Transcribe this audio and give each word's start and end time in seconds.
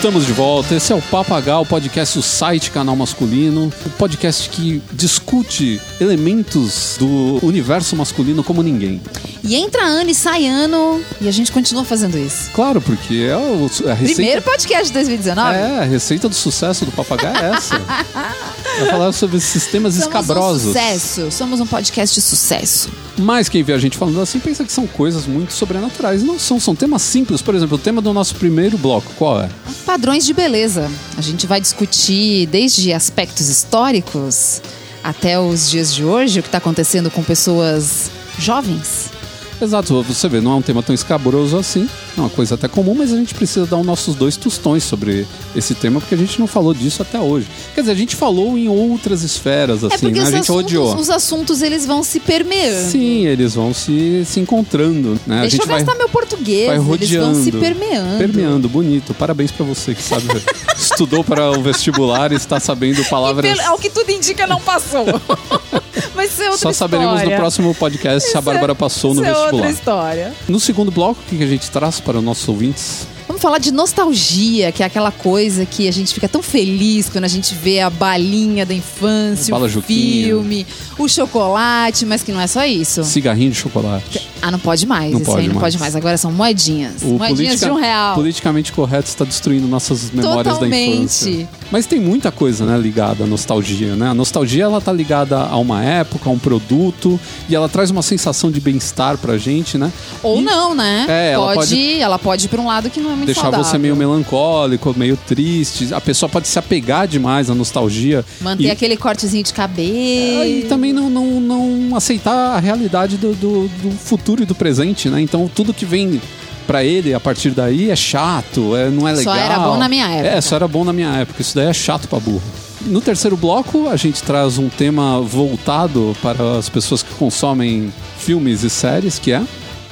Estamos 0.00 0.24
de 0.24 0.32
volta. 0.32 0.74
Esse 0.74 0.94
é 0.94 0.96
o 0.96 1.02
Papagal, 1.02 1.60
o 1.60 1.66
podcast 1.66 2.16
do 2.16 2.22
site 2.22 2.70
Canal 2.70 2.96
Masculino, 2.96 3.70
o 3.84 3.90
podcast 3.90 4.48
que 4.48 4.82
discute 4.90 5.78
elementos 6.00 6.96
do 6.98 7.38
universo 7.44 7.94
masculino 7.94 8.42
como 8.42 8.62
ninguém. 8.62 8.98
E 9.44 9.54
entra 9.54 9.82
ano 9.84 10.08
e 10.08 10.14
sai 10.14 10.46
ano 10.46 11.02
e 11.20 11.28
a 11.28 11.30
gente 11.30 11.52
continua 11.52 11.84
fazendo 11.84 12.16
isso. 12.16 12.50
Claro, 12.54 12.80
porque 12.80 13.26
é 13.28 13.36
o, 13.36 13.70
a 13.90 13.92
receita. 13.92 14.14
Primeiro 14.14 14.40
podcast 14.40 14.86
de 14.86 14.92
2019. 14.94 15.58
É, 15.58 15.80
a 15.80 15.84
receita 15.84 16.30
do 16.30 16.34
sucesso 16.34 16.86
do 16.86 16.92
Papagaio 16.92 17.36
é 17.36 17.56
essa. 17.56 17.78
Vai 18.78 18.88
falar 18.88 19.12
sobre 19.12 19.38
sistemas 19.40 19.94
Somos 19.94 20.06
escabrosos. 20.06 20.64
um 20.64 20.66
sucesso. 20.68 21.30
Somos 21.30 21.60
um 21.60 21.66
podcast 21.66 22.14
de 22.14 22.22
sucesso. 22.22 22.88
Mas 23.18 23.48
quem 23.48 23.62
vê 23.62 23.74
a 23.74 23.78
gente 23.78 23.98
falando 23.98 24.20
assim 24.20 24.38
pensa 24.38 24.64
que 24.64 24.72
são 24.72 24.86
coisas 24.86 25.26
muito 25.26 25.52
sobrenaturais. 25.52 26.22
Não 26.22 26.38
são, 26.38 26.58
são 26.58 26.74
temas 26.74 27.02
simples. 27.02 27.42
Por 27.42 27.54
exemplo, 27.54 27.76
o 27.76 27.78
tema 27.78 28.00
do 28.00 28.12
nosso 28.14 28.34
primeiro 28.36 28.78
bloco, 28.78 29.12
qual 29.16 29.42
é? 29.42 29.48
Padrões 29.90 30.24
de 30.24 30.32
beleza. 30.32 30.88
A 31.16 31.20
gente 31.20 31.48
vai 31.48 31.60
discutir 31.60 32.46
desde 32.46 32.92
aspectos 32.92 33.48
históricos 33.48 34.62
até 35.02 35.36
os 35.36 35.68
dias 35.68 35.92
de 35.92 36.04
hoje, 36.04 36.38
o 36.38 36.42
que 36.44 36.48
está 36.48 36.58
acontecendo 36.58 37.10
com 37.10 37.24
pessoas 37.24 38.08
jovens. 38.38 39.10
Exato, 39.60 40.02
você 40.02 40.28
vê, 40.28 40.40
não 40.40 40.52
é 40.52 40.54
um 40.54 40.62
tema 40.62 40.82
tão 40.82 40.94
escabroso 40.94 41.56
assim, 41.56 41.88
é 42.16 42.20
uma 42.20 42.30
coisa 42.30 42.54
até 42.54 42.66
comum, 42.66 42.94
mas 42.94 43.12
a 43.12 43.16
gente 43.16 43.34
precisa 43.34 43.66
dar 43.66 43.76
os 43.76 43.84
nossos 43.86 44.14
dois 44.14 44.36
tostões 44.36 44.82
sobre 44.84 45.26
esse 45.54 45.74
tema, 45.74 46.00
porque 46.00 46.14
a 46.14 46.18
gente 46.18 46.40
não 46.40 46.46
falou 46.46 46.72
disso 46.72 47.02
até 47.02 47.18
hoje. 47.20 47.46
Quer 47.74 47.82
dizer, 47.82 47.92
a 47.92 47.96
gente 47.96 48.16
falou 48.16 48.56
em 48.56 48.68
outras 48.68 49.22
esferas, 49.22 49.82
é 49.84 49.88
assim, 49.88 49.98
porque 50.06 50.20
né? 50.20 50.26
A 50.26 50.30
gente 50.30 50.40
assuntos, 50.50 50.64
odiou. 50.64 50.96
os 50.96 51.10
assuntos 51.10 51.60
eles 51.62 51.84
vão 51.84 52.02
se 52.02 52.20
permeando. 52.20 52.90
Sim, 52.90 53.26
eles 53.26 53.54
vão 53.54 53.74
se, 53.74 54.24
se 54.24 54.40
encontrando, 54.40 55.20
né? 55.26 55.38
a 55.38 55.40
Deixa 55.42 55.56
gente 55.56 55.60
eu 55.62 55.66
vai, 55.68 55.82
gastar 55.84 55.98
meu 55.98 56.08
português. 56.08 56.66
vai 56.66 56.76
eles 56.76 56.86
rodeando. 56.86 57.34
vão 57.34 57.44
se 57.44 57.52
permeando. 57.52 58.18
Permeando, 58.18 58.68
bonito. 58.68 59.12
Parabéns 59.14 59.50
pra 59.50 59.66
você 59.66 59.94
que 59.94 60.02
sabe, 60.02 60.24
estudou 60.76 61.22
para 61.22 61.50
o 61.50 61.62
vestibular 61.62 62.32
e 62.32 62.36
está 62.36 62.58
sabendo 62.58 63.00
E 63.02 63.04
palavras... 63.04 63.44
pelo- 63.56 63.68
ao 63.68 63.78
que 63.78 63.90
tudo 63.90 64.10
indica, 64.10 64.46
não 64.46 64.60
passou. 64.60 65.04
Vai 66.20 66.28
ser 66.28 66.42
outra 66.50 66.58
Só 66.58 66.72
saberemos 66.74 67.12
no 67.12 67.16
história. 67.18 67.38
próximo 67.38 67.74
podcast 67.74 68.20
se 68.20 68.26
a 68.26 68.28
Isso 68.28 68.38
é- 68.38 68.52
Bárbara 68.52 68.74
passou 68.74 69.14
no 69.14 69.22
isso 69.22 69.30
é 69.30 69.32
vestibular. 69.32 69.54
outra 69.54 69.70
história. 69.70 70.32
No 70.46 70.60
segundo 70.60 70.90
bloco, 70.90 71.20
o 71.20 71.24
que 71.30 71.38
que 71.38 71.42
a 71.42 71.46
gente 71.46 71.70
traz 71.70 71.98
para 71.98 72.18
os 72.18 72.22
nossos 72.24 72.46
ouvintes? 72.46 73.06
Vamos 73.30 73.42
falar 73.42 73.58
de 73.58 73.70
nostalgia, 73.70 74.72
que 74.72 74.82
é 74.82 74.86
aquela 74.86 75.12
coisa 75.12 75.64
que 75.64 75.86
a 75.86 75.92
gente 75.92 76.12
fica 76.12 76.28
tão 76.28 76.42
feliz 76.42 77.08
quando 77.08 77.22
a 77.26 77.28
gente 77.28 77.54
vê 77.54 77.78
a 77.78 77.88
balinha 77.88 78.66
da 78.66 78.74
infância, 78.74 79.52
Bala 79.52 79.66
o 79.66 79.68
Juquinha. 79.68 80.24
filme, 80.26 80.66
o 80.98 81.06
chocolate, 81.08 82.04
mas 82.04 82.24
que 82.24 82.32
não 82.32 82.40
é 82.40 82.48
só 82.48 82.64
isso. 82.66 83.04
Cigarrinho 83.04 83.52
de 83.52 83.56
chocolate. 83.56 84.28
Ah, 84.42 84.50
não 84.50 84.58
pode 84.58 84.84
mais. 84.84 85.12
Não 85.12 85.20
Esse 85.20 85.26
pode 85.30 85.42
aí 85.42 85.46
não 85.46 85.54
mais. 85.54 85.62
pode 85.62 85.78
mais. 85.78 85.94
Agora 85.94 86.16
são 86.16 86.32
moedinhas. 86.32 87.02
O 87.02 87.18
moedinhas 87.18 87.60
de 87.60 87.70
um 87.70 87.74
real. 87.76 88.16
politicamente 88.16 88.72
correto 88.72 89.06
está 89.08 89.24
destruindo 89.24 89.68
nossas 89.68 90.10
memórias 90.10 90.44
da 90.46 90.52
Totalmente. 90.54 90.96
infância. 91.04 91.48
Mas 91.70 91.86
tem 91.86 92.00
muita 92.00 92.32
coisa, 92.32 92.66
né, 92.66 92.76
ligada 92.76 93.22
à 93.22 93.26
nostalgia, 93.28 93.94
né? 93.94 94.08
A 94.08 94.14
nostalgia 94.14 94.64
ela 94.64 94.80
tá 94.80 94.92
ligada 94.92 95.38
a 95.38 95.56
uma 95.56 95.84
época, 95.84 96.28
a 96.28 96.32
um 96.32 96.38
produto, 96.38 97.20
e 97.48 97.54
ela 97.54 97.68
traz 97.68 97.90
uma 97.92 98.02
sensação 98.02 98.50
de 98.50 98.60
bem-estar 98.60 99.16
pra 99.18 99.38
gente, 99.38 99.78
né? 99.78 99.92
Ou 100.20 100.40
E 100.40 100.42
não, 100.42 100.74
né? 100.74 101.06
É, 101.08 101.32
ela 101.32 101.54
pode, 101.54 101.56
pode- 101.68 102.00
ela 102.00 102.18
pode 102.18 102.46
ir 102.46 102.48
pra 102.48 102.60
um 102.60 102.66
lado 102.66 102.90
que 102.90 102.98
não 102.98 103.12
é 103.12 103.19
muito 103.20 103.26
Deixar 103.26 103.42
saudável. 103.42 103.64
você 103.64 103.78
meio 103.78 103.96
melancólico, 103.96 104.94
meio 104.96 105.16
triste. 105.16 105.92
A 105.94 106.00
pessoa 106.00 106.28
pode 106.28 106.48
se 106.48 106.58
apegar 106.58 107.06
demais 107.06 107.48
à 107.50 107.54
nostalgia. 107.54 108.24
Manter 108.40 108.64
e, 108.64 108.70
aquele 108.70 108.96
cortezinho 108.96 109.44
de 109.44 109.52
cabelo. 109.52 110.44
e 110.44 110.66
também 110.68 110.92
não, 110.92 111.08
não, 111.08 111.40
não 111.40 111.96
aceitar 111.96 112.56
a 112.56 112.58
realidade 112.58 113.16
do, 113.16 113.34
do, 113.34 113.68
do 113.68 113.90
futuro 113.92 114.42
e 114.42 114.46
do 114.46 114.54
presente, 114.54 115.08
né? 115.08 115.20
Então 115.20 115.50
tudo 115.52 115.72
que 115.72 115.84
vem 115.84 116.20
pra 116.66 116.84
ele 116.84 117.12
a 117.14 117.18
partir 117.20 117.50
daí 117.50 117.90
é 117.90 117.96
chato, 117.96 118.76
é, 118.76 118.88
não 118.90 119.08
é 119.08 119.16
Só 119.16 119.32
legal. 119.32 119.36
era 119.36 119.58
bom 119.58 119.76
na 119.76 119.88
minha 119.88 120.08
época. 120.08 120.28
É, 120.28 120.40
só 120.40 120.56
era 120.56 120.68
bom 120.68 120.84
na 120.84 120.92
minha 120.92 121.10
época. 121.16 121.42
Isso 121.42 121.54
daí 121.54 121.66
é 121.66 121.72
chato 121.72 122.06
pra 122.08 122.20
burro. 122.20 122.42
No 122.82 123.00
terceiro 123.00 123.36
bloco, 123.36 123.88
a 123.88 123.96
gente 123.96 124.22
traz 124.22 124.56
um 124.56 124.68
tema 124.68 125.20
voltado 125.20 126.16
para 126.22 126.58
as 126.58 126.68
pessoas 126.68 127.02
que 127.02 127.12
consomem 127.14 127.92
filmes 128.18 128.62
e 128.62 128.70
séries, 128.70 129.18
que 129.18 129.32
é. 129.32 129.42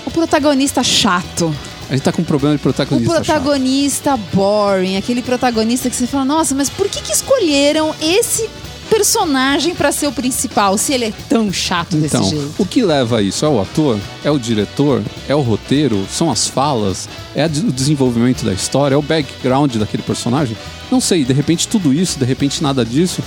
O 0.06 0.10
protagonista 0.10 0.82
chato. 0.82 1.54
A 1.88 1.92
gente 1.94 2.02
tá 2.02 2.12
com 2.12 2.22
um 2.22 2.24
problema 2.24 2.54
de 2.54 2.60
O 2.60 2.62
protagonista. 2.62 3.14
chato. 3.14 3.24
protagonista 3.24 4.16
boring, 4.34 4.96
aquele 4.96 5.22
protagonista 5.22 5.88
que 5.88 5.96
você 5.96 6.06
fala, 6.06 6.24
nossa, 6.24 6.54
mas 6.54 6.68
por 6.68 6.88
que, 6.88 7.00
que 7.00 7.12
escolheram 7.12 7.94
esse 8.00 8.48
personagem 8.90 9.74
pra 9.74 9.92
ser 9.92 10.06
o 10.06 10.12
principal, 10.12 10.76
se 10.78 10.92
ele 10.94 11.06
é 11.06 11.12
tão 11.28 11.52
chato 11.52 11.96
Então, 11.96 12.20
desse 12.22 12.30
jeito? 12.36 12.54
o 12.58 12.64
que 12.66 12.82
leva 12.82 13.18
a 13.18 13.22
isso? 13.22 13.44
É 13.44 13.48
o 13.48 13.60
ator? 13.60 13.98
É 14.24 14.30
o 14.30 14.38
diretor? 14.38 15.02
É 15.28 15.34
o 15.34 15.40
roteiro? 15.40 16.06
São 16.10 16.30
as 16.30 16.46
falas? 16.46 17.08
É 17.34 17.46
o 17.46 17.48
desenvolvimento 17.48 18.44
da 18.44 18.52
história? 18.52 18.94
É 18.94 18.98
o 18.98 19.02
background 19.02 19.76
daquele 19.76 20.02
personagem? 20.02 20.56
Não 20.90 21.00
sei, 21.02 21.22
de 21.24 21.32
repente 21.34 21.68
tudo 21.68 21.92
isso, 21.92 22.18
de 22.18 22.24
repente 22.24 22.62
nada 22.62 22.82
disso. 22.84 23.22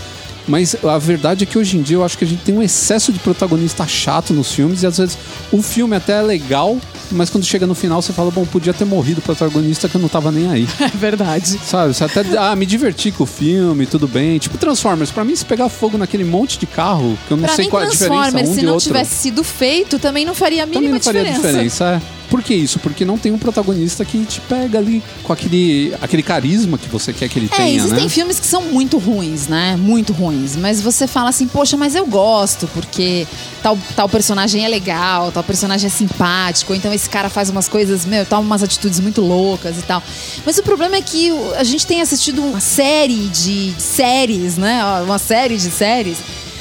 Mas 0.47 0.75
a 0.83 0.97
verdade 0.97 1.43
é 1.43 1.47
que 1.47 1.57
hoje 1.57 1.77
em 1.77 1.81
dia 1.81 1.97
eu 1.97 2.03
acho 2.03 2.17
que 2.17 2.23
a 2.25 2.27
gente 2.27 2.41
tem 2.43 2.55
um 2.55 2.61
excesso 2.63 3.11
de 3.13 3.19
protagonista 3.19 3.87
chato 3.87 4.33
nos 4.33 4.51
filmes 4.51 4.83
e 4.83 4.87
às 4.87 4.97
vezes 4.97 5.17
o 5.51 5.61
filme 5.61 5.95
até 5.95 6.13
é 6.19 6.21
legal, 6.21 6.77
mas 7.11 7.29
quando 7.29 7.45
chega 7.45 7.67
no 7.67 7.75
final 7.75 8.01
você 8.01 8.11
fala, 8.11 8.31
bom, 8.31 8.45
podia 8.45 8.73
ter 8.73 8.85
morrido 8.85 9.19
o 9.19 9.21
protagonista 9.21 9.87
que 9.87 9.95
eu 9.95 10.01
não 10.01 10.09
tava 10.09 10.31
nem 10.31 10.49
aí. 10.49 10.67
É 10.81 10.87
verdade. 10.87 11.59
Sabe? 11.65 11.93
Você 11.93 12.03
até, 12.03 12.21
ah, 12.37 12.55
me 12.55 12.65
diverti 12.65 13.11
com 13.11 13.23
o 13.23 13.27
filme, 13.27 13.85
tudo 13.85 14.07
bem. 14.07 14.37
Tipo 14.39 14.57
Transformers, 14.57 15.11
pra 15.11 15.23
mim 15.23 15.35
se 15.35 15.45
pegar 15.45 15.69
fogo 15.69 15.97
naquele 15.97 16.23
monte 16.23 16.57
de 16.57 16.65
carro, 16.65 17.17
que 17.27 17.31
eu 17.33 17.37
não 17.37 17.45
Pra 17.45 17.55
sei 17.55 17.67
qual 17.69 17.83
é 17.83 17.85
a 17.85 17.89
diferença 17.89 18.13
Transformers, 18.15 18.49
um 18.49 18.53
se 18.55 18.61
não 18.63 18.73
outro. 18.73 18.87
tivesse 18.87 19.15
sido 19.15 19.43
feito, 19.43 19.99
também 19.99 20.25
não 20.25 20.33
faria 20.33 20.63
a 20.63 20.65
mínima 20.65 20.81
Também 20.81 20.93
não 20.93 21.01
faria 21.01 21.23
diferença. 21.23 21.63
diferença, 21.63 22.01
é. 22.17 22.20
Por 22.31 22.41
que 22.41 22.53
isso? 22.53 22.79
Porque 22.79 23.03
não 23.03 23.17
tem 23.17 23.29
um 23.33 23.37
protagonista 23.37 24.05
que 24.05 24.23
te 24.23 24.39
pega 24.39 24.77
ali 24.79 25.03
com 25.21 25.33
aquele, 25.33 25.93
aquele 26.01 26.23
carisma 26.23 26.77
que 26.77 26.87
você 26.87 27.11
quer 27.11 27.27
que 27.27 27.37
ele 27.37 27.49
É, 27.51 27.57
tenha, 27.57 27.75
existem 27.75 28.03
né? 28.05 28.09
filmes 28.09 28.39
que 28.39 28.47
são 28.47 28.61
muito 28.63 28.97
ruins, 28.97 29.49
né? 29.49 29.75
Muito 29.77 30.13
ruins. 30.13 30.55
Mas 30.55 30.81
você 30.81 31.07
fala 31.07 31.29
assim, 31.29 31.45
poxa, 31.45 31.75
mas 31.75 31.93
eu 31.93 32.05
gosto, 32.05 32.69
porque 32.73 33.27
tal, 33.61 33.77
tal 33.97 34.07
personagem 34.07 34.63
é 34.63 34.69
legal, 34.69 35.29
tal 35.29 35.43
personagem 35.43 35.87
é 35.87 35.89
simpático, 35.89 36.73
então 36.73 36.93
esse 36.93 37.09
cara 37.09 37.29
faz 37.29 37.49
umas 37.49 37.67
coisas, 37.67 38.05
meu, 38.05 38.25
toma 38.25 38.43
umas 38.43 38.63
atitudes 38.63 39.01
muito 39.01 39.19
loucas 39.19 39.77
e 39.77 39.81
tal. 39.81 40.01
Mas 40.45 40.57
o 40.57 40.63
problema 40.63 40.95
é 40.95 41.01
que 41.01 41.29
a 41.57 41.65
gente 41.65 41.85
tem 41.85 42.01
assistido 42.01 42.41
uma 42.41 42.61
série 42.61 43.27
de 43.27 43.73
séries, 43.77 44.55
né? 44.57 44.81
Uma 45.03 45.19
série 45.19 45.57
de 45.57 45.69
séries, 45.69 46.17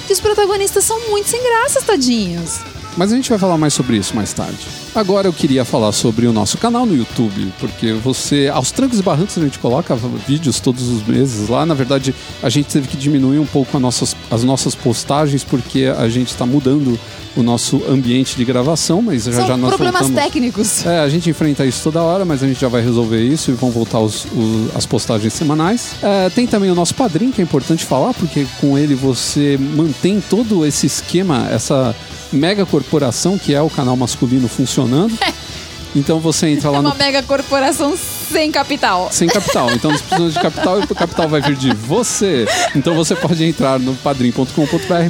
que 0.09 0.13
os 0.13 0.19
protagonistas 0.21 0.83
são 0.83 1.09
muito 1.11 1.29
sem 1.29 1.41
graça, 1.41 1.81
tadinhos. 1.81 2.59
Mas 2.97 3.13
a 3.13 3.15
gente 3.15 3.31
vai 3.31 3.39
falar 3.39 3.57
mais 3.57 3.73
sobre 3.73 3.97
isso 3.97 4.17
mais 4.17 4.33
tarde. 4.33 4.59
Agora 4.93 5.29
eu 5.29 5.33
queria 5.33 5.65
falar 5.65 5.93
sobre 5.93 6.27
o 6.27 6.33
nosso 6.33 6.59
canal 6.59 6.85
no 6.85 6.97
YouTube, 6.97 7.53
porque 7.61 7.93
você, 7.93 8.51
aos 8.53 8.73
trancos 8.73 8.99
e 8.99 9.03
barrancos, 9.03 9.39
a 9.39 9.41
gente 9.41 9.57
coloca 9.59 9.97
vídeos 10.27 10.59
todos 10.59 10.89
os 10.89 11.07
meses 11.07 11.49
lá. 11.49 11.65
Na 11.65 11.75
verdade, 11.75 12.13
a 12.43 12.49
gente 12.49 12.67
teve 12.67 12.89
que 12.89 12.97
diminuir 12.97 13.39
um 13.39 13.47
pouco 13.47 13.77
as 13.77 13.81
nossas, 13.83 14.17
as 14.29 14.43
nossas 14.43 14.75
postagens, 14.75 15.45
porque 15.45 15.85
a 15.97 16.09
gente 16.09 16.29
está 16.33 16.45
mudando 16.45 16.99
o 17.37 17.43
nosso 17.45 17.81
ambiente 17.89 18.35
de 18.37 18.45
gravação, 18.45 19.01
mas 19.01 19.25
já 19.25 19.33
São 19.33 19.47
já 19.47 19.57
nós 19.57 19.71
problemas 19.71 20.01
voltamos. 20.09 20.25
técnicos. 20.25 20.85
É, 20.85 20.99
a 20.99 21.09
gente 21.09 21.31
enfrenta 21.31 21.65
isso 21.65 21.85
toda 21.85 22.03
hora, 22.03 22.25
mas 22.25 22.43
a 22.43 22.49
gente 22.49 22.61
já 22.61 22.67
vai 22.69 22.83
resolver 22.83 23.23
isso 23.23 23.53
e 23.53 23.55
vão 23.55 23.71
voltar 23.71 24.01
os- 24.01 24.25
o- 24.25 24.71
as 24.75 24.85
postagens 24.87 25.33
semanais. 25.33 25.91
É, 26.03 26.29
tem 26.31 26.49
também 26.49 26.69
o 26.69 26.75
nosso 26.75 26.97
padrinho, 26.97 27.31
que 27.31 27.41
é 27.41 27.45
importante 27.45 27.85
falar, 27.85 28.13
porque 28.15 28.45
com 28.61 28.77
ele 28.77 28.97
você 28.97 29.57
mantém 29.57 30.21
todo 30.29 30.67
esse 30.67 30.87
esquema, 30.87 31.47
essa 31.49 31.95
mega 32.33 32.65
corporação 32.67 33.37
que 33.39 33.55
é 33.55 33.61
o 33.63 33.69
canal 33.71 33.97
masculino 33.97 34.49
funcionando. 34.49 34.80
Então 35.95 36.21
você 36.21 36.47
entra 36.47 36.71
lá 36.71 36.79
É 36.79 36.83
no 36.83 36.89
uma 36.91 36.95
mega 36.95 37.21
corporação 37.21 37.99
sem 37.99 38.53
capital. 38.53 39.09
sem 39.11 39.27
capital. 39.29 39.73
Então 39.73 39.91
nós 39.91 40.01
precisamos 40.01 40.35
de 40.35 40.39
capital 40.41 40.79
e 40.81 40.85
o 40.85 40.95
capital 40.95 41.29
vai 41.29 41.41
vir 41.41 41.57
de 41.57 41.75
você. 41.75 42.47
Então 42.77 42.95
você 42.95 43.17
pode 43.17 43.43
entrar 43.45 43.77
no 43.81 43.93
padrim.com.br 43.97 44.47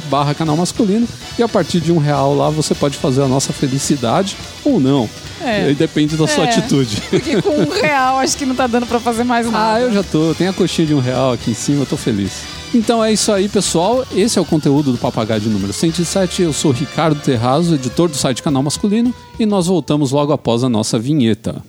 barra 0.09 0.33
canal 0.33 0.57
masculino 0.57 1.07
e 1.37 1.43
a 1.43 1.47
partir 1.47 1.81
de 1.81 1.91
um 1.91 1.99
real 1.99 2.33
lá 2.35 2.49
você 2.49 2.73
pode 2.73 2.97
fazer 2.97 3.21
a 3.21 3.27
nossa 3.27 3.53
felicidade 3.53 4.35
ou 4.65 4.79
não. 4.79 5.07
É. 5.39 5.65
Aí 5.65 5.75
depende 5.75 6.15
da 6.17 6.27
sua 6.27 6.45
É. 6.45 6.49
atitude. 6.49 6.99
Porque 7.11 7.39
com 7.43 7.61
um 7.61 7.69
real 7.69 8.17
acho 8.17 8.35
que 8.35 8.45
não 8.47 8.55
tá 8.55 8.65
dando 8.65 8.87
pra 8.87 8.99
fazer 8.99 9.23
mais 9.23 9.45
nada. 9.51 9.75
Ah, 9.75 9.79
eu 9.81 9.93
já 9.93 10.01
tô. 10.01 10.33
Tem 10.33 10.47
a 10.47 10.53
coxinha 10.53 10.87
de 10.87 10.95
um 10.95 10.99
real 10.99 11.33
aqui 11.33 11.51
em 11.51 11.55
cima, 11.55 11.83
eu 11.83 11.85
tô 11.85 11.95
feliz. 11.95 12.31
Então 12.73 13.03
é 13.03 13.11
isso 13.11 13.31
aí, 13.33 13.49
pessoal. 13.49 14.05
Esse 14.15 14.39
é 14.39 14.41
o 14.41 14.45
conteúdo 14.45 14.93
do 14.93 14.97
Papagaio 14.97 15.41
de 15.41 15.49
número 15.49 15.73
107. 15.73 16.41
Eu 16.41 16.53
sou 16.53 16.71
Ricardo 16.71 17.19
Terrazo, 17.19 17.75
editor 17.75 18.07
do 18.07 18.15
site 18.15 18.41
Canal 18.41 18.63
Masculino, 18.63 19.13
e 19.37 19.45
nós 19.45 19.67
voltamos 19.67 20.11
logo 20.11 20.31
após 20.31 20.63
a 20.63 20.69
nossa 20.69 20.97
vinheta. 20.97 21.61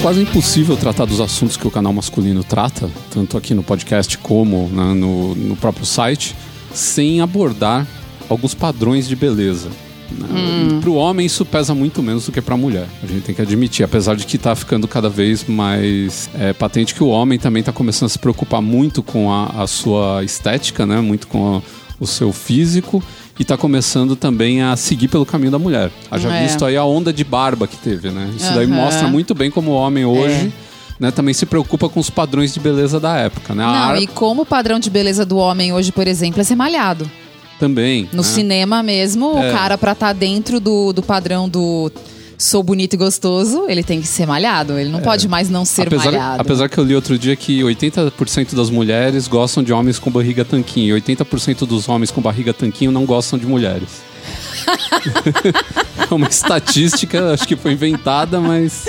Quase 0.00 0.22
impossível 0.22 0.76
tratar 0.76 1.04
dos 1.04 1.20
assuntos 1.20 1.56
que 1.56 1.66
o 1.66 1.70
canal 1.70 1.92
masculino 1.92 2.42
trata, 2.42 2.90
tanto 3.10 3.36
aqui 3.36 3.52
no 3.52 3.62
podcast 3.62 4.16
como 4.18 4.68
né, 4.68 4.94
no, 4.94 5.34
no 5.34 5.56
próprio 5.56 5.84
site, 5.84 6.34
sem 6.72 7.20
abordar 7.20 7.86
alguns 8.28 8.54
padrões 8.54 9.06
de 9.06 9.14
beleza. 9.14 9.68
Hum. 10.10 10.80
Pro 10.80 10.94
homem 10.94 11.26
isso 11.26 11.44
pesa 11.44 11.74
muito 11.74 12.02
menos 12.02 12.24
do 12.24 12.32
que 12.32 12.40
pra 12.40 12.56
mulher. 12.56 12.86
A 13.02 13.06
gente 13.06 13.22
tem 13.22 13.34
que 13.34 13.42
admitir, 13.42 13.84
apesar 13.84 14.16
de 14.16 14.24
que 14.24 14.38
tá 14.38 14.54
ficando 14.54 14.88
cada 14.88 15.08
vez 15.08 15.44
mais 15.46 16.30
é, 16.34 16.52
patente 16.52 16.94
que 16.94 17.02
o 17.04 17.08
homem 17.08 17.38
também 17.38 17.62
tá 17.62 17.72
começando 17.72 18.06
a 18.06 18.10
se 18.10 18.18
preocupar 18.18 18.62
muito 18.62 19.02
com 19.02 19.30
a, 19.30 19.62
a 19.62 19.66
sua 19.66 20.24
estética, 20.24 20.86
né? 20.86 21.00
Muito 21.00 21.28
com 21.28 21.56
a, 21.56 21.62
o 22.00 22.06
seu 22.06 22.32
físico 22.32 23.02
e 23.40 23.44
tá 23.44 23.56
começando 23.56 24.14
também 24.14 24.62
a 24.62 24.76
seguir 24.76 25.08
pelo 25.08 25.24
caminho 25.26 25.50
da 25.50 25.58
mulher. 25.58 25.90
Haja 26.10 26.28
É. 26.32 26.42
visto 26.46 26.64
aí 26.64 26.76
a 26.76 26.84
onda 26.84 27.12
de 27.12 27.24
barba 27.24 27.66
que 27.66 27.76
teve, 27.76 28.10
né? 28.10 28.30
Isso 28.36 28.52
daí 28.54 28.66
Aham. 28.66 28.74
mostra 28.76 29.08
muito 29.08 29.34
bem 29.34 29.50
como 29.50 29.70
o 29.70 29.74
homem 29.74 30.04
hoje 30.04 30.52
né, 31.00 31.10
também 31.10 31.32
se 31.32 31.46
preocupa 31.46 31.88
com 31.88 31.98
os 31.98 32.10
padrões 32.10 32.52
de 32.52 32.60
beleza 32.60 33.00
da 33.00 33.16
época, 33.16 33.54
né? 33.54 33.62
Não, 33.64 33.72
ar- 33.72 34.02
e 34.02 34.06
como 34.06 34.42
o 34.42 34.46
padrão 34.46 34.78
de 34.78 34.90
beleza 34.90 35.24
do 35.24 35.38
homem 35.38 35.72
hoje, 35.72 35.90
por 35.90 36.06
exemplo, 36.06 36.38
é 36.40 36.44
ser 36.44 36.54
malhado. 36.54 37.10
também. 37.58 38.08
No 38.12 38.18
né? 38.18 38.22
cinema 38.28 38.82
mesmo, 38.82 39.36
É. 39.38 39.50
o 39.50 39.52
cara 39.54 39.76
pra 39.78 39.92
estar 39.92 40.12
dentro 40.14 40.60
do, 40.60 40.92
do 40.94 41.02
padrão 41.02 41.46
do 41.48 41.90
sou 42.40 42.62
bonito 42.62 42.94
e 42.94 42.96
gostoso, 42.96 43.66
ele 43.68 43.82
tem 43.82 44.00
que 44.00 44.06
ser 44.08 44.26
malhado. 44.26 44.78
Ele 44.78 44.88
não 44.90 45.00
pode 45.00 45.28
mais 45.28 45.50
não 45.50 45.64
ser 45.64 45.82
É. 45.82 45.86
apesar, 45.86 46.04
malhado. 46.06 46.40
apesar 46.40 46.68
que 46.68 46.78
eu 46.78 46.84
li 46.84 46.94
outro 46.94 47.18
dia 47.18 47.36
que 47.36 47.60
80% 47.60 48.54
das 48.54 48.70
mulheres 48.70 49.28
gostam 49.28 49.62
de 49.62 49.72
homens 49.72 49.98
com 49.98 50.10
barriga 50.10 50.44
tanquinho 50.44 50.96
e 50.96 51.00
80% 51.00 51.66
dos 51.66 51.88
homens 51.88 52.10
com 52.10 52.20
barriga 52.20 52.54
tanquinho 52.54 52.90
não 52.90 53.04
gostam 53.04 53.38
de 53.38 53.46
mulheres. 53.46 53.88
é 56.10 56.14
uma 56.14 56.28
estatística, 56.28 57.32
acho 57.32 57.46
que 57.46 57.56
foi 57.56 57.72
inventada, 57.72 58.40
mas. 58.40 58.84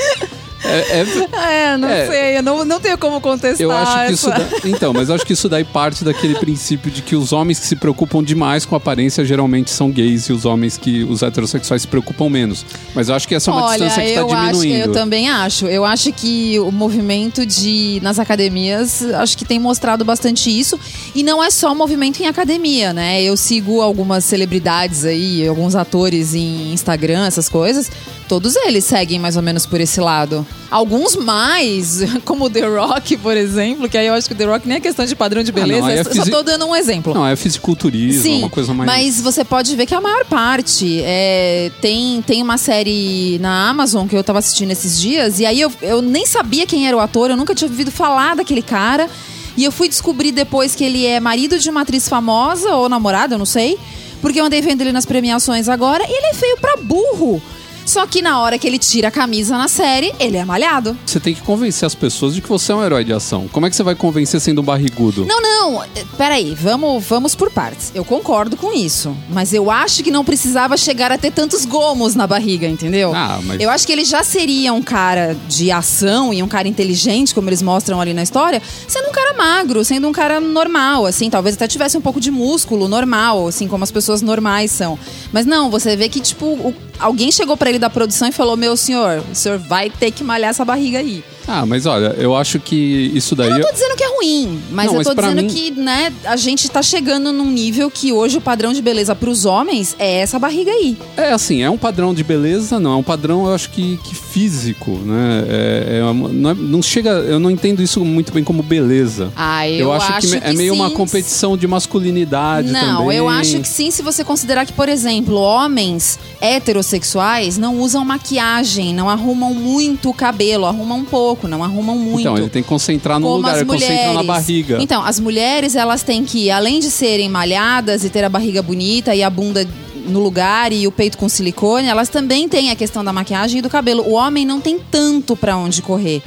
É, 0.64 1.02
é- 1.02 1.72
É, 1.74 1.78
não 1.78 1.88
É. 1.90 2.08
sei, 2.08 2.38
eu 2.38 2.44
não, 2.44 2.64
não 2.66 2.80
tenho 2.80 2.98
como 2.98 3.20
contestar. 3.20 3.62
eu 3.62 3.72
acho 3.72 4.06
que 4.08 4.14
isso. 4.14 4.30
da- 4.30 4.48
então, 4.66 4.94
mas 4.94 5.10
eu 5.10 5.16
acho 5.16 5.26
que 5.26 5.34
isso 5.34 5.50
daí 5.50 5.64
parte 5.64 6.04
daquele 6.04 6.36
princípio 6.36 6.92
de 6.92 7.02
que 7.02 7.16
os 7.16 7.32
homens 7.34 7.60
que 7.60 7.66
se 7.68 7.76
preocupam 7.76 8.24
demais 8.24 8.66
com 8.66 8.76
aparência 8.76 9.24
geralmente 9.26 9.72
são 9.72 9.90
gays 9.92 10.26
e 10.26 10.34
os 10.34 10.46
homens 10.46 10.78
que. 10.78 11.04
os 11.04 11.22
heterossexuais 11.24 11.82
se 11.82 11.88
preocupam 11.88 12.30
menos. 12.30 12.66
Mas 12.94 13.10
eu 13.10 13.16
acho 13.16 13.28
que 13.28 13.36
essa 13.36 13.50
é 13.50 13.54
uma 13.54 13.66
Olha, 13.66 13.72
distância 13.86 14.02
que 14.04 14.10
está 14.10 14.22
eu 14.22 14.32
acho, 14.34 14.52
diminuindo. 14.60 14.86
eu 14.88 14.92
também 14.94 15.30
acho. 15.30 15.66
Eu 15.68 15.84
acho 15.86 16.12
que 16.14 16.60
o 16.60 16.72
movimento 16.72 17.46
de 17.46 18.00
nas 18.04 18.20
academias, 18.20 19.04
acho 19.04 19.38
que 19.38 19.46
tem 19.46 19.60
mostrado 19.60 20.06
bastante 20.06 20.50
isso. 20.50 20.80
E 21.16 21.24
não 21.24 21.44
é 21.44 21.50
só 21.50 21.74
movimento 21.74 22.22
em 22.22 22.28
academia, 22.28 22.94
né? 22.94 23.22
Eu 23.24 23.36
sigo 23.36 23.82
algumas 23.82 24.24
celebridades 24.26 25.06
aí, 25.06 25.48
alguns 25.48 25.76
atores 25.76 26.34
em 26.36 26.74
Instagram, 26.74 27.26
essas 27.26 27.50
coisas. 27.50 27.90
Todos 28.32 28.56
eles 28.56 28.86
seguem 28.86 29.20
mais 29.20 29.36
ou 29.36 29.42
menos 29.44 29.66
por 29.66 29.82
esse 29.82 30.00
lado. 30.00 30.48
Alguns 30.72 31.18
mais, 31.18 32.00
como 32.24 32.46
o 32.46 32.50
The 32.50 32.62
Rock, 32.66 33.18
por 33.18 33.36
exemplo, 33.36 33.90
que 33.90 33.98
aí 33.98 34.08
eu 34.08 34.14
acho 34.14 34.26
que 34.30 34.34
o 34.34 34.38
The 34.38 34.46
Rock 34.46 34.66
nem 34.66 34.78
é 34.78 34.80
questão 34.80 35.04
de 35.06 35.14
padrão 35.18 35.44
de 35.44 35.52
Ah, 35.52 35.54
não, 35.60 35.64
beleza, 35.68 35.92
é 35.92 36.00
eu 36.00 36.04
só 36.06 36.12
fisi- 36.12 36.32
tô 36.32 36.42
dando 36.42 36.66
um 36.66 36.74
exemplo. 36.74 37.14
Não, 37.14 37.28
é 37.28 37.36
fisiculturismo, 37.36 38.22
é 38.22 38.24
Sim, 38.24 38.38
uma 38.40 38.50
coisa 38.50 38.74
mais. 38.74 38.90
mas 38.90 39.20
você 39.20 39.44
pode 39.44 39.76
ver 39.76 39.86
que 39.86 39.94
a 39.94 40.00
maior 40.00 40.24
parte 40.24 41.02
é, 41.04 41.72
tem, 41.82 42.22
tem 42.22 42.42
uma 42.42 42.58
série 42.58 43.38
na 43.40 43.68
Amazon 43.70 44.08
que 44.08 44.16
eu 44.16 44.24
tava 44.24 44.40
assistindo 44.40 44.72
esses 44.72 44.98
dias, 44.98 45.42
e 45.42 45.46
aí 45.46 45.60
eu, 45.60 45.70
eu 45.82 46.02
nem 46.02 46.26
sabia 46.26 46.66
quem 46.66 46.88
era 46.88 46.96
o 46.96 47.02
ator, 47.02 47.32
eu 47.32 47.36
nunca 47.36 47.54
tinha 47.54 47.70
ouvido 47.70 47.92
falar 47.92 48.38
daquele 48.38 48.62
cara. 48.62 49.10
E 49.58 49.66
eu 49.66 49.74
fui 49.74 49.90
descobrir 49.90 50.32
depois 50.32 50.74
que 50.74 50.86
ele 50.86 51.06
é 51.06 51.20
marido 51.20 51.60
de 51.60 51.70
uma 51.70 51.82
atriz 51.82 52.08
famosa, 52.08 52.74
ou 52.76 52.88
namorada, 52.88 53.36
eu 53.36 53.38
não 53.38 53.46
sei. 53.46 53.78
Porque 54.22 54.40
eu 54.40 54.46
andei 54.46 54.62
vendo 54.62 54.80
ele 54.80 54.94
nas 54.94 55.06
premiações 55.06 55.68
agora, 55.68 56.02
e 56.08 56.10
ele 56.10 56.28
é 56.28 56.34
feio 56.34 56.56
pra 56.62 56.78
burro. 56.78 57.42
Só 57.86 58.06
que 58.06 58.22
na 58.22 58.40
hora 58.40 58.58
que 58.58 58.68
ele 58.68 58.78
tira 58.80 59.08
a 59.10 59.12
camisa 59.12 59.58
na 59.58 59.68
série, 59.68 60.14
ele 60.20 60.38
é 60.38 60.46
malhado. 60.46 60.98
Você 61.06 61.20
tem 61.20 61.34
que 61.34 61.42
convencer 61.42 61.86
as 61.86 61.96
pessoas 61.96 62.36
de 62.36 62.42
que 62.42 62.50
você 62.50 62.72
é 62.72 62.76
um 62.76 62.84
herói 62.84 63.04
de 63.04 63.14
ação. 63.14 63.48
Como 63.52 63.66
é 63.66 63.70
que 63.70 63.76
você 63.76 63.84
vai 63.84 63.96
convencer 63.96 64.40
sendo 64.40 64.62
um 64.62 64.64
barrigudo? 64.64 65.26
Não, 65.26 65.42
não, 65.42 65.51
eh, 65.96 66.04
peraí, 66.18 66.56
vamos, 66.56 67.04
vamos 67.06 67.36
por 67.36 67.52
partes. 67.52 67.92
Eu 67.94 68.04
concordo 68.04 68.58
com 68.58 68.74
isso, 68.74 69.16
mas 69.30 69.54
eu 69.54 69.70
acho 69.70 70.04
que 70.04 70.10
não 70.12 70.24
precisava 70.26 70.76
chegar 70.78 71.12
a 71.12 71.18
ter 71.18 71.32
tantos 71.32 71.66
gomos 71.66 72.16
na 72.16 72.26
barriga, 72.26 72.68
entendeu? 72.68 73.14
Ah, 73.16 73.40
mas- 73.44 73.62
Eu 73.62 73.70
acho 73.70 73.86
que 73.86 73.92
ele 73.94 74.04
já 74.06 74.24
seria 74.24 74.74
um 74.74 74.82
cara 74.82 75.36
de 75.48 75.72
ação 75.72 76.34
e 76.34 76.42
um 76.42 76.48
cara 76.48 76.68
inteligente, 76.68 77.34
como 77.36 77.50
eles 77.50 77.62
mostram 77.62 78.00
ali 78.02 78.14
na 78.14 78.24
história, 78.24 78.62
sendo 78.88 79.10
um 79.10 79.12
cara 79.12 79.34
magro, 79.38 79.84
sendo 79.86 80.08
um 80.08 80.12
cara 80.12 80.40
normal, 80.40 81.06
assim, 81.06 81.30
talvez 81.30 81.56
até 81.56 81.68
tivesse 81.68 81.98
um 81.98 82.02
pouco 82.02 82.20
de 82.20 82.32
músculo 82.32 82.88
normal, 82.88 83.48
assim, 83.48 83.68
como 83.68 83.84
as 83.84 83.92
pessoas 83.92 84.22
normais 84.22 84.72
são. 84.72 84.98
Mas 85.32 85.46
não, 85.46 85.70
você 85.70 85.96
vê 85.96 86.10
que, 86.10 86.20
tipo, 86.20 86.74
alguém 87.00 87.32
chegou 87.32 87.56
pra 87.56 87.70
ele 87.70 87.80
da 87.80 87.90
produção 87.90 88.28
e 88.28 88.32
falou: 88.32 88.56
Meu 88.58 88.76
senhor, 88.78 89.24
o 89.32 89.36
senhor 89.36 89.58
vai 89.58 89.90
ter 89.90 90.12
que 90.12 90.24
malhar 90.24 90.50
essa 90.50 90.64
barriga 90.66 91.00
aí. 91.00 91.24
Ah, 91.48 91.66
mas 91.66 91.86
olha, 91.86 92.16
eu 92.18 92.36
acho 92.36 92.60
que 92.60 93.12
isso 93.14 93.36
daí. 93.36 93.50
Eu 93.50 93.56
não 93.60 93.62
tô 93.68 93.74
dizendo 93.74 93.96
que 93.96 94.04
é 94.04 94.16
ruim, 94.16 94.62
mas 94.72 94.86
Não, 94.88 94.96
eu 95.00 95.04
tô 95.04 95.14
dizendo 95.14 95.42
mim- 95.42 95.48
que, 95.48 95.72
né, 95.72 96.14
a 96.26 96.36
gente 96.36 96.70
tá 96.70 96.82
chegando 96.82 97.32
num 97.34 97.50
nível 97.50 97.90
que 97.92 98.12
hoje 98.14 98.38
o 98.38 98.42
padrão 98.42 98.72
de 98.74 98.82
beleza 98.82 99.16
pros 99.16 99.46
homens 99.46 99.96
é 100.00 100.20
essa 100.22 100.38
barriga 100.40 100.72
aí. 100.72 100.98
É 101.18 101.32
assim, 101.32 101.62
é 101.62 101.70
um 101.70 101.78
padrão 101.78 102.14
de 102.14 102.24
beleza, 102.24 102.80
não. 102.80 102.94
É 102.94 102.96
um 102.96 103.04
padrão, 103.04 103.48
eu 103.48 103.54
acho 103.54 103.70
que, 103.72 103.98
que 104.04 104.16
físico, 104.16 104.92
né? 104.92 105.44
É, 105.50 105.98
é 106.00 106.04
uma- 106.06 106.30
não, 106.30 106.50
é- 106.50 106.54
não 106.54 106.82
chega. 106.82 107.10
Eu 107.10 107.40
não 107.40 107.50
entendo 107.52 107.82
isso 107.82 108.04
muito 108.06 108.32
bem 108.32 108.44
como 108.44 108.62
beleza. 108.64 109.32
Ah, 109.36 109.68
eu, 109.68 109.92
acho, 109.92 110.20
que, 110.28 110.36
é 110.36 110.54
meio 110.54 110.74
uma 110.74 110.90
sim. 110.90 110.96
competição 110.96 111.58
de 111.58 111.68
masculinidade 111.68 112.72
Não, 112.72 112.98
também. 113.04 113.18
eu 113.18 113.28
acho 113.28 113.60
que 113.60 113.68
sim, 113.68 113.92
se 113.92 114.02
você 114.02 114.24
considerar 114.24 114.66
que, 114.66 114.74
por 114.74 114.88
exemplo, 114.88 115.36
homens 115.36 116.20
heterossexuais 116.40 117.58
não 117.58 117.78
usam 117.80 118.06
maquiagem, 118.06 118.94
não 118.94 119.10
arrumam 119.10 119.54
muito 119.54 120.10
o 120.10 120.14
cabelo, 120.14 120.66
arrumam 120.66 121.00
um 121.00 121.06
pouco, 121.32 121.48
não 121.48 121.64
arrumam 121.64 121.98
muito. 121.98 122.20
Então, 122.22 122.38
ele 122.38 122.50
tem 122.50 122.62
que 122.62 122.68
concentrar 122.70 123.20
no 123.20 123.26
como 123.26 123.38
lugar, 123.38 123.56
ele 123.56 123.66
mulheres. 123.66 123.88
concentra 123.88 124.14
na 124.14 124.24
barriga. 124.24 124.78
Então, 124.82 125.04
as 125.04 125.20
mulheres, 125.20 125.76
elas 125.76 126.04
têm 126.04 126.26
que, 126.26 126.52
além 126.52 126.80
de 126.80 126.92
serem 126.92 127.30
malhadas 127.30 128.04
e 128.04 128.10
ter 128.10 128.24
a 128.24 128.30
barriga 128.30 128.62
bonita 128.62 129.16
e 129.16 129.24
a 129.24 129.30
bunda 129.30 129.66
no 130.08 130.20
lugar 130.20 130.74
e 130.74 130.88
o 130.88 130.92
peito 130.92 131.18
com 131.18 131.30
silicone, 131.30 131.88
elas 131.88 132.10
também 132.10 132.50
têm 132.50 132.70
a 132.72 132.76
questão 132.76 133.04
da 133.04 133.14
maquiagem 133.14 133.60
e 133.60 133.62
do 133.62 133.70
cabelo. 133.70 134.04
O 134.04 134.12
homem 134.14 134.46
não 134.46 134.60
tem 134.60 134.78
tanto 134.80 135.36
pra 135.36 135.56
onde 135.56 135.82
correr. 135.82 136.22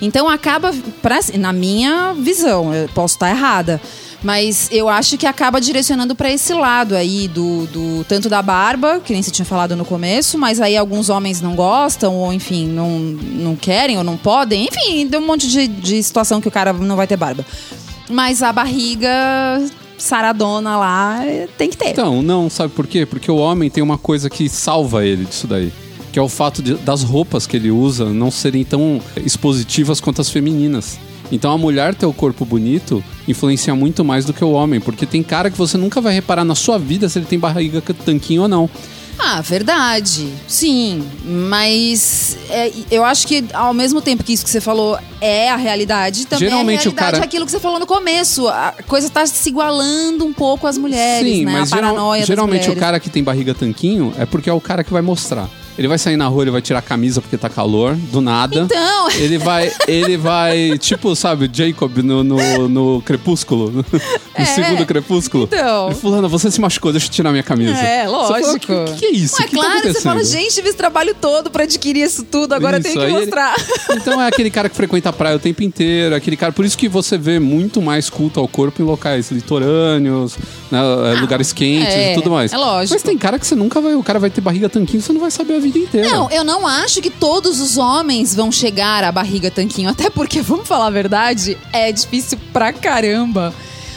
Então 0.00 0.28
acaba, 0.28 0.74
pra- 1.02 1.20
na 1.38 1.52
minha 1.52 2.14
visão, 2.14 2.72
eu 2.74 2.88
posso 2.88 3.14
estar 3.14 3.30
errada, 3.30 3.80
mas 4.22 4.68
eu 4.72 4.88
acho 4.88 5.16
que 5.16 5.26
acaba 5.26 5.60
direcionando 5.60 6.14
pra 6.14 6.30
esse 6.30 6.52
lado 6.52 6.94
aí 6.96 7.28
do, 7.28 7.66
do 7.66 8.04
tanto 8.08 8.28
da 8.28 8.42
barba, 8.42 9.00
que 9.04 9.12
nem 9.12 9.22
você 9.22 9.30
tinha 9.30 9.44
falado 9.46 9.76
no 9.76 9.84
começo, 9.84 10.36
mas 10.36 10.60
aí 10.60 10.76
alguns 10.76 11.08
homens 11.08 11.40
não 11.40 11.54
gostam 11.54 12.14
ou 12.14 12.32
enfim 12.32 12.66
não, 12.66 12.98
não 12.98 13.54
querem 13.56 13.96
ou 13.96 14.02
não 14.04 14.16
podem, 14.16 14.66
enfim, 14.66 15.08
tem 15.08 15.20
um 15.20 15.26
monte 15.26 15.46
de, 15.48 15.66
de 15.68 16.02
situação 16.02 16.40
que 16.40 16.48
o 16.48 16.50
cara 16.50 16.72
não 16.72 16.96
vai 16.96 17.06
ter 17.06 17.16
barba. 17.16 17.44
Mas 18.10 18.42
a 18.42 18.52
barriga 18.52 19.08
saradona 19.96 20.76
lá 20.76 21.20
eh, 21.26 21.48
tem 21.58 21.68
que 21.70 21.76
ter. 21.76 21.90
Então, 21.90 22.22
não, 22.22 22.48
sabe 22.48 22.72
por 22.72 22.86
quê? 22.86 23.04
Porque 23.04 23.30
o 23.30 23.36
homem 23.36 23.68
tem 23.70 23.82
uma 23.82 23.98
coisa 23.98 24.30
que 24.30 24.48
salva 24.48 25.04
ele 25.04 25.24
disso 25.24 25.46
daí. 25.46 25.72
Que 26.12 26.18
é 26.18 26.22
o 26.22 26.28
fato 26.28 26.62
de- 26.62 26.74
das 26.76 27.02
roupas 27.02 27.46
que 27.46 27.56
ele 27.56 27.70
usa 27.70 28.06
não 28.06 28.30
serem 28.30 28.64
tão 28.64 29.00
expositivas 29.16 30.00
quanto 30.00 30.20
as 30.20 30.30
femininas. 30.30 30.98
Então 31.30 31.52
a 31.52 31.58
mulher 31.58 31.94
ter 31.94 32.06
o 32.06 32.12
corpo 32.12 32.44
bonito 32.44 33.02
influencia 33.26 33.74
muito 33.74 34.04
mais 34.04 34.24
do 34.24 34.32
que 34.32 34.44
o 34.44 34.50
homem. 34.52 34.80
Porque 34.80 35.04
tem 35.06 35.22
cara 35.22 35.50
que 35.50 35.58
você 35.58 35.76
nunca 35.76 36.00
vai 36.00 36.14
reparar 36.14 36.44
na 36.44 36.54
sua 36.54 36.78
vida 36.78 37.08
se 37.08 37.18
ele 37.18 37.26
tem 37.26 37.38
barriga 37.38 37.82
tanquinho 38.04 38.42
ou 38.42 38.48
não. 38.48 38.68
Ah, 39.20 39.40
verdade. 39.40 40.32
Sim, 40.46 41.04
mas 41.24 42.38
é, 42.48 42.70
eu 42.88 43.04
acho 43.04 43.26
que 43.26 43.44
ao 43.52 43.74
mesmo 43.74 44.00
tempo 44.00 44.22
que 44.22 44.32
isso 44.32 44.44
que 44.44 44.50
você 44.50 44.60
falou 44.60 44.96
é 45.20 45.50
a 45.50 45.56
realidade, 45.56 46.24
também 46.24 46.48
Geralmente 46.48 46.76
é 46.76 46.80
a 46.80 46.82
realidade 46.84 47.12
cara- 47.12 47.24
aquilo 47.24 47.44
que 47.44 47.50
você 47.50 47.58
falou 47.58 47.80
no 47.80 47.86
começo. 47.86 48.46
A 48.46 48.74
coisa 48.86 49.10
tá 49.10 49.26
se 49.26 49.48
igualando 49.48 50.24
um 50.24 50.32
pouco 50.32 50.68
às 50.68 50.78
mulheres, 50.78 51.28
Sim, 51.38 51.44
né? 51.44 51.52
mas 51.52 51.72
a 51.72 51.76
geral- 51.76 51.94
paranoia 51.94 52.24
geralmente 52.24 52.70
o 52.70 52.76
cara 52.76 53.00
que 53.00 53.10
tem 53.10 53.24
barriga 53.24 53.52
tanquinho 53.54 54.14
é 54.16 54.24
porque 54.24 54.48
é 54.48 54.52
o 54.52 54.60
cara 54.60 54.84
que 54.84 54.92
vai 54.92 55.02
mostrar. 55.02 55.48
Ele 55.78 55.86
vai 55.88 55.96
sair 55.96 56.16
na 56.16 56.26
rua, 56.26 56.42
ele 56.42 56.50
vai 56.50 56.60
tirar 56.60 56.80
a 56.80 56.82
camisa 56.82 57.20
porque 57.20 57.36
tá 57.38 57.48
calor, 57.48 57.94
do 57.94 58.20
nada. 58.20 58.60
Então, 58.60 59.10
Ele 59.12 59.38
vai, 59.38 59.72
ele 59.86 60.16
vai, 60.16 60.76
tipo, 60.80 61.14
sabe, 61.14 61.48
Jacob 61.52 61.98
no, 61.98 62.24
no, 62.24 62.68
no 62.68 63.02
Crepúsculo, 63.02 63.70
no 63.70 63.84
É. 64.34 64.44
segundo 64.44 64.84
Crepúsculo. 64.84 65.44
Então. 65.44 65.92
Fulana, 65.94 66.26
você 66.26 66.50
se 66.50 66.60
machucou, 66.60 66.90
deixa 66.90 67.06
eu 67.06 67.10
tirar 67.10 67.30
minha 67.30 67.44
camisa. 67.44 67.78
É, 67.78 68.04
fala, 68.06 68.28
lógico. 68.28 68.72
O 68.72 68.84
que, 68.86 68.92
que 68.98 69.06
é 69.06 69.10
isso? 69.12 69.36
Não, 69.38 69.44
é 69.44 69.48
que 69.48 69.56
tá 69.56 69.62
claro, 69.62 69.92
você 69.92 70.00
fala, 70.00 70.24
gente, 70.24 70.54
tive 70.54 70.68
esse 70.68 70.76
trabalho 70.78 71.14
todo 71.14 71.48
pra 71.50 71.62
adquirir 71.62 72.02
isso 72.04 72.24
tudo, 72.24 72.52
agora 72.54 72.78
eu 72.78 72.80
Isso, 72.80 72.88
tenho 72.88 73.00
que 73.00 73.06
aí 73.06 73.12
ele- 73.12 73.20
mostrar. 73.20 73.54
Então 73.96 74.20
é 74.20 74.26
aquele 74.26 74.50
cara 74.50 74.68
que 74.68 74.74
frequenta 74.74 75.08
a 75.10 75.12
praia 75.12 75.36
o 75.36 75.38
tempo 75.38 75.62
inteiro, 75.62 76.14
aquele 76.14 76.36
cara. 76.36 76.52
Por 76.52 76.64
isso 76.64 76.76
que 76.76 76.88
você 76.88 77.16
vê 77.16 77.38
muito 77.38 77.80
mais 77.80 78.10
culto 78.10 78.40
ao 78.40 78.48
corpo 78.48 78.82
em 78.82 78.84
locais 78.84 79.30
litorâneos, 79.30 80.36
né, 80.70 80.80
lugares 81.20 81.52
quentes 81.52 81.94
é, 81.94 82.12
e 82.12 82.14
tudo 82.14 82.30
mais. 82.30 82.52
é 82.52 82.56
lógico. 82.56 82.94
Mas 82.94 83.02
tem 83.02 83.16
cara 83.16 83.38
que 83.38 83.46
você 83.46 83.54
nunca 83.54 83.80
vai. 83.80 83.94
O 83.94 84.02
cara 84.02 84.18
vai 84.18 84.30
ter 84.30 84.40
barriga 84.40 84.68
tanquinho, 84.68 85.00
você 85.02 85.12
não 85.12 85.20
vai 85.20 85.30
saber 85.30 85.54
a 85.54 85.58
vida 85.60 85.67
inteira. 85.76 86.08
Não, 86.08 86.30
eu 86.30 86.44
não 86.44 86.66
acho 86.66 87.00
que 87.00 87.10
todos 87.10 87.60
os 87.60 87.76
homens 87.76 88.34
vão 88.34 88.52
chegar 88.52 89.02
à 89.02 89.10
barriga 89.10 89.50
tanquinho. 89.50 89.88
Até 89.88 90.08
porque, 90.08 90.40
vamos 90.42 90.68
falar 90.68 90.86
a 90.86 90.90
verdade, 90.90 91.58
é 91.72 91.90
difícil 91.90 92.38
pra 92.52 92.72
caramba. 92.72 93.52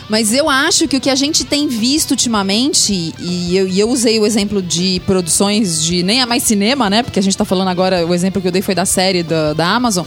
Mas 0.10 0.34
eu 0.34 0.50
acho 0.50 0.90
que 0.90 0.98
o 0.98 1.00
que 1.00 1.10
a 1.10 1.16
gente 1.16 1.46
tem 1.46 1.68
visto 1.68 2.12
ultimamente, 2.12 3.14
e 3.18 3.56
eu, 3.56 3.66
e 3.66 3.80
eu 3.80 3.90
usei 3.90 4.20
o 4.20 4.26
exemplo 4.26 4.62
de 4.62 5.02
produções 5.06 5.82
de 5.82 6.04
nem 6.04 6.22
é 6.22 6.26
mais 6.26 6.44
cinema, 6.44 6.90
né? 6.90 7.02
Porque 7.02 7.18
a 7.18 7.24
gente 7.24 7.38
tá 7.38 7.46
falando 7.46 7.70
agora, 7.70 8.06
o 8.06 8.14
exemplo 8.14 8.42
que 8.42 8.48
eu 8.50 8.52
dei 8.52 8.62
foi 8.62 8.76
da 8.76 8.86
série 8.86 9.24
da, 9.24 9.54
da 9.54 9.70
Amazon. 9.70 10.06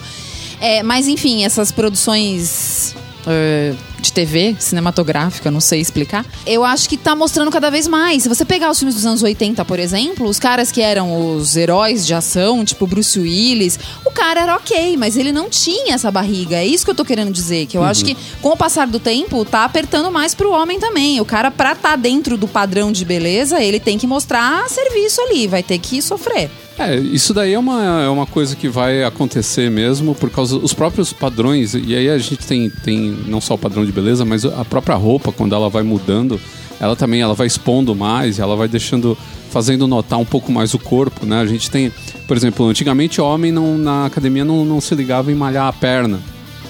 É, 0.60 0.82
mas 0.82 1.08
enfim, 1.08 1.44
essas 1.44 1.72
produções 1.72 2.94
eh, 3.26 3.72
de 4.04 4.12
TV, 4.12 4.54
cinematográfica, 4.58 5.50
não 5.50 5.60
sei 5.60 5.80
explicar. 5.80 6.24
Eu 6.46 6.64
acho 6.64 6.88
que 6.88 6.96
tá 6.96 7.16
mostrando 7.16 7.50
cada 7.50 7.70
vez 7.70 7.88
mais. 7.88 8.22
Se 8.22 8.28
você 8.28 8.44
pegar 8.44 8.70
os 8.70 8.78
filmes 8.78 8.94
dos 8.94 9.06
anos 9.06 9.22
80, 9.22 9.64
por 9.64 9.78
exemplo, 9.78 10.28
os 10.28 10.38
caras 10.38 10.70
que 10.70 10.82
eram 10.82 11.36
os 11.36 11.56
heróis 11.56 12.06
de 12.06 12.14
ação, 12.14 12.64
tipo 12.64 12.86
Bruce 12.86 13.18
Willis, 13.18 13.78
o 14.04 14.10
cara 14.10 14.40
era 14.42 14.56
ok, 14.56 14.96
mas 14.96 15.16
ele 15.16 15.32
não 15.32 15.48
tinha 15.48 15.94
essa 15.94 16.10
barriga. 16.10 16.56
É 16.56 16.66
isso 16.66 16.84
que 16.84 16.90
eu 16.90 16.94
tô 16.94 17.04
querendo 17.04 17.32
dizer. 17.32 17.66
Que 17.66 17.78
eu 17.78 17.82
acho 17.82 18.04
que 18.04 18.16
com 18.40 18.50
o 18.50 18.56
passar 18.56 18.86
do 18.86 19.00
tempo, 19.00 19.44
tá 19.44 19.64
apertando 19.64 20.12
mais 20.12 20.34
pro 20.34 20.52
homem 20.52 20.78
também. 20.78 21.20
O 21.20 21.24
cara, 21.24 21.50
pra 21.50 21.74
tá 21.74 21.96
dentro 21.96 22.36
do 22.36 22.46
padrão 22.46 22.92
de 22.92 23.04
beleza, 23.04 23.62
ele 23.62 23.80
tem 23.80 23.98
que 23.98 24.06
mostrar 24.06 24.68
serviço 24.68 25.20
ali, 25.22 25.46
vai 25.46 25.62
ter 25.62 25.78
que 25.78 26.02
sofrer. 26.02 26.50
É, 26.78 26.96
isso 26.96 27.32
daí 27.32 27.52
é 27.52 27.58
uma, 27.58 28.02
é 28.02 28.08
uma 28.08 28.26
coisa 28.26 28.56
que 28.56 28.68
vai 28.68 29.04
acontecer 29.04 29.70
mesmo 29.70 30.14
por 30.14 30.28
causa 30.28 30.58
dos 30.58 30.74
próprios 30.74 31.12
padrões. 31.12 31.74
E 31.74 31.94
aí 31.94 32.08
a 32.08 32.18
gente 32.18 32.38
tem, 32.38 32.68
tem 32.68 33.16
não 33.26 33.40
só 33.40 33.54
o 33.54 33.58
padrão 33.58 33.84
de 33.86 33.92
beleza, 33.94 34.24
mas 34.24 34.44
a 34.44 34.64
própria 34.64 34.96
roupa, 34.96 35.30
quando 35.32 35.54
ela 35.54 35.68
vai 35.70 35.82
mudando, 35.82 36.40
ela 36.80 36.96
também 36.96 37.20
ela 37.20 37.34
vai 37.34 37.46
expondo 37.46 37.94
mais, 37.94 38.38
ela 38.38 38.56
vai 38.56 38.66
deixando, 38.68 39.16
fazendo 39.50 39.86
notar 39.86 40.18
um 40.18 40.24
pouco 40.24 40.50
mais 40.52 40.74
o 40.74 40.78
corpo, 40.78 41.24
né? 41.24 41.40
A 41.40 41.46
gente 41.46 41.70
tem, 41.70 41.92
por 42.26 42.36
exemplo, 42.36 42.66
antigamente 42.66 43.20
o 43.20 43.24
homem 43.24 43.52
não, 43.52 43.78
na 43.78 44.06
academia 44.06 44.44
não, 44.44 44.64
não 44.64 44.80
se 44.80 44.94
ligava 44.94 45.30
em 45.30 45.34
malhar 45.34 45.66
a 45.68 45.72
perna. 45.72 46.18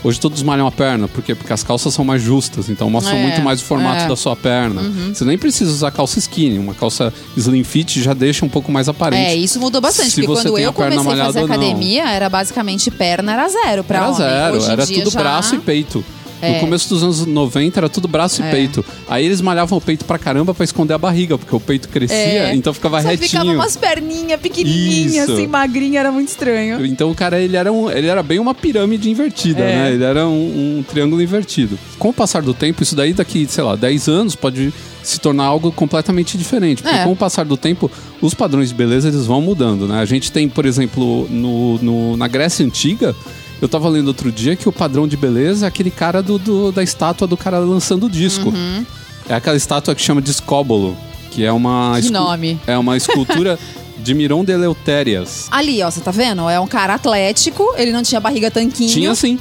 Hoje 0.06 0.20
todos 0.20 0.42
malham 0.42 0.66
a 0.66 0.70
perna, 0.70 1.08
por 1.08 1.24
quê? 1.24 1.34
Porque 1.34 1.50
as 1.50 1.62
calças 1.64 1.94
são 1.94 2.04
mais 2.04 2.20
justas, 2.20 2.68
então 2.68 2.90
mostram 2.90 3.16
É, 3.16 3.22
muito 3.22 3.40
mais 3.40 3.62
o 3.62 3.64
formato 3.64 4.00
é. 4.00 4.02
Uhum. 4.02 4.08
da 4.08 4.16
sua 4.16 4.36
perna. 4.36 4.82
Você 5.14 5.24
nem 5.24 5.38
precisa 5.38 5.70
usar 5.70 5.90
calça 5.92 6.18
skinny, 6.18 6.58
uma 6.58 6.74
calça 6.74 7.10
slim 7.34 7.64
fit 7.64 8.02
já 8.02 8.12
deixa 8.12 8.44
um 8.44 8.48
pouco 8.50 8.70
mais 8.70 8.86
aparente. 8.86 9.30
É, 9.30 9.34
isso 9.34 9.58
mudou 9.58 9.80
bastante, 9.80 10.10
Se 10.10 10.16
porque 10.20 10.26
quando 10.42 10.58
eu 10.58 10.74
comecei 10.74 10.98
a 11.20 11.24
fazer 11.24 11.44
academia, 11.44 12.04
era 12.10 12.28
basicamente 12.28 12.90
perna 12.90 13.32
era 13.32 13.48
zero 13.48 13.82
pra 13.82 13.96
Era 14.00 14.06
homem. 14.08 14.18
zero, 14.18 14.56
Hoje 14.58 14.70
era 14.70 14.84
dia 14.84 14.98
tudo 14.98 15.10
já- 15.10 15.20
braço 15.20 15.54
e 15.54 15.58
peito. 15.60 16.04
É. 16.44 16.54
No 16.54 16.60
começo 16.60 16.88
dos 16.88 17.02
anos 17.02 17.24
90 17.26 17.80
era 17.80 17.88
tudo 17.88 18.06
braço 18.08 18.42
e 18.42 18.44
É. 18.44 18.50
peito. 18.50 18.84
Aí 19.08 19.24
eles 19.24 19.40
malhavam 19.40 19.78
o 19.78 19.80
peito 19.80 20.04
pra 20.04 20.18
caramba 20.18 20.54
pra 20.54 20.64
esconder 20.64 20.94
a 20.94 20.98
barriga, 20.98 21.36
porque 21.38 21.54
o 21.54 21.60
peito 21.60 21.88
crescia, 21.88 22.16
É. 22.16 22.54
então 22.54 22.72
ficava 22.74 23.00
Só 23.02 23.08
retinho. 23.08 23.28
ficava 23.28 23.50
umas 23.50 23.76
perninhas 23.76 24.40
pequenininhas, 24.40 25.14
Isso. 25.24 25.32
assim, 25.32 25.46
magrinha, 25.46 26.00
era 26.00 26.10
muito 26.12 26.28
estranho. 26.28 26.84
Então 26.84 27.10
o 27.10 27.14
cara 27.14 27.40
ele 27.40 27.56
era, 27.56 27.72
um, 27.72 27.90
ele 27.90 28.06
era 28.06 28.22
bem 28.22 28.38
uma 28.38 28.54
pirâmide 28.54 29.10
invertida, 29.10 29.60
É. 29.60 29.76
né? 29.76 29.92
Ele 29.92 30.04
era 30.04 30.26
um, 30.26 30.78
um 30.78 30.82
triângulo 30.82 31.20
invertido. 31.22 31.78
Com 31.98 32.10
o 32.10 32.12
passar 32.12 32.42
do 32.42 32.52
tempo, 32.54 32.82
isso 32.82 32.94
daí 32.94 33.12
daqui, 33.12 33.46
sei 33.48 33.64
lá, 33.64 33.76
10 33.76 34.08
anos 34.08 34.34
pode 34.34 34.72
se 35.02 35.20
tornar 35.20 35.44
algo 35.44 35.70
completamente 35.70 36.38
diferente. 36.38 36.82
Porque 36.82 36.96
É. 36.96 37.04
com 37.04 37.12
o 37.12 37.16
passar 37.16 37.44
do 37.44 37.56
tempo, 37.56 37.90
os 38.22 38.32
padrões 38.34 38.70
de 38.70 38.74
beleza 38.74 39.08
eles 39.08 39.26
vão 39.26 39.40
mudando, 39.42 39.86
né? 39.86 40.00
A 40.00 40.04
gente 40.04 40.32
tem, 40.32 40.48
por 40.48 40.64
exemplo, 40.64 41.26
no, 41.30 41.78
no- 41.78 42.16
na 42.16 42.26
Grécia 42.26 42.64
Antiga, 42.64 43.14
eu 43.60 43.68
tava 43.68 43.88
lendo 43.88 44.08
outro 44.08 44.30
dia 44.32 44.56
que 44.56 44.68
o 44.68 44.72
padrão 44.72 45.06
de 45.08 45.16
beleza 45.16 45.66
é 45.66 45.68
aquele 45.68 45.90
cara 45.90 46.22
do, 46.22 46.38
do- 46.38 46.72
da 46.72 46.82
estátua 46.82 47.26
do 47.26 47.36
cara 47.36 47.58
lançando 47.58 48.06
o 48.06 48.10
disco. 48.10 48.48
Uhum. 48.50 48.84
É 49.28 49.34
aquela 49.34 49.56
estátua 49.56 49.94
que 49.94 50.02
chama 50.02 50.20
de 50.20 50.32
Scóbolo, 50.32 50.96
que 51.30 51.44
é 51.44 51.50
uma... 51.52 51.98
Que 52.00 52.10
nome. 52.10 52.60
É 52.66 52.76
uma 52.76 52.96
escultura 52.96 53.58
de 53.98 54.12
Miron 54.14 54.44
de 54.44 54.52
Eleuthérias. 54.52 55.48
Ali, 55.50 55.82
ó, 55.82 55.90
você 55.90 56.00
tá 56.00 56.10
vendo? 56.10 56.48
É 56.48 56.60
um 56.60 56.66
cara 56.66 56.94
atlético, 56.94 57.72
ele 57.76 57.90
não 57.90 58.02
tinha 58.02 58.20
barriga 58.20 58.50
tanquinho. 58.50 58.90
Tinha 58.90 59.14
sim. 59.14 59.38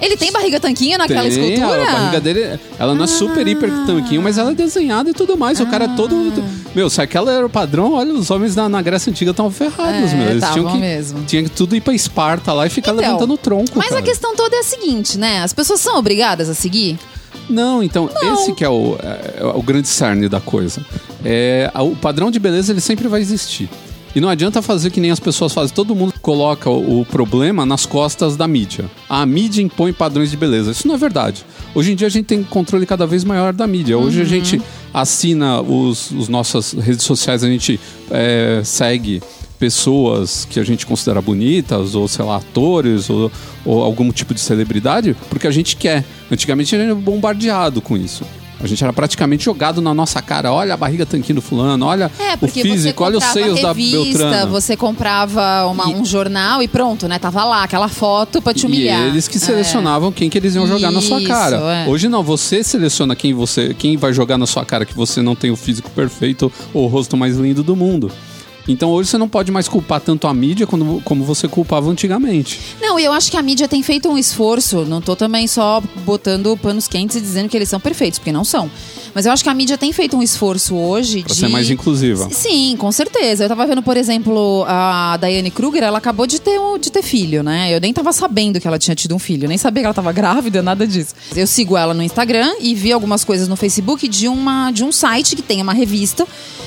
Ele 0.00 0.16
tem 0.16 0.32
barriga 0.32 0.58
tanquinho 0.58 0.96
naquela 0.96 1.28
Tem, 1.28 1.30
escultura? 1.30 1.82
A 1.82 1.92
barriga 1.92 2.20
dele, 2.22 2.58
ela 2.78 2.94
não 2.94 3.04
é 3.04 3.06
super 3.06 3.46
hiper 3.46 3.70
tanquinho, 3.84 4.22
mas 4.22 4.38
ela 4.38 4.52
é 4.52 4.54
desenhada 4.54 5.10
e 5.10 5.12
tudo 5.12 5.36
mais. 5.36 5.60
O 5.60 5.66
cara 5.66 5.84
é 5.84 5.88
todo. 5.88 6.14
Meu, 6.74 6.88
se 6.88 7.00
aquela 7.02 7.32
era 7.32 7.44
o 7.44 7.50
padrão, 7.50 7.92
olha, 7.94 8.12
os 8.14 8.30
homens 8.30 8.54
na, 8.54 8.68
na 8.68 8.80
Grécia 8.80 9.10
Antiga 9.10 9.32
estavam 9.32 9.50
ferrados, 9.50 10.12
É, 10.12 10.14
meu. 10.14 10.28
Eles 10.30 10.44
tinham 10.52 10.70
que, 10.70 10.78
mesmo. 10.78 11.24
Tinha 11.24 11.42
que 11.42 11.50
tudo 11.50 11.74
ir 11.74 11.80
pra 11.80 11.92
Esparta 11.92 12.52
lá 12.52 12.66
e 12.66 12.70
ficar 12.70 12.92
Então, 12.92 13.02
levantando 13.04 13.34
o 13.34 13.38
tronco. 13.38 13.72
Mas 13.74 13.88
a 13.88 13.90
cara. 13.94 14.02
questão 14.02 14.36
toda 14.36 14.54
é 14.54 14.60
a 14.60 14.62
seguinte, 14.64 15.18
né? 15.18 15.42
As 15.42 15.52
pessoas 15.52 15.80
são 15.80 15.98
obrigadas 15.98 16.48
a 16.48 16.54
seguir? 16.54 16.96
Não, 17.48 17.82
então, 17.82 18.08
esse 18.34 18.52
que 18.52 18.64
é 18.64 18.68
o, 18.68 18.96
é 19.02 19.44
o 19.44 19.62
grande 19.62 19.88
cerne 19.88 20.28
da 20.28 20.40
coisa. 20.40 20.84
É, 21.24 21.68
a- 21.74 21.82
o 21.82 21.96
padrão 21.96 22.30
de 22.30 22.38
beleza, 22.38 22.72
ele 22.72 22.80
sempre 22.80 23.08
vai 23.08 23.20
existir. 23.20 23.68
E 24.14 24.20
não 24.20 24.28
adianta 24.28 24.60
fazer 24.60 24.90
que 24.90 25.00
nem 25.00 25.10
as 25.10 25.20
pessoas 25.20 25.52
fazem. 25.52 25.74
Todo 25.74 25.94
mundo 25.94 26.14
coloca 26.20 26.68
o, 26.68 27.04
problema 27.04 27.64
nas 27.64 27.86
costas 27.86 28.36
da 28.36 28.48
mídia. 28.48 28.90
A 29.08 29.24
mídia 29.24 29.62
impõe 29.62 29.92
padrões 29.92 30.30
de 30.30 30.36
beleza. 30.36 30.72
Isso 30.72 30.86
não 30.88 30.94
é 30.94 30.98
verdade. 30.98 31.44
Hoje 31.74 31.92
em 31.92 31.94
dia 31.94 32.08
a 32.08 32.10
gente 32.10 32.26
tem 32.26 32.42
controle 32.42 32.84
cada 32.86 33.06
vez 33.06 33.22
maior 33.24 33.52
da 33.52 33.66
mídia. 33.66 33.96
Hoje 33.96 34.20
a 34.20 34.24
gente 34.24 34.60
assina 34.92 35.60
os, 35.60 36.10
os 36.10 36.28
nossas 36.28 36.72
redes 36.72 37.04
sociais, 37.04 37.44
a 37.44 37.48
gente 37.48 37.78
é, 38.10 38.62
segue 38.64 39.22
pessoas 39.60 40.46
que 40.48 40.58
a 40.58 40.64
gente 40.64 40.86
considera 40.86 41.20
bonitas, 41.20 41.94
ou 41.94 42.08
sei 42.08 42.24
lá, 42.24 42.36
atores, 42.36 43.10
ou, 43.10 43.30
ou 43.64 43.82
algum 43.82 44.10
tipo 44.10 44.32
de 44.32 44.40
celebridade, 44.40 45.14
porque 45.28 45.46
a 45.46 45.50
gente 45.50 45.76
quer. 45.76 46.04
Antigamente 46.30 46.74
a 46.74 46.78
gente 46.78 46.90
era 46.90 46.94
bombardeado 46.94 47.80
com 47.80 47.96
isso. 47.96 48.24
A 48.62 48.66
gente 48.66 48.82
era 48.84 48.92
praticamente 48.92 49.44
jogado 49.44 49.80
na 49.80 49.94
nossa 49.94 50.20
cara. 50.20 50.52
Olha 50.52 50.74
a 50.74 50.76
barriga 50.76 51.06
tanquinho 51.06 51.36
do 51.36 51.42
fulano, 51.42 51.86
olha 51.86 52.10
É, 52.18 52.34
o 52.40 52.46
físico, 52.48 53.02
olha 53.02 53.16
os 53.18 53.24
seios 53.24 53.60
da 53.62 53.72
Beltrana. 53.72 54.46
você 54.46 54.76
comprava 54.76 55.66
uma- 55.66 55.88
E- 55.90 55.94
um 55.94 56.04
jornal 56.04 56.62
e 56.62 56.68
pronto, 56.68 57.08
né? 57.08 57.18
Tava 57.18 57.42
lá, 57.44 57.62
aquela 57.64 57.88
foto 57.88 58.42
pra 58.42 58.52
te 58.52 58.64
E 58.64 58.66
humilhar. 58.66 59.00
eles 59.06 59.26
que 59.26 59.38
É. 59.38 59.40
selecionavam 59.40 60.12
quem 60.12 60.28
que 60.28 60.36
eles 60.36 60.54
iam 60.54 60.66
jogar 60.66 60.90
na 60.90 61.00
sua 61.00 61.18
Isso, 61.18 61.28
cara. 61.28 61.56
é. 61.56 61.88
Hoje 61.88 62.08
não, 62.08 62.22
você 62.22 62.62
seleciona 62.62 63.16
quem 63.16 63.32
você, 63.32 63.72
quem 63.72 63.96
vai 63.96 64.12
jogar 64.12 64.36
na 64.36 64.46
sua 64.46 64.64
cara 64.64 64.84
que 64.84 64.94
você 64.94 65.22
não 65.22 65.34
tem 65.34 65.50
o 65.50 65.56
físico 65.56 65.90
perfeito 65.90 66.52
ou 66.74 66.84
o 66.84 66.86
rosto 66.86 67.16
mais 67.16 67.36
lindo 67.36 67.62
do 67.62 67.74
mundo. 67.74 68.10
Então 68.68 68.90
hoje 68.90 69.10
você 69.10 69.18
não 69.18 69.28
pode 69.28 69.50
mais 69.50 69.68
culpar 69.68 70.00
tanto 70.00 70.26
a 70.26 70.34
mídia 70.34 70.66
como, 70.66 71.00
como 71.02 71.24
você 71.24 71.48
culpava 71.48 71.90
antigamente. 71.90 72.60
Não, 72.80 72.98
e 72.98 73.04
eu 73.04 73.12
acho 73.12 73.30
que 73.30 73.36
a 73.36 73.42
mídia 73.42 73.68
tem 73.68 73.82
feito 73.82 74.08
um 74.08 74.18
esforço. 74.18 74.84
Não 74.84 75.00
tô 75.00 75.16
também 75.16 75.46
só 75.46 75.82
botando 76.04 76.56
panos 76.56 76.86
quentes 76.86 77.16
e 77.16 77.20
dizendo 77.20 77.48
que 77.48 77.56
eles 77.56 77.68
são 77.68 77.80
perfeitos, 77.80 78.18
porque 78.18 78.32
não 78.32 78.44
são. 78.44 78.70
Mas 79.14 79.26
eu 79.26 79.32
acho 79.32 79.42
que 79.42 79.50
a 79.50 79.54
mídia 79.54 79.76
tem 79.76 79.92
feito 79.92 80.16
um 80.16 80.22
esforço 80.22 80.74
hoje 80.76 81.22
Pra 81.22 81.34
de. 81.34 81.40
ser 81.40 81.48
mais 81.48 81.68
inclusiva. 81.70 82.28
Sim, 82.30 82.76
com 82.78 82.90
certeza. 82.92 83.44
Eu 83.44 83.48
tava 83.48 83.66
vendo, 83.66 83.82
por 83.82 83.96
exemplo, 83.96 84.64
a 84.68 85.16
Daiane 85.16 85.50
Kruger, 85.50 85.82
ela 85.82 85.98
acabou 85.98 86.26
de 86.26 86.40
ter, 86.40 86.58
um- 86.60 86.78
de 86.78 86.90
ter 86.92 87.02
filho, 87.02 87.42
né? 87.42 87.74
Eu 87.74 87.80
nem 87.80 87.92
tava 87.92 88.12
sabendo 88.12 88.60
que 88.60 88.66
ela 88.68 88.78
tinha 88.78 88.94
tido 88.94 89.14
um 89.14 89.18
filho, 89.18 89.48
nem 89.48 89.58
sabia 89.58 89.82
que 89.82 89.86
ela 89.86 89.94
tava 89.94 90.12
grávida, 90.12 90.62
nada 90.62 90.86
disso. 90.86 91.14
Eu 91.34 91.46
sigo 91.46 91.76
ela 91.76 91.92
no 91.92 92.02
Instagram 92.02 92.52
e 92.60 92.74
vi 92.74 92.92
algumas 92.92 93.24
coisas 93.24 93.48
no 93.48 93.56
Facebook 93.56 94.06
de, 94.06 94.28
uma, 94.28 94.70
de 94.70 94.84
um 94.84 94.92
site 94.92 95.34
que 95.34 95.42
tem 95.42 95.60
uma 95.60 95.72
revista, 95.72 96.26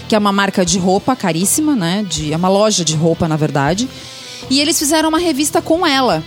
que 0.09 0.15
é 0.15 0.17
uma 0.17 0.31
marca 0.33 0.65
de 0.65 0.77
roupa 0.77 1.15
caríssima, 1.15 1.75
né? 1.75 2.05
De, 2.09 2.33
é 2.33 2.35
uma 2.37 2.49
loja 2.49 2.83
de 2.83 2.95
roupa, 2.95 3.27
na 3.27 3.37
verdade. 3.37 3.87
E 4.49 4.59
eles 4.59 4.77
fizeram 4.77 5.07
uma 5.09 5.17
revista 5.19 5.61
com 5.61 5.87
ela. 5.87 6.21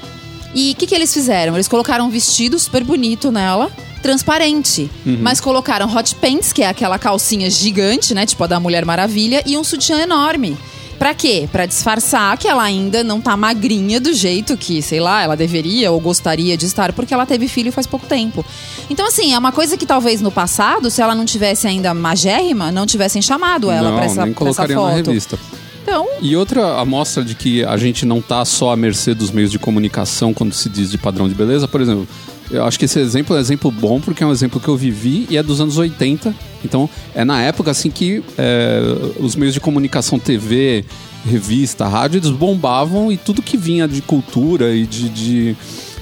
E 0.55 0.73
o 0.73 0.75
que, 0.77 0.87
que 0.87 0.95
eles 0.95 1.13
fizeram? 1.13 1.55
Eles 1.55 1.69
colocaram 1.69 2.07
um 2.07 2.11
vestido 2.11 2.59
super 2.59 2.83
bonito 2.83 3.31
nela, 3.31 3.71
transparente. 4.03 4.91
Mas 5.21 5.41
colocaram 5.41 5.93
hot 5.95 6.15
pants, 6.17 6.53
que 6.53 6.63
é 6.63 6.69
aquela 6.69 6.99
calcinha 6.99 7.49
gigante, 7.51 8.15
né? 8.15 8.27
Tipo 8.27 8.45
a 8.45 8.47
da 8.47 8.61
Mulher 8.61 8.85
Maravilha, 8.85 9.43
e 9.47 9.57
um 9.57 9.65
sutiã 9.65 10.01
enorme. 10.01 10.57
Pra 10.99 11.13
quê? 11.13 11.47
Pra 11.53 11.67
disfarçar 11.67 12.39
que 12.39 12.49
ela 12.49 12.63
ainda 12.63 13.05
não 13.05 13.21
tá 13.21 13.37
magrinha 13.37 14.01
do 14.01 14.15
jeito 14.15 14.57
que, 14.57 14.81
sei 14.81 14.99
lá, 14.99 15.23
ela 15.23 15.37
deveria 15.37 15.93
ou 15.93 16.01
gostaria 16.01 16.57
de 16.57 16.65
estar, 16.65 16.91
porque 16.95 17.13
ela 17.13 17.27
teve 17.27 17.49
filho 17.49 17.71
faz 17.71 17.87
pouco 17.87 18.07
tempo. 18.07 18.43
Então, 18.89 19.07
assim, 19.07 19.35
é 19.35 19.39
uma 19.39 19.53
coisa 19.53 19.77
que 19.77 19.85
talvez 19.85 20.23
no 20.23 20.31
passado, 20.31 20.91
se 20.91 21.03
ela 21.03 21.15
não 21.15 21.27
tivesse 21.27 21.67
ainda 21.67 21.93
magérrima, 21.93 22.73
não 22.73 22.87
tivessem 22.87 23.21
chamado 23.21 23.71
ela 23.71 23.91
não, 23.91 23.97
pra 23.97 24.07
essa, 24.07 24.25
nem 24.25 24.33
pra 24.33 24.49
essa 24.49 24.57
colocaria 24.63 24.77
na 24.77 24.83
foto. 24.97 25.11
revista. 25.11 25.39
Então, 25.83 26.07
E 26.21 26.35
outra 26.35 26.81
amostra 26.81 27.23
de 27.23 27.35
que 27.35 27.63
a 27.63 27.77
gente 27.77 28.07
não 28.07 28.21
tá 28.23 28.43
só 28.45 28.73
à 28.73 28.77
mercê 28.77 29.15
dos 29.15 29.31
meios 29.31 29.51
de 29.53 29.59
comunicação 29.59 30.33
quando 30.33 30.53
se 30.55 30.69
diz 30.69 30.91
de 30.91 30.97
padrão 30.99 31.29
de 31.29 31.35
beleza, 31.35 31.69
por 31.69 31.81
exemplo, 31.81 32.09
eu 32.51 32.65
acho 32.65 32.79
que 32.79 32.85
esse 32.85 32.99
exemplo 33.01 33.35
é 33.35 33.39
um 33.39 33.41
exemplo 33.43 33.71
bom 33.71 34.01
porque 34.01 34.23
é 34.23 34.27
um 34.27 34.33
exemplo 34.33 34.61
que 34.61 34.69
eu 34.69 34.77
vivi 34.77 35.27
e 35.31 35.37
é 35.37 35.43
dos 35.43 35.61
anos 35.61 35.77
80. 35.79 36.35
Então, 36.65 36.89
é 37.15 37.25
na 37.25 37.43
época 37.43 37.71
assim 37.71 37.91
que 37.91 38.23
é, 38.39 38.81
os 39.19 39.35
meios 39.37 39.53
de 39.55 39.61
comunicação, 39.61 40.19
TV, 40.19 40.85
revista, 41.25 41.87
rádio, 41.89 42.19
eles 42.19 42.31
bombavam 42.31 43.11
e 43.11 43.17
tudo 43.17 43.43
que 43.43 43.57
vinha 43.57 43.87
de 43.89 44.01
cultura 44.03 44.75
e 44.75 44.87
de, 44.87 45.09
de 45.09 45.57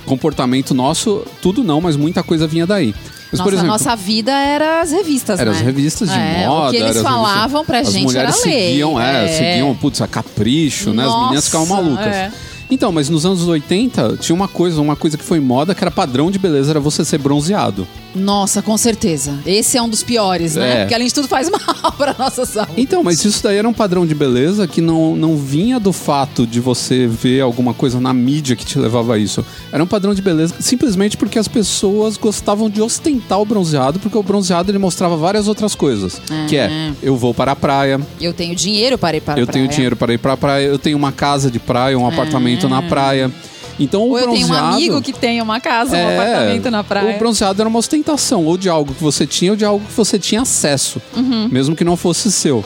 comportamento 0.04 0.74
nosso, 0.74 1.24
tudo 1.40 1.64
não, 1.64 1.80
mas 1.80 1.96
muita 1.96 2.22
coisa 2.22 2.46
vinha 2.46 2.66
daí. 2.66 2.94
Mas, 3.32 3.40
nossa, 3.40 3.52
exemplo, 3.52 3.66
nossa 3.68 3.96
vida 3.96 4.30
era 4.30 4.80
as 4.82 4.92
revistas, 4.92 5.40
eram 5.40 5.50
né? 5.52 5.58
as 5.58 5.64
revistas 5.64 6.08
de 6.08 6.14
É, 6.16 6.46
moda. 6.46 6.68
O 6.68 6.70
que 6.70 6.76
eles 6.76 6.90
era 6.90 6.98
as 7.00 7.02
falavam 7.04 7.40
revistas- 7.62 7.66
pra 7.66 7.78
as 7.80 7.86
gente 7.92 8.16
era 8.16 8.28
mulheres 8.28 8.44
lei. 8.44 8.68
seguiam, 8.68 9.00
é, 9.00 9.28
seguiam, 9.28 9.74
putz, 9.74 10.00
a 10.02 10.06
capricho, 10.06 10.92
né? 10.92 11.02
As 11.02 11.08
Nossa, 11.08 11.22
meninas 11.24 11.44
ficavam 11.46 11.66
malucas. 11.66 12.06
é. 12.06 12.32
Então, 12.70 12.90
mas 12.90 13.08
nos 13.08 13.24
anos 13.26 13.46
80 13.46 14.16
tinha 14.18 14.34
uma 14.34 14.48
coisa, 14.48 14.80
uma 14.80 14.96
coisa 14.96 15.16
que 15.16 15.24
foi 15.24 15.40
moda, 15.40 15.74
que 15.74 15.82
era 15.84 15.90
padrão 15.90 16.30
de 16.30 16.38
beleza, 16.38 16.70
era 16.70 16.80
você 16.80 17.04
ser 17.04 17.18
bronzeado. 17.18 17.86
Nossa, 18.14 18.62
com 18.62 18.76
certeza. 18.78 19.38
Esse 19.44 19.76
é 19.76 19.82
um 19.82 19.88
dos 19.88 20.02
piores, 20.02 20.54
né? 20.54 20.74
É. 20.76 20.80
Porque 20.80 20.94
além 20.94 21.08
de 21.08 21.14
tudo 21.14 21.26
faz 21.26 21.50
mal 21.50 21.60
pra 21.98 22.14
nossa 22.16 22.46
saúde. 22.46 22.72
Então, 22.76 23.02
mas 23.02 23.24
isso 23.24 23.42
daí 23.42 23.56
era 23.56 23.68
um 23.68 23.72
padrão 23.72 24.06
de 24.06 24.14
beleza 24.14 24.66
que 24.68 24.80
não, 24.80 25.16
não 25.16 25.36
vinha 25.36 25.80
do 25.80 25.92
fato 25.92 26.46
de 26.46 26.60
você 26.60 27.06
ver 27.08 27.40
alguma 27.40 27.74
coisa 27.74 28.00
na 28.00 28.12
mídia 28.14 28.54
que 28.54 28.64
te 28.64 28.78
levava 28.78 29.14
a 29.14 29.18
isso. 29.18 29.44
Era 29.72 29.82
um 29.82 29.86
padrão 29.86 30.14
de 30.14 30.22
beleza 30.22 30.54
simplesmente 30.60 31.16
porque 31.16 31.38
as 31.38 31.48
pessoas 31.48 32.16
gostavam 32.16 32.70
de 32.70 32.80
ostentar 32.80 33.40
o 33.40 33.44
bronzeado, 33.44 33.98
porque 33.98 34.16
o 34.16 34.22
bronzeado 34.22 34.70
ele 34.70 34.78
mostrava 34.78 35.16
várias 35.16 35.48
outras 35.48 35.74
coisas. 35.74 36.22
Que 36.48 36.56
é, 36.56 36.92
eu 37.02 37.16
vou 37.16 37.34
para 37.34 37.52
a 37.52 37.56
praia, 37.56 38.00
Eu 38.20 38.32
tenho 38.32 38.54
dinheiro 38.54 38.96
para 38.96 39.16
ir 39.16 39.20
para 39.20 39.34
a 39.34 39.38
eu 39.40 39.46
tenho 39.46 39.64
praia. 39.64 39.76
dinheiro 39.76 39.96
para 39.96 40.14
ir 40.14 40.18
para 40.18 40.32
a 40.34 40.36
praia, 40.36 40.66
eu 40.66 40.78
tenho 40.78 40.96
uma 40.96 41.10
casa 41.10 41.50
de 41.50 41.58
praia, 41.58 41.98
um 41.98 42.06
apartamento 42.06 42.53
na 42.68 42.82
praia. 42.82 43.30
Então 43.78 44.02
o 44.02 44.10
Ou 44.10 44.18
eu 44.18 44.28
tenho 44.30 44.44
um 44.46 44.48
bronzeado... 44.48 44.74
amigo 44.76 45.02
que 45.02 45.12
tem 45.12 45.42
uma 45.42 45.58
casa, 45.58 45.96
um 45.96 45.98
É, 45.98 46.16
apartamento 46.16 46.70
na 46.70 46.84
praia. 46.84 47.16
O 47.16 47.18
bronzeado 47.18 47.60
era 47.60 47.68
uma 47.68 47.78
ostentação, 47.78 48.44
ou 48.44 48.56
de 48.56 48.68
algo 48.68 48.94
que 48.94 49.02
você 49.02 49.26
tinha, 49.26 49.50
ou 49.50 49.56
de 49.56 49.64
algo 49.64 49.84
que 49.84 49.92
você 49.92 50.16
tinha 50.18 50.42
acesso, 50.42 51.02
Uhum. 51.16 51.48
mesmo 51.50 51.74
que 51.74 51.82
não 51.82 51.96
fosse 51.96 52.30
seu. 52.30 52.64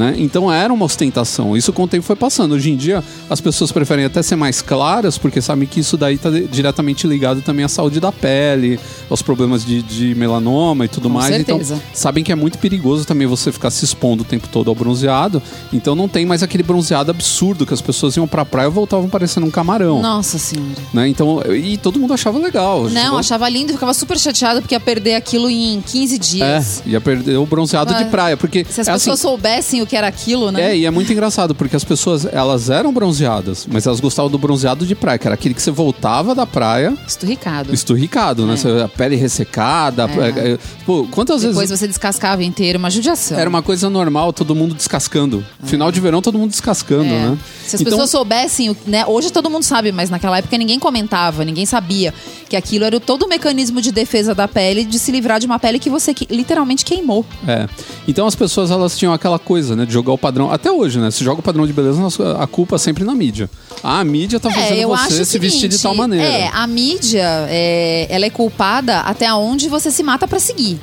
Né? 0.00 0.14
Então 0.16 0.50
era 0.50 0.72
uma 0.72 0.86
ostentação. 0.86 1.54
Isso 1.54 1.74
com 1.74 1.82
o 1.82 1.86
tempo 1.86 2.02
foi 2.06 2.16
passando. 2.16 2.52
Hoje 2.54 2.70
em 2.70 2.76
dia, 2.76 3.04
as 3.28 3.38
pessoas 3.38 3.70
preferem 3.70 4.06
até 4.06 4.22
ser 4.22 4.34
mais 4.34 4.62
claras, 4.62 5.18
porque 5.18 5.42
sabem 5.42 5.68
que 5.68 5.78
isso 5.80 5.94
daí 5.98 6.14
está 6.14 6.30
diretamente 6.30 7.06
ligado 7.06 7.42
também 7.42 7.66
à 7.66 7.68
saúde 7.68 8.00
da 8.00 8.10
pele, 8.10 8.80
aos 9.10 9.20
problemas 9.20 9.62
de, 9.62 9.82
de 9.82 10.14
melanoma 10.14 10.86
e 10.86 10.88
tudo 10.88 11.10
Com 11.10 11.16
mais. 11.16 11.34
certeza. 11.34 11.74
Então, 11.74 11.86
sabem 11.92 12.24
que 12.24 12.32
é 12.32 12.34
muito 12.34 12.56
perigoso 12.56 13.04
também 13.04 13.26
você 13.26 13.52
ficar 13.52 13.68
se 13.70 13.84
expondo 13.84 14.22
o 14.22 14.24
tempo 14.24 14.48
todo 14.48 14.70
ao 14.70 14.74
bronzeado. 14.74 15.42
Então 15.70 15.94
não 15.94 16.08
tem 16.08 16.24
mais 16.24 16.42
aquele 16.42 16.62
bronzeado 16.62 17.10
absurdo 17.10 17.66
que 17.66 17.74
as 17.74 17.82
pessoas 17.82 18.16
iam 18.16 18.26
pra 18.26 18.42
praia 18.46 18.68
e 18.68 18.70
voltavam 18.70 19.06
parecendo 19.06 19.46
um 19.46 19.50
camarão. 19.50 20.00
Nossa 20.00 20.38
senhora. 20.38 20.70
Né? 20.94 21.08
Então, 21.08 21.42
e 21.54 21.76
todo 21.76 22.00
mundo 22.00 22.14
achava 22.14 22.38
legal. 22.38 22.84
Não, 22.84 23.02
Chegou- 23.02 23.18
achava 23.18 23.48
lindo 23.50 23.70
e 23.70 23.74
ficava 23.74 23.92
super 23.92 24.18
chateado 24.18 24.62
porque 24.62 24.74
ia 24.74 24.80
perder 24.80 25.14
aquilo 25.16 25.50
em 25.50 25.82
15 25.82 26.14
É, 26.14 26.18
dias. 26.18 26.82
ia 26.86 27.00
perder 27.02 27.36
o 27.36 27.44
bronzeado 27.44 27.94
de 27.94 28.06
praia, 28.06 28.34
porque 28.34 28.64
Se 28.64 28.80
as 28.80 28.88
é 28.88 28.92
pessoas 28.94 29.18
assim, 29.18 29.28
soubessem 29.28 29.82
o 29.82 29.86
que 29.90 29.96
era 29.96 30.06
aquilo, 30.06 30.52
né? 30.52 30.70
é, 30.70 30.76
e 30.76 30.86
é 30.86 30.90
muito 30.90 31.12
engraçado, 31.12 31.52
porque 31.54 31.74
as 31.74 31.82
pessoas, 31.82 32.24
elas 32.24 32.70
eram 32.70 32.92
bronzeadas, 32.92 33.66
mas 33.70 33.86
elas 33.86 33.98
gostavam 33.98 34.30
do 34.30 34.38
bronzeado 34.38 34.86
de 34.86 34.94
praia, 34.94 35.18
que 35.18 35.26
era 35.26 35.34
aquele 35.34 35.52
que 35.52 35.60
você 35.60 35.70
voltava 35.72 36.32
da 36.34 36.46
praia 36.46 36.94
Esturricado. 37.06 37.74
esturricado, 37.74 38.46
né? 38.46 38.54
É. 38.78 38.82
A 38.84 38.88
pele 38.88 39.16
ressecada. 39.16 40.04
É. 40.08 40.52
é, 40.52 40.58
Pô, 40.86 41.06
quantas 41.10 41.40
Depois 41.42 41.58
vezes 41.68 41.78
você 41.80 41.88
descascava 41.88 42.42
inteiro, 42.44 42.78
uma 42.78 42.88
judiação. 42.90 43.36
era 43.38 43.50
uma 43.50 43.62
coisa 43.62 43.90
normal, 43.90 44.32
todo 44.32 44.54
mundo 44.54 44.74
descascando. 44.74 45.44
Final 45.64 45.90
de 45.90 46.00
verão, 46.00 46.22
todo 46.22 46.38
mundo 46.38 46.50
descascando, 46.50 47.04
É. 47.04 47.18
né? 47.30 47.38
Se 47.66 47.74
as 47.76 47.80
Então- 47.82 47.92
pessoas 47.92 48.10
soubessem, 48.10 48.76
né? 48.86 49.04
Hoje 49.06 49.30
todo 49.32 49.50
mundo 49.50 49.64
sabe, 49.64 49.90
mas 49.92 50.08
naquela 50.08 50.38
época 50.38 50.56
ninguém 50.56 50.78
comentava, 50.78 51.44
ninguém 51.44 51.66
sabia 51.66 52.14
que 52.48 52.54
aquilo 52.56 52.84
era 52.84 52.98
todo 53.00 53.24
o 53.24 53.28
mecanismo 53.28 53.80
de 53.80 53.90
defesa 53.92 54.34
da 54.34 54.46
pele, 54.48 54.84
de 54.84 54.98
se 54.98 55.10
livrar 55.12 55.40
de 55.40 55.46
uma 55.46 55.58
pele 55.58 55.78
que 55.80 55.90
você 55.90 56.14
que- 56.14 56.26
literalmente 56.32 56.84
queimou. 56.84 57.24
É. 57.46 57.68
Então 58.06 58.26
as 58.26 58.34
pessoas 58.34 58.70
elas 58.70 58.96
tinham 58.96 59.12
aquela 59.12 59.38
coisa, 59.38 59.74
né, 59.76 59.79
de 59.84 59.92
jogar 59.92 60.12
o 60.12 60.18
padrão. 60.18 60.50
Até 60.50 60.70
hoje, 60.70 60.98
né? 60.98 61.10
Se 61.10 61.24
joga 61.24 61.40
o 61.40 61.42
padrão 61.42 61.66
de 61.66 61.72
beleza, 61.72 62.00
a 62.38 62.46
culpa 62.46 62.76
é 62.76 62.78
sempre 62.78 63.04
na 63.04 63.14
mídia. 63.14 63.48
Ah, 63.82 64.00
a 64.00 64.04
mídia 64.04 64.38
tá 64.38 64.50
fazendo 64.50 64.80
É, 64.80 64.86
você 64.86 65.24
se 65.24 65.38
vestir 65.38 65.68
de 65.68 65.76
seguinte, 65.76 65.82
tal 65.82 65.94
maneira. 65.94 66.24
É, 66.24 66.50
a 66.52 66.66
mídia, 66.66 67.46
é, 67.48 68.06
ela 68.08 68.24
é 68.24 68.30
culpada 68.30 69.00
até 69.00 69.32
onde 69.32 69.68
você 69.68 69.90
se 69.90 70.02
mata 70.02 70.26
pra 70.26 70.38
seguir. 70.38 70.78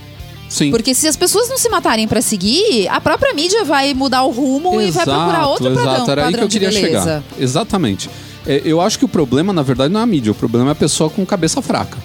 Sim. 0.50 0.72
Porque 0.72 0.94
se 0.96 1.08
as 1.08 1.16
pessoas 1.16 1.50
não 1.50 1.58
se 1.58 1.70
matarem 1.70 2.08
pra 2.08 2.22
seguir, 2.22 2.88
a 2.88 3.01
própria 3.01 3.34
mídia 3.34 3.66
vai 3.66 3.94
mudar 3.94 4.24
o 4.24 4.32
rumo 4.32 4.82
e 4.82 4.92
vai 4.92 5.04
procurar 5.04 5.48
outro 5.48 5.66
padrão, 5.66 5.94
Exato, 5.94 6.12
era 6.12 6.22
aí 6.22 6.32
padrão 6.32 6.48
que 6.48 6.58
eu 6.58 6.62
queria 6.62 6.72
chegar. 6.72 7.24
Exatamente. 7.38 8.10
É, 8.46 8.62
eu 8.63 8.80
acho 8.80 8.98
que 8.98 9.06
o 9.06 9.10
problema, 9.10 9.51
na 9.51 9.62
verdade, 9.62 9.94
não 9.94 10.00
é 10.00 10.04
a 10.04 10.06
mídia, 10.06 10.32
o 10.32 10.36
problema 10.36 10.70
é 10.70 10.72
a 10.72 10.75
pessoa 10.75 11.10
com 11.10 11.25
cabeça 11.25 11.62
fraca. 11.62 11.98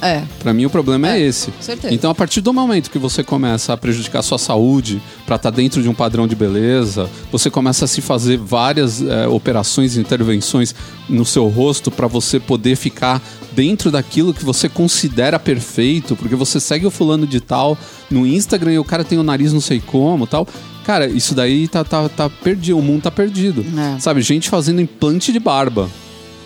É. 0.00 0.22
Pra 0.38 0.52
mim, 0.52 0.64
o 0.64 0.70
problema 0.70 1.08
é, 1.08 1.20
É, 1.20 1.20
esse. 1.20 1.50
certeza. 1.60 1.94
Então, 1.94 2.10
a 2.10 2.14
partir 2.14 2.40
do 2.40 2.52
momento 2.52 2.90
que 2.90 2.98
você 2.98 3.22
começa 3.22 3.72
a 3.72 3.76
prejudicar 3.76 4.20
a 4.20 4.22
sua 4.22 4.38
saúde 4.38 5.00
pra 5.26 5.36
estar 5.36 5.50
dentro 5.50 5.82
de 5.82 5.88
um 5.88 5.94
padrão 5.94 6.26
de 6.26 6.34
beleza, 6.34 7.08
você 7.30 7.50
começa 7.50 7.84
a 7.84 7.88
se 7.88 8.00
fazer 8.00 8.36
várias 8.38 9.02
é, 9.02 9.26
operações, 9.28 9.96
intervenções 9.96 10.74
no 11.08 11.24
seu 11.24 11.46
rosto 11.48 11.90
pra 11.90 12.06
você 12.06 12.38
poder 12.40 12.76
ficar 12.76 13.20
dentro 13.52 13.90
daquilo 13.90 14.32
que 14.32 14.44
você 14.44 14.68
considera 14.68 15.38
perfeito, 15.38 16.16
porque 16.16 16.34
você 16.34 16.58
segue 16.58 16.86
o 16.86 16.90
fulano 16.90 17.26
de 17.26 17.40
tal 17.40 17.76
no 18.10 18.26
Instagram 18.26 18.72
e 18.72 18.78
o 18.78 18.84
cara 18.84 19.04
tem 19.04 19.18
o 19.18 19.22
nariz 19.22 19.52
não 19.52 19.60
sei 19.60 19.80
como 19.80 20.26
tal. 20.26 20.46
Cara, 20.84 21.06
isso 21.06 21.34
daí 21.34 21.68
tá, 21.68 21.84
tá, 21.84 22.08
tá 22.08 22.28
perdido, 22.28 22.78
o 22.78 22.82
mundo 22.82 23.02
tá 23.02 23.10
perdido. 23.10 23.64
É. 23.78 24.00
Sabe, 24.00 24.20
gente 24.20 24.48
fazendo 24.50 24.80
implante 24.80 25.32
de 25.32 25.38
barba. 25.38 25.88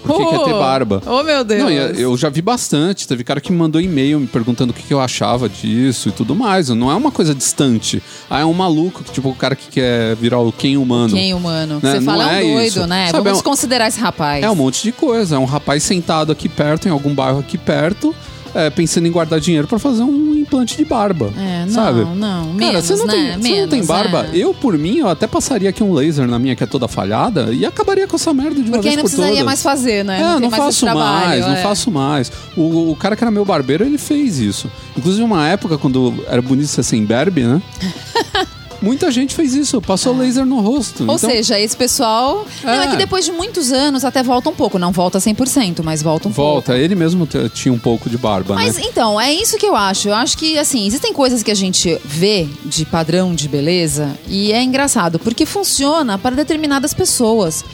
Porque 0.07 0.25
quer 0.25 0.45
ter 0.45 0.53
barba. 0.53 1.03
Oh, 1.07 1.23
meu 1.23 1.45
Deus. 1.45 1.63
Não, 1.63 1.71
eu 1.71 2.17
já 2.17 2.29
vi 2.29 2.41
bastante. 2.43 3.07
Teve 3.07 3.25
cara 3.25 3.41
que 3.41 3.51
me 3.53 3.59
mandou 3.59 3.81
e-mail 3.81 4.21
me 4.21 4.27
perguntando 4.27 4.71
o 4.71 4.75
que, 4.75 4.93
eu 4.93 5.01
achava 5.01 5.49
disso 5.49 6.09
e 6.09 6.13
tudo 6.13 6.35
mais. 6.35 6.69
Não 6.69 6.91
é 6.91 6.95
uma 6.95 7.11
coisa 7.11 7.35
distante. 7.35 8.03
Ah, 8.31 8.41
é 8.41 8.45
um 8.45 8.53
maluco, 8.53 9.03
tipo 9.05 9.29
o 9.29 9.35
cara 9.35 9.55
que 9.57 9.69
quer 9.69 10.15
virar 10.17 10.39
o 10.41 10.53
quem 10.53 10.77
humano. 10.77 11.15
Quem 11.15 11.35
humano? 11.35 11.81
Né? 11.83 11.93
Você 11.93 12.01
fala 12.03 12.25
Não 12.25 12.31
é 12.31 12.35
um 12.35 12.39
é 12.39 12.53
doido, 12.55 12.67
isso. 12.69 12.87
né? 12.87 13.07
Sabe, 13.11 13.25
Vamos 13.25 13.39
é 13.39 13.41
um- 13.41 13.45
considerar 13.45 13.89
esse 13.89 14.01
rapaz. 14.01 14.45
É 14.45 14.51
um 14.51 14.55
monte 14.55 14.83
de 14.83 14.93
coisa. 14.93 15.37
É 15.37 15.39
um 15.39 15.45
rapaz 15.45 15.83
sentado 15.83 16.33
aqui 16.33 16.49
perto, 16.49 16.87
em 16.89 16.91
algum 16.91 17.15
bairro 17.15 17.39
aqui 17.41 17.59
perto, 17.59 18.15
é, 18.57 18.71
pensando 18.71 19.07
em 19.07 19.11
guardar 19.13 19.39
dinheiro 19.41 19.67
pra 19.69 19.79
fazer 19.79 20.03
um 20.03 20.35
implante 20.35 20.77
de 20.77 20.85
barba. 20.85 21.31
É, 21.37 21.65
não, 21.67 21.73
sabe? 21.73 22.01
não, 22.17 22.45
Cara, 22.45 22.55
menos, 22.55 22.85
você 22.85 22.97
não, 22.97 23.07
né? 23.07 23.13
tem, 23.13 23.27
você 23.27 23.33
não 23.33 23.41
tem 23.69 23.69
Menos, 23.81 23.87
barba. 23.87 24.23
né? 24.25 24.31
Eu, 24.35 24.55
por 24.55 24.77
mim, 24.79 24.99
eu 24.99 25.09
até 25.09 25.27
passaria 25.27 25.69
aqui 25.71 25.83
um 25.83 25.93
laser 25.93 26.27
na 26.27 26.39
minha 26.39 26.57
que 26.57 26.63
é 26.65 26.67
toda 26.67 26.89
falhada 26.89 27.53
e 27.53 27.67
acabaria 27.67 28.07
com 28.07 28.17
essa 28.17 28.33
merda 28.33 28.55
de 28.57 28.63
uma 28.69 28.79
Porque 28.79 28.89
vez 28.89 28.93
aí 28.93 28.97
não 28.97 29.03
por 29.03 29.09
precisaria 29.09 29.33
todas. 29.35 29.45
mais 29.47 29.63
fazer, 29.63 30.05
né? 30.05 30.21
É, 30.21 30.41
não, 30.41 30.49
esse 30.49 30.57
faço 30.57 30.81
trabalho, 30.87 31.27
mais, 31.29 31.41
não 31.47 31.53
é. 31.53 31.63
faço 31.63 31.91
mais. 31.91 32.33
O, 32.57 32.91
o 32.93 32.97
cara 32.97 33.15
que 33.15 33.23
era 33.23 33.31
meu 33.31 33.45
barbeiro, 33.45 33.85
ele 33.85 33.99
fez 33.99 34.39
isso. 34.39 34.71
Inclusive, 34.97 35.23
uma 35.23 35.47
época, 35.49 35.77
quando 35.77 36.25
era 36.27 36.41
bonito 36.41 36.69
ser 36.69 36.83
sem 36.83 37.05
berbe, 37.05 37.43
né? 37.43 37.61
Muita 38.83 39.11
gente 39.11 39.35
fez 39.35 39.55
isso, 39.55 39.81
passou 39.81 40.17
laser 40.17 40.45
no 40.47 40.61
rosto. 40.61 41.05
Ou 41.07 41.17
Então, 41.17 41.31
seja, 41.31 41.59
esse 41.59 41.77
pessoal. 41.77 42.47
Não, 42.63 42.71
é 42.73 42.85
É. 42.87 42.91
que 42.91 42.97
depois 42.97 43.25
de 43.25 43.33
muitos 43.33 43.73
anos 43.73 44.05
até 44.05 44.23
volta 44.23 44.51
um 44.51 44.55
pouco. 44.55 44.79
Não 44.79 44.93
volta 44.93 45.19
100%, 45.19 45.83
mas 45.83 46.03
volta 46.03 46.29
um 46.29 46.33
pouco. 46.33 46.53
volta. 46.53 46.77
Ele 46.79 46.95
mesmo 46.95 47.27
tinha 47.55 47.73
um 47.73 47.79
pouco 47.79 48.09
de 48.11 48.17
barba, 48.19 48.55
Mas 48.55 48.77
né? 48.77 48.83
então, 48.87 49.21
é 49.21 49.33
isso 49.33 49.57
que 49.57 49.67
eu 49.67 49.75
acho. 49.77 50.09
Eu 50.09 50.15
acho 50.15 50.37
que, 50.39 50.59
assim, 50.59 50.87
existem 50.87 51.13
coisas 51.13 51.43
que 51.43 51.51
a 51.51 51.55
gente 51.55 51.99
vê 52.05 52.47
de 52.65 52.85
padrão 52.85 53.35
de 53.35 53.49
beleza 53.49 54.17
e 54.29 54.53
é 54.53 54.63
engraçado, 54.63 55.19
porque 55.19 55.45
funciona 55.47 56.19
para 56.19 56.35
determinadas 56.37 56.93
pessoas. 56.95 57.65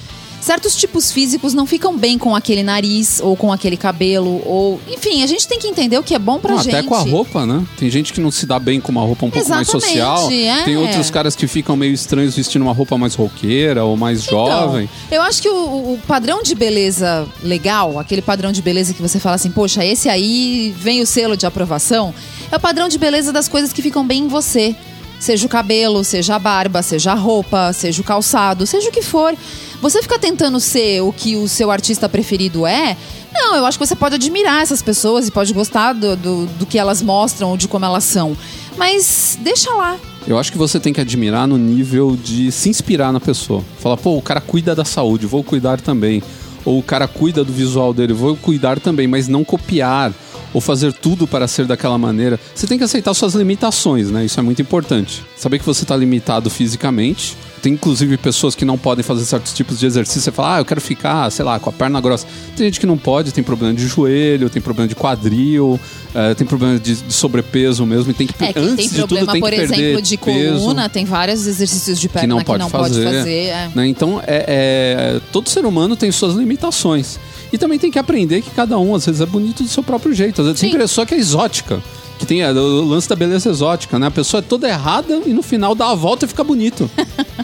Certos 0.43 0.75
tipos 0.75 1.13
físicos 1.13 1.55
não 1.55 1.65
ficam 1.65 1.97
bem 1.97 2.19
com 2.19 2.35
aquele 2.35 2.65
nariz 2.65 3.21
ou 3.23 3.37
com 3.37 3.53
aquele 3.53 3.77
cabelo, 3.77 4.43
ou. 4.45 4.81
Enfim, 4.89 5.23
a 5.23 5.27
gente 5.29 5.47
tem 5.47 5.57
que 5.57 5.69
entender 5.69 5.97
o 5.97 6.03
que 6.03 6.17
é 6.17 6.19
bom 6.19 6.41
pra 6.41 6.57
Não, 6.57 6.63
gente. 6.65 6.75
até 6.75 6.83
com 6.87 6.97
a 6.97 6.99
roupa, 6.99 7.47
né? 7.47 7.65
Tem 7.79 7.89
gente 7.89 8.13
que 8.13 8.21
não 8.21 8.33
se 8.33 8.45
dá 8.45 8.59
bem 8.59 8.81
com 8.81 8.91
uma 8.91 9.03
roupa 9.03 9.25
um 9.25 9.31
pouco 9.31 9.49
mais 9.49 9.69
Exatamente, 9.69 9.87
social. 9.89 10.31
é. 10.33 10.65
Tem 10.65 10.77
outros 10.77 11.11
caras 11.11 11.37
que 11.37 11.47
ficam 11.47 11.77
meio 11.77 11.93
estranhos 11.93 12.35
vestindo 12.35 12.63
uma 12.63 12.73
roupa 12.73 12.99
mais 12.99 13.15
roqueira 13.15 13.85
ou 13.85 13.97
mais 13.97 14.25
jovem. 14.25 14.89
Então, 15.07 15.19
eu 15.19 15.23
acho 15.23 15.41
que 15.41 15.49
o, 15.49 15.55
o 15.95 16.01
padrão 16.09 16.43
de 16.43 16.57
beleza 16.57 17.25
legal, 17.45 17.97
aquele 18.01 18.21
padrão 18.21 18.51
de 18.51 18.61
beleza 18.61 18.93
que 18.93 19.01
você 19.01 19.21
fala 19.21 19.37
assim, 19.37 19.51
poxa, 19.53 19.85
esse 19.85 20.09
aí 20.09 20.75
vem 20.77 21.01
o 21.01 21.07
selo 21.07 21.37
de 21.37 21.47
aprovação, 21.47 22.13
é 22.51 22.57
o 22.57 22.61
padrão 22.61 22.89
de 22.89 22.99
beleza 22.99 23.33
das 23.33 23.47
coisas 23.47 23.73
que 23.73 23.81
ficam 23.81 24.05
bem 24.05 24.25
em 24.25 24.29
você. 24.29 24.75
Seja 25.23 25.47
o 25.47 25.49
cabelo, 25.49 26.03
seja 26.03 26.35
a 26.35 26.39
barba, 26.41 26.83
seja 26.83 27.13
a 27.13 27.15
roupa, 27.15 27.73
seja 27.73 28.01
o 28.01 28.05
calçado, 28.05 28.67
seja 28.67 28.89
o 28.89 28.93
que 28.93 29.03
for. 29.03 29.33
Você 29.81 30.03
fica 30.03 30.19
tentando 30.19 30.59
ser 30.59 31.01
o 31.01 31.13
que 31.13 31.37
o 31.37 31.47
seu 31.47 31.71
artista 31.71 32.09
preferido 32.09 32.67
é. 32.67 32.97
Não, 33.33 33.55
eu 33.55 33.65
acho 33.65 33.79
que 33.79 33.87
você 33.87 33.95
pode 33.95 34.17
admirar 34.17 34.63
essas 34.63 34.83
pessoas 34.83 35.29
e 35.29 35.31
pode 35.31 35.55
gostar 35.55 35.93
do, 35.93 36.17
do, 36.17 36.47
do 36.47 36.67
que 36.67 36.77
elas 36.77 37.01
mostram 37.01 37.51
ou 37.51 37.57
de 37.57 37.69
como 37.69 37.85
elas 37.85 38.03
são. 38.03 38.37
Mas 38.77 39.39
deixa 39.41 39.73
lá. 39.73 39.97
Eu 40.27 40.41
acho 40.41 40.51
que 40.51 40.59
você 40.59 40.81
tem 40.81 40.93
que 40.93 41.01
admirar 41.01 41.47
no 41.47 41.57
nível 41.57 42.19
de 42.21 42.51
se 42.51 42.69
inspirar 42.69 43.13
na 43.13 43.21
pessoa. 43.21 43.63
Falar, 43.79 43.99
pô, 43.99 44.17
o 44.17 44.23
cara 44.23 44.41
cuida 44.41 44.75
da 44.75 44.85
saúde, 44.85 45.25
vou 45.25 45.45
cuidar 45.45 45.81
também. 45.81 46.21
Ou 46.65 46.81
o 46.81 46.83
cara 46.83 47.07
cuida 47.07 47.45
do 47.45 47.53
visual 47.53 47.95
dele, 47.95 48.13
vou 48.13 48.37
cuidar 48.37 48.81
também, 48.81 49.07
mas 49.07 49.29
não 49.29 49.45
copiar 49.45 50.13
ou 50.53 50.61
fazer 50.61 50.93
tudo 50.93 51.27
para 51.27 51.47
ser 51.49 51.67
daquela 51.67 51.97
maneira. 51.99 52.39
Você 52.55 52.67
tem 52.67 52.79
que 52.79 52.85
aceitar 52.85 53.15
suas 53.15 53.35
limitações, 53.35 54.11
né? 54.11 54.25
Isso 54.25 54.39
é 54.39 54.43
muito 54.43 54.61
importante. 54.63 55.23
Saber 55.37 55.59
que 55.59 55.65
você 55.67 55.85
está 55.85 55.97
limitado 55.97 56.51
fisicamente. 56.51 57.37
Tem 57.63 57.75
inclusive 57.75 58.17
pessoas 58.17 58.57
que 58.57 58.65
não 58.65 58.77
podem 58.77 59.05
fazer 59.05 59.25
certos 59.25 59.53
tipos 59.53 59.79
de 59.79 59.87
exercício. 59.87 60.21
Você 60.23 60.33
fala, 60.33 60.57
ah, 60.57 60.59
eu 60.61 60.65
quero 60.65 60.81
ficar, 60.81 61.31
sei 61.31 61.45
lá, 61.45 61.61
com 61.61 61.71
a 61.71 61.73
perna 61.73 62.01
grossa. 62.01 62.27
Tem 62.57 62.67
gente 62.67 62.81
que 62.81 62.87
não 62.87 62.99
pode, 62.99 63.33
tem 63.33 63.45
problema 63.45 63.73
de 63.73 63.87
joelho, 63.87 64.51
tem 64.51 64.61
problema 64.61 64.89
de 64.89 64.97
quadril, 64.97 65.79
eh, 66.13 66.35
tem 66.35 66.45
problema 66.45 66.77
de, 66.77 66.97
de 66.97 67.13
sobrepeso 67.13 67.87
mesmo. 67.87 68.11
E 68.11 68.15
tem 68.15 68.27
que, 68.27 68.35
É, 68.45 68.49
antes 68.57 68.75
tem 68.75 68.89
de 68.89 68.95
tudo, 68.97 69.07
problema, 69.07 69.33
tem 69.33 69.41
por 69.41 69.51
que 69.51 69.57
perder 69.57 69.75
exemplo, 69.81 70.03
de 70.03 70.19
peso 70.19 70.59
coluna, 70.59 70.89
tem 70.89 71.05
vários 71.05 71.47
exercícios 71.47 72.01
de 72.01 72.09
perna 72.09 72.43
que 72.45 72.59
não 72.59 72.69
pode 72.69 73.01
fazer. 73.01 73.29
é. 73.29 73.71
né? 73.73 73.87
Então, 73.87 74.21
é, 74.27 75.15
é- 75.17 75.21
todo 75.31 75.49
ser 75.49 75.65
humano 75.65 75.95
tem 75.95 76.11
suas 76.11 76.35
limitações. 76.35 77.21
E 77.53 77.59
também 77.59 77.79
tem 77.79 77.91
que 77.91 77.99
aprender 77.99 78.41
que 78.41 78.51
cada 78.51 78.79
um, 78.79 78.95
às 78.95 79.05
vezes, 79.05 79.21
é 79.21 79.27
bonito 79.27 79.63
do 79.63 79.69
seu 79.69 79.83
próprio 79.83 80.15
jeito. 80.15 80.41
Às 80.41 80.47
vezes 80.47 80.61
tem 80.61 80.73
Sim. 80.73 80.79
pessoa 80.79 81.07
que 81.07 81.15
é 81.15 81.19
exótica. 81.19 81.83
Que 82.19 82.25
tem 82.25 82.43
é, 82.43 82.51
o 82.53 82.85
lance 82.85 83.09
da 83.09 83.17
beleza 83.17 83.51
exótica, 83.51 83.99
né? 83.99 84.07
A 84.07 84.11
pessoa 84.11 84.39
é 84.39 84.43
toda 84.43 84.69
errada 84.69 85.23
e 85.27 85.33
no 85.33 85.43
final 85.43 85.75
dá 85.75 85.91
a 85.91 85.95
volta 85.95 86.25
e 86.25 86.29
fica 86.29 86.43
bonito. 86.43 86.91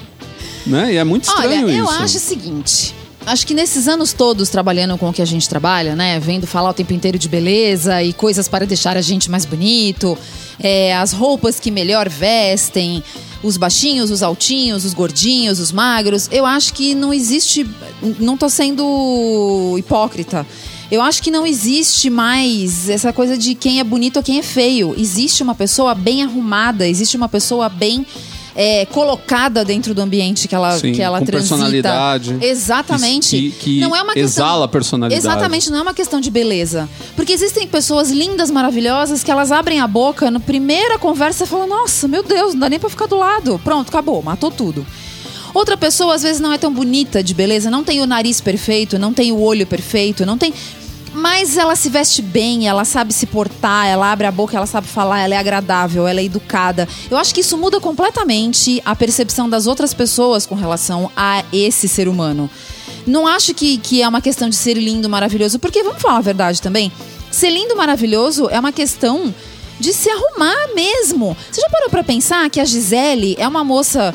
né? 0.67 0.95
E 0.95 0.97
é 0.97 1.05
muito 1.05 1.25
estranho 1.25 1.67
Olha, 1.67 1.75
eu 1.75 1.85
isso. 1.85 1.93
acho 1.95 2.17
o 2.17 2.21
seguinte. 2.21 2.95
Acho 3.29 3.47
que 3.47 3.53
nesses 3.53 3.87
anos 3.87 4.15
todos 4.15 4.49
trabalhando 4.49 4.97
com 4.97 5.11
o 5.11 5.13
que 5.13 5.21
a 5.21 5.25
gente 5.27 5.47
trabalha, 5.47 5.95
né? 5.95 6.19
Vendo 6.19 6.47
falar 6.47 6.71
o 6.71 6.73
tempo 6.73 6.95
inteiro 6.95 7.19
de 7.19 7.29
beleza 7.29 8.03
e 8.03 8.15
coisas 8.15 8.49
para 8.49 8.65
deixar 8.65 8.97
a 8.97 9.03
gente 9.03 9.31
mais 9.31 9.45
bonito, 9.45 10.17
é, 10.59 10.97
as 10.97 11.13
roupas 11.13 11.61
que 11.61 11.71
melhor 11.71 12.09
vestem, 12.09 13.05
os 13.43 13.59
baixinhos, 13.59 14.11
os 14.11 14.23
altinhos, 14.23 14.87
os 14.87 14.95
gordinhos, 14.95 15.61
os 15.61 15.71
magros. 15.71 16.27
Eu 16.33 16.47
acho 16.47 16.73
que 16.73 16.95
não 16.95 17.13
existe. 17.13 17.69
Não 18.19 18.35
tô 18.35 18.49
sendo 18.49 19.77
hipócrita. 19.79 20.47
Eu 20.91 21.03
acho 21.03 21.23
que 21.23 21.31
não 21.31 21.47
existe 21.47 22.09
mais 22.09 22.89
essa 22.89 23.13
coisa 23.13 23.37
de 23.37 23.55
quem 23.55 23.79
é 23.79 23.85
bonito 23.85 24.17
ou 24.17 24.23
quem 24.23 24.39
é 24.39 24.43
feio. 24.43 24.95
Existe 24.97 25.43
uma 25.43 25.55
pessoa 25.55 25.95
bem 25.95 26.23
arrumada, 26.23 26.89
existe 26.89 27.15
uma 27.15 27.29
pessoa 27.29 27.69
bem 27.69 28.07
é, 28.61 28.85
colocada 28.87 29.65
dentro 29.65 29.95
do 29.95 30.03
ambiente 30.03 30.49
que 30.49 30.55
ela, 30.55 30.77
Sim, 30.77 30.93
que 30.93 31.01
ela 31.01 31.21
com 31.21 31.27
transita. 31.27 31.55
personalidade. 31.55 32.37
Exatamente. 32.41 33.31
Que, 33.31 33.51
que 33.53 33.81
não 33.81 33.95
é 33.95 34.03
uma 34.03 34.13
questão... 34.13 34.45
exala 34.45 34.65
a 34.65 34.69
personalidade. 34.69 35.21
Exatamente, 35.21 35.71
não 35.71 35.79
é 35.79 35.83
uma 35.83 35.95
questão 35.95 36.21
de 36.21 36.29
beleza. 36.29 36.89
Porque 37.15 37.33
existem 37.33 37.69
pessoas 37.69 38.11
lindas, 38.11 38.51
maravilhosas, 38.51 39.23
que 39.23 39.31
elas 39.31 39.53
abrem 39.53 39.79
a 39.79 39.87
boca, 39.87 40.29
na 40.29 40.41
primeira 40.41 40.99
conversa, 40.99 41.45
e 41.45 41.47
falam: 41.47 41.69
Nossa, 41.69 42.09
meu 42.09 42.25
Deus, 42.25 42.53
não 42.53 42.63
dá 42.63 42.69
nem 42.69 42.81
pra 42.81 42.91
ficar 42.91 43.07
do 43.07 43.17
lado. 43.17 43.61
Pronto, 43.63 43.91
acabou, 43.91 44.21
matou 44.25 44.51
tudo. 44.51 44.85
Outra 45.55 45.77
pessoa, 45.77 46.17
às 46.17 46.23
vezes, 46.23 46.41
não 46.41 46.53
é 46.53 46.59
tão 46.59 46.73
bonita 46.73 47.23
de 47.23 47.35
beleza, 47.35 47.71
não 47.71 47.85
tem 47.85 48.01
o 48.01 48.07
nariz 48.07 48.41
perfeito, 48.41 48.99
não 48.99 49.13
tem 49.13 49.31
o 49.31 49.41
olho 49.41 49.67
perfeito, 49.67 50.27
não 50.27 50.37
tem. 50.37 50.53
Mas 51.13 51.57
ela 51.57 51.75
se 51.75 51.89
veste 51.89 52.23
bem, 52.23 52.69
ela 52.69 52.85
sabe 52.85 53.13
se 53.13 53.27
portar, 53.27 53.87
ela 53.87 54.11
abre 54.13 54.27
a 54.27 54.33
boca, 54.33 54.57
ela 54.57 54.67
sabe 54.67 54.87
falar, 54.87 55.21
ela 55.21 55.35
é 55.35 55.39
agradável, 55.39 56.07
ela 56.07 56.21
é 56.21 56.25
educada. 56.25 56.89
Eu 57.11 57.17
acho 57.17 57.35
que 57.35 57.41
isso 57.41 57.57
muda 57.57 57.81
completamente 57.81 58.81
a 58.85 58.95
percepção 58.95 59.49
das 59.49 59.67
outras 59.67 59.95
pessoas 59.95 60.47
com 60.47 60.55
relação 60.55 61.11
a 61.17 61.45
esse 61.53 61.89
ser 61.89 62.09
humano. 62.09 62.51
Não 63.07 63.27
acho 63.27 63.55
que, 63.55 63.79
que 63.79 64.03
é 64.03 64.09
uma 64.09 64.21
questão 64.21 64.49
de 64.49 64.57
ser 64.57 64.75
lindo, 64.75 65.09
maravilhoso, 65.09 65.59
porque 65.59 65.83
vamos 65.83 66.03
falar 66.03 66.19
a 66.19 66.23
verdade 66.23 66.61
também. 66.61 66.93
Ser 67.31 67.51
lindo, 67.51 67.77
maravilhoso 67.77 68.49
é 68.51 68.59
uma 68.61 68.73
questão 68.73 69.35
de 69.81 69.93
se 69.93 70.11
arrumar 70.11 70.75
mesmo. 70.75 71.37
Você 71.51 71.61
já 71.61 71.71
parou 71.71 71.89
pra 71.89 72.05
pensar 72.05 72.49
que 72.51 72.61
a 72.61 72.65
Gisele 72.65 73.37
é 73.39 73.47
uma 73.47 73.65
moça 73.65 74.15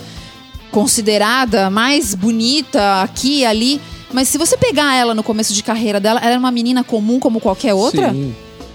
considerada 0.72 1.70
mais 1.70 2.16
bonita 2.16 3.02
aqui 3.02 3.40
e 3.40 3.46
ali? 3.46 3.82
Mas 4.14 4.30
se 4.30 4.38
você 4.38 4.56
pegar 4.56 4.96
ela 4.96 5.16
no 5.16 5.24
começo 5.24 5.54
de 5.54 5.64
carreira 5.64 6.00
dela, 6.00 6.20
ela 6.20 6.30
era 6.30 6.40
uma 6.40 6.52
menina 6.52 6.84
comum 6.84 7.20
como 7.20 7.40
qualquer 7.40 7.74
outra. 7.74 8.12
Sim, 8.12 8.34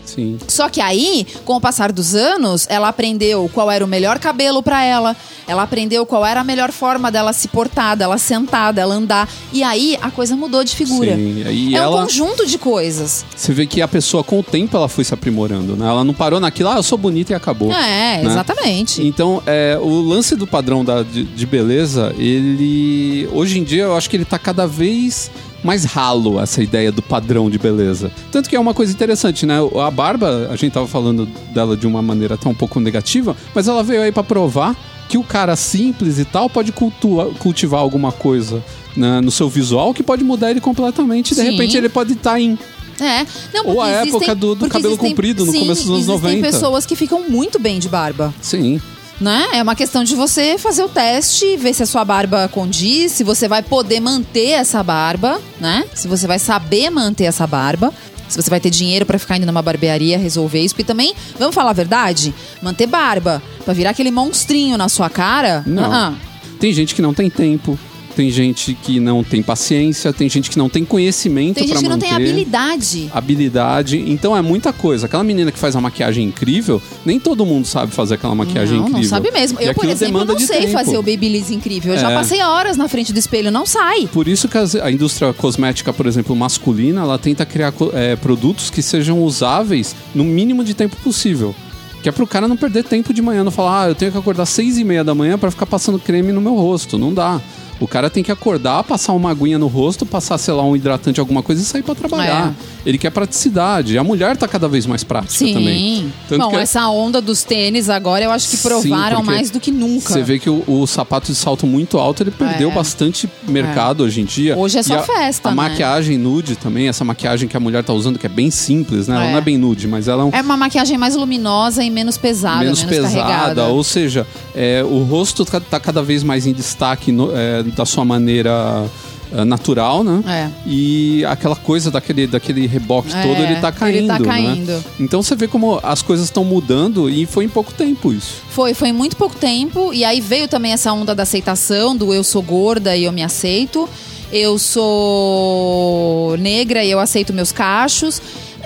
sim. 0.08 0.38
Só 0.48 0.68
que 0.68 0.80
aí, 0.80 1.26
com 1.44 1.56
o 1.56 1.60
passar 1.60 1.92
dos 1.92 2.14
anos, 2.14 2.66
ela 2.68 2.88
aprendeu 2.88 3.48
qual 3.52 3.70
era 3.70 3.84
o 3.84 3.88
melhor 3.88 4.18
cabelo 4.18 4.62
pra 4.62 4.82
ela, 4.84 5.16
ela 5.46 5.62
aprendeu 5.62 6.04
qual 6.06 6.24
era 6.24 6.40
a 6.40 6.44
melhor 6.44 6.72
forma 6.72 7.10
dela 7.10 7.32
se 7.32 7.48
portar, 7.48 7.96
dela 7.96 8.18
sentar, 8.18 8.72
dela 8.72 8.94
andar. 8.94 9.28
E 9.52 9.62
aí 9.62 9.98
a 10.00 10.10
coisa 10.10 10.34
mudou 10.36 10.62
de 10.64 10.74
figura. 10.74 11.14
Sim, 11.14 11.42
aí 11.46 11.74
é 11.74 11.80
um 11.80 11.84
ela- 11.84 12.02
conjunto 12.02 12.46
de 12.46 12.58
coisas. 12.58 13.24
Você 13.36 13.52
vê 13.52 13.66
que 13.66 13.80
a 13.80 13.88
pessoa, 13.88 14.22
com 14.24 14.40
o 14.40 14.42
tempo, 14.42 14.76
ela 14.76 14.88
foi 14.88 15.04
se 15.04 15.14
aprimorando, 15.14 15.76
né? 15.76 15.86
Ela 15.86 16.04
não 16.04 16.14
parou 16.14 16.40
naquilo, 16.40 16.68
ah, 16.70 16.76
eu 16.76 16.82
sou 16.82 16.98
bonita 16.98 17.32
e 17.32 17.34
acabou. 17.36 17.70
É, 17.72 18.22
né? 18.22 18.22
exatamente. 18.24 19.02
Então, 19.06 19.42
é, 19.46 19.78
o 19.80 20.00
lance 20.00 20.34
do 20.36 20.46
padrão 20.46 20.84
da, 20.84 21.02
de, 21.02 21.24
de 21.24 21.46
beleza, 21.46 22.14
ele. 22.18 23.28
Hoje 23.32 23.58
em 23.58 23.64
dia, 23.64 23.84
eu 23.84 23.96
acho 23.96 24.08
que 24.08 24.16
ele 24.16 24.24
tá 24.24 24.38
cada 24.38 24.66
vez 24.66 25.30
mais 25.62 25.84
ralo, 25.84 26.40
essa 26.40 26.62
ideia 26.62 26.92
do 26.92 27.02
padrão 27.02 27.50
de 27.50 27.58
beleza. 27.58 28.10
Tanto 28.30 28.48
que 28.48 28.54
é 28.56 28.60
uma 28.60 28.72
coisa 28.74 28.92
interessante, 28.92 29.44
né? 29.44 29.56
A 29.84 29.90
Barba, 29.90 30.48
a 30.50 30.56
gente 30.56 30.72
tava 30.72 30.86
falando 30.86 31.26
dela 31.52 31.76
de 31.76 31.86
uma 31.86 32.00
maneira 32.02 32.34
até 32.34 32.48
um 32.48 32.54
pouco 32.54 32.78
negativa, 32.80 33.36
mas 33.54 33.66
ela 33.68 33.82
veio 33.82 34.02
aí 34.02 34.12
pra 34.12 34.22
provar 34.22 34.76
que 35.08 35.16
o 35.18 35.22
cara 35.24 35.56
simples 35.56 36.18
e 36.18 36.24
tal 36.24 36.48
pode 36.50 36.70
cultua- 36.70 37.32
cultivar 37.38 37.80
alguma 37.80 38.12
coisa 38.12 38.62
né, 38.96 39.20
no 39.20 39.30
seu 39.30 39.48
visual 39.48 39.94
que 39.94 40.02
pode 40.02 40.22
mudar 40.22 40.50
ele 40.50 40.60
completamente. 40.60 41.34
De 41.34 41.40
Sim. 41.40 41.50
repente, 41.50 41.76
ele 41.76 41.88
pode 41.88 42.12
estar 42.12 42.38
em. 42.40 42.58
É. 43.00 43.24
Não, 43.54 43.66
Ou 43.68 43.80
a 43.80 43.90
existem- 44.02 44.08
época 44.16 44.34
do- 44.34 44.54
do 44.56 44.68
cabelo 44.68 44.88
existem- 44.94 45.10
comprido, 45.10 45.46
no 45.46 45.52
sim, 45.52 45.60
começo 45.60 45.82
dos 45.82 45.90
anos 45.90 46.08
existem 46.08 46.40
90. 46.40 46.46
pessoas 46.46 46.84
que 46.84 46.96
ficam 46.96 47.28
muito 47.28 47.58
bem 47.58 47.78
de 47.78 47.88
barba. 47.88 48.34
Sim. 48.42 48.80
Né? 49.20 49.48
É 49.54 49.62
uma 49.62 49.74
questão 49.74 50.04
de 50.04 50.14
você 50.14 50.56
fazer 50.58 50.82
o 50.84 50.88
teste, 50.88 51.56
ver 51.56 51.74
se 51.74 51.82
a 51.82 51.86
sua 51.86 52.04
barba 52.04 52.48
condiz, 52.48 53.10
se 53.12 53.24
você 53.24 53.48
vai 53.48 53.62
poder 53.62 53.98
manter 53.98 54.50
essa 54.50 54.80
barba, 54.82 55.40
né? 55.60 55.84
Se 55.94 56.06
você 56.06 56.26
vai 56.26 56.38
saber 56.38 56.88
manter 56.90 57.24
essa 57.24 57.46
barba. 57.46 57.92
Se 58.28 58.36
você 58.40 58.50
vai 58.50 58.60
ter 58.60 58.68
dinheiro 58.68 59.06
pra 59.06 59.18
ficar 59.18 59.38
indo 59.38 59.46
numa 59.46 59.62
barbearia 59.62 60.18
resolver 60.18 60.60
isso. 60.60 60.74
E 60.78 60.84
também, 60.84 61.14
vamos 61.38 61.54
falar 61.54 61.70
a 61.70 61.72
verdade? 61.72 62.34
Manter 62.62 62.86
barba 62.86 63.42
pra 63.64 63.72
virar 63.72 63.90
aquele 63.90 64.10
monstrinho 64.10 64.76
na 64.76 64.86
sua 64.90 65.08
cara. 65.08 65.62
Não. 65.66 65.90
ah, 65.90 66.12
Tem 66.60 66.70
gente 66.72 66.94
que 66.94 67.00
não 67.00 67.14
tem 67.14 67.30
tempo, 67.30 67.78
tem 68.18 68.30
gente 68.32 68.74
que 68.74 68.98
não 68.98 69.22
tem 69.22 69.40
paciência, 69.44 70.12
tem 70.12 70.28
gente 70.28 70.50
que 70.50 70.58
não 70.58 70.68
tem 70.68 70.84
conhecimento 70.84 71.54
Tem 71.54 71.68
pra 71.68 71.74
gente 71.76 71.84
que 71.84 71.88
não 71.88 71.96
tem 71.98 72.10
manter 72.10 72.22
habilidade. 72.30 73.08
habilidade. 73.14 74.04
Então 74.10 74.36
é 74.36 74.42
muita 74.42 74.72
coisa. 74.72 75.06
Aquela 75.06 75.22
menina 75.22 75.52
que 75.52 75.58
faz 75.58 75.76
a 75.76 75.80
maquiagem 75.80 76.24
incrível, 76.26 76.82
nem 77.06 77.20
todo 77.20 77.46
mundo 77.46 77.64
sabe 77.64 77.92
fazer 77.92 78.14
aquela 78.14 78.34
maquiagem 78.34 78.74
não, 78.76 78.88
incrível. 78.88 79.02
não 79.02 79.08
sabe 79.08 79.30
mesmo. 79.30 79.60
E 79.60 79.66
Eu, 79.66 79.74
por 79.74 79.84
exemplo, 79.84 80.24
não 80.24 80.36
sei 80.36 80.62
tempo. 80.62 80.72
fazer 80.72 80.98
o 80.98 81.02
Babyliss 81.02 81.50
incrível. 81.52 81.94
Eu 81.94 82.00
já 82.00 82.10
É. 82.10 82.14
passei 82.14 82.42
horas 82.42 82.76
na 82.76 82.88
frente 82.88 83.12
do 83.12 83.18
espelho, 83.20 83.52
não 83.52 83.64
sai. 83.64 84.08
Por 84.12 84.26
isso 84.26 84.48
que 84.48 84.58
a 84.58 84.90
indústria 84.90 85.32
cosmética, 85.32 85.92
por 85.92 86.06
exemplo, 86.06 86.34
masculina, 86.34 87.02
ela 87.02 87.18
tenta 87.18 87.46
criar 87.46 87.72
é, 87.92 88.16
produtos 88.16 88.68
que 88.68 88.82
sejam 88.82 89.22
usáveis 89.22 89.94
no 90.12 90.24
mínimo 90.24 90.64
de 90.64 90.74
tempo 90.74 90.96
possível. 91.04 91.54
Que 92.02 92.08
é 92.08 92.12
pro 92.12 92.26
cara 92.26 92.46
não 92.48 92.56
perder 92.56 92.82
tempo 92.84 93.12
de 93.14 93.22
manhã, 93.22 93.42
não 93.44 93.50
falar, 93.52 93.84
ah, 93.84 93.88
eu 93.88 93.94
tenho 93.94 94.10
que 94.10 94.18
acordar 94.18 94.46
seis 94.46 94.76
e 94.76 94.82
meia 94.84 95.02
da 95.04 95.14
manhã 95.14 95.36
pra 95.38 95.50
ficar 95.52 95.66
passando 95.66 95.98
creme 96.00 96.32
no 96.32 96.40
meu 96.40 96.54
rosto. 96.54 96.96
Não 96.98 97.12
dá. 97.14 97.40
O 97.80 97.86
cara 97.86 98.10
tem 98.10 98.22
que 98.24 98.32
acordar, 98.32 98.82
passar 98.84 99.12
uma 99.12 99.30
aguinha 99.30 99.58
no 99.58 99.66
rosto, 99.68 100.04
passar, 100.04 100.36
sei 100.38 100.52
lá, 100.54 100.64
um 100.64 100.74
hidratante, 100.74 101.20
alguma 101.20 101.42
coisa 101.42 101.62
e 101.62 101.64
sair 101.64 101.82
pra 101.82 101.94
trabalhar. 101.94 102.52
Ele 102.84 102.98
quer 102.98 103.10
praticidade. 103.10 103.96
A 103.98 104.02
mulher 104.04 104.36
tá 104.36 104.48
cada 104.48 104.66
vez 104.68 104.84
mais 104.86 105.04
prática 105.04 105.34
Sim. 105.38 105.52
também. 105.54 106.12
Tanto 106.28 106.42
Bom, 106.44 106.50
que- 106.50 106.56
essa 106.56 106.88
onda 106.88 107.20
dos 107.20 107.44
tênis 107.44 107.88
agora 107.88 108.24
eu 108.24 108.30
acho 108.32 108.48
que 108.48 108.56
Sim, 108.56 108.68
provaram 108.68 109.16
porque 109.18 109.30
mais 109.30 109.50
do 109.50 109.60
que 109.60 109.70
nunca. 109.70 110.12
Você 110.12 110.22
vê 110.22 110.38
que 110.38 110.50
o, 110.50 110.64
o 110.66 110.86
sapato 110.86 111.30
de 111.30 111.36
salto 111.38 111.66
muito 111.66 111.98
alto, 111.98 112.22
ele 112.22 112.30
perdeu 112.30 112.70
É. 112.70 112.74
bastante 112.74 113.28
mercado 113.46 114.02
hoje 114.04 114.20
em 114.20 114.24
dia. 114.24 114.56
Hoje 114.56 114.78
é 114.78 114.82
só 114.82 114.94
E 114.94 114.96
a, 114.98 115.02
festa, 115.02 115.48
A 115.48 115.52
né? 115.52 115.56
maquiagem 115.56 116.18
nude 116.18 116.56
também, 116.56 116.88
essa 116.88 117.04
maquiagem 117.04 117.48
que 117.48 117.56
a 117.56 117.60
mulher 117.60 117.84
tá 117.84 117.92
usando, 117.92 118.18
que 118.18 118.26
é 118.26 118.30
bem 118.30 118.50
simples, 118.50 119.06
né? 119.06 119.14
Ela 119.16 119.26
É. 119.26 119.30
não 119.32 119.38
é 119.38 119.42
bem 119.42 119.56
nude, 119.58 119.86
mas 119.86 120.08
ela 120.08 120.22
é 120.22 120.26
um 120.26 120.30
É 120.32 120.40
uma 120.40 120.56
maquiagem 120.56 120.98
mais 120.98 121.14
luminosa 121.14 121.84
e 121.84 121.90
menos 121.90 122.16
pesada, 122.16 122.58
menos 122.64 122.82
menos, 122.82 122.96
pesada. 122.96 123.14
carregada. 123.28 123.64
Ou 123.66 123.84
seja, 123.84 124.26
é, 124.54 124.82
o 124.84 125.02
rosto 125.04 125.44
tá, 125.44 125.60
tá 125.60 125.78
cada 125.78 126.02
vez 126.02 126.22
mais 126.24 126.46
em 126.46 126.52
destaque 126.52 127.12
no- 127.12 127.30
é, 127.36 127.62
da 127.76 127.84
sua 127.84 128.04
maneira 128.04 128.86
é, 129.32 129.44
natural, 129.44 130.02
né? 130.02 130.22
É. 130.26 130.50
E 130.66 131.24
aquela 131.26 131.54
coisa 131.56 131.90
daquele, 131.90 132.26
daquele 132.26 132.66
reboque 132.66 133.14
É, 133.14 133.22
todo, 133.22 133.42
ele 133.42 133.56
tá 133.56 133.70
caindo. 133.70 133.96
ele 133.96 134.06
tá 134.06 134.18
né? 134.18 134.24
caindo. 134.26 134.84
Então 134.98 135.22
você 135.22 135.36
vê 135.36 135.46
como 135.46 135.78
as 135.82 136.00
coisas 136.00 136.26
estão 136.26 136.44
mudando 136.44 137.10
e 137.10 137.26
foi 137.26 137.44
em 137.44 137.48
pouco 137.48 137.72
tempo 137.72 138.12
isso. 138.12 138.36
Foi, 138.48 138.72
foi 138.72 138.88
em 138.88 138.92
muito 138.92 139.16
pouco 139.16 139.36
tempo. 139.36 139.92
E 139.92 140.04
aí 140.04 140.20
veio 140.20 140.48
também 140.48 140.72
essa 140.72 140.92
onda 140.92 141.14
da 141.14 141.24
aceitação, 141.24 141.94
do 141.94 142.14
eu 142.14 142.24
sou 142.24 142.42
gorda 142.42 142.96
e 142.96 143.04
eu 143.04 143.12
me 143.12 143.22
aceito. 143.22 143.88
Eu 144.32 144.58
sou 144.58 146.36
negra 146.38 146.84
e 146.84 146.90
eu 146.90 146.98
aceito 146.98 147.32
meus 147.32 147.52
cachos. 147.52 148.20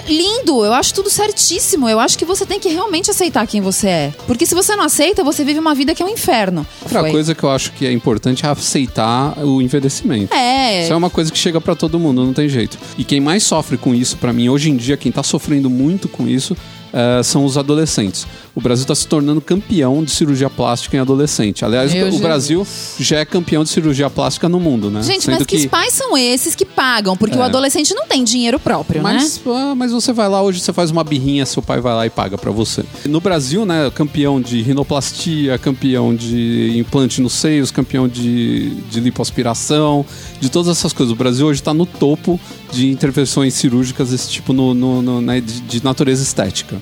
Lindo, 0.09 0.65
eu 0.65 0.73
acho 0.73 0.95
tudo 0.95 1.11
certíssimo. 1.11 1.88
Eu 1.88 2.01
acho 2.01 2.19
que 2.19 2.25
você 2.25 2.45
tem 2.45 2.59
que 2.59 2.69
realmente 2.69 3.11
aceitar 3.11 3.47
quem 3.47 3.61
você 3.61 3.88
é. 3.88 4.15
Porque 4.27 4.47
se 4.47 4.55
você 4.55 4.75
não 4.77 4.85
aceita, 4.85 5.23
você 5.23 5.45
vive 5.45 5.59
uma 5.59 5.75
vida 5.75 5.95
que 5.95 6.03
é 6.03 6.07
um 6.07 6.09
inferno. 6.09 6.67
Outra 6.83 7.01
Foi. 7.01 7.11
coisa 7.11 7.35
que 7.35 7.45
eu 7.45 7.51
acho 7.51 7.73
que 7.73 7.87
é 7.87 7.93
importante 7.93 8.45
é 8.45 8.49
aceitar 8.49 9.38
o 9.38 9.62
envelhecimento. 9.62 10.35
É. 10.35 10.83
Isso 10.85 10.93
é 10.93 10.97
uma 10.97 11.11
coisa 11.11 11.31
que 11.31 11.38
chega 11.38 11.61
pra 11.61 11.75
todo 11.75 11.99
mundo, 11.99 12.25
não 12.25 12.33
tem 12.33 12.49
jeito. 12.49 12.79
E 12.99 13.05
quem 13.05 13.21
mais 13.21 13.43
sofre 13.43 13.77
com 13.77 13.95
isso, 13.95 14.17
pra 14.17 14.33
mim, 14.33 14.49
hoje 14.49 14.71
em 14.71 14.77
dia, 14.77 14.97
quem 14.97 15.12
tá 15.12 15.23
sofrendo 15.23 15.71
muito 15.71 16.09
com 16.09 16.27
isso, 16.29 16.57
eh, 16.92 17.22
são 17.22 17.44
os 17.44 17.57
adolescentes. 17.57 18.26
O 18.55 18.61
Brasil 18.61 18.85
tá 18.85 18.94
se 18.94 19.07
tornando 19.07 19.40
campeão 19.40 20.05
de 20.05 20.11
cirurgia 20.11 20.50
plástica 20.50 20.96
em 20.96 21.00
adolescente. 21.00 21.64
Aliás, 21.64 21.92
Meu 21.92 22.02
o 22.02 22.05
Jesus. 22.07 22.22
Brasil 22.22 22.66
já 22.98 23.18
é 23.18 23.24
campeão 23.24 23.64
de 23.64 23.70
cirurgia 23.70 24.11
plástica 24.11 24.48
no 24.48 24.61
mundo, 24.61 24.90
né? 24.90 25.02
Gente, 25.02 25.24
Sendo 25.24 25.38
mas 25.38 25.46
que 25.46 25.68
pais 25.68 25.92
são 25.94 26.16
esses 26.18 26.55
que 26.55 26.64
pagam? 26.66 27.16
Porque 27.16 27.35
É. 27.35 27.38
o 27.38 27.42
adolescente 27.42 27.94
não 27.94 28.07
tem 28.07 28.22
dinheiro 28.24 28.59
próprio, 28.59 29.02
né? 29.02 29.14
Mas, 29.14 29.40
ah, 29.46 29.74
mas 29.74 29.90
você 29.92 30.12
vai 30.12 30.28
lá 30.28 30.42
hoje, 30.42 30.61
você 30.61 30.72
faz 30.72 30.90
uma 30.90 31.02
birrinha, 31.02 31.46
seu 31.46 31.62
pai 31.62 31.81
vai 31.81 31.94
lá 31.94 32.07
e 32.07 32.11
paga 32.11 32.37
pra 32.37 32.50
você. 32.50 32.85
No 33.07 33.20
Brasil, 33.20 33.64
né, 33.64 33.90
campeão 33.94 34.40
de 34.40 34.61
rinoplastia, 34.61 35.57
campeão 35.59 36.14
de 36.14 36.74
implante 36.76 37.20
nos 37.22 37.33
seios, 37.33 37.70
campeão 37.70 38.07
de, 38.07 38.70
de 38.90 39.00
lipoaspiração, 39.00 40.05
de 40.40 40.50
todas 40.50 40.76
essas 40.76 40.92
coisas. 40.92 41.12
O 41.12 41.16
Brasil 41.16 41.46
hoje 41.46 41.62
tá 41.62 41.72
no 41.72 41.87
topo 41.87 42.38
de 42.70 42.90
intervenções 42.90 43.55
cirúrgicas 43.55 44.11
desse 44.11 44.28
tipo 44.31 44.52
no, 44.52 44.74
no- 44.74 45.02
no- 45.02 45.20
né, 45.20 45.40
de, 45.40 45.61
de 45.61 45.85
natureza 45.85 46.22
estética. 46.22 46.76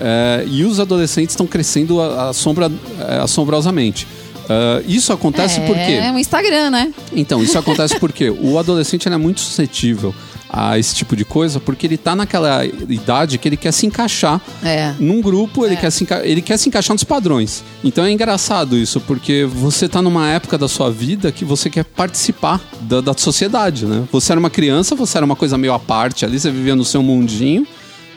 É, 0.00 0.44
e 0.46 0.64
os 0.64 0.78
adolescentes 0.80 1.32
estão 1.32 1.46
crescendo 1.46 2.00
assombra- 2.00 2.70
é, 3.08 3.18
assombrosamente. 3.18 4.06
É, 4.48 4.82
isso 4.86 5.12
acontece 5.12 5.60
é, 5.60 5.66
porque 5.66 5.80
É 5.92 6.10
um 6.10 6.18
Instagram, 6.18 6.70
né? 6.70 6.92
então, 7.14 7.42
isso 7.42 7.58
acontece 7.58 7.98
porque 8.00 8.30
o 8.30 8.58
adolescente 8.58 9.06
é 9.08 9.16
muito 9.16 9.40
suscetível 9.40 10.14
a 10.50 10.78
esse 10.78 10.94
tipo 10.94 11.14
de 11.14 11.26
coisa, 11.26 11.60
porque 11.60 11.86
ele 11.86 11.98
tá 11.98 12.16
naquela 12.16 12.64
idade 12.64 13.36
que 13.36 13.46
ele 13.46 13.56
quer 13.58 13.70
se 13.70 13.84
encaixar 13.84 14.40
É. 14.64 14.94
num 14.98 15.20
grupo, 15.20 15.66
ele, 15.66 15.76
quer 15.76 15.90
se 15.90 16.04
enca- 16.04 16.24
ele 16.26 16.40
quer 16.40 16.56
se 16.56 16.70
encaixar 16.70 16.94
nos 16.94 17.04
padrões. 17.04 17.62
Então 17.84 18.02
é 18.02 18.10
engraçado 18.10 18.74
isso, 18.74 18.98
porque 19.00 19.44
você 19.44 19.86
tá 19.86 20.00
numa 20.00 20.26
época 20.30 20.56
da 20.56 20.66
sua 20.66 20.90
vida 20.90 21.30
que 21.30 21.44
você 21.44 21.68
quer 21.68 21.84
participar 21.84 22.62
da, 22.80 23.02
da 23.02 23.12
sociedade, 23.14 23.84
né? 23.84 24.04
Você 24.10 24.32
era 24.32 24.38
uma 24.40 24.48
criança, 24.48 24.94
você 24.94 25.18
era 25.18 25.26
uma 25.26 25.36
coisa 25.36 25.58
meio 25.58 25.74
à 25.74 25.78
parte 25.78 26.24
ali, 26.24 26.40
você 26.40 26.50
vivia 26.50 26.74
no 26.74 26.84
seu 26.86 27.02
mundinho. 27.02 27.66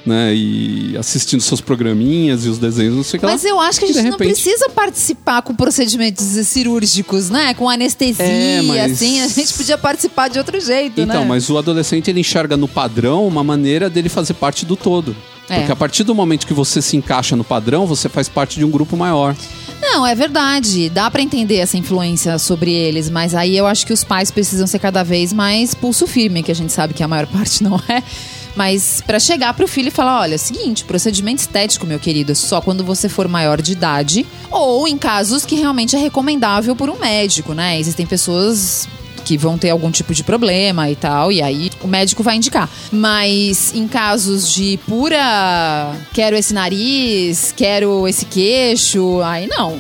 Né, 0.03 0.33
e 0.33 0.97
assistindo 0.97 1.41
seus 1.41 1.61
programinhas 1.61 2.43
e 2.43 2.49
os 2.49 2.57
desenhos, 2.57 2.95
não 2.95 3.03
sei 3.03 3.17
o 3.17 3.19
que 3.19 3.25
lá. 3.27 3.33
Mas 3.33 3.45
eu 3.45 3.59
acho 3.59 3.77
que 3.77 3.85
a 3.85 3.87
gente 3.87 3.97
de 3.97 4.03
não 4.09 4.11
repente- 4.17 4.33
precisa 4.41 4.67
participar 4.69 5.43
com 5.43 5.53
procedimentos 5.53 6.25
cirúrgicos, 6.47 7.29
né? 7.29 7.53
Com 7.53 7.69
anestesia, 7.69 8.25
É, 8.25 8.61
mas- 8.63 8.93
assim. 8.93 9.21
A 9.21 9.27
gente 9.27 9.53
podia 9.53 9.77
participar 9.77 10.27
de 10.27 10.39
outro 10.39 10.59
jeito, 10.59 10.97
né? 11.05 11.13
Então, 11.13 11.23
mas 11.25 11.47
o 11.51 11.57
adolescente 11.57 12.09
ele 12.09 12.19
enxerga 12.21 12.57
no 12.57 12.67
padrão 12.67 13.27
uma 13.27 13.43
maneira 13.43 13.91
dele 13.91 14.09
fazer 14.09 14.33
parte 14.33 14.65
do 14.65 14.75
todo. 14.75 15.15
É. 15.47 15.57
Porque 15.59 15.71
a 15.71 15.75
partir 15.75 16.03
do 16.03 16.15
momento 16.15 16.47
que 16.47 16.53
você 16.53 16.81
se 16.81 16.97
encaixa 16.97 17.35
no 17.35 17.43
padrão, 17.43 17.85
você 17.85 18.09
faz 18.09 18.27
parte 18.27 18.57
de 18.57 18.65
um 18.65 18.71
grupo 18.71 18.97
maior. 18.97 19.35
Não, 19.81 20.05
é 20.07 20.15
verdade. 20.15 20.89
Dá 20.89 21.11
pra 21.11 21.21
entender 21.21 21.57
essa 21.57 21.77
influência 21.77 22.39
sobre 22.39 22.71
eles, 22.71 23.09
mas 23.09 23.35
aí 23.35 23.57
eu 23.57 23.67
acho 23.67 23.85
que 23.85 23.91
os 23.93 24.03
pais 24.03 24.31
precisam 24.31 24.65
ser 24.65 24.79
cada 24.79 25.03
vez 25.03 25.33
mais 25.33 25.73
pulso 25.75 26.07
firme, 26.07 26.41
que 26.41 26.51
a 26.51 26.55
gente 26.55 26.71
sabe 26.71 26.93
que 26.93 27.03
a 27.03 27.07
maior 27.07 27.27
parte 27.31 27.61
não 27.63 27.75
é. 27.89 28.01
Mas 28.55 29.01
pra 29.05 29.19
chegar 29.19 29.53
pro 29.53 29.67
filho 29.67 29.87
e 29.87 29.91
falar, 29.91 30.21
olha, 30.21 30.35
o 30.35 30.39
seguinte, 30.39 30.83
procedimento 30.83 31.39
estético, 31.39 31.85
meu 31.85 31.99
querido, 31.99 32.35
só 32.35 32.59
quando 32.61 32.83
você 32.83 33.07
for 33.07 33.27
maior 33.27 33.61
de 33.61 33.71
idade 33.71 34.25
ou 34.49 34.87
em 34.87 34.97
casos 34.97 35.45
que 35.45 35.55
realmente 35.55 35.95
é 35.95 35.99
recomendável 35.99 36.75
por 36.75 36.89
um 36.89 36.99
médico, 36.99 37.53
né? 37.53 37.79
Existem 37.79 38.05
pessoas 38.05 38.87
que 39.23 39.37
vão 39.37 39.57
ter 39.57 39.69
algum 39.69 39.91
tipo 39.91 40.13
de 40.15 40.23
problema 40.23 40.89
e 40.89 40.95
tal, 40.95 41.31
e 41.31 41.41
aí 41.43 41.69
o 41.81 41.87
médico 41.87 42.23
vai 42.23 42.35
indicar. 42.37 42.67
Mas 42.91 43.71
em 43.73 43.87
casos 43.87 44.51
de 44.51 44.77
pura 44.87 45.95
quero 46.13 46.35
esse 46.35 46.53
nariz, 46.53 47.53
quero 47.55 48.07
esse 48.07 48.25
queixo, 48.25 49.21
aí 49.21 49.47
não. 49.47 49.79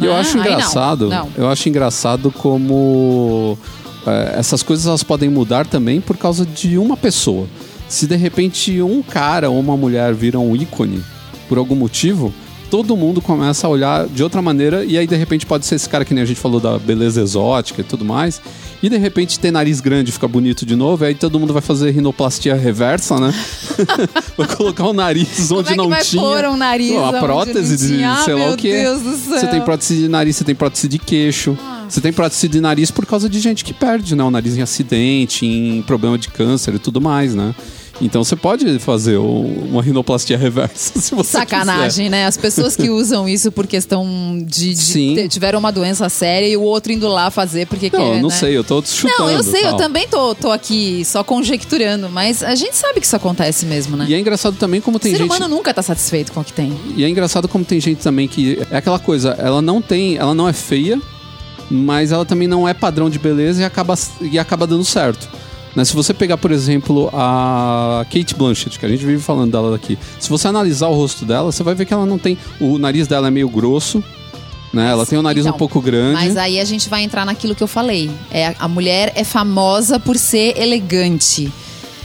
E 0.00 0.04
eu 0.04 0.12
Né? 0.12 0.20
acho 0.20 0.30
Aí 0.38 0.44
não. 0.44 0.52
engraçado, 0.52 1.08
Não. 1.08 1.28
eu 1.36 1.48
acho 1.48 1.68
engraçado 1.68 2.30
como 2.32 3.58
é, 4.06 4.34
essas 4.38 4.62
coisas 4.62 4.86
elas 4.86 5.02
podem 5.02 5.28
mudar 5.28 5.66
também 5.66 6.00
por 6.00 6.16
causa 6.16 6.46
de 6.46 6.78
uma 6.78 6.96
pessoa. 6.96 7.46
Se 7.88 8.06
de 8.06 8.16
repente 8.16 8.82
um 8.82 9.02
cara 9.02 9.50
ou 9.50 9.58
uma 9.58 9.76
mulher 9.76 10.12
viram 10.14 10.46
um 10.46 10.54
ícone 10.54 11.02
por 11.48 11.56
algum 11.56 11.74
motivo, 11.74 12.32
todo 12.70 12.96
mundo 12.96 13.20
começa 13.20 13.66
a 13.66 13.70
olhar 13.70 14.06
de 14.06 14.22
outra 14.22 14.42
maneira 14.42 14.84
e 14.84 14.98
aí 14.98 15.06
de 15.06 15.16
repente 15.16 15.46
pode 15.46 15.64
ser 15.64 15.76
esse 15.76 15.88
cara 15.88 16.04
que 16.04 16.12
nem 16.12 16.22
a 16.22 16.26
gente 16.26 16.38
falou 16.38 16.60
da 16.60 16.78
beleza 16.78 17.20
exótica 17.22 17.80
e 17.80 17.84
tudo 17.84 18.04
mais. 18.04 18.40
E 18.82 18.88
de 18.88 18.96
repente 18.96 19.40
ter 19.40 19.50
nariz 19.50 19.80
grande 19.80 20.12
fica 20.12 20.28
bonito 20.28 20.64
de 20.64 20.76
novo, 20.76 21.04
e 21.04 21.08
aí 21.08 21.14
todo 21.14 21.40
mundo 21.40 21.52
vai 21.52 21.60
fazer 21.60 21.90
rinoplastia 21.90 22.54
reversa, 22.54 23.18
né? 23.18 23.34
vai 24.38 24.46
colocar 24.46 24.84
o 24.86 24.92
nariz 24.92 25.50
onde 25.50 25.70
Como 25.70 25.72
é 25.72 25.76
não 25.76 25.88
vai 25.88 26.02
tinha. 26.02 26.22
pôr 26.22 26.44
um 26.44 26.56
nariz 26.56 26.92
Pô, 26.92 27.04
a 27.04 27.12
prótese 27.14 27.76
de 27.76 27.96
tinha? 27.96 28.12
Ah, 28.12 28.24
sei 28.24 28.34
lá 28.34 28.50
o 28.52 28.56
que. 28.56 28.70
Deus 28.70 29.02
do 29.02 29.16
céu. 29.16 29.40
Você 29.40 29.46
tem 29.48 29.60
prótese 29.62 29.96
de 29.96 30.08
nariz, 30.08 30.36
você 30.36 30.44
tem 30.44 30.54
prótese 30.54 30.86
de 30.86 30.98
queixo. 30.98 31.58
Você 31.88 32.00
tem 32.00 32.12
prótese 32.12 32.46
de 32.46 32.60
nariz 32.60 32.90
por 32.92 33.04
causa 33.04 33.28
de 33.28 33.40
gente 33.40 33.64
que 33.64 33.72
perde, 33.72 34.14
né? 34.14 34.22
O 34.22 34.30
nariz 34.30 34.56
em 34.56 34.62
acidente, 34.62 35.44
em 35.44 35.82
problema 35.82 36.16
de 36.16 36.28
câncer 36.28 36.74
e 36.74 36.78
tudo 36.78 37.00
mais, 37.00 37.34
né? 37.34 37.54
Então 38.00 38.22
você 38.22 38.36
pode 38.36 38.78
fazer 38.78 39.16
o- 39.16 39.24
uma 39.70 39.82
rinoplastia 39.82 40.38
reversa 40.38 40.92
se 41.00 41.14
você 41.14 41.32
Sacanagem, 41.32 42.08
né? 42.08 42.26
As 42.26 42.36
pessoas 42.36 42.76
que 42.76 42.88
usam 42.90 43.28
isso 43.28 43.50
por 43.50 43.66
questão 43.66 44.06
de, 44.46 44.72
de 44.74 45.28
tiveram 45.28 45.58
uma 45.58 45.72
doença 45.72 46.08
séria 46.08 46.46
e 46.46 46.56
o 46.56 46.62
outro 46.62 46.92
indo 46.92 47.08
lá 47.08 47.30
fazer 47.30 47.66
porque 47.66 47.90
quiser. 47.90 48.02
Não, 48.02 48.10
quer, 48.12 48.16
eu 48.18 48.22
não 48.22 48.28
né? 48.28 48.34
sei, 48.36 48.56
eu 48.56 48.62
tô 48.62 48.80
chutando. 48.82 49.18
Não, 49.18 49.30
eu 49.30 49.42
sei, 49.42 49.60
eu 49.62 49.70
tal. 49.70 49.76
também 49.78 50.06
tô, 50.06 50.34
tô 50.34 50.52
aqui 50.52 51.04
só 51.04 51.24
conjecturando, 51.24 52.08
mas 52.08 52.42
a 52.42 52.54
gente 52.54 52.76
sabe 52.76 53.00
que 53.00 53.06
isso 53.06 53.16
acontece 53.16 53.66
mesmo, 53.66 53.96
né? 53.96 54.06
E 54.08 54.14
é 54.14 54.18
engraçado 54.18 54.56
também 54.56 54.80
como 54.80 54.96
o 54.96 55.00
tem 55.00 55.10
ser 55.10 55.18
gente. 55.18 55.26
humano 55.26 55.48
nunca 55.48 55.74
tá 55.74 55.82
satisfeito 55.82 56.30
com 56.32 56.40
o 56.40 56.44
que 56.44 56.52
tem. 56.52 56.78
E 56.96 57.02
é 57.04 57.08
engraçado 57.08 57.48
como 57.48 57.64
tem 57.64 57.80
gente 57.80 58.00
também 58.00 58.28
que 58.28 58.58
é 58.70 58.76
aquela 58.76 58.98
coisa, 59.00 59.30
ela 59.38 59.60
não 59.60 59.82
tem, 59.82 60.16
ela 60.16 60.34
não 60.34 60.48
é 60.48 60.52
feia, 60.52 61.00
mas 61.70 62.12
ela 62.12 62.24
também 62.24 62.46
não 62.46 62.66
é 62.68 62.72
padrão 62.72 63.10
de 63.10 63.18
beleza 63.18 63.60
e 63.60 63.64
acaba, 63.64 63.98
e 64.20 64.38
acaba 64.38 64.66
dando 64.66 64.84
certo. 64.84 65.28
Né? 65.74 65.84
Se 65.84 65.94
você 65.94 66.12
pegar, 66.12 66.36
por 66.38 66.50
exemplo, 66.50 67.10
a 67.12 68.04
Kate 68.10 68.34
Blanchett, 68.34 68.78
que 68.78 68.86
a 68.86 68.88
gente 68.88 69.04
vive 69.04 69.22
falando 69.22 69.52
dela 69.52 69.70
daqui, 69.70 69.98
se 70.18 70.28
você 70.28 70.48
analisar 70.48 70.88
o 70.88 70.94
rosto 70.94 71.24
dela, 71.24 71.52
você 71.52 71.62
vai 71.62 71.74
ver 71.74 71.84
que 71.84 71.94
ela 71.94 72.06
não 72.06 72.18
tem. 72.18 72.38
O 72.60 72.78
nariz 72.78 73.06
dela 73.06 73.28
é 73.28 73.30
meio 73.30 73.48
grosso, 73.48 74.02
né? 74.72 74.90
Ela 74.90 75.06
tem 75.06 75.18
o 75.18 75.22
nariz 75.22 75.44
Então, 75.44 75.54
um 75.54 75.58
pouco 75.58 75.80
grande. 75.80 76.14
Mas 76.14 76.36
aí 76.36 76.60
a 76.60 76.64
gente 76.64 76.88
vai 76.88 77.02
entrar 77.02 77.24
naquilo 77.24 77.54
que 77.54 77.62
eu 77.62 77.68
falei. 77.68 78.10
É, 78.30 78.54
a 78.58 78.68
mulher 78.68 79.12
é 79.14 79.24
famosa 79.24 79.98
por 79.98 80.16
ser 80.16 80.58
elegante. 80.58 81.52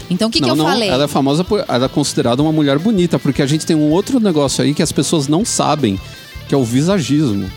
Então 0.10 0.28
o 0.28 0.32
que, 0.32 0.39
que 0.39 0.41
não, 0.41 0.49
eu 0.49 0.56
não, 0.56 0.65
falei? 0.65 0.89
ela 0.89 1.06
é 1.06 1.08
famosa 1.08 1.43
por. 1.43 1.63
Ela 1.67 1.86
é 1.86 1.89
considerada 1.89 2.41
uma 2.41 2.52
mulher 2.52 2.78
bonita, 2.78 3.17
porque 3.17 3.41
a 3.41 3.47
gente 3.47 3.65
tem 3.65 3.76
um 3.76 3.89
outro 3.89 4.19
negócio 4.19 4.63
aí 4.63 4.73
que 4.73 4.84
as 4.84 4.91
pessoas 4.91 5.28
não 5.28 5.43
sabem, 5.43 5.99
que 6.47 6.54
é 6.54 6.58
o 6.58 6.63
visagismo. 6.63 7.49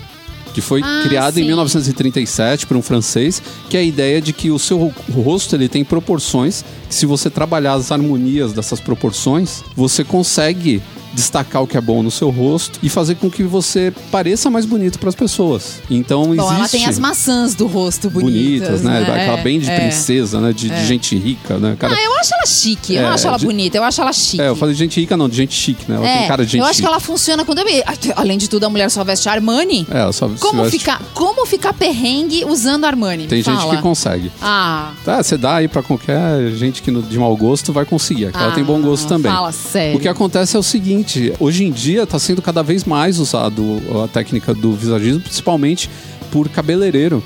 Que 0.56 0.62
foi 0.62 0.80
Ah, 0.82 1.02
criado 1.06 1.36
em 1.36 1.42
sim. 1.42 1.48
1937 1.48 2.66
por 2.66 2.78
um 2.78 2.80
francês, 2.82 3.42
que 3.68 3.76
é 3.76 3.80
a 3.80 3.82
ideia 3.82 4.22
de 4.22 4.32
que 4.32 4.50
o 4.50 4.58
seu 4.58 4.90
rosto 5.12 5.54
ele 5.54 5.68
tem 5.68 5.84
proporções, 5.84 6.64
que 6.88 6.94
se 6.94 7.04
você 7.04 7.28
trabalhar 7.28 7.74
as 7.74 7.92
harmonias 7.92 8.54
dessas 8.54 8.80
proporções, 8.80 9.62
você 9.76 10.02
consegue 10.02 10.80
destacar 11.16 11.62
o 11.62 11.66
que 11.66 11.76
é 11.76 11.80
bom 11.80 12.02
no 12.02 12.10
seu 12.10 12.30
rosto 12.30 12.78
e 12.82 12.88
fazer 12.88 13.14
com 13.16 13.30
que 13.30 13.42
você 13.42 13.92
pareça 14.12 14.50
mais 14.50 14.66
bonito 14.66 14.98
para 14.98 15.08
as 15.08 15.14
pessoas. 15.14 15.80
Então 15.90 16.26
Bom, 16.26 16.34
existe 16.34 16.54
ela 16.54 16.68
tem 16.68 16.86
as 16.86 16.98
maçãs 16.98 17.54
do 17.54 17.66
rosto 17.66 18.10
bonitas, 18.10 18.80
bonitas, 18.80 18.82
né? 18.82 19.00
Aquela 19.00 19.38
É, 19.38 19.42
bem 19.42 19.58
de 19.58 19.70
é. 19.70 19.80
princesa, 19.80 20.40
né? 20.40 20.52
De, 20.52 20.68
de 20.68 20.86
gente 20.86 21.16
rica, 21.16 21.56
né? 21.58 21.74
Cara, 21.78 21.94
Ah, 21.96 22.02
eu 22.02 22.14
acho 22.18 22.34
ela 22.34 22.46
chique. 22.46 22.94
Eu 22.94 23.02
não 23.02 23.10
É, 23.10 23.14
acho 23.14 23.26
ela 23.26 23.36
de- 23.38 23.46
bonita, 23.46 23.76
eu 23.76 23.82
acho 23.84 24.00
ela 24.00 24.12
chique. 24.12 24.40
é, 24.42 24.48
eu 24.48 24.56
falei 24.56 24.74
de 24.74 24.78
gente 24.78 25.00
rica, 25.00 25.16
não, 25.16 25.28
de 25.28 25.36
gente 25.36 25.54
chique, 25.54 25.84
né? 25.90 25.96
Ela 25.96 26.06
É, 26.08 26.18
tem 26.18 26.28
cara 26.28 26.44
de 26.44 26.52
gente 26.52 26.60
eu 26.60 26.64
acho 26.66 26.74
chique. 26.74 26.86
que 26.86 26.92
ela 26.92 27.00
funciona 27.00 27.44
quando 27.44 27.58
eu... 27.60 27.66
Além 28.14 28.36
de 28.38 28.48
tudo, 28.48 28.64
a 28.64 28.70
mulher 28.70 28.90
só 28.90 29.02
veste 29.02 29.28
Armani. 29.28 29.86
É, 29.90 29.98
ela 30.00 30.12
só 30.12 30.28
se 30.28 30.34
Como 30.36 30.62
veste- 30.62 30.78
ficar, 30.78 31.00
como 31.14 31.46
ficar 31.46 31.72
perrengue 31.72 32.44
usando 32.44 32.84
Armani? 32.84 33.26
Tem 33.26 33.42
gente 33.42 33.54
Fala. 33.56 33.76
que 33.76 33.82
consegue. 33.82 34.30
Ah, 34.42 34.92
Tá, 35.04 35.22
você 35.22 35.36
dá 35.36 35.56
aí 35.56 35.68
pra 35.68 35.82
qualquer 35.82 36.50
gente 36.52 36.82
que 36.82 36.90
de 36.90 37.18
mau 37.18 37.34
gosto 37.36 37.72
vai 37.72 37.84
conseguir. 37.84 38.26
Aquela 38.26 38.48
ah, 38.48 38.52
tem 38.52 38.64
bom 38.64 38.80
gosto 38.80 39.06
também. 39.08 39.30
Fala 39.32 39.52
sério. 39.52 39.96
O 39.96 40.00
que 40.00 40.08
acontece 40.08 40.56
é 40.56 40.58
o 40.58 40.62
seguinte, 40.62 41.05
hoje 41.38 41.64
em 41.64 41.70
dia 41.70 42.02
está 42.02 42.18
sendo 42.18 42.42
cada 42.42 42.62
vez 42.62 42.84
mais 42.84 43.18
usado 43.18 43.80
a 44.04 44.08
técnica 44.08 44.52
do 44.54 44.72
visagismo, 44.72 45.20
principalmente 45.20 45.88
por 46.32 46.48
cabeleireiro, 46.48 47.22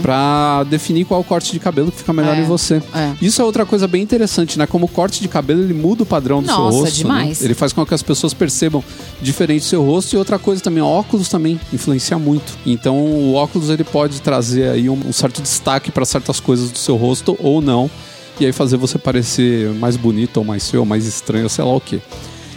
pra 0.00 0.64
definir 0.70 1.04
qual 1.04 1.22
corte 1.24 1.52
de 1.52 1.58
cabelo 1.58 1.90
que 1.90 1.98
fica 1.98 2.12
melhor 2.12 2.34
Uhum. 2.34 2.40
É, 2.40 2.44
em 2.44 2.46
você. 2.46 2.82
é. 2.94 3.12
Isso 3.20 3.42
é 3.42 3.44
outra 3.44 3.66
coisa 3.66 3.86
bem 3.88 4.00
interessante, 4.02 4.58
né? 4.58 4.66
Como 4.66 4.86
o 4.86 4.88
corte 4.88 5.20
de 5.20 5.28
cabelo 5.28 5.62
ele 5.62 5.74
muda 5.74 6.02
o 6.04 6.06
padrão 6.06 6.40
do 6.40 6.46
Nossa, 6.46 6.70
seu 6.72 6.80
rosto. 6.80 6.96
demais. 6.96 7.40
né? 7.40 7.46
Ele 7.46 7.54
faz 7.54 7.72
com 7.72 7.84
que 7.84 7.92
as 7.92 8.02
pessoas 8.02 8.32
percebam 8.32 8.82
diferente 9.20 9.62
o 9.62 9.64
seu 9.64 9.82
rosto 9.84 10.14
e 10.14 10.16
outra 10.16 10.38
coisa 10.38 10.62
também, 10.62 10.82
óculos 10.82 11.28
também 11.28 11.58
influencia 11.72 12.16
muito. 12.18 12.56
Então 12.64 12.96
o 12.96 13.34
óculos 13.34 13.68
ele 13.70 13.84
pode 13.84 14.20
trazer 14.22 14.68
aí 14.70 14.88
um, 14.88 14.98
um 15.08 15.12
certo 15.12 15.42
destaque 15.42 15.90
para 15.90 16.04
certas 16.04 16.38
coisas 16.40 16.70
do 16.70 16.78
seu 16.78 16.96
rosto 16.96 17.36
ou 17.40 17.60
não. 17.60 17.90
E 18.40 18.46
aí 18.46 18.52
fazer 18.52 18.76
você 18.76 18.98
parecer 18.98 19.70
mais 19.74 19.96
bonito 19.96 20.38
ou 20.38 20.44
mais 20.44 20.68
feio 20.70 20.80
ou 20.82 20.86
mais 20.86 21.06
estranho, 21.06 21.48
sei 21.48 21.64
lá 21.64 21.74
o 21.74 21.80
quê. 21.80 22.00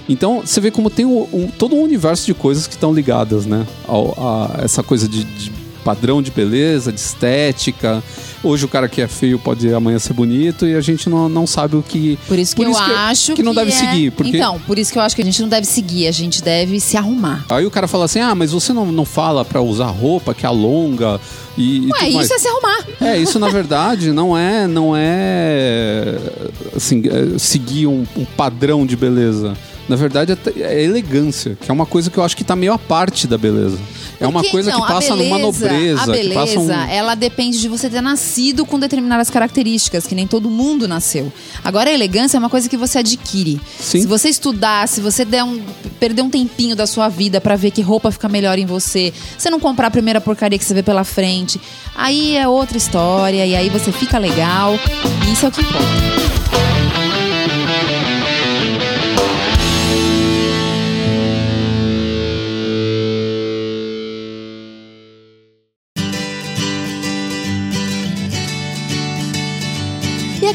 Então, 0.09 0.41
você 0.45 0.59
vê 0.61 0.71
como 0.71 0.89
tem 0.89 1.05
um- 1.05 1.27
um- 1.33 1.47
todo 1.57 1.75
um 1.75 1.81
universo 1.81 2.25
de 2.25 2.33
coisas 2.33 2.65
que 2.67 2.73
estão 2.75 2.93
ligadas, 2.93 3.45
né? 3.45 3.65
ao- 3.87 4.13
a 4.17 4.63
essa 4.63 4.81
coisa 4.83 5.07
de, 5.07 5.23
de 5.23 5.51
padrão 5.83 6.21
de 6.21 6.31
beleza, 6.31 6.91
de 6.91 6.99
estética. 6.99 8.03
Hoje 8.43 8.65
o 8.65 8.67
cara 8.67 8.89
que 8.89 9.01
é 9.01 9.07
feio 9.07 9.39
pode 9.39 9.73
amanhã 9.73 9.97
ser 9.97 10.11
bonito 10.13 10.67
e 10.67 10.75
a 10.75 10.81
gente 10.81 11.09
não, 11.09 11.27
não 11.29 11.47
sabe 11.47 11.75
o 11.77 11.81
que. 11.81 12.19
Por 12.27 12.37
isso 12.37 12.55
que 12.55 12.61
eu 12.61 12.77
acho 12.77 13.33
que 13.33 13.41
não 13.41 13.53
deve 13.55 13.71
é- 13.71 13.75
seguir. 13.75 14.11
Porque 14.11 14.35
Então, 14.35 14.59
por 14.67 14.77
isso 14.77 14.91
que 14.91 14.97
eu 14.99 15.01
acho 15.01 15.15
que 15.15 15.21
a 15.21 15.25
gente 15.25 15.41
não 15.41 15.47
deve 15.49 15.65
seguir, 15.65 16.07
a 16.07 16.11
gente 16.11 16.43
deve 16.43 16.79
se 16.81 16.97
arrumar. 16.97 17.45
Aí 17.49 17.65
o 17.65 17.71
cara 17.71 17.87
fala 17.87 18.03
assim: 18.05 18.19
ah, 18.19 18.35
mas 18.35 18.51
você 18.51 18.73
não, 18.73 18.85
não 18.91 19.05
fala 19.05 19.43
pra 19.45 19.61
usar 19.61 19.87
roupa 19.87 20.33
que 20.33 20.45
alonga 20.45 21.19
e. 21.57 21.77
e 21.77 21.85
Ué, 21.85 21.91
tudo 21.99 22.07
isso 22.09 22.15
mais. 22.17 22.31
é 22.31 22.37
se 22.39 22.47
arrumar. 22.47 22.85
É, 23.01 23.17
isso 23.17 23.39
na 23.39 23.47
verdade 23.49 24.11
não 24.11 24.37
é, 24.37 24.67
não 24.67 24.93
é 24.95 26.17
assim, 26.75 27.01
é, 27.05 27.39
seguir 27.39 27.87
um, 27.87 28.05
um 28.15 28.25
padrão 28.25 28.85
de 28.85 28.95
beleza. 28.97 29.53
Na 29.87 29.95
verdade 29.95 30.37
é, 30.57 30.83
elegância, 30.83 31.57
que 31.61 31.71
é 31.71 31.73
uma 31.73 31.85
coisa 31.85 32.09
que 32.09 32.17
eu 32.17 32.23
acho 32.23 32.35
que 32.35 32.43
tá 32.43 32.55
meio 32.55 32.73
à 32.73 32.77
parte 32.77 33.25
da 33.27 33.37
beleza. 33.37 33.77
É 34.19 34.25
uma 34.27 34.39
Porque, 34.41 34.49
coisa 34.51 34.71
que 34.71 34.81
a 34.81 34.85
passa 34.85 35.15
numa 35.15 35.37
beleza- 35.37 35.69
nobreza, 35.69 36.01
A 36.01 36.05
beleza, 36.07 36.59
um... 36.59 36.71
ela 36.89 37.13
depende 37.15 37.59
de 37.61 37.67
você 37.69 37.87
ter 37.89 38.01
nascido 38.01 38.65
com 38.65 38.79
determinadas 38.79 39.29
características, 39.29 40.07
que 40.07 40.15
nem 40.15 40.25
todo 40.25 40.49
mundo 40.49 40.87
nasceu. 40.87 41.31
Agora, 41.63 41.89
a 41.89 41.93
elegância 41.93 42.35
é 42.35 42.39
uma 42.39 42.49
coisa 42.49 42.67
que 42.67 42.75
você 42.75 42.97
adquire. 42.97 43.61
Sim. 43.79 44.01
Se 44.01 44.07
você 44.07 44.27
estudar, 44.27 44.87
se 44.87 44.99
você 45.01 45.23
der 45.23 45.43
um, 45.43 45.61
perder 45.99 46.23
um 46.23 46.29
tempinho 46.31 46.75
da 46.75 46.87
sua 46.87 47.07
vida 47.09 47.39
pra 47.39 47.55
ver 47.55 47.69
que 47.71 47.81
roupa 47.81 48.11
fica 48.11 48.27
melhor 48.27 48.57
em 48.57 48.65
você, 48.65 49.13
você 49.37 49.49
não 49.51 49.59
comprar 49.59 49.87
a 49.87 49.91
primeira 49.91 50.19
porcaria 50.19 50.57
que 50.57 50.65
você 50.65 50.73
vê 50.73 50.81
pela 50.83 51.03
frente, 51.03 51.61
aí 51.95 52.35
é 52.35 52.47
outra 52.47 52.75
história, 52.77 53.45
e 53.45 53.55
aí 53.55 53.69
você 53.69 53.91
fica 53.91 54.17
legal, 54.17 54.73
e 55.27 55.31
isso 55.31 55.45
é 55.45 55.49
o 55.49 55.51
que 55.51 55.61
importa. 55.61 56.86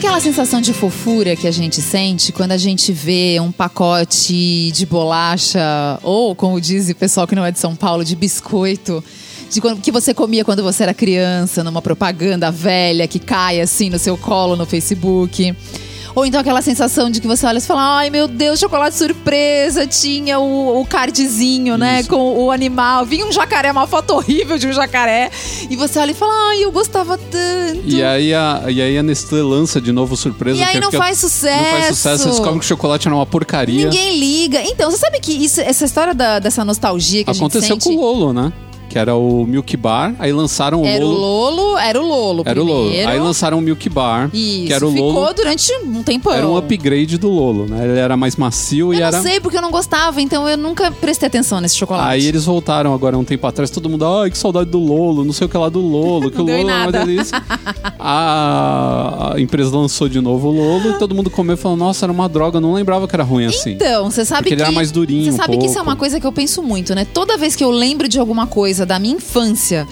Aquela 0.03 0.19
sensação 0.19 0.61
de 0.61 0.73
fofura 0.73 1.37
que 1.37 1.47
a 1.47 1.51
gente 1.53 1.81
sente 1.81 2.33
quando 2.33 2.51
a 2.51 2.57
gente 2.57 2.91
vê 2.93 3.39
um 3.41 3.53
pacote 3.53 4.73
de 4.73 4.85
bolacha, 4.85 5.61
ou, 6.03 6.35
como 6.35 6.61
diz 6.61 6.89
o 6.91 6.95
pessoal 6.97 7.25
que 7.25 7.37
não 7.37 7.45
é 7.45 7.53
de 7.53 7.61
São 7.61 7.77
Paulo, 7.77 8.05
de 8.05 8.17
biscoito, 8.17 9.03
de 9.49 9.61
quando- 9.61 9.81
que 9.81 9.93
você 9.93 10.13
comia 10.13 10.45
quando 10.45 10.61
você 10.61 10.83
era 10.83 10.93
criança, 10.93 11.63
numa 11.63 11.81
propaganda 11.81 12.51
velha 12.51 13.07
que 13.07 13.21
cai 13.21 13.61
assim 13.61 13.91
no 13.91 13.99
seu 13.99 14.19
colo 14.19 14.57
no 14.57 14.67
Facebook. 14.67 15.55
Ou 16.15 16.27
então 16.27 16.41
aquela 16.41 16.61
sensação 16.63 17.11
de 17.11 17.21
que 17.21 17.27
você 17.27 17.47
olha 17.47 17.59
e 17.59 17.61
fala: 17.61 17.99
Ai 17.99 18.11
meu 18.11 18.29
Deus, 18.29 18.61
chocolate 18.61 18.97
surpresa, 18.97 19.87
tinha 19.87 20.39
o, 20.39 20.81
o 20.81 20.87
cardzinho, 20.87 21.79
né? 21.79 22.01
Isso. 22.01 22.09
Com 22.11 22.45
o 22.45 22.51
animal. 22.51 23.05
Vinha 23.07 23.25
um 23.27 23.33
jacaré, 23.33 23.71
uma 23.73 23.87
foto 23.87 24.15
horrível 24.15 24.59
de 24.59 24.67
um 24.67 24.73
jacaré. 24.73 25.31
E 25.71 25.77
você 25.77 25.99
olha 25.99 26.11
e 26.11 26.15
fala: 26.15 26.33
Ai, 26.51 26.65
eu 26.65 26.71
gostava 26.73 27.17
tanto. 27.17 27.83
E 27.87 28.03
aí, 28.03 28.35
a, 28.35 28.65
e 28.69 28.83
aí 28.83 28.99
a 28.99 29.03
Nestlé 29.03 29.43
lança 29.43 29.81
de 29.81 29.93
novo 29.93 30.17
surpresa. 30.17 30.59
E 30.59 30.63
aí 30.63 30.75
que 30.75 30.81
não 30.81 30.93
faz 30.93 31.19
sucesso. 31.19 31.63
Não 31.63 31.71
faz 31.71 31.87
sucesso, 31.87 32.23
você 32.25 32.31
descobre 32.31 32.59
que 32.61 32.65
o 32.65 32.69
chocolate 32.69 33.09
era 33.09 33.15
uma 33.15 33.27
porcaria. 33.27 33.85
Ninguém 33.85 34.19
liga. 34.19 34.63
Então, 34.63 34.91
você 34.91 34.99
sabe 34.99 35.19
que 35.21 35.33
isso- 35.33 35.61
essa 35.61 35.85
história 35.85 36.15
da- 36.15 36.39
dessa 36.39 36.65
nostalgia 36.65 37.25
que 37.25 37.31
a 37.31 37.33
Aconteceu 37.33 37.63
gente 37.63 37.85
sente... 37.85 37.97
com 37.97 38.03
o 38.03 38.05
Lolo, 38.07 38.33
né? 38.33 38.53
Que 38.93 38.99
era 38.99 39.17
o 39.17 39.47
Milk 39.47 39.75
Bar. 39.79 40.15
Aí 40.19 40.31
lançaram 40.35 40.83
o 40.83 40.87
Era 40.87 41.03
o 41.03 41.09
Lolo. 41.09 41.55
Lolo, 41.57 41.79
era 41.79 41.99
o 41.99 42.07
Lolo 42.07 42.43
Era 42.45 42.61
o 42.61 42.65
Lolo. 42.67 42.85
primeiro. 42.89 43.11
Aí 43.11 43.19
lançaram 43.19 43.57
o 43.59 43.61
Milk 43.63 43.89
Bar, 43.89 44.29
Isso, 44.35 44.67
que 44.67 44.73
era 44.75 44.87
o 44.87 44.93
ficou 44.93 45.13
Lolo. 45.13 45.33
durante 45.35 45.73
um 45.79 46.03
tempão. 46.03 46.33
Era 46.35 46.47
um 46.47 46.57
upgrade 46.59 47.17
do 47.17 47.31
Lolo, 47.31 47.67
né? 47.67 47.89
Ele 47.89 47.99
era 47.99 48.19
mais 48.19 48.37
macio 48.37 48.93
Eu 48.93 48.99
e 48.99 49.01
não 49.01 49.07
era. 49.07 49.23
sei 49.23 49.41
porque 49.41 49.57
eu 49.57 49.63
não 49.63 49.71
gostava, 49.71 50.21
então 50.21 50.47
eu 50.47 50.59
nunca 50.59 50.91
prestei 50.91 51.27
atenção 51.27 51.59
nesse 51.61 51.75
chocolate. 51.77 52.07
Aí 52.11 52.27
eles 52.27 52.45
voltaram 52.45 52.93
agora 52.93 53.17
um 53.17 53.25
tempo 53.25 53.47
atrás, 53.47 53.71
todo 53.71 53.89
mundo, 53.89 54.05
ai, 54.07 54.31
que 54.31 54.37
saudade 54.37 54.69
do 54.69 54.79
Lolo, 54.79 55.25
não 55.25 55.33
sei 55.33 55.47
o 55.47 55.49
que 55.49 55.57
lá 55.57 55.71
do 55.71 55.81
Lolo, 55.81 56.31
que 56.31 56.37
Não 56.37 56.45
o 56.45 56.49
Lolo 56.49 56.71
é 56.71 56.75
uma 56.83 56.93
delícia. 56.93 57.43
A, 58.05 59.35
a 59.37 59.41
empresa 59.41 59.75
lançou 59.77 60.09
de 60.09 60.21
novo 60.21 60.49
o 60.49 60.53
Lolo 60.53 60.91
e 60.91 60.99
todo 60.99 61.15
mundo 61.15 61.31
comeu 61.31 61.55
e 61.55 61.57
falou, 61.57 61.77
nossa, 61.77 62.05
era 62.05 62.13
uma 62.13 62.29
droga, 62.29 62.57
eu 62.59 62.61
não 62.61 62.75
lembrava 62.75 63.07
que 63.09 63.15
era 63.15 63.23
ruim 63.23 63.47
assim. 63.47 63.71
Então, 63.73 64.11
você 64.11 64.25
sabe 64.25 64.43
Porque 64.43 64.51
que. 64.51 64.55
ele 64.55 64.63
era 64.63 64.73
mais 64.73 64.91
durinho 64.91 65.25
Você 65.25 65.31
um 65.31 65.37
sabe 65.37 65.57
que 65.57 65.67
isso 65.67 65.79
é 65.79 65.83
uma 65.83 65.97
coisa 65.97 66.19
que 66.21 66.27
eu 66.27 66.33
penso 66.33 66.63
muito, 66.63 66.95
né? 66.95 67.07
Toda 67.07 67.37
vez 67.39 67.55
que 67.57 67.63
eu 67.65 67.71
lembro 67.71 68.09
de 68.09 68.19
alguma 68.19 68.47
coisa 68.47 68.82
da 68.87 68.99
minha 68.99 69.15
infância, 69.15 69.87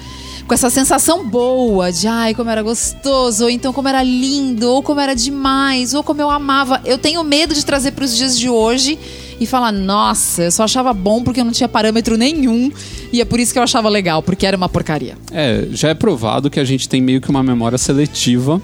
com 0.47 0.55
essa 0.55 0.69
sensação 0.69 1.29
boa 1.29 1.93
de 1.93 2.09
ai, 2.09 2.35
como 2.35 2.51
era 2.51 2.63
gostoso, 2.63 3.45
ou 3.45 3.51
então 3.51 3.73
como 3.73 3.89
era 3.89 4.03
lindo, 4.03 4.69
ou 4.69 4.83
como 4.83 5.01
era 5.01 5.15
demais, 5.15 5.95
ou 5.95 6.03
como 6.03 6.21
eu 6.21 6.29
amava, 6.29 6.81
eu 6.85 6.99
tenho 6.99 7.23
medo 7.23 7.55
de 7.55 7.65
trazer 7.65 7.93
para 7.93 8.05
os 8.05 8.17
dias 8.17 8.39
de 8.39 8.49
hoje 8.49 8.99
e 9.41 9.47
falar, 9.47 9.73
nossa, 9.73 10.43
eu 10.43 10.51
só 10.51 10.65
achava 10.65 10.93
bom 10.93 11.23
porque 11.23 11.41
eu 11.41 11.45
não 11.45 11.53
tinha 11.53 11.69
parâmetro 11.69 12.17
nenhum 12.17 12.71
e 13.13 13.21
é 13.21 13.25
por 13.25 13.41
isso 13.41 13.53
que 13.53 13.59
eu 13.59 13.63
achava 13.63 13.89
legal, 13.89 14.23
porque 14.23 14.45
era 14.45 14.57
uma 14.57 14.69
porcaria. 14.69 15.17
É, 15.33 15.67
já 15.71 15.89
é 15.89 15.95
provado 15.95 16.51
que 16.51 16.61
a 16.61 16.65
gente 16.65 16.89
tem 16.89 17.01
meio 17.01 17.21
que 17.21 17.31
uma 17.31 17.43
memória 17.43 17.79
seletiva. 17.79 18.61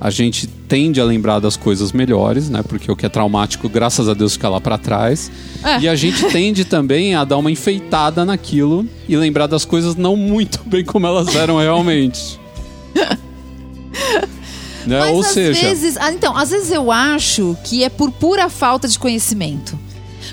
A 0.00 0.08
gente 0.08 0.46
tende 0.46 0.98
a 1.00 1.04
lembrar 1.04 1.40
das 1.40 1.56
coisas 1.56 1.92
melhores, 1.92 2.48
né? 2.48 2.62
Porque 2.62 2.90
o 2.90 2.96
que 2.96 3.04
é 3.04 3.08
traumático, 3.08 3.68
graças 3.68 4.08
a 4.08 4.14
Deus, 4.14 4.32
fica 4.32 4.48
lá 4.48 4.60
pra 4.60 4.78
trás. 4.78 5.30
É. 5.62 5.80
E 5.80 5.88
a 5.88 5.94
gente 5.94 6.24
tende 6.30 6.64
também 6.64 7.14
a 7.14 7.22
dar 7.24 7.36
uma 7.36 7.50
enfeitada 7.50 8.24
naquilo 8.24 8.88
e 9.06 9.14
lembrar 9.16 9.46
das 9.46 9.64
coisas 9.66 9.96
não 9.96 10.16
muito 10.16 10.60
bem 10.66 10.84
como 10.84 11.06
elas 11.06 11.34
eram 11.36 11.58
realmente. 11.58 12.40
né? 14.86 15.00
Mas 15.00 15.14
Ou 15.14 15.20
às 15.20 15.26
seja, 15.26 15.60
vezes, 15.60 15.96
ah, 15.98 16.12
então, 16.12 16.34
às 16.36 16.50
vezes 16.50 16.70
eu 16.70 16.90
acho 16.90 17.56
que 17.64 17.84
é 17.84 17.90
por 17.90 18.10
pura 18.10 18.48
falta 18.48 18.88
de 18.88 18.98
conhecimento. 18.98 19.78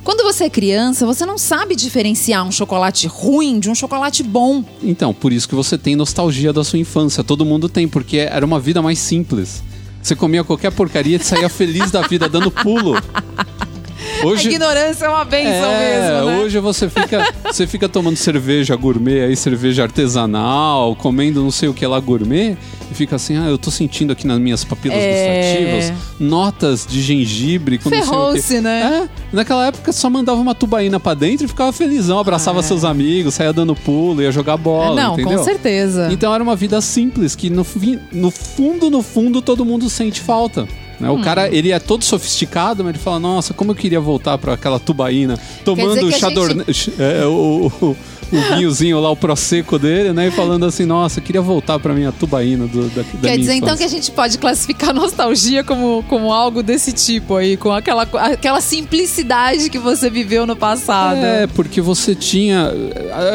Quando 0.08 0.24
você 0.24 0.46
é 0.46 0.50
criança, 0.50 1.06
você 1.06 1.26
não 1.26 1.38
sabe 1.38 1.76
diferenciar 1.76 2.48
um 2.48 2.50
chocolate 2.50 3.08
ruim 3.08 3.60
de 3.60 3.70
um 3.70 3.76
chocolate 3.76 4.24
bom. 4.24 4.64
então, 4.82 5.14
por 5.14 5.34
isso 5.34 5.50
que 5.50 5.54
você 5.54 5.78
tem 5.78 5.98
nostalgia 5.98 6.54
da 6.54 6.64
sua 6.64 6.80
infância. 6.80 7.26
Todo 7.26 7.44
mundo 7.44 7.68
tem, 7.68 7.90
porque 7.90 8.20
era 8.20 8.46
uma 8.46 8.58
vida 8.58 8.82
mais 8.82 9.00
simples. 9.00 9.62
Você 10.02 10.16
comia 10.16 10.46
qualquer 10.46 10.72
porcaria 10.72 11.18
e 11.18 11.20
saía 11.22 11.50
feliz 11.50 11.92
da 11.92 12.08
vida 12.08 12.30
dando 12.30 12.50
pulo. 12.50 12.94
A 14.24 14.44
ignorância 14.44 15.06
é 15.06 15.10
uma 15.10 15.26
benção 15.26 15.70
É, 15.72 16.00
mesmo, 16.12 16.26
né? 16.30 16.38
hoje 16.40 16.60
você 16.60 16.90
fica, 16.90 17.34
você 17.46 17.68
fica 17.68 17.88
tomando 17.90 18.16
cerveja 18.16 18.76
gourmet, 18.76 19.22
aí 19.22 19.36
cerveja 19.36 19.84
artesanal, 19.84 20.96
comendo 20.96 21.42
não 21.44 21.52
sei 21.52 21.70
o 21.70 21.74
que 21.74 21.86
lá 21.86 22.00
gourmet, 22.00 22.58
e 22.90 22.94
fica 22.96 23.16
assim, 23.16 23.38
ah, 23.38 23.46
eu 23.48 23.58
tô 23.58 23.70
sentindo 23.70 24.12
aqui 24.14 24.26
nas 24.26 24.40
minhas 24.40 24.64
papilas 24.64 24.98
É. 24.98 25.38
gustativas 25.84 25.94
notas 26.20 26.86
de 26.88 27.02
gengibre 27.02 27.78
Ferrou-se, 27.78 28.60
né? 28.62 29.08
É, 29.32 29.36
naquela 29.36 29.68
época 29.68 29.92
só 29.92 30.10
mandava 30.10 30.40
uma 30.40 30.56
tubaína 30.56 31.00
pra 31.00 31.14
dentro 31.14 31.46
e 31.46 31.48
ficava 31.48 31.72
felizão, 31.72 32.18
abraçava 32.20 32.62
seus 32.64 32.84
amigos, 32.84 33.34
saía 33.36 33.54
dando 33.54 33.76
pulo, 33.76 34.22
ia 34.22 34.32
jogar 34.32 34.58
bola, 34.58 35.00
É. 35.00 35.04
não, 35.04 35.14
entendeu? 35.14 35.38
com 35.40 35.44
certeza. 35.44 36.10
Então 36.12 36.34
era 36.34 36.44
uma 36.44 36.56
vida 36.56 36.80
simples, 36.82 37.36
que 37.36 37.50
no, 37.50 37.66
no 38.12 38.32
fundo, 38.32 38.90
no 38.90 39.02
fundo, 39.02 39.42
todo 39.42 39.64
mundo 39.66 39.90
sente 39.90 40.22
falta. 40.22 40.68
Né? 41.00 41.10
Hum. 41.10 41.20
O 41.20 41.22
cara, 41.22 41.48
ele 41.50 41.72
é 41.72 41.80
todo 41.80 42.04
sofisticado, 42.04 42.84
mas 42.84 42.94
ele 42.96 43.04
fala, 43.04 43.20
nossa, 43.20 43.54
como 43.54 43.72
eu 43.72 43.76
queria 43.76 44.00
voltar 44.00 44.38
para 44.38 44.54
aquela 44.54 44.80
tubaína, 44.80 45.38
tomando 45.64 46.08
o 46.08 46.12
que 46.12 46.20
chadorne... 46.20 46.64
é, 47.00 47.26
o, 47.26 47.72
o, 47.82 47.88
o 47.90 47.96
vinhozinho 48.58 49.00
lá, 49.00 49.10
o 49.10 49.16
prosecco 49.16 49.80
dele, 49.80 50.12
né? 50.12 50.28
E 50.28 50.32
falando 50.32 50.66
assim, 50.66 50.86
nossa, 50.86 51.20
eu 51.20 51.24
queria 51.24 51.42
voltar 51.42 51.80
para 51.80 51.94
minha 51.94 52.12
tubaína 52.12 52.68
do, 52.68 52.90
da, 52.90 53.02
da 53.02 53.30
Quer 53.30 53.38
dizer, 53.38 53.54
então, 53.54 53.70
que 53.70 53.76
infância. 53.76 53.86
a 53.86 53.90
gente 53.90 54.12
pode 54.12 54.38
classificar 54.38 54.94
nostalgia 54.94 55.64
como, 55.64 56.04
como 56.10 56.34
algo 56.34 56.62
desse 56.62 56.92
tipo 56.92 57.36
aí, 57.36 57.56
com 57.56 57.72
aquela, 57.72 58.04
aquela 58.04 58.60
simplicidade 58.60 59.70
que 59.70 59.80
você 59.80 60.10
viveu 60.10 60.46
no 60.46 60.56
passado. 60.56 61.18
É, 61.18 61.48
porque 61.48 61.80
você 61.80 62.16
tinha. 62.16 62.72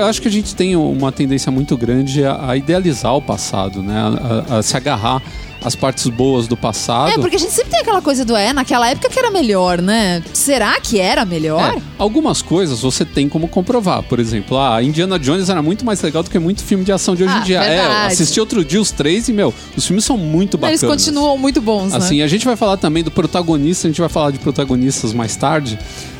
Eu 0.01 0.07
acho 0.07 0.21
que 0.21 0.29
a 0.29 0.31
gente 0.31 0.55
tem 0.55 0.77
uma 0.77 1.11
tendência 1.13 1.51
muito 1.51 1.77
grande 1.77 2.25
a, 2.25 2.51
a 2.51 2.57
idealizar 2.57 3.15
o 3.17 3.23
passado, 3.23 3.83
né? 3.83 3.95
A, 3.99 4.55
a- 4.57 4.59
a 4.59 4.63
se 4.63 4.77
agarrar 4.77 5.23
às 5.65 5.75
partes 5.75 6.07
boas 6.09 6.47
do 6.49 6.57
passado. 6.57 7.11
É, 7.11 7.19
porque 7.19 7.37
a 7.37 7.39
gente 7.39 7.53
sempre 7.53 7.71
tem 7.71 7.81
aquela 7.81 8.03
coisa 8.03 8.25
do 8.25 8.35
é, 8.37 8.53
naquela 8.53 8.89
época 8.91 9.09
que 9.09 9.19
era 9.19 9.31
melhor, 9.31 9.81
né? 9.81 10.23
Será 10.33 10.81
que 10.81 10.99
era 11.01 11.25
melhor? 11.25 11.75
É, 11.77 11.83
algumas 11.99 12.43
coisas 12.43 12.81
você 12.81 13.05
tem 13.05 13.29
como 13.29 13.47
comprovar. 13.49 14.03
Por 14.03 14.19
exemplo, 14.19 14.59
a 14.59 14.83
Indiana 14.83 15.19
Jones 15.19 15.49
era 15.49 15.63
muito 15.63 15.85
mais 15.85 16.01
legal 16.03 16.23
do 16.23 16.31
que 16.31 16.39
muito 16.39 16.63
filme 16.65 16.85
de 16.85 16.93
ação 16.93 17.15
de 17.15 17.25
hoje 17.25 17.33
Ah, 17.35 17.39
em 17.39 17.43
dia. 17.45 17.61
É, 17.63 17.79
verdade. 17.81 18.13
assisti 18.15 18.41
outro 18.41 18.65
dia 18.65 18.81
os 18.81 18.91
três 18.91 19.29
e, 19.29 19.33
meu, 19.33 19.53
os 19.77 19.87
filmes 19.87 20.05
são 20.05 20.17
muito 20.17 20.57
Eles 20.63 20.81
bacanas. 20.81 21.05
continuam 21.05 21.39
muito 21.39 21.61
bons, 21.61 21.93
né? 21.93 21.97
Assim, 21.99 22.23
a 22.23 22.27
gente 22.27 22.45
vai 22.45 22.57
falar 22.57 22.77
também 22.77 23.03
do 23.03 23.11
protagonista, 23.11 23.87
a 23.87 23.91
gente 23.91 24.01
vai 24.01 24.09
falar 24.11 24.31
de 24.31 24.39
protagonistas 24.39 25.13
mais 25.13 25.37
tarde. 25.37 25.79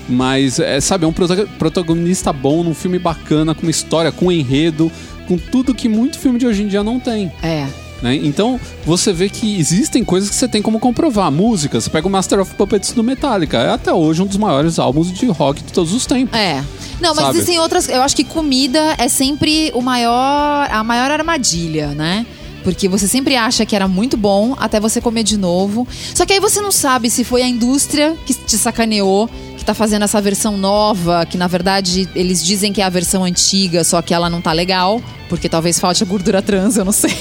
Mas, 0.09 0.59
é, 0.59 0.81
sabe, 0.81 1.05
é 1.05 1.09
um 1.09 1.13
prota- 1.13 1.47
protagonista 1.59 2.33
bom 2.33 2.63
num 2.65 2.75
filme 2.75 2.99
bacana, 2.99 3.55
com 3.55 3.63
uma 3.63 3.71
história, 3.71 4.11
com 4.11 4.31
enredo, 4.33 4.91
com 5.29 5.39
tudo 5.39 5.73
que 5.75 5.89
muito 5.89 6.19
filme 6.19 6.39
de 6.39 6.47
hoje 6.47 6.63
em 6.65 6.67
dia 6.69 6.83
não 6.83 6.99
tem. 6.99 7.31
É. 7.43 7.67
né? 8.03 8.15
Então, 8.17 8.61
você 8.85 9.13
vê 9.13 9.29
que 9.29 9.59
existem 9.59 10.05
coisas 10.05 10.29
que 10.29 10.35
você 10.35 10.49
tem 10.49 10.61
como 10.61 10.81
comprovar. 10.81 11.31
Música, 11.31 11.81
você 11.81 11.89
pega 11.89 12.07
o 12.07 12.11
Master 12.11 12.41
of 12.41 12.55
Puppets 12.55 12.93
do 12.93 13.03
Metallica. 13.05 13.59
É 13.59 13.71
até 13.71 13.93
hoje 13.93 14.23
um 14.23 14.27
dos 14.27 14.37
maiores 14.37 14.79
álbuns 14.79 15.13
de 15.13 15.27
rock 15.27 15.63
de 15.63 15.73
todos 15.73 15.93
os 15.93 16.05
tempos. 16.05 16.39
É. 16.39 16.63
Não, 17.01 17.15
mas 17.15 17.27
Sabe? 17.27 17.39
existem 17.39 17.59
outras. 17.59 17.89
Eu 17.89 18.03
acho 18.03 18.17
que 18.17 18.25
comida 18.25 18.95
é 18.99 19.09
sempre 19.09 19.71
o 19.75 19.81
maior, 19.81 20.69
a 20.71 20.83
maior 20.85 21.11
armadilha, 21.11 21.89
né? 21.89 22.27
Porque 22.63 22.89
você 22.89 23.09
sempre 23.09 23.35
acha 23.37 23.67
que 23.67 23.75
era 23.75 23.89
muito 23.89 24.17
bom 24.17 24.55
até 24.59 24.79
você 24.79 25.01
comer 25.01 25.25
de 25.25 25.37
novo. 25.37 25.87
Só 26.15 26.25
que 26.25 26.33
aí 26.33 26.41
você 26.41 26.61
não 26.61 26.71
sabe 26.71 27.11
se 27.11 27.25
foi 27.25 27.43
a 27.43 27.49
indústria 27.49 28.17
que 28.25 28.35
te 28.35 28.57
sacaneou, 28.57 29.29
que 29.63 29.67
tá 29.67 29.75
fazendo 29.75 30.03
essa 30.03 30.21
versão 30.21 30.59
nova, 30.59 31.25
que 31.25 31.39
na 31.39 31.47
verdade 31.47 32.09
eles 32.17 32.45
dizem 32.45 32.73
que 32.73 32.83
é 32.83 32.85
a 32.85 32.89
versão 32.89 33.23
antiga, 33.23 33.85
só 33.85 34.03
que 34.03 34.13
ela 34.13 34.29
não 34.29 34.41
tá 34.41 34.53
legal, 34.53 35.01
porque 35.29 35.49
talvez 35.49 35.79
falte 35.79 36.03
a 36.03 36.07
gordura 36.07 36.43
trans, 36.43 36.77
eu 36.77 36.85
não 36.85 36.91
sei. 36.93 37.15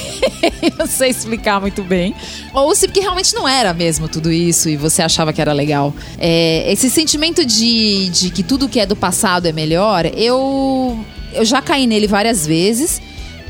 não 0.78 0.88
sei 0.88 1.12
explicar 1.12 1.62
muito 1.62 1.84
bem. 1.84 2.16
Ou 2.52 2.74
se 2.74 2.88
porque 2.88 3.00
realmente 3.00 3.36
não 3.36 3.48
era 3.48 3.76
mesmo 3.76 4.10
tudo 4.10 4.32
isso 4.32 4.70
e 4.70 4.76
você 4.76 5.04
achava 5.04 5.32
que 5.32 5.40
era 5.40 5.54
legal. 5.54 5.94
É, 6.18 6.72
esse 6.72 6.90
sentimento 6.90 7.46
de, 7.46 8.10
de 8.10 8.32
que 8.32 8.42
tudo 8.42 8.68
que 8.68 8.80
é 8.80 8.88
do 8.88 8.96
passado 8.96 9.46
é 9.46 9.52
melhor, 9.52 10.08
eu, 10.18 11.00
eu 11.34 11.46
já 11.46 11.62
caí 11.62 11.86
nele 11.86 12.08
várias 12.08 12.48
vezes 12.48 13.00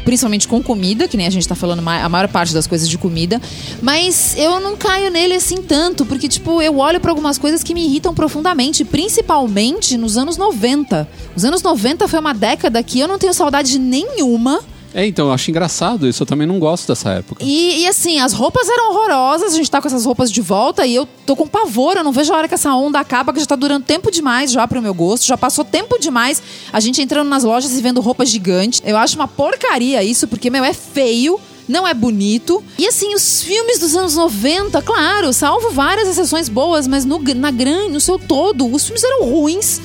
principalmente 0.03 0.47
com 0.47 0.61
comida, 0.61 1.07
que 1.07 1.17
nem 1.17 1.27
a 1.27 1.29
gente 1.29 1.47
tá 1.47 1.55
falando 1.55 1.79
a 1.87 2.09
maior 2.09 2.27
parte 2.27 2.53
das 2.53 2.67
coisas 2.67 2.89
de 2.89 2.97
comida, 2.97 3.41
mas 3.81 4.35
eu 4.37 4.59
não 4.59 4.75
caio 4.75 5.11
nele 5.11 5.35
assim 5.35 5.57
tanto, 5.57 6.05
porque 6.05 6.27
tipo, 6.27 6.61
eu 6.61 6.77
olho 6.77 6.99
pra 6.99 7.11
algumas 7.11 7.37
coisas 7.37 7.63
que 7.63 7.73
me 7.73 7.85
irritam 7.85 8.13
profundamente, 8.13 8.83
principalmente 8.83 9.97
nos 9.97 10.17
anos 10.17 10.37
90. 10.37 11.07
Os 11.35 11.45
anos 11.45 11.61
90 11.61 12.07
foi 12.07 12.19
uma 12.19 12.33
década 12.33 12.81
que 12.83 12.99
eu 12.99 13.07
não 13.07 13.17
tenho 13.17 13.33
saudade 13.33 13.79
nenhuma. 13.79 14.61
É, 14.93 15.05
então, 15.05 15.27
eu 15.27 15.33
acho 15.33 15.49
engraçado 15.49 16.07
isso. 16.07 16.23
Eu 16.23 16.27
também 16.27 16.47
não 16.47 16.59
gosto 16.59 16.87
dessa 16.87 17.11
época. 17.11 17.43
E, 17.43 17.81
e, 17.81 17.87
assim, 17.87 18.19
as 18.19 18.33
roupas 18.33 18.67
eram 18.67 18.91
horrorosas, 18.91 19.53
a 19.53 19.55
gente 19.55 19.69
tá 19.69 19.81
com 19.81 19.87
essas 19.87 20.05
roupas 20.05 20.31
de 20.31 20.41
volta 20.41 20.85
e 20.85 20.95
eu 20.95 21.07
tô 21.25 21.35
com 21.35 21.47
pavor, 21.47 21.95
eu 21.97 22.03
não 22.03 22.11
vejo 22.11 22.33
a 22.33 22.37
hora 22.37 22.47
que 22.47 22.53
essa 22.53 22.73
onda 22.73 22.99
acaba, 22.99 23.33
que 23.33 23.39
já 23.39 23.45
tá 23.45 23.55
durando 23.55 23.85
tempo 23.85 24.11
demais 24.11 24.51
já 24.51 24.67
pro 24.67 24.81
meu 24.81 24.93
gosto, 24.93 25.25
já 25.25 25.37
passou 25.37 25.63
tempo 25.63 25.99
demais 25.99 26.41
a 26.71 26.79
gente 26.79 27.01
entrando 27.01 27.29
nas 27.29 27.43
lojas 27.43 27.71
e 27.71 27.81
vendo 27.81 28.01
roupa 28.01 28.25
gigante. 28.25 28.81
Eu 28.85 28.97
acho 28.97 29.15
uma 29.15 29.27
porcaria 29.27 30.03
isso, 30.03 30.27
porque, 30.27 30.49
meu, 30.49 30.63
é 30.63 30.73
feio. 30.73 31.39
Não 31.67 31.87
é 31.87 31.93
bonito. 31.93 32.61
E 32.77 32.85
assim, 32.85 33.13
os 33.13 33.43
filmes 33.43 33.79
dos 33.79 33.95
anos 33.95 34.15
90, 34.15 34.81
claro, 34.81 35.31
salvo 35.31 35.69
várias 35.69 36.09
exceções 36.09 36.49
boas, 36.49 36.85
mas 36.85 37.05
no, 37.05 37.19
na 37.35 37.49
grande, 37.49 37.93
no 37.93 38.01
seu 38.01 38.19
todo, 38.19 38.69
os 38.69 38.83
filmes 38.83 39.03
eram 39.03 39.23
ruins. 39.23 39.79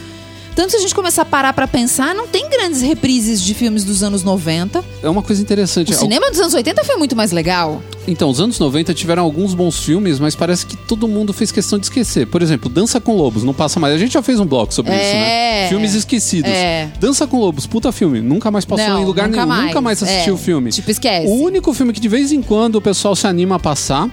Tanto 0.57 0.71
se 0.71 0.77
a 0.79 0.81
gente 0.81 0.95
começar 0.95 1.21
a 1.23 1.25
parar 1.27 1.53
pra 1.53 1.69
pensar, 1.69 2.15
não 2.15 2.27
tem 2.27 2.49
grandes 2.49 2.81
reprises 2.81 3.43
de 3.43 3.53
filmes 3.53 3.85
dos 3.85 4.03
anos 4.03 4.23
90. 4.25 4.83
É 5.03 5.09
uma 5.09 5.23
coisa 5.23 5.41
interessante. 5.43 5.93
O 5.93 5.95
cinema 5.95 6.31
dos 6.31 6.41
anos 6.41 6.55
80 6.55 6.83
foi 6.83 6.97
muito 6.97 7.15
mais 7.15 7.31
legal. 7.31 7.83
Então, 8.09 8.31
os 8.31 8.41
anos 8.41 8.59
90 8.59 8.95
tiveram 8.95 9.23
alguns 9.23 9.53
bons 9.53 9.79
filmes, 9.81 10.19
mas 10.19 10.35
parece 10.35 10.65
que 10.65 10.75
todo 10.75 11.07
mundo 11.07 11.33
fez 11.35 11.53
questão 11.53 11.79
de 11.79 11.85
esquecer. 11.87 12.27
Por 12.27 12.41
exemplo, 12.41 12.71
Dança 12.71 12.99
com 12.99 13.15
Lobos, 13.15 13.45
não 13.45 13.53
passa 13.53 13.79
mais. 13.79 13.95
A 13.95 13.99
gente 13.99 14.15
já 14.15 14.23
fez 14.23 14.41
um 14.41 14.47
bloco 14.47 14.73
sobre 14.73 14.93
É. 14.93 14.97
isso, 14.97 15.15
né? 15.15 15.69
Filmes 15.69 15.93
esquecidos. 15.95 16.51
É. 16.51 16.89
Dança 16.99 17.27
com 17.27 17.39
Lobos, 17.39 17.67
puta 17.67 17.93
filme. 17.93 18.23
Nunca 18.23 18.51
mais 18.51 18.65
passou 18.65 18.89
Não, 18.89 19.03
em 19.03 19.05
lugar 19.05 19.29
nunca 19.29 19.41
nenhum. 19.45 19.49
mais. 19.49 19.67
Nunca 19.67 19.81
mais 19.83 20.03
assisti 20.03 20.31
É. 20.31 20.33
o 20.33 20.39
filme. 20.39 20.71
Tipo, 20.71 20.91
esquece. 20.91 21.27
O 21.29 21.35
único 21.43 21.75
filme 21.75 21.93
que 21.93 22.01
de 22.01 22.09
vez 22.09 22.33
em 22.33 22.41
quando 22.41 22.77
o 22.77 22.81
pessoal 22.81 23.15
se 23.15 23.27
anima 23.27 23.57
a 23.57 23.59
passar. 23.59 24.09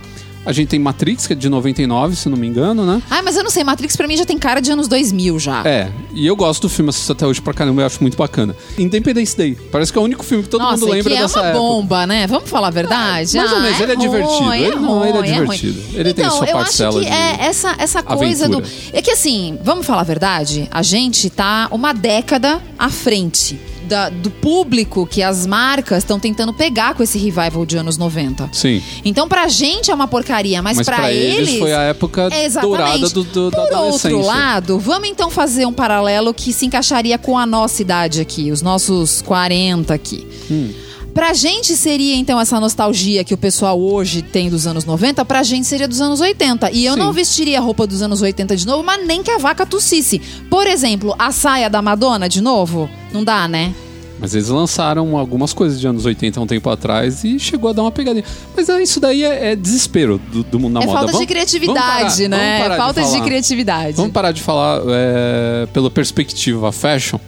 A 0.45 0.51
gente 0.51 0.67
tem 0.69 0.79
Matrix, 0.79 1.25
que 1.27 1.33
é 1.33 1.35
de 1.35 1.47
99, 1.49 2.15
se 2.15 2.27
não 2.29 2.37
me 2.37 2.45
engano, 2.47 2.85
né? 2.85 3.01
Ai, 3.09 3.21
mas 3.21 3.37
eu 3.37 3.43
não 3.43 3.49
sei, 3.51 3.63
Matrix 3.63 3.95
pra 3.95 4.07
mim 4.07 4.17
já 4.17 4.25
tem 4.25 4.37
cara 4.37 4.59
de 4.59 4.71
anos 4.71 4.87
2000 4.87 5.39
já. 5.39 5.61
É, 5.65 5.89
e 6.13 6.27
eu 6.27 6.35
gosto 6.35 6.63
do 6.63 6.69
filme, 6.69 6.89
assisto 6.89 7.11
até 7.13 7.25
hoje 7.25 7.41
pra 7.41 7.53
caramba, 7.53 7.81
eu 7.81 7.85
acho 7.85 7.99
muito 8.01 8.17
bacana. 8.17 8.55
Independence 8.77 9.35
Day, 9.37 9.55
parece 9.71 9.91
que 9.93 9.97
é 9.97 10.01
o 10.01 10.03
único 10.03 10.23
filme 10.23 10.43
que 10.43 10.49
todo 10.49 10.61
Nossa, 10.61 10.77
mundo 10.77 10.91
lembra 10.91 11.11
que 11.11 11.17
é 11.17 11.21
dessa 11.21 11.39
uma 11.39 11.47
época. 11.47 11.63
bomba, 11.63 12.05
né? 12.07 12.27
Vamos 12.27 12.49
falar 12.49 12.67
a 12.67 12.71
verdade? 12.71 13.37
mais 13.37 13.51
ou 13.51 13.57
Ah, 13.57 13.61
menos, 13.61 13.79
ele 13.79 13.91
é 13.91 13.95
ruim, 13.95 14.03
divertido. 14.05 14.53
Ele 14.53 14.75
não, 14.75 15.05
ele 15.05 15.17
é 15.17 15.21
ruim, 15.21 15.31
divertido. 15.31 15.81
ruim. 15.81 15.95
Ele 15.99 16.13
tem 16.13 16.25
então, 16.25 16.37
sua 16.37 16.47
eu 16.47 16.57
parcela 16.57 16.89
acho 16.89 16.99
que 16.99 17.05
de 17.05 17.11
é 17.11 17.45
essa, 17.45 17.75
essa 17.77 18.03
coisa 18.03 18.45
aventura. 18.45 18.65
do... 18.67 18.97
É 18.97 19.01
que 19.01 19.11
assim, 19.11 19.57
vamos 19.63 19.85
falar 19.85 20.01
a 20.01 20.05
verdade? 20.05 20.67
A 20.71 20.81
gente 20.83 21.29
tá 21.29 21.67
uma 21.71 21.93
década 21.93 22.61
à 22.77 22.89
frente 22.89 23.57
da- 23.93 24.09
do 24.09 24.31
público 24.31 25.05
que 25.05 25.21
as 25.21 25.45
marcas 25.45 25.99
estão 25.99 26.19
tentando 26.19 26.51
pegar 26.51 26.95
com 26.95 27.03
esse 27.03 27.19
revival 27.19 27.63
de 27.63 27.77
anos 27.77 27.95
90. 27.95 28.49
Sim. 28.51 28.81
Então, 29.05 29.27
pra 29.27 29.47
gente 29.47 29.91
é 29.91 29.93
uma 29.93 30.07
porcaria, 30.07 30.61
mas, 30.63 30.77
Mas 30.77 30.85
pra, 30.87 30.95
pra 30.95 31.13
eles 31.13 31.59
foi 31.59 31.73
a 31.73 31.81
época 31.83 32.27
Exatamente. 32.33 32.61
dourada 32.61 33.09
do, 33.09 33.23
do, 33.23 33.51
da 33.51 33.57
Por 33.67 33.77
outro 33.77 34.21
lado, 34.25 34.79
vamos 34.79 35.07
então 35.09 35.29
fazer 35.29 35.67
um 35.67 35.73
paralelo 35.73 36.33
que 36.33 36.51
se 36.51 36.65
encaixaria 36.65 37.19
com 37.19 37.37
a 37.37 37.45
nossa 37.45 37.83
idade 37.83 38.19
aqui, 38.19 38.51
os 38.51 38.63
nossos 38.63 39.21
40 39.21 39.93
aqui. 39.93 40.25
Hum. 40.49 40.71
Pra 41.14 41.32
gente 41.34 41.76
seria 41.78 42.16
então 42.16 42.39
essa 42.39 42.59
nostalgia 42.59 43.24
que 43.24 43.36
o 43.36 43.38
pessoal 43.38 43.80
hoje 43.80 44.24
tem 44.24 44.49
dos 44.49 44.66
anos 44.66 44.84
90, 44.84 45.24
pra 45.26 45.43
gente 45.43 45.68
seria 45.68 45.88
dos 45.88 46.01
anos 46.01 46.20
80. 46.20 46.72
E 46.72 46.86
eu 46.86 46.93
Sim. 46.95 46.99
não 46.99 47.14
vestiria 47.14 47.59
a 47.59 47.61
roupa 47.61 47.86
dos 47.86 48.01
anos 48.01 48.22
80 48.22 48.55
de 48.57 48.66
novo, 48.66 48.84
mas 48.84 49.05
nem 49.05 49.22
que 49.22 49.30
a 49.30 49.38
vaca 49.38 49.64
tossisse. 49.64 50.20
Por 50.49 50.66
exemplo, 50.66 51.14
a 51.20 51.32
saia 51.32 51.70
da 51.70 51.84
Madonna 51.84 52.28
de 52.28 52.41
novo? 52.41 52.89
Não 53.11 53.24
dá, 53.24 53.47
né? 53.47 53.76
Mas 54.20 54.34
eles 54.34 54.47
lançaram 54.47 55.16
algumas 55.18 55.53
coisas 55.53 55.80
de 55.80 55.86
anos 55.86 56.05
80 56.05 56.39
há 56.39 56.43
um 56.43 56.47
tempo 56.47 56.68
atrás 56.70 57.24
e 57.24 57.38
chegou 57.39 57.70
a 57.70 57.74
dar 57.74 57.84
uma 57.84 57.91
pegadinha. 57.91 58.24
Mas 58.55 58.68
é, 58.70 58.82
isso 58.82 58.99
daí 58.99 59.24
é, 59.24 59.51
é 59.51 59.55
desespero 59.55 60.20
do, 60.32 60.43
do 60.43 60.59
mundo 60.59 60.74
da 60.76 60.80
é 60.82 60.86
moda. 60.86 60.97
falta 60.97 61.11
Vamos- 61.11 61.28
de 61.28 61.32
criatividade, 61.32 62.24
vamos 62.24 62.30
parar- 62.30 62.30
né? 62.30 62.59
vamos 62.64 62.78
falta 62.78 63.01
de, 63.03 63.07
falar. 63.11 63.24
criatividade. 63.26 63.97
Vamos 63.97 64.11
parar 64.14 64.32
de 64.32 64.41
falar 64.41 64.82
é, 64.88 65.68
pela 65.74 65.91
perspectiva 65.91 66.72
fashion 66.72 67.20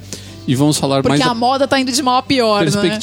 e 0.47 0.55
vamos 0.55 0.77
falar 0.77 1.03
Porque 1.03 1.17
mais 1.19 1.29
a 1.29 1.35
moda 1.35 1.67
tá 1.67 1.79
indo 1.79 1.91
de 1.91 2.01
mal 2.01 2.17
a 2.17 2.23
pior, 2.23 2.63
né? 2.65 2.99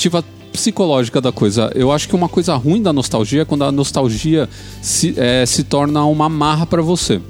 Psicológica 0.53 1.20
da 1.20 1.32
coisa. 1.32 1.70
Eu 1.74 1.90
acho 1.90 2.09
que 2.09 2.14
uma 2.14 2.28
coisa 2.28 2.55
ruim 2.55 2.82
da 2.82 2.92
nostalgia 2.92 3.42
é 3.42 3.44
quando 3.44 3.64
a 3.64 3.72
nostalgia 3.72 4.48
se, 4.80 5.14
é, 5.16 5.44
se 5.46 5.64
torna 5.64 6.05
uma 6.05 6.28
marra 6.28 6.66
pra 6.66 6.82
você. 6.82 7.20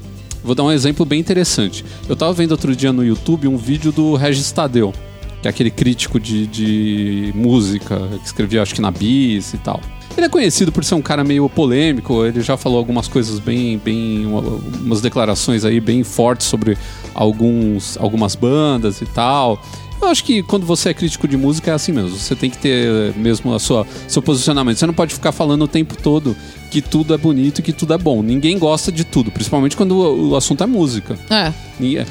Vou 0.43 0.53
dar 0.53 0.63
um 0.63 0.71
exemplo 0.71 1.05
bem 1.05 1.19
interessante. 1.19 1.85
Eu 2.07 2.15
tava 2.15 2.33
vendo 2.33 2.51
outro 2.51 2.75
dia 2.75 2.91
no 2.91 3.03
YouTube 3.03 3.47
um 3.47 3.57
vídeo 3.57 3.91
do 3.91 4.15
Regis 4.15 4.51
Tadeu, 4.51 4.93
que 5.41 5.47
é 5.47 5.49
aquele 5.49 5.71
crítico 5.71 6.19
de, 6.19 6.45
de 6.47 7.31
música, 7.33 7.97
que 8.19 8.25
escrevia 8.25 8.61
acho 8.61 8.75
que 8.75 8.81
na 8.81 8.91
Bis 8.91 9.53
e 9.53 9.57
tal. 9.57 9.79
Ele 10.15 10.27
é 10.27 10.29
conhecido 10.29 10.71
por 10.71 10.83
ser 10.83 10.93
um 10.93 11.01
cara 11.01 11.23
meio 11.23 11.49
polêmico, 11.49 12.23
ele 12.23 12.41
já 12.41 12.55
falou 12.55 12.77
algumas 12.77 13.07
coisas 13.07 13.39
bem, 13.39 13.79
bem 13.83 14.25
uma- 14.27 14.41
umas 14.81 15.01
declarações 15.01 15.65
aí 15.65 15.79
bem 15.79 16.03
fortes 16.03 16.45
sobre 16.45 16.77
alguns, 17.15 17.97
algumas 17.97 18.35
bandas 18.35 19.01
e 19.01 19.05
tal. 19.05 19.59
Eu 20.01 20.07
acho 20.09 20.23
que 20.23 20.43
quando 20.43 20.65
você 20.65 20.89
é 20.89 20.93
crítico 20.93 21.27
de 21.27 21.37
música 21.37 21.71
é 21.71 21.73
assim 21.73 21.91
mesmo. 21.91 22.17
Você 22.17 22.35
tem 22.35 22.49
que 22.49 22.57
ter 22.57 23.13
mesmo 23.15 23.53
a 23.53 23.59
sua 23.59 23.85
seu 24.07 24.21
posicionamento. 24.21 24.77
Você 24.77 24.85
não 24.85 24.93
pode 24.93 25.13
ficar 25.13 25.31
falando 25.31 25.63
o 25.63 25.67
tempo 25.67 25.95
todo 25.95 26.35
que 26.69 26.81
tudo 26.81 27.13
é 27.13 27.17
bonito 27.17 27.59
e 27.59 27.61
que 27.61 27.71
tudo 27.71 27.93
é 27.93 27.97
bom. 27.97 28.21
Ninguém 28.21 28.57
gosta 28.57 28.91
de 28.91 29.03
tudo, 29.03 29.31
principalmente 29.31 29.77
quando 29.77 29.93
o, 29.93 30.29
o 30.31 30.35
assunto 30.35 30.63
é 30.63 30.67
música. 30.67 31.17
É. 31.29 31.53
E, 31.79 31.97
é, 31.97 32.05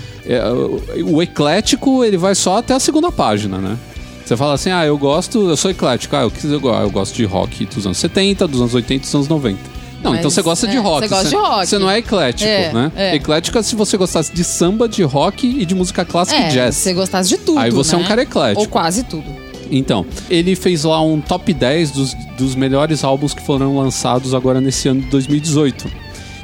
o, 0.51 1.15
o 1.17 1.23
eclético 1.23 2.05
ele 2.05 2.17
vai 2.17 2.35
só 2.35 2.59
até 2.59 2.75
a 2.75 2.81
segunda 2.81 3.11
página, 3.11 3.59
né? 3.59 3.79
Você 4.25 4.37
fala 4.37 4.55
assim, 4.55 4.71
ah, 4.71 4.87
eu 4.87 4.97
gosto, 4.97 5.51
eu 5.51 5.57
sou 5.57 5.71
eclético, 5.71 6.15
ah, 6.17 6.23
eu, 6.23 6.33
eu 6.53 6.91
gosto 6.91 7.15
de 7.15 7.25
rock 7.25 7.67
dos 7.67 7.85
anos 7.85 7.99
70, 7.99 8.47
dos 8.47 8.61
anos 8.61 8.75
80 8.75 9.03
dos 9.03 9.15
anos 9.15 9.29
90. 9.29 9.72
Não, 10.03 10.11
Mas, 10.11 10.21
então 10.21 10.31
você 10.31 10.43
gosta 10.43 10.67
de 10.67 10.77
é, 10.77 10.81
rock. 10.81 11.01
você 11.07 11.15
gosta 11.15 11.29
de 11.29 11.37
rock. 11.37 11.67
Você 11.67 11.79
não 11.79 11.91
é 11.91 11.99
eclético, 11.99 12.49
É, 12.51 12.73
né? 12.73 12.93
é. 12.97 13.15
Eclético 13.15 13.59
é 13.59 13.63
se 13.63 13.77
você 13.77 13.97
gostasse 13.97 14.33
de 14.35 14.43
samba, 14.43 14.89
de 14.89 15.03
rock 15.03 15.47
e 15.47 15.65
de 15.65 15.75
música 15.75 16.05
clássica 16.05 16.41
É, 16.41 16.49
e 16.49 16.53
jazz. 16.53 16.75
você 16.75 16.93
gostasse 16.93 17.29
de 17.29 17.39
tudo. 17.39 17.59
Aí 17.61 17.71
você 17.71 17.95
é 17.95 17.99
um 17.99 18.03
né? 18.03 18.09
cara 18.09 18.23
eclético. 18.23 18.61
Ou 18.63 18.69
quase 18.69 19.05
tudo. 19.05 19.25
Então, 19.71 20.05
ele 20.29 20.55
fez 20.57 20.85
lá 20.85 21.01
um 21.03 21.21
top 21.21 21.55
10 21.55 21.91
dos, 21.93 22.15
dos 22.37 22.55
melhores 22.55 23.05
álbuns 23.05 23.33
que 23.33 23.41
foram 23.43 23.77
lançados 23.79 24.35
agora 24.35 24.61
nesse 24.61 24.89
ano 24.89 25.01
de 25.01 25.07
2018. 25.07 25.89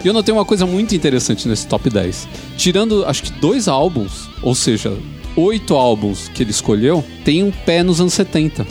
E 0.04 0.06
eu 0.06 0.14
notei 0.14 0.32
uma 0.32 0.44
coisa 0.44 0.64
muito 0.64 0.94
interessante 0.94 1.48
nesse 1.48 1.66
top 1.66 1.90
10. 1.90 2.28
Tirando, 2.56 3.04
acho 3.06 3.24
que 3.24 3.32
dois 3.32 3.66
álbuns, 3.68 4.28
ou 4.40 4.54
seja, 4.54 4.96
oito 5.36 5.74
álbuns 5.74 6.28
que 6.28 6.42
ele 6.42 6.52
escolheu, 6.52 7.04
tem 7.24 7.42
um 7.42 7.50
pé 7.50 7.82
nos 7.82 8.00
anos 8.00 8.14
70. 8.14 8.64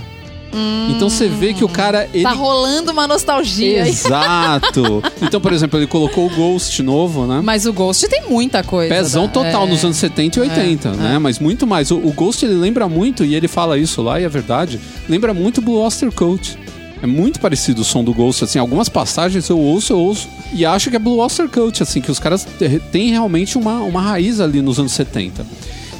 Então 0.89 1.09
você 1.09 1.27
vê 1.27 1.53
que 1.53 1.63
o 1.63 1.69
cara. 1.69 2.07
Ele... 2.13 2.23
Tá 2.23 2.31
rolando 2.31 2.91
uma 2.91 3.07
nostalgia. 3.07 3.83
aí. 3.83 3.89
Exato! 3.89 5.03
Então, 5.21 5.41
por 5.41 5.51
exemplo, 5.53 5.79
ele 5.79 5.87
colocou 5.87 6.27
o 6.27 6.29
Ghost 6.29 6.81
novo, 6.81 7.25
né? 7.25 7.41
Mas 7.43 7.65
o 7.65 7.73
Ghost 7.73 8.07
tem 8.07 8.29
muita 8.29 8.63
coisa. 8.63 8.93
Pezão 8.93 9.23
né? 9.23 9.29
total 9.33 9.65
É. 9.65 9.69
nos 9.69 9.83
anos 9.83 9.97
70 9.97 10.39
e 10.39 10.41
80, 10.41 10.91
né? 10.91 11.19
Mas 11.19 11.39
muito 11.39 11.67
mais. 11.67 11.91
O, 11.91 11.97
o 11.97 12.11
Ghost 12.13 12.45
ele 12.45 12.55
lembra 12.55 12.87
muito, 12.87 13.25
e 13.25 13.35
ele 13.35 13.47
fala 13.47 13.77
isso 13.77 14.01
lá, 14.01 14.19
e 14.19 14.23
é 14.23 14.29
verdade, 14.29 14.79
lembra 15.07 15.33
muito 15.33 15.61
Blue 15.61 15.79
Oyster 15.79 16.11
Cult. 16.11 16.57
É 17.01 17.05
muito 17.05 17.39
parecido 17.39 17.81
o 17.81 17.85
som 17.85 18.03
do 18.03 18.13
Ghost, 18.13 18.43
assim, 18.43 18.57
algumas 18.57 18.89
passagens 18.89 19.47
eu 19.49 19.59
ouço, 19.59 19.93
eu 19.93 19.99
ouço 19.99 20.27
e 20.51 20.65
acho 20.65 20.89
que 20.89 20.95
é 20.95 20.99
Blue 20.99 21.17
Oyster 21.17 21.47
Cult, 21.47 21.83
assim, 21.83 22.01
que 22.01 22.09
os 22.09 22.17
caras 22.17 22.47
têm 22.91 23.11
realmente 23.11 23.57
uma, 23.57 23.79
uma 23.81 24.01
raiz 24.01 24.39
ali 24.39 24.61
nos 24.61 24.79
anos 24.79 24.93
70. 24.93 25.45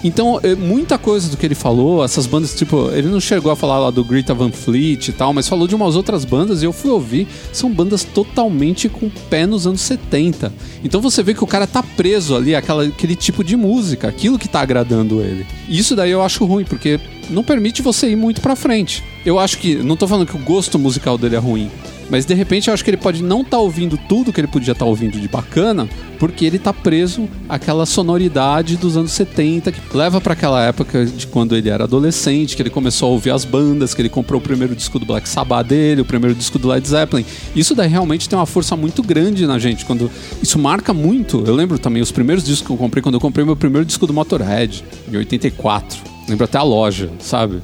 Então, 0.03 0.39
é, 0.43 0.55
muita 0.55 0.97
coisa 0.97 1.29
do 1.29 1.37
que 1.37 1.45
ele 1.45 1.55
falou, 1.55 2.03
essas 2.03 2.27
bandas, 2.27 2.53
tipo, 2.53 2.89
ele 2.91 3.07
não 3.07 3.19
chegou 3.19 3.51
a 3.51 3.55
falar 3.55 3.79
lá 3.79 3.89
do 3.89 4.03
Greta 4.03 4.33
Van 4.33 4.51
Fleet 4.51 5.07
e 5.07 5.11
tal, 5.11 5.33
mas 5.33 5.47
falou 5.47 5.67
de 5.67 5.75
umas 5.75 5.95
outras 5.95 6.23
bandas 6.23 6.61
e 6.61 6.65
eu 6.65 6.73
fui 6.73 6.91
ouvir, 6.91 7.27
são 7.51 7.71
bandas 7.71 8.03
totalmente 8.03 8.87
com 8.87 9.09
pé 9.29 9.45
nos 9.45 9.65
anos 9.65 9.81
70. 9.81 10.53
Então 10.83 11.01
você 11.01 11.23
vê 11.23 11.33
que 11.33 11.43
o 11.43 11.47
cara 11.47 11.65
tá 11.65 11.81
preso 11.81 12.35
ali 12.35 12.55
àquela, 12.55 12.83
aquele 12.83 13.15
tipo 13.15 13.43
de 13.43 13.55
música, 13.55 14.07
aquilo 14.07 14.37
que 14.37 14.47
tá 14.47 14.61
agradando 14.61 15.21
ele. 15.21 15.45
E 15.67 15.77
isso 15.77 15.95
daí 15.95 16.11
eu 16.11 16.21
acho 16.21 16.45
ruim, 16.45 16.63
porque 16.63 16.99
não 17.29 17.43
permite 17.43 17.81
você 17.81 18.09
ir 18.09 18.15
muito 18.15 18.41
pra 18.41 18.55
frente. 18.55 19.03
Eu 19.25 19.39
acho 19.39 19.57
que, 19.57 19.75
não 19.75 19.97
tô 19.97 20.07
falando 20.07 20.27
que 20.27 20.35
o 20.35 20.39
gosto 20.39 20.77
musical 20.77 21.17
dele 21.17 21.35
é 21.35 21.39
ruim, 21.39 21.69
mas 22.09 22.25
de 22.25 22.33
repente 22.33 22.67
eu 22.67 22.73
acho 22.73 22.83
que 22.83 22.89
ele 22.89 22.97
pode 22.97 23.23
não 23.23 23.41
estar 23.41 23.57
ouvindo 23.57 23.97
tudo 23.97 24.31
que 24.31 24.39
ele 24.39 24.47
podia 24.47 24.71
estar 24.71 24.85
ouvindo 24.85 25.19
de 25.19 25.27
bacana, 25.27 25.87
porque 26.19 26.45
ele 26.45 26.57
tá 26.57 26.73
preso 26.73 27.27
àquela 27.47 27.85
sonoridade 27.85 28.75
dos 28.77 28.97
anos 28.97 29.11
70 29.11 29.71
que 29.71 29.81
leva 29.95 30.19
para 30.19 30.33
aquela 30.33 30.63
época 30.63 31.05
de 31.05 31.27
quando 31.27 31.55
ele 31.55 31.69
era 31.69 31.83
adolescente, 31.83 32.55
que 32.55 32.61
ele 32.61 32.69
começou 32.69 33.09
a 33.09 33.11
ouvir 33.11 33.31
as 33.31 33.45
bandas, 33.45 33.93
que 33.93 34.01
ele 34.01 34.09
comprou 34.09 34.39
o 34.39 34.43
primeiro 34.43 34.75
disco 34.75 34.99
do 34.99 35.05
Black 35.05 35.27
Sabbath 35.27 35.67
dele, 35.67 36.01
o 36.01 36.05
primeiro 36.05 36.35
disco 36.35 36.57
do 36.57 36.67
Led 36.67 36.87
Zeppelin. 36.87 37.25
Isso 37.55 37.75
daí 37.75 37.89
realmente 37.89 38.27
tem 38.27 38.37
uma 38.37 38.45
força 38.45 38.75
muito 38.75 39.03
grande 39.03 39.45
na 39.45 39.59
gente, 39.59 39.85
quando 39.85 40.09
isso 40.41 40.57
marca 40.57 40.93
muito. 40.93 41.43
Eu 41.45 41.53
lembro 41.53 41.77
também 41.77 42.01
os 42.01 42.11
primeiros 42.11 42.43
discos 42.43 42.67
que 42.67 42.73
eu 42.73 42.77
comprei 42.77 43.01
quando 43.01 43.15
eu 43.15 43.21
comprei 43.21 43.45
meu 43.45 43.55
primeiro 43.55 43.85
disco 43.85 44.07
do 44.07 44.13
Motorhead, 44.13 44.83
em 45.11 45.17
84. 45.17 45.99
Lembro 46.27 46.45
até 46.45 46.57
a 46.57 46.63
loja, 46.63 47.09
sabe? 47.19 47.61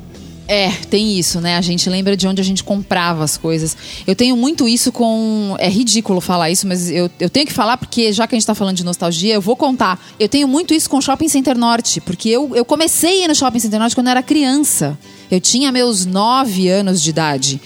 É, 0.48 0.70
tem 0.90 1.18
isso, 1.18 1.40
né? 1.40 1.58
A 1.58 1.62
gente 1.62 1.90
lembra 1.90 2.18
de 2.18 2.28
onde 2.28 2.42
a 2.42 2.44
gente 2.44 2.64
comprava 2.64 3.24
as 3.24 3.38
coisas. 3.38 3.78
Eu 4.06 4.16
tenho 4.16 4.36
muito 4.36 4.68
isso 4.68 4.92
com. 4.92 5.56
É 5.58 5.70
ridículo 5.70 6.20
falar 6.20 6.50
isso, 6.50 6.68
mas 6.68 6.90
eu, 6.90 7.10
eu 7.20 7.30
tenho 7.30 7.46
que 7.46 7.54
falar 7.54 7.78
porque, 7.78 8.12
já 8.12 8.28
que 8.28 8.36
a 8.36 8.38
gente 8.38 8.46
tá 8.46 8.54
falando 8.54 8.76
de 8.76 8.84
nostalgia, 8.84 9.34
eu 9.34 9.42
vou 9.42 9.56
contar. 9.56 10.04
Eu 10.20 10.28
tenho 10.28 10.48
muito 10.48 10.74
isso 10.74 10.90
com 10.90 10.98
o 10.98 11.02
Shopping 11.02 11.30
Center 11.30 11.58
Norte, 11.58 12.02
porque 12.02 12.30
eu, 12.30 12.54
eu 12.56 12.66
comecei 12.66 13.22
a 13.22 13.26
ir 13.26 13.28
no 13.30 13.36
Shopping 13.36 13.60
Center 13.60 13.80
Norte 13.80 13.96
quando 13.96 14.08
eu 14.08 14.12
era 14.12 14.24
criança. 14.24 14.98
Eu 15.32 15.40
tinha 15.40 15.72
meus 15.72 16.06
nove 16.06 16.70
anos 16.70 17.02
de 17.02 17.10
idade. 17.10 17.62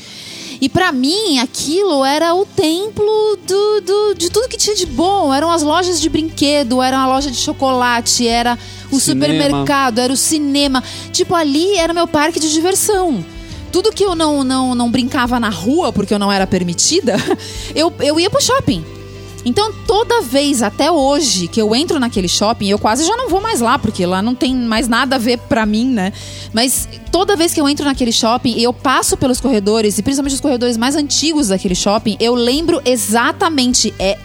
E 0.59 0.67
pra 0.67 0.91
mim, 0.91 1.39
aquilo 1.39 2.03
era 2.03 2.33
o 2.33 2.45
templo 2.45 3.37
do, 3.47 3.81
do- 3.81 4.15
de 4.15 4.29
tudo 4.29 4.47
que 4.47 4.57
tinha 4.57 4.75
de 4.75 4.85
bom. 4.85 5.33
Eram 5.33 5.51
as 5.51 5.61
lojas 5.61 6.01
de 6.01 6.09
brinquedo, 6.09 6.81
era 6.81 6.97
uma 6.97 7.07
loja 7.07 7.29
de 7.29 7.37
chocolate, 7.37 8.27
era 8.27 8.57
o 8.91 8.99
Cinema. 8.99 9.33
supermercado, 9.35 9.99
era 9.99 10.11
o 10.11 10.17
cinema. 10.17 10.83
Tipo, 11.11 11.35
ali 11.35 11.75
era 11.75 11.93
meu 11.93 12.07
parque 12.07 12.39
de 12.39 12.51
diversão. 12.51 13.23
Tudo 13.71 13.91
que 13.91 14.03
eu 14.03 14.15
não, 14.15 14.43
não, 14.43 14.73
não 14.73 14.89
brincava 14.89 15.39
na 15.39 15.49
rua, 15.49 15.93
porque 15.93 16.13
eu 16.13 16.19
não 16.19 16.31
era 16.31 16.47
permitida, 16.47 17.15
eu, 17.75 17.93
eu 17.99 18.19
ia 18.19 18.29
pro 18.29 18.41
shopping. 18.41 18.83
Então, 19.47 19.71
toda 19.71 20.21
vez, 20.23 20.61
até 20.61 20.91
hoje, 20.91 21.47
que 21.47 21.61
eu 21.61 21.73
entro 21.73 22.01
naquele 22.01 22.27
shopping, 22.27 22.67
eu 22.67 22.77
quase 22.77 23.05
já 23.05 23.15
não 23.15 23.29
vou 23.29 23.39
mais 23.39 23.61
lá, 23.61 23.79
porque 23.79 24.05
lá 24.05 24.21
não 24.21 24.35
tem 24.35 24.53
mais 24.53 24.89
nada 24.89 25.15
a 25.15 25.17
ver 25.17 25.37
pra 25.37 25.65
mim, 25.65 25.85
né? 25.85 26.11
Mas 26.51 26.85
toda 27.13 27.33
vez 27.33 27.53
que 27.53 27.61
eu 27.61 27.69
entro 27.69 27.85
naquele 27.85 28.11
shopping 28.11 28.59
eu 28.59 28.73
passo 28.73 29.15
pelos 29.15 29.39
corredores, 29.39 29.97
e 29.97 30.03
principalmente 30.03 30.35
os 30.35 30.41
corredores 30.41 30.75
mais 30.75 30.97
antigos 30.97 31.47
daquele 31.47 31.75
shopping, 31.75 32.17
eu 32.19 32.35
lembro 32.35 32.81
exatamente, 32.83 33.93
é 33.97 34.17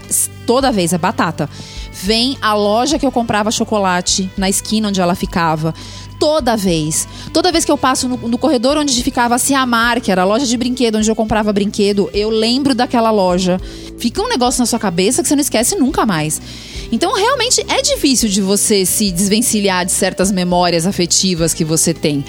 toda 0.45 0.73
vez, 0.73 0.93
é 0.93 0.99
batata. 0.99 1.49
Vem 1.93 2.37
a 2.43 2.53
loja 2.53 2.99
que 2.99 3.07
eu 3.07 3.13
comprava 3.13 3.49
chocolate, 3.53 4.29
na 4.37 4.51
esquina 4.51 4.89
onde 4.89 5.01
ela 5.01 5.15
ficava. 5.15 5.73
Toda 6.19 6.57
vez. 6.57 7.07
Toda 7.33 7.53
vez 7.53 7.65
que 7.65 7.71
eu 7.71 7.79
passo 7.79 8.09
no, 8.09 8.17
no 8.17 8.39
corredor 8.39 8.77
onde 8.77 9.01
ficava 9.03 9.37
a 9.37 9.39
Ciamar, 9.39 10.01
que 10.01 10.11
era 10.11 10.23
a 10.23 10.25
loja 10.25 10.47
de 10.47 10.57
brinquedo, 10.57 10.99
onde 10.99 11.11
eu 11.11 11.17
comprava 11.17 11.53
brinquedo, 11.53 12.11
eu 12.13 12.29
lembro 12.29 12.75
daquela 12.75 13.11
loja. 13.11 13.61
Fica 14.03 14.21
um 14.21 14.27
negócio 14.27 14.59
na 14.59 14.67
sua 14.67 14.81
cabeça 14.81 15.23
que 15.23 15.29
você 15.29 15.37
não 15.37 15.43
esquece 15.43 15.77
nunca 15.77 16.05
mais. 16.05 16.43
Então, 16.91 17.15
realmente, 17.15 17.65
é 17.69 17.81
difícil 17.83 18.29
de 18.29 18.43
você 18.43 18.85
se 18.85 19.13
desvencilhar 19.13 19.87
de 19.87 19.93
certas 19.93 20.33
memórias 20.33 20.89
afetivas 20.89 21.55
que 21.55 21.65
você 21.65 21.95
tem. 21.95 22.25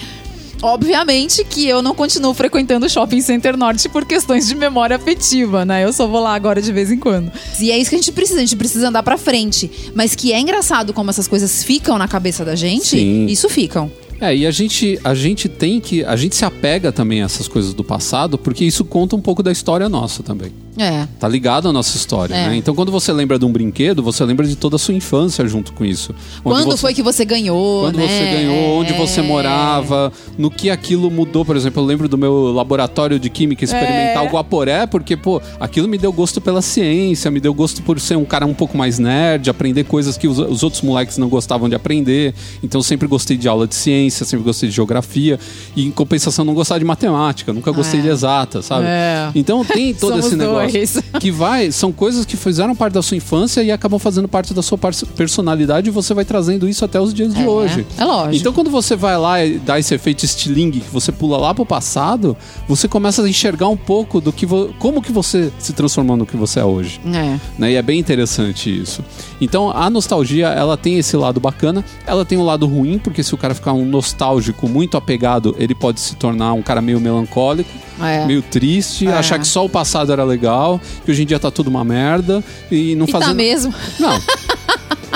Obviamente 0.62 1.44
que 1.44 1.66
eu 1.66 1.82
não 1.82 1.92
continuo 1.92 2.32
frequentando 2.32 2.86
o 2.86 2.88
Shopping 2.88 3.20
Center 3.20 3.56
Norte 3.56 3.88
por 3.88 4.04
questões 4.04 4.46
de 4.46 4.54
memória 4.54 4.94
afetiva, 4.94 5.64
né? 5.64 5.84
Eu 5.84 5.92
só 5.92 6.06
vou 6.06 6.20
lá 6.20 6.32
agora 6.36 6.62
de 6.62 6.72
vez 6.72 6.92
em 6.92 6.96
quando. 6.96 7.32
E 7.58 7.72
é 7.72 7.76
isso 7.76 7.90
que 7.90 7.96
a 7.96 7.98
gente 7.98 8.12
precisa, 8.12 8.38
a 8.38 8.42
gente 8.42 8.56
precisa 8.56 8.88
andar 8.88 9.02
pra 9.02 9.18
frente. 9.18 9.68
Mas 9.96 10.14
que 10.14 10.32
é 10.32 10.38
engraçado 10.38 10.92
como 10.92 11.10
essas 11.10 11.26
coisas 11.26 11.64
ficam 11.64 11.98
na 11.98 12.06
cabeça 12.06 12.44
da 12.44 12.54
gente, 12.54 12.90
Sim. 12.90 13.26
isso 13.26 13.48
ficam. 13.48 13.90
É, 14.20 14.34
e 14.34 14.46
a 14.46 14.50
gente, 14.50 14.98
a 15.02 15.14
gente 15.14 15.48
tem 15.48 15.80
que. 15.80 16.04
A 16.04 16.16
gente 16.16 16.36
se 16.36 16.44
apega 16.44 16.92
também 16.92 17.20
a 17.20 17.24
essas 17.24 17.48
coisas 17.48 17.74
do 17.74 17.82
passado, 17.82 18.38
porque 18.38 18.64
isso 18.64 18.84
conta 18.84 19.16
um 19.16 19.20
pouco 19.20 19.42
da 19.42 19.50
história 19.50 19.88
nossa 19.88 20.22
também. 20.22 20.52
É. 20.76 21.06
Tá 21.20 21.28
ligado 21.28 21.68
à 21.68 21.72
nossa 21.72 21.96
história, 21.96 22.34
É. 22.34 22.48
né? 22.48 22.56
Então 22.56 22.74
quando 22.74 22.90
você 22.90 23.12
lembra 23.12 23.38
de 23.38 23.44
um 23.44 23.52
brinquedo, 23.52 24.02
você 24.02 24.24
lembra 24.24 24.46
de 24.46 24.56
toda 24.56 24.76
a 24.76 24.78
sua 24.78 24.92
infância 24.94 25.46
junto 25.46 25.72
com 25.72 25.84
isso. 25.84 26.12
Quando 26.42 26.64
você- 26.64 26.76
foi 26.78 26.94
que 26.94 27.02
você 27.02 27.24
ganhou, 27.24 27.82
Quando 27.84 27.96
né? 27.96 28.06
você 28.08 28.36
ganhou, 28.36 28.80
onde 28.80 28.92
você 28.94 29.20
É. 29.20 29.22
morava, 29.22 30.12
no 30.36 30.50
que 30.50 30.70
aquilo 30.70 31.10
mudou. 31.10 31.44
Por 31.44 31.56
exemplo, 31.56 31.80
eu 31.82 31.86
lembro 31.86 32.08
do 32.08 32.18
meu 32.18 32.52
laboratório 32.52 33.18
de 33.20 33.30
química 33.30 33.64
experimental 33.64 34.26
É. 34.26 34.28
Guaporé, 34.30 34.86
porque, 34.86 35.16
pô, 35.16 35.40
aquilo 35.60 35.86
me 35.86 35.96
deu 35.96 36.12
gosto 36.12 36.40
pela 36.40 36.60
ciência, 36.60 37.30
me 37.30 37.38
deu 37.40 37.54
gosto 37.54 37.80
por 37.82 38.00
ser 38.00 38.16
um 38.16 38.24
cara 38.24 38.44
um 38.46 38.54
pouco 38.54 38.76
mais 38.76 38.98
nerd, 38.98 39.48
aprender 39.48 39.84
coisas 39.84 40.16
que 40.16 40.26
os, 40.26 40.38
os 40.38 40.62
outros 40.64 40.82
moleques 40.82 41.18
não 41.18 41.28
gostavam 41.28 41.68
de 41.68 41.74
aprender. 41.76 42.34
Então 42.62 42.80
eu 42.80 42.82
sempre 42.82 43.06
gostei 43.06 43.36
de 43.36 43.46
aula 43.48 43.66
de 43.66 43.74
ciência, 43.74 44.26
sempre 44.26 44.44
gostei 44.44 44.68
de 44.68 44.74
geografia. 44.74 45.38
E 45.76 45.86
em 45.86 45.90
compensação, 45.90 46.44
não 46.44 46.54
gostava 46.54 46.78
de 46.80 46.84
matemática, 46.84 47.52
nunca 47.52 47.70
gostei 47.70 48.00
É. 48.00 48.02
de 48.02 48.08
exata, 48.08 48.60
sabe? 48.60 48.86
É. 48.88 49.30
Então 49.34 49.64
tem 49.64 49.94
todo 49.94 50.18
esse 50.18 50.34
negócio. 50.34 50.63
Dois. 50.72 50.98
Que 51.20 51.30
vai, 51.30 51.70
são 51.70 51.92
coisas 51.92 52.24
que 52.24 52.36
fizeram 52.36 52.74
parte 52.74 52.94
da 52.94 53.02
sua 53.02 53.16
infância 53.16 53.62
e 53.62 53.70
acabam 53.70 53.98
fazendo 53.98 54.28
parte 54.28 54.52
da 54.52 54.62
sua 54.62 54.78
personalidade 55.16 55.88
e 55.88 55.90
você 55.90 56.12
vai 56.14 56.24
trazendo 56.24 56.68
isso 56.68 56.84
até 56.84 57.00
os 57.00 57.12
dias 57.14 57.32
de 57.34 57.42
É, 57.42 57.48
hoje. 57.48 57.86
é 57.96 58.04
lógico. 58.04 58.36
Então 58.36 58.52
quando 58.52 58.70
você 58.70 58.96
vai 58.96 59.16
lá 59.16 59.44
e 59.44 59.58
dá 59.58 59.78
esse 59.78 59.94
efeito 59.94 60.24
estilingue, 60.24 60.80
que 60.80 60.90
você 60.90 61.12
pula 61.12 61.36
lá 61.38 61.54
pro 61.54 61.64
passado, 61.64 62.36
você 62.68 62.88
começa 62.88 63.22
a 63.22 63.28
enxergar 63.28 63.68
um 63.68 63.76
pouco 63.76 64.20
do 64.20 64.32
que 64.32 64.46
como 64.78 65.00
que 65.02 65.12
você 65.12 65.52
se 65.58 65.72
transformou 65.72 66.16
no 66.16 66.26
que 66.26 66.36
você 66.36 66.60
é 66.60 66.64
hoje. 66.64 67.00
É. 67.06 67.38
Né? 67.58 67.72
E 67.72 67.74
é 67.76 67.82
bem 67.82 67.98
interessante 67.98 68.70
isso. 68.70 69.04
Então 69.40 69.70
a 69.70 69.88
nostalgia, 69.90 70.48
ela 70.48 70.76
tem 70.76 70.98
esse 70.98 71.16
lado 71.16 71.40
bacana, 71.40 71.84
ela 72.06 72.24
tem 72.24 72.38
um 72.38 72.44
lado 72.44 72.66
ruim, 72.66 72.98
porque 72.98 73.22
se 73.22 73.34
o 73.34 73.38
cara 73.38 73.54
ficar 73.54 73.72
um 73.72 73.84
nostálgico 73.84 74.68
muito 74.68 74.96
apegado, 74.96 75.54
ele 75.58 75.74
pode 75.74 76.00
se 76.00 76.14
tornar 76.16 76.52
um 76.52 76.62
cara 76.62 76.80
meio 76.80 77.00
melancólico, 77.00 77.70
É. 78.00 78.26
meio 78.26 78.42
triste, 78.42 79.06
É. 79.06 79.12
achar 79.12 79.38
que 79.38 79.46
só 79.46 79.64
o 79.64 79.68
passado 79.68 80.12
era 80.12 80.24
legal, 80.24 80.80
que 81.04 81.10
hoje 81.10 81.22
em 81.22 81.26
dia 81.26 81.38
tá 81.38 81.50
tudo 81.50 81.68
uma 81.68 81.84
merda 81.84 82.42
e 82.70 82.94
não 82.96 83.06
E 83.06 83.10
fazer 83.10 83.26
tá 83.26 83.34
mesmo. 83.34 83.72
não. 84.00 84.20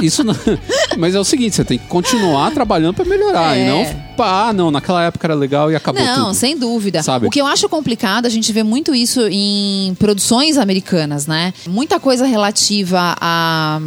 Isso 0.01 0.23
não. 0.23 0.35
Mas 0.97 1.17
é 1.17 1.19
o 1.19 1.25
seguinte, 1.25 1.57
você 1.57 1.65
tem 1.65 1.77
que 1.77 1.87
continuar 1.89 2.53
trabalhando 2.53 2.95
pra 2.95 3.05
melhorar 3.05 3.57
É. 3.59 3.67
e 3.67 3.69
não, 3.69 4.25
ah, 4.25 4.53
não, 4.53 4.71
naquela 4.71 5.03
época 5.03 5.27
era 5.27 5.35
legal 5.35 5.73
e 5.73 5.75
acabou 5.75 6.01
Não, 6.01 6.27
tudo. 6.27 6.35
sem 6.35 6.57
dúvida. 6.57 7.03
Sabe? 7.03 7.27
O 7.27 7.31
que 7.31 7.41
eu 7.41 7.47
acho 7.49 7.69
complicado, 7.69 8.25
a 8.27 8.29
gente 8.29 8.53
vê 8.53 8.63
muito 8.63 8.95
isso 8.95 9.21
em 9.29 9.97
produções 9.99 10.57
americanas, 10.57 11.27
né? 11.27 11.53
Muita 11.67 11.99
coisa 11.99 12.27
relativa 12.27 13.17
a. 13.21 13.81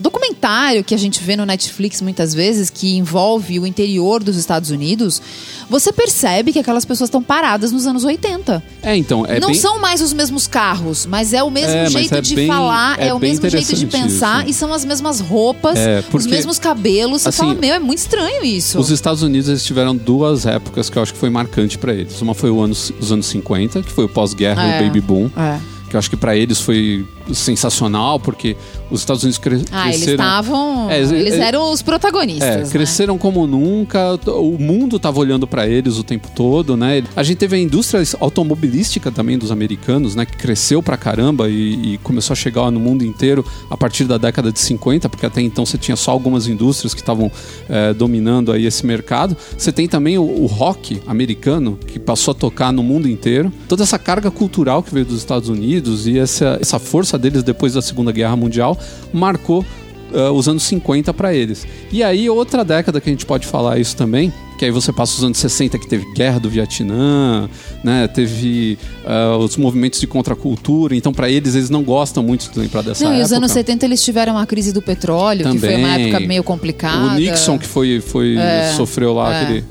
Documentário 0.00 0.82
que 0.84 0.94
a 0.94 0.98
gente 0.98 1.22
vê 1.22 1.36
no 1.36 1.44
Netflix 1.46 2.00
muitas 2.00 2.34
vezes, 2.34 2.70
que 2.70 2.96
envolve 2.96 3.58
o 3.60 3.66
interior 3.66 4.22
dos 4.22 4.36
Estados 4.36 4.70
Unidos, 4.70 5.20
você 5.68 5.92
percebe 5.92 6.52
que 6.52 6.58
aquelas 6.58 6.84
pessoas 6.84 7.08
estão 7.08 7.22
paradas 7.22 7.72
nos 7.72 7.86
anos 7.86 8.04
80. 8.04 8.62
É, 8.82 8.96
então, 8.96 9.24
é 9.26 9.38
não 9.40 9.48
bem 9.48 9.56
são 9.56 9.78
mais 9.80 10.00
os 10.00 10.12
mesmos 10.12 10.46
carros, 10.46 11.06
mas 11.06 11.32
é 11.32 11.42
o 11.42 11.50
mesmo 11.50 11.70
É, 11.76 11.86
jeito 11.90 12.14
é 12.14 12.20
de 12.20 12.34
bem- 12.34 12.46
falar, 12.46 12.98
é, 13.00 13.08
é 13.08 13.14
o 13.14 13.18
mesmo 13.18 13.48
jeito 13.48 13.74
de 13.74 13.86
pensar 13.86 14.40
isso. 14.42 14.50
e 14.50 14.54
são 14.54 14.72
as 14.72 14.84
mesmas 14.84 15.20
roupas, 15.20 15.78
É, 15.78 16.00
os 16.00 16.06
porque, 16.06 16.28
mesmos 16.28 16.58
cabelos. 16.58 17.22
Você 17.22 17.28
assim, 17.28 17.38
fala, 17.38 17.54
meu, 17.54 17.74
é 17.74 17.78
muito 17.78 17.98
estranho 17.98 18.44
isso. 18.44 18.78
Os 18.78 18.90
Estados 18.90 19.22
Unidos 19.22 19.48
eles 19.48 19.64
tiveram 19.64 19.94
duas 19.96 20.44
épocas 20.46 20.90
que 20.90 20.98
eu 20.98 21.02
acho 21.02 21.12
que 21.12 21.18
foi 21.18 21.30
marcante 21.30 21.78
pra 21.78 21.92
eles. 21.94 22.20
Uma 22.20 22.34
foi 22.34 22.50
ano, 22.50 22.72
os 22.72 23.12
anos 23.12 23.26
50, 23.26 23.82
que 23.82 23.90
foi 23.90 24.04
o 24.04 24.08
pós-guerra 24.08 24.62
É. 24.62 24.78
e 24.78 24.82
o 24.82 24.86
baby 24.86 25.00
boom, 25.00 25.30
É. 25.36 25.58
que 25.94 25.96
eu 25.96 25.98
acho 26.00 26.10
que 26.10 26.16
pra 26.16 26.36
eles 26.36 26.60
foi 26.60 27.06
sensacional, 27.32 28.18
porque 28.18 28.56
os 28.90 29.00
Estados 29.00 29.22
Unidos 29.22 29.38
cre 29.38 29.62
Ah, 29.70 29.88
eles 29.88 29.98
cresceram 30.02 30.24
estavam. 30.24 30.90
É, 30.90 31.00
eles 31.00 31.34
é- 31.34 31.40
eram 31.40 31.72
os 31.72 31.82
protagonistas. 31.82 32.48
É, 32.48 32.56
né? 32.64 32.68
cresceram 32.68 33.16
como 33.16 33.46
nunca, 33.46 34.18
o 34.26 34.58
mundo 34.58 34.98
tava 34.98 35.20
olhando 35.20 35.46
pra 35.46 35.68
eles 35.68 35.96
o 35.96 36.02
tempo 36.02 36.28
todo, 36.34 36.76
né? 36.76 37.04
A 37.14 37.22
gente 37.22 37.38
teve 37.38 37.54
a 37.56 37.58
indústria 37.60 38.02
automobilística 38.18 39.12
também 39.12 39.38
dos 39.38 39.52
americanos, 39.52 40.16
né? 40.16 40.26
Que 40.26 40.36
cresceu 40.36 40.82
pra 40.82 40.96
caramba 40.96 41.48
e, 41.48 41.94
e 41.94 41.98
começou 41.98 42.34
a 42.34 42.36
chegar 42.36 42.70
no 42.72 42.80
mundo 42.80 43.04
inteiro 43.04 43.44
a 43.70 43.76
partir 43.76 44.04
da 44.04 44.18
década 44.18 44.50
de 44.50 44.58
50, 44.58 45.08
porque 45.08 45.24
até 45.26 45.40
então 45.40 45.64
você 45.64 45.78
tinha 45.78 45.96
só 45.96 46.10
algumas 46.10 46.48
indústrias 46.48 46.92
que 46.92 47.00
estavam 47.00 47.30
é, 47.68 47.94
dominando 47.94 48.50
aí 48.50 48.66
esse 48.66 48.84
mercado. 48.84 49.36
Você 49.56 49.70
tem 49.70 49.86
também 49.86 50.18
o, 50.18 50.24
o 50.24 50.46
rock 50.46 51.00
americano, 51.06 51.78
que 51.86 52.00
passou 52.00 52.32
a 52.32 52.34
tocar 52.34 52.72
no 52.72 52.82
mundo 52.82 53.08
inteiro. 53.08 53.52
Toda 53.68 53.84
essa 53.84 53.98
carga 53.98 54.30
cultural 54.30 54.82
que 54.82 54.92
veio 54.92 55.06
dos 55.06 55.18
Estados 55.18 55.48
Unidos 55.48 55.83
e 56.06 56.18
essa, 56.18 56.58
essa 56.60 56.78
força 56.78 57.18
deles 57.18 57.42
depois 57.42 57.74
da 57.74 57.82
Segunda 57.82 58.12
Guerra 58.12 58.36
Mundial 58.36 58.78
marcou 59.12 59.64
uh, 60.12 60.32
os 60.32 60.48
anos 60.48 60.62
50 60.64 61.12
para 61.12 61.34
eles. 61.34 61.66
E 61.92 62.02
aí, 62.02 62.28
outra 62.30 62.64
década 62.64 63.00
que 63.00 63.08
a 63.08 63.12
gente 63.12 63.26
pode 63.26 63.46
falar 63.46 63.78
isso 63.78 63.96
também, 63.96 64.32
que 64.58 64.64
aí 64.64 64.70
você 64.70 64.92
passa 64.92 65.16
os 65.16 65.24
anos 65.24 65.38
60 65.38 65.78
que 65.78 65.88
teve 65.88 66.04
guerra 66.14 66.38
do 66.38 66.48
Vietnã, 66.48 67.48
né? 67.82 68.06
Teve 68.08 68.78
uh, 69.04 69.38
os 69.38 69.56
movimentos 69.56 70.00
de 70.00 70.06
contracultura, 70.06 70.94
então 70.94 71.12
para 71.12 71.28
eles 71.28 71.54
eles 71.54 71.70
não 71.70 71.82
gostam 71.82 72.22
muito 72.22 72.50
de 72.50 72.58
lembrar 72.58 72.82
dessa 72.82 73.04
Não, 73.04 73.10
época. 73.10 73.22
e 73.22 73.24
os 73.24 73.32
anos 73.32 73.50
70 73.50 73.84
eles 73.84 74.02
tiveram 74.02 74.38
a 74.38 74.46
crise 74.46 74.72
do 74.72 74.80
petróleo, 74.80 75.50
que 75.50 75.58
foi 75.58 75.76
uma 75.76 75.88
Também. 75.88 76.08
época 76.08 76.20
meio 76.26 76.44
complicada. 76.44 77.14
O 77.14 77.14
Nixon 77.14 77.58
que 77.58 77.66
foi, 77.66 78.00
foi 78.00 78.36
sofreu 78.76 79.12
lá 79.12 79.34
é. 79.34 79.42
aquele 79.42 79.64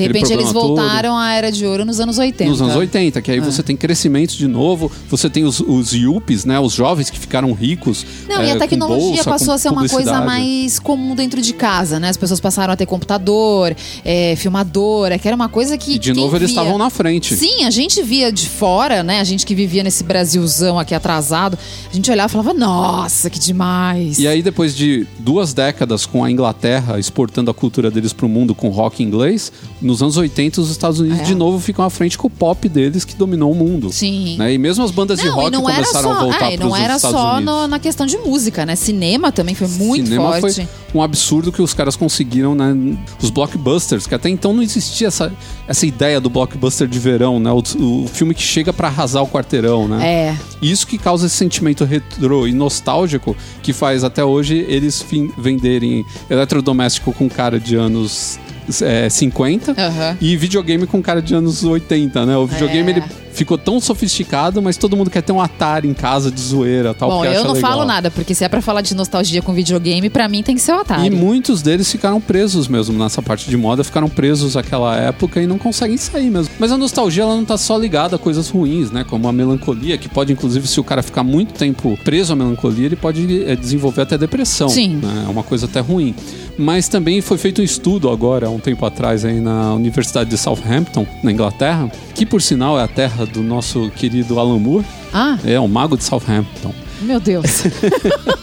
De 0.00 0.06
repente 0.06 0.32
eles 0.32 0.52
problema 0.52 0.52
todo. 0.52 0.76
voltaram 0.76 1.16
à 1.16 1.32
era 1.32 1.50
de 1.52 1.66
ouro 1.66 1.84
nos 1.84 2.00
anos 2.00 2.18
80. 2.18 2.50
Nos 2.50 2.62
anos 2.62 2.76
80, 2.76 3.20
que 3.22 3.30
aí 3.30 3.40
você 3.40 3.62
tem 3.62 3.76
crescimento 3.76 4.36
de 4.36 4.46
novo, 4.46 4.90
você 5.08 5.28
tem 5.28 5.44
os, 5.44 5.60
os 5.60 5.92
yuppies, 5.92 6.44
né? 6.44 6.58
Os 6.60 6.72
jovens 6.72 7.10
que 7.10 7.18
ficaram 7.18 7.52
ricos. 7.52 8.04
Não, 8.28 8.40
é, 8.40 8.48
e 8.48 8.50
a 8.50 8.54
com 8.54 8.58
tecnologia 8.60 9.08
bolsa, 9.08 9.30
passou 9.30 9.54
a 9.54 9.58
ser 9.58 9.68
uma 9.70 9.88
coisa 9.88 10.20
mais 10.20 10.78
comum 10.78 11.14
dentro 11.14 11.40
de 11.40 11.52
casa, 11.52 11.98
né? 11.98 12.08
As 12.08 12.16
pessoas 12.16 12.40
passaram 12.40 12.72
a 12.72 12.76
ter 12.76 12.86
computador, 12.86 13.74
é, 14.04 14.34
filmadora, 14.36 15.18
que 15.18 15.26
era 15.26 15.34
uma 15.34 15.48
coisa 15.48 15.76
que. 15.78 15.94
E 15.94 15.98
de 15.98 16.12
novo 16.12 16.36
eles 16.36 16.50
via- 16.50 16.60
estavam 16.60 16.78
na 16.78 16.90
frente. 16.90 17.34
Sim, 17.36 17.64
a 17.64 17.70
gente 17.70 18.02
via 18.02 18.32
de 18.32 18.48
fora, 18.48 19.02
né? 19.02 19.20
A 19.20 19.24
gente 19.24 19.44
que 19.46 19.54
vivia 19.54 19.82
nesse 19.82 20.04
Brasilzão 20.04 20.78
aqui 20.78 20.94
atrasado, 20.94 21.58
a 21.90 21.94
gente 21.94 22.10
olhava 22.10 22.28
e 22.28 22.32
falava, 22.32 22.54
nossa, 22.54 23.30
que 23.30 23.38
demais. 23.38 24.18
E 24.18 24.26
aí, 24.26 24.42
depois 24.42 24.74
de 24.76 25.06
duas 25.18 25.52
décadas 25.52 26.06
com 26.06 26.24
a 26.24 26.30
Inglaterra 26.30 26.98
exportando 26.98 27.50
a 27.50 27.54
cultura 27.54 27.90
deles 27.90 28.12
pro 28.12 28.28
mundo 28.28 28.54
com 28.54 28.68
rock 28.68 29.02
inglês, 29.02 29.52
nos 29.88 30.02
anos 30.02 30.16
80 30.16 30.60
os 30.60 30.70
Estados 30.70 31.00
Unidos 31.00 31.20
É. 31.20 31.24
de 31.24 31.34
novo 31.34 31.58
ficam 31.58 31.84
à 31.84 31.90
frente 31.90 32.16
com 32.18 32.26
o 32.26 32.30
pop 32.30 32.68
deles 32.68 33.04
que 33.04 33.14
dominou 33.14 33.50
o 33.50 33.54
mundo. 33.54 33.90
Sim. 33.92 34.36
Né? 34.36 34.52
E 34.52 34.58
mesmo 34.58 34.84
as 34.84 34.90
bandas 34.90 35.18
de 35.18 35.24
Não, 35.26 35.32
e 35.32 35.44
rock 35.44 35.56
começaram 35.56 36.10
só, 36.10 36.16
a 36.16 36.20
voltar 36.20 36.50
é, 36.50 36.54
e 36.54 36.58
pros 36.58 36.68
não 36.70 36.76
era 36.76 36.96
Estados 36.96 37.18
só 37.18 37.36
Unidos. 37.36 37.54
no- 37.54 37.66
na 37.68 37.78
questão 37.78 38.06
de 38.06 38.18
música, 38.18 38.64
né? 38.66 38.76
Cinema 38.76 39.32
também 39.32 39.54
foi 39.54 39.66
muito 39.68 40.04
Cinema 40.06 40.38
forte. 40.40 40.54
foi 40.54 40.68
um 40.94 41.02
absurdo 41.02 41.50
que 41.50 41.60
os 41.62 41.74
caras 41.74 41.96
conseguiram, 41.96 42.54
né? 42.54 42.74
Os 43.22 43.30
blockbusters, 43.30 44.06
que 44.06 44.14
até 44.14 44.28
então 44.28 44.52
não 44.52 44.62
existia 44.62 45.08
essa, 45.08 45.32
essa 45.66 45.86
ideia 45.86 46.20
do 46.20 46.28
blockbuster 46.30 46.86
de 46.86 46.98
verão, 46.98 47.40
né? 47.40 47.50
O, 47.50 47.58
o 47.58 48.06
filme 48.12 48.34
que 48.34 48.42
chega 48.42 48.72
pra 48.72 48.88
arrasar 48.88 49.22
o 49.22 49.26
quarteirão, 49.28 49.88
né? 49.88 50.06
É. 50.06 50.36
Isso 50.60 50.86
que 50.86 50.98
causa 50.98 51.26
esse 51.26 51.36
sentimento 51.36 51.84
retrô 51.84 52.46
e 52.46 52.52
nostálgico 52.52 53.36
que 53.62 53.72
faz 53.72 54.04
até 54.04 54.24
hoje 54.24 54.64
eles 54.68 55.04
venderem 55.38 56.04
eletrodoméstico 56.28 57.12
com 57.12 57.28
cara 57.28 57.58
de 57.58 57.76
anos 57.76 58.38
é, 58.82 59.08
50 59.08 59.72
Aham. 59.72 60.16
e 60.20 60.36
videogame 60.36 60.86
com 60.86 61.00
cara 61.02 61.20
de 61.22 61.34
anos 61.34 61.64
80, 61.64 62.26
né? 62.26 62.36
O 62.36 62.46
videogame 62.46 62.92
É. 62.92 62.96
ele 62.96 63.02
ficou 63.38 63.56
tão 63.56 63.80
sofisticado, 63.80 64.60
mas 64.60 64.76
todo 64.76 64.96
mundo 64.96 65.10
quer 65.10 65.22
ter 65.22 65.32
um 65.32 65.40
Atari 65.40 65.88
em 65.88 65.94
casa 65.94 66.30
de 66.30 66.40
zoeira, 66.40 66.92
tal. 66.92 67.08
Bom, 67.08 67.24
eu 67.24 67.44
não 67.44 67.52
legal. 67.52 67.70
falo 67.70 67.84
nada, 67.84 68.10
porque 68.10 68.34
se 68.34 68.44
é 68.44 68.48
pra 68.48 68.60
falar 68.60 68.80
de 68.80 68.94
nostalgia 68.94 69.40
com 69.40 69.52
videogame, 69.52 70.10
pra 70.10 70.28
mim 70.28 70.42
tem 70.42 70.54
que 70.54 70.60
ser 70.60 70.72
o 70.72 70.80
Atari. 70.80 71.06
E 71.06 71.10
muitos 71.10 71.62
deles 71.62 71.90
ficaram 71.90 72.20
presos 72.20 72.68
mesmo 72.68 72.98
nessa 72.98 73.22
parte 73.22 73.48
de 73.48 73.56
moda, 73.56 73.84
ficaram 73.84 74.08
presos 74.08 74.56
àquela 74.56 74.96
época 74.96 75.40
e 75.40 75.46
não 75.46 75.58
conseguem 75.58 75.96
sair 75.96 76.30
mesmo. 76.30 76.52
Mas 76.58 76.72
a 76.72 76.76
nostalgia 76.76 77.22
ela 77.22 77.36
não 77.36 77.44
tá 77.44 77.56
só 77.56 77.78
ligada 77.78 78.16
a 78.16 78.18
coisas 78.18 78.48
ruins, 78.48 78.90
né? 78.90 79.04
Como 79.04 79.28
a 79.28 79.32
melancolia, 79.32 79.96
que 79.96 80.08
pode, 80.08 80.32
inclusive, 80.32 80.66
se 80.66 80.80
o 80.80 80.84
cara 80.84 81.02
ficar 81.02 81.22
muito 81.22 81.54
tempo 81.54 81.98
preso 82.04 82.32
à 82.32 82.36
melancolia, 82.36 82.86
ele 82.86 82.96
pode 82.96 83.44
eh, 83.44 83.54
desenvolver 83.56 84.02
até 84.02 84.18
depressão. 84.18 84.68
Sim. 84.68 84.96
né? 84.96 85.24
É 85.26 85.30
uma 85.30 85.42
coisa 85.42 85.66
até 85.66 85.80
ruim. 85.80 86.14
Mas 86.58 86.88
também 86.88 87.20
foi 87.20 87.38
feito 87.38 87.60
um 87.60 87.64
estudo 87.64 88.10
agora, 88.10 88.48
há 88.48 88.50
um 88.50 88.58
tempo 88.58 88.84
atrás, 88.84 89.24
aí 89.24 89.40
na 89.40 89.74
Universidade 89.74 90.28
de 90.28 90.36
Southampton, 90.36 91.06
na 91.22 91.30
Inglaterra, 91.30 91.88
que 92.14 92.26
por 92.26 92.42
sinal 92.42 92.78
é 92.78 92.82
a 92.82 92.88
terra 92.88 93.24
do 93.28 93.42
nosso 93.42 93.90
querido 93.90 94.38
Alan 94.38 94.58
Moore, 94.58 94.84
Ah, 95.12 95.38
é 95.44 95.58
o 95.58 95.68
mago 95.68 95.96
de 95.96 96.04
Southampton. 96.04 96.74
meu 97.02 97.20
Deus. 97.20 97.62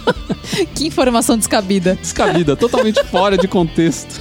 que 0.74 0.88
informação 0.88 1.38
descabida. 1.38 1.96
descabida, 2.02 2.56
totalmente 2.56 3.04
fora 3.06 3.38
de 3.38 3.48
contexto. 3.48 4.20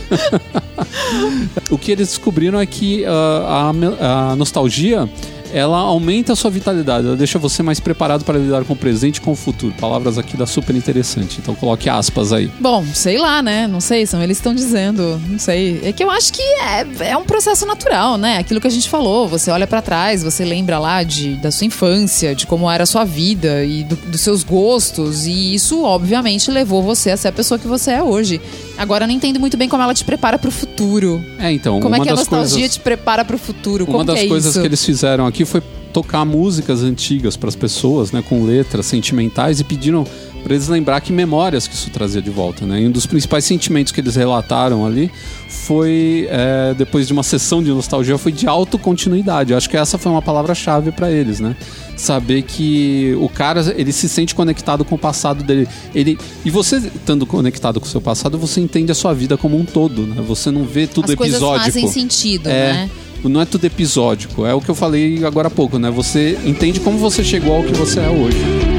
o 1.71 1.79
que 1.79 1.93
eles 1.93 2.09
descobriram 2.09 2.61
é 2.61 2.67
que 2.67 3.05
ah, 3.07 3.73
a, 4.01 4.33
a 4.33 4.37
nostalgia 4.37 5.09
ela 5.55 5.79
aumenta 5.79 6.33
a 6.33 6.37
sua 6.37 6.51
vitalidade, 6.51 7.07
ela 7.07 7.17
deixa 7.17 7.39
você 7.39 7.63
mais 7.63 7.79
preparado 7.81 8.25
para 8.25 8.39
lidar 8.39 8.65
com 8.65 8.73
o 8.73 8.77
presente 8.77 9.17
e 9.17 9.21
com 9.21 9.33
o 9.33 9.37
futuro. 9.37 9.73
Palavras 9.81 10.19
aqui 10.19 10.37
da 10.37 10.47
super 10.47 10.75
interessante. 10.75 11.39
Então 11.41 11.55
coloque 11.55 11.89
aspas 11.89 12.33
aí. 12.33 12.51
Bom, 12.61 12.85
sei 12.93 13.19
lá, 13.19 13.41
né? 13.43 13.67
Não 13.67 13.81
sei, 13.81 14.07
são 14.07 14.23
eles 14.23 14.37
estão 14.39 14.55
dizendo. 14.55 15.21
Não 15.29 15.39
sei. 15.39 15.81
É 15.85 15.93
que 15.93 16.03
eu 16.03 16.11
acho 16.11 16.33
que 16.33 16.43
é, 16.43 17.11
é 17.11 17.17
um 17.17 17.25
processo 17.25 17.65
natural, 17.67 18.19
né? 18.19 18.39
Aquilo 18.39 18.61
que 18.61 18.67
a 18.67 18.71
gente 18.71 18.89
falou. 18.89 19.29
Você 19.29 19.51
olha 19.51 19.67
pra 19.67 19.81
trás, 19.81 20.23
você 20.23 20.45
lembra 20.45 20.79
lá 20.79 21.03
de, 21.03 21.35
da 21.37 21.51
sua 21.51 21.67
infância, 21.67 22.35
de 22.35 22.47
como 22.47 22.71
era 22.71 22.83
a 22.83 22.87
sua 22.87 23.05
vida 23.05 23.65
e 23.65 23.85
do- 23.85 23.97
dos 23.97 24.21
seus 24.21 24.43
gostos. 24.43 25.27
E 25.27 25.55
isso, 25.55 25.83
obviamente, 25.85 26.51
levou 26.51 26.83
você 26.83 27.11
a 27.11 27.17
ser 27.17 27.29
a 27.29 27.33
pessoa 27.33 27.59
que 27.59 27.67
você 27.69 27.93
é 27.93 28.03
hoje. 28.03 28.41
Agora 28.77 29.05
eu 29.05 29.09
não 29.09 29.15
entendo 29.15 29.39
muito 29.39 29.57
bem 29.57 29.69
como 29.69 29.83
ela 29.83 29.95
te 29.95 30.05
prepara 30.05 30.39
pro 30.39 30.51
futuro. 30.51 31.25
É, 31.39 31.53
então, 31.53 31.81
Como 31.81 31.95
é 31.95 32.01
que 32.01 32.09
a 32.09 32.15
nostalgia 32.15 32.59
coisas, 32.59 32.75
te 32.75 32.81
prepara 32.81 33.25
pro 33.25 33.39
futuro? 33.39 33.87
Como 33.87 33.99
uma 33.99 34.05
das 34.05 34.19
que 34.19 34.27
é 34.27 34.29
coisas 34.29 34.51
isso? 34.51 34.61
que 34.61 34.67
eles 34.67 34.85
fizeram 34.85 35.27
aqui 35.27 35.45
foi 35.45 35.63
tocar 35.93 36.25
músicas 36.25 36.83
antigas 36.83 37.37
para 37.37 37.49
as 37.49 37.55
pessoas, 37.55 38.11
né, 38.11 38.23
com 38.29 38.45
letras 38.45 38.87
sentimentais 38.87 39.61
e 39.61 39.65
pediram 39.65 40.05
para 40.45 40.55
eles 40.55 40.69
lembrar 40.69 41.01
que 41.01 41.11
memórias 41.11 41.67
que 41.67 41.75
isso 41.75 41.89
trazia 41.91 42.21
de 42.21 42.29
volta, 42.29 42.67
né? 42.67 42.83
E 42.83 42.87
um 42.87 42.91
dos 42.91 43.07
principais 43.07 43.47
sentimentos 43.47 43.91
que 43.93 44.01
eles 44.01 44.15
relataram 44.15 44.85
ali 44.85 45.11
foi 45.49 46.29
é, 46.31 46.75
depois 46.77 47.07
de 47.07 47.15
uma 47.15 47.23
sessão 47.23 47.63
de 47.63 47.71
nostalgia 47.71 48.19
foi 48.19 48.31
de 48.31 48.47
autocontinuidade. 48.47 49.53
Eu 49.53 49.57
acho 49.57 49.71
que 49.71 49.77
essa 49.77 49.97
foi 49.97 50.13
uma 50.13 50.21
palavra-chave 50.21 50.93
para 50.93 51.11
eles, 51.11 51.41
né? 51.41 51.57
Saber 51.97 52.43
que 52.43 53.17
o 53.19 53.29
cara 53.29 53.75
ele 53.75 53.91
se 53.91 54.07
sente 54.07 54.35
conectado 54.35 54.85
com 54.85 54.97
o 54.97 54.99
passado 54.99 55.43
dele. 55.43 55.67
Ele 55.95 56.19
e 56.45 56.51
você 56.51 56.77
estando 56.77 57.25
conectado 57.25 57.81
com 57.81 57.87
o 57.87 57.89
seu 57.89 58.01
passado, 58.03 58.37
você 58.37 58.61
entende 58.61 58.93
a 58.93 58.95
sua 58.95 59.15
vida 59.15 59.39
como 59.39 59.59
um 59.59 59.65
todo, 59.65 60.07
né? 60.07 60.23
Você 60.27 60.51
não 60.51 60.65
vê 60.65 60.87
tudo 60.87 61.11
As 61.11 61.15
coisas 61.15 61.37
episódico. 61.37 61.65
fazem 61.65 61.89
sentido, 61.89 62.51
É, 62.51 62.73
né? 62.73 62.91
não 63.25 63.41
é 63.41 63.47
tudo 63.47 63.65
episódico. 63.65 64.45
É 64.45 64.53
o 64.53 64.61
que 64.61 64.69
eu 64.69 64.75
falei 64.75 65.25
agora 65.25 65.49
há 65.49 65.51
pouco, 65.51 65.79
né? 65.79 65.91
Você 65.91 66.39
entende 66.45 66.81
como 66.81 66.99
você 66.99 67.25
chegou 67.25 67.55
ao 67.57 67.63
que 67.65 67.73
você 67.73 68.01
é 68.01 68.11
hoje. 68.11 68.74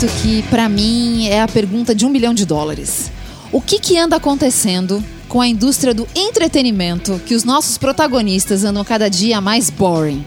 Questionamento 0.00 0.06
que, 0.22 0.42
pra 0.44 0.68
mim, 0.68 1.26
é 1.26 1.42
a 1.42 1.48
pergunta 1.48 1.94
de 1.94 2.06
um 2.06 2.12
bilhão 2.12 2.32
de 2.32 2.46
dólares. 2.46 3.10
O 3.52 3.60
que, 3.60 3.78
que 3.78 3.98
anda 3.98 4.16
acontecendo 4.16 5.04
com 5.28 5.40
a 5.40 5.46
indústria 5.46 5.92
do 5.92 6.06
entretenimento 6.14 7.20
que 7.26 7.34
os 7.34 7.44
nossos 7.44 7.76
protagonistas 7.76 8.64
andam 8.64 8.84
cada 8.84 9.08
dia 9.10 9.40
mais 9.40 9.68
boring? 9.68 10.24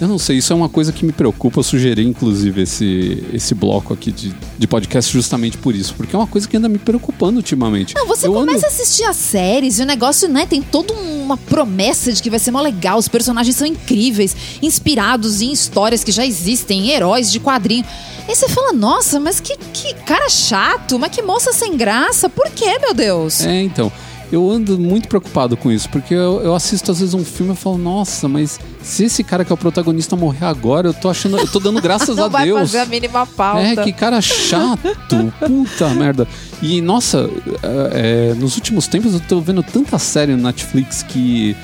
Eu 0.00 0.06
não 0.06 0.18
sei, 0.18 0.36
isso 0.38 0.52
é 0.52 0.56
uma 0.56 0.68
coisa 0.68 0.92
que 0.92 1.04
me 1.04 1.10
preocupa. 1.12 1.58
Eu 1.58 1.62
sugeri, 1.64 2.06
inclusive, 2.06 2.62
esse, 2.62 3.24
esse 3.32 3.52
bloco 3.54 3.92
aqui 3.92 4.12
de, 4.12 4.32
de 4.56 4.66
podcast 4.66 5.12
justamente 5.12 5.58
por 5.58 5.74
isso. 5.74 5.92
Porque 5.94 6.14
é 6.14 6.18
uma 6.18 6.26
coisa 6.26 6.46
que 6.48 6.56
anda 6.56 6.68
me 6.68 6.78
preocupando 6.78 7.38
ultimamente. 7.38 7.94
Não, 7.96 8.06
você 8.06 8.28
Eu 8.28 8.36
ando- 8.36 8.46
começa 8.46 8.66
a 8.66 8.68
assistir 8.68 9.02
as 9.04 9.16
séries 9.16 9.78
e 9.80 9.82
o 9.82 9.86
negócio, 9.86 10.28
né, 10.28 10.46
tem 10.46 10.62
toda 10.62 10.92
uma 10.94 11.36
promessa 11.36 12.12
de 12.12 12.22
que 12.22 12.30
vai 12.30 12.38
ser 12.38 12.52
mó 12.52 12.60
legal, 12.60 12.96
os 12.98 13.08
personagens 13.08 13.56
são 13.56 13.66
incríveis, 13.66 14.36
inspirados 14.62 15.40
em 15.42 15.50
histórias 15.52 16.04
que 16.04 16.12
já 16.12 16.24
existem, 16.24 16.86
em 16.86 16.90
heróis 16.90 17.30
de 17.32 17.40
quadrinho. 17.40 17.84
Aí 18.28 18.34
você 18.36 18.48
fala, 18.48 18.72
nossa, 18.72 19.18
mas 19.18 19.40
que, 19.40 19.56
que 19.72 19.94
cara 20.04 20.28
chato, 20.28 20.98
mas 20.98 21.10
que 21.10 21.22
moça 21.22 21.52
sem 21.52 21.76
graça, 21.76 22.28
por 22.28 22.48
quê, 22.50 22.78
meu 22.78 22.94
Deus? 22.94 23.40
É, 23.40 23.62
então. 23.62 23.90
Eu 24.30 24.50
ando 24.50 24.78
muito 24.78 25.08
preocupado 25.08 25.56
com 25.56 25.72
isso, 25.72 25.88
porque 25.88 26.12
eu, 26.12 26.40
eu 26.42 26.54
assisto 26.54 26.90
às 26.90 27.00
vezes 27.00 27.14
um 27.14 27.24
filme 27.24 27.54
e 27.54 27.56
falo, 27.56 27.78
nossa, 27.78 28.28
mas 28.28 28.60
se 28.82 29.04
esse 29.04 29.24
cara 29.24 29.44
que 29.44 29.50
é 29.50 29.54
o 29.54 29.56
protagonista 29.56 30.16
morrer 30.16 30.44
agora, 30.44 30.88
eu 30.88 30.94
tô 30.94 31.08
achando. 31.08 31.38
Eu 31.38 31.48
tô 31.48 31.58
dando 31.58 31.80
graças 31.80 32.14
Não 32.16 32.24
a 32.24 32.28
vai 32.28 32.44
Deus. 32.44 32.60
fazer 32.60 32.78
a 32.80 32.86
mínima 32.86 33.26
pauta. 33.26 33.60
É, 33.62 33.76
que 33.76 33.92
cara 33.92 34.20
chato. 34.20 34.78
Puta 35.46 35.88
merda. 35.96 36.28
E, 36.60 36.80
nossa, 36.82 37.30
é, 37.62 38.30
é, 38.30 38.34
nos 38.34 38.56
últimos 38.56 38.86
tempos 38.86 39.14
eu 39.14 39.20
tô 39.20 39.40
vendo 39.40 39.62
tanta 39.62 39.98
série 39.98 40.32
no 40.36 40.42
Netflix 40.42 41.02
que 41.02 41.56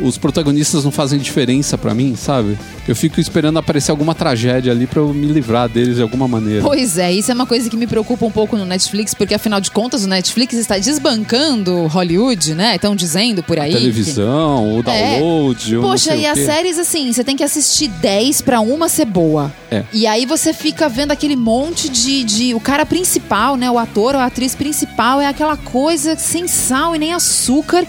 os 0.00 0.16
protagonistas 0.18 0.84
não 0.84 0.90
fazem 0.90 1.18
diferença 1.18 1.76
pra 1.76 1.94
mim, 1.94 2.14
sabe? 2.16 2.58
Eu 2.86 2.96
fico 2.96 3.20
esperando 3.20 3.58
aparecer 3.58 3.90
alguma 3.90 4.14
tragédia 4.14 4.72
ali 4.72 4.86
pra 4.86 5.00
eu 5.00 5.12
me 5.12 5.26
livrar 5.26 5.68
deles 5.68 5.96
de 5.96 6.02
alguma 6.02 6.26
maneira. 6.26 6.62
Pois 6.62 6.98
é, 6.98 7.12
isso 7.12 7.30
é 7.30 7.34
uma 7.34 7.46
coisa 7.46 7.68
que 7.70 7.76
me 7.76 7.86
preocupa 7.86 8.24
um 8.26 8.30
pouco 8.30 8.56
no 8.56 8.64
Netflix, 8.64 9.14
porque 9.14 9.34
afinal 9.34 9.60
de 9.60 9.70
contas 9.70 10.04
o 10.04 10.08
Netflix 10.08 10.54
está 10.54 10.78
desbancando 10.78 11.86
Hollywood, 11.86 12.54
né? 12.54 12.74
Estão 12.74 12.96
dizendo 12.96 13.42
por 13.42 13.58
aí. 13.58 13.72
que- 13.72 13.78
Televisão, 13.78 14.78
o 14.78 14.82
download, 14.82 15.76
o 15.76 15.82
não 15.82 15.90
Poxa, 15.90 16.14
e 16.16 16.24
o 16.26 16.30
as 16.32 16.38
séries, 16.38 16.78
assim, 16.78 17.12
você 17.12 17.22
tem 17.22 17.36
que 17.36 17.44
assistir 17.44 17.88
10 17.88 18.40
pra 18.40 18.60
uma 18.60 18.88
ser 18.88 19.04
boa. 19.04 19.52
É. 19.70 19.84
E 19.92 20.06
aí 20.06 20.26
você 20.26 20.52
fica 20.52 20.88
vendo 20.88 21.12
aquele 21.12 21.36
monte 21.36 21.88
de, 21.88 22.24
de. 22.24 22.54
O 22.54 22.60
cara 22.60 22.84
principal, 22.86 23.56
né? 23.56 23.70
O 23.70 23.78
ator 23.78 24.14
ou 24.14 24.20
a 24.20 24.26
atriz 24.26 24.54
principal 24.54 25.20
é 25.20 25.26
aquela 25.26 25.56
coisa 25.56 26.16
sem 26.16 26.46
sal 26.48 26.94
e 26.94 26.98
nem 26.98 27.12
açúcar. 27.12 27.84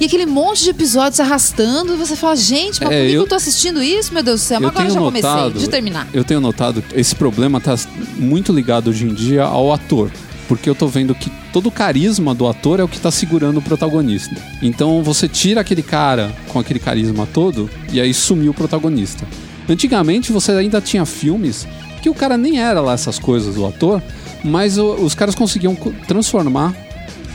E 0.00 0.04
aquele 0.04 0.26
monte 0.26 0.62
de 0.64 0.70
episódios 0.70 1.16
se 1.16 1.22
arrastando, 1.22 1.94
e 1.94 1.96
você 1.96 2.14
fala, 2.14 2.36
gente, 2.36 2.80
mas 2.80 2.90
É, 2.92 3.00
por 3.00 3.06
que 3.08 3.12
eu- 3.14 3.22
eu 3.22 3.26
tô 3.26 3.34
assistindo 3.34 3.82
isso, 3.82 4.14
meu 4.14 4.22
Deus 4.22 4.40
do 4.40 4.44
céu? 4.44 4.60
Mas 4.60 4.64
Eu 4.64 4.68
agora 4.70 4.84
tenho 4.86 4.94
já 4.94 5.00
comecei, 5.04 5.30
notado- 5.30 5.60
eu 5.60 5.68
terminar. 5.68 6.08
Eu 6.14 6.24
tenho 6.24 6.40
notado 6.40 6.82
que 6.82 6.98
esse 7.00 7.14
problema 7.16 7.60
tá 7.60 7.76
muito 8.16 8.52
ligado 8.52 8.90
hoje 8.90 9.04
em 9.04 9.12
dia 9.14 9.42
ao 9.44 9.72
ator. 9.72 10.10
Porque 10.46 10.70
eu 10.70 10.74
tô 10.74 10.86
vendo 10.86 11.14
que 11.14 11.30
todo 11.52 11.66
o 11.66 11.70
carisma 11.70 12.34
do 12.34 12.46
ator 12.46 12.80
é 12.80 12.82
o 12.82 12.88
que 12.88 12.98
tá 12.98 13.10
segurando 13.10 13.58
o 13.58 13.62
protagonista. 13.62 14.34
Então 14.62 15.02
você 15.02 15.28
tira 15.28 15.60
aquele 15.60 15.82
cara 15.82 16.34
com 16.48 16.58
aquele 16.58 16.78
carisma 16.78 17.28
todo 17.34 17.68
e 17.92 18.00
aí 18.00 18.14
sumiu 18.14 18.52
o 18.52 18.54
protagonista. 18.54 19.26
Antigamente 19.68 20.32
você 20.32 20.52
ainda 20.52 20.80
tinha 20.80 21.04
filmes 21.04 21.66
que 22.00 22.08
o 22.08 22.14
cara 22.14 22.38
nem 22.38 22.58
era 22.58 22.80
lá 22.80 22.94
essas 22.94 23.18
coisas 23.18 23.56
do 23.56 23.66
ator, 23.66 24.02
mas 24.42 24.78
os 24.78 25.14
caras 25.14 25.34
conseguiam 25.34 25.74
co- 25.74 25.92
transformar 26.06 26.74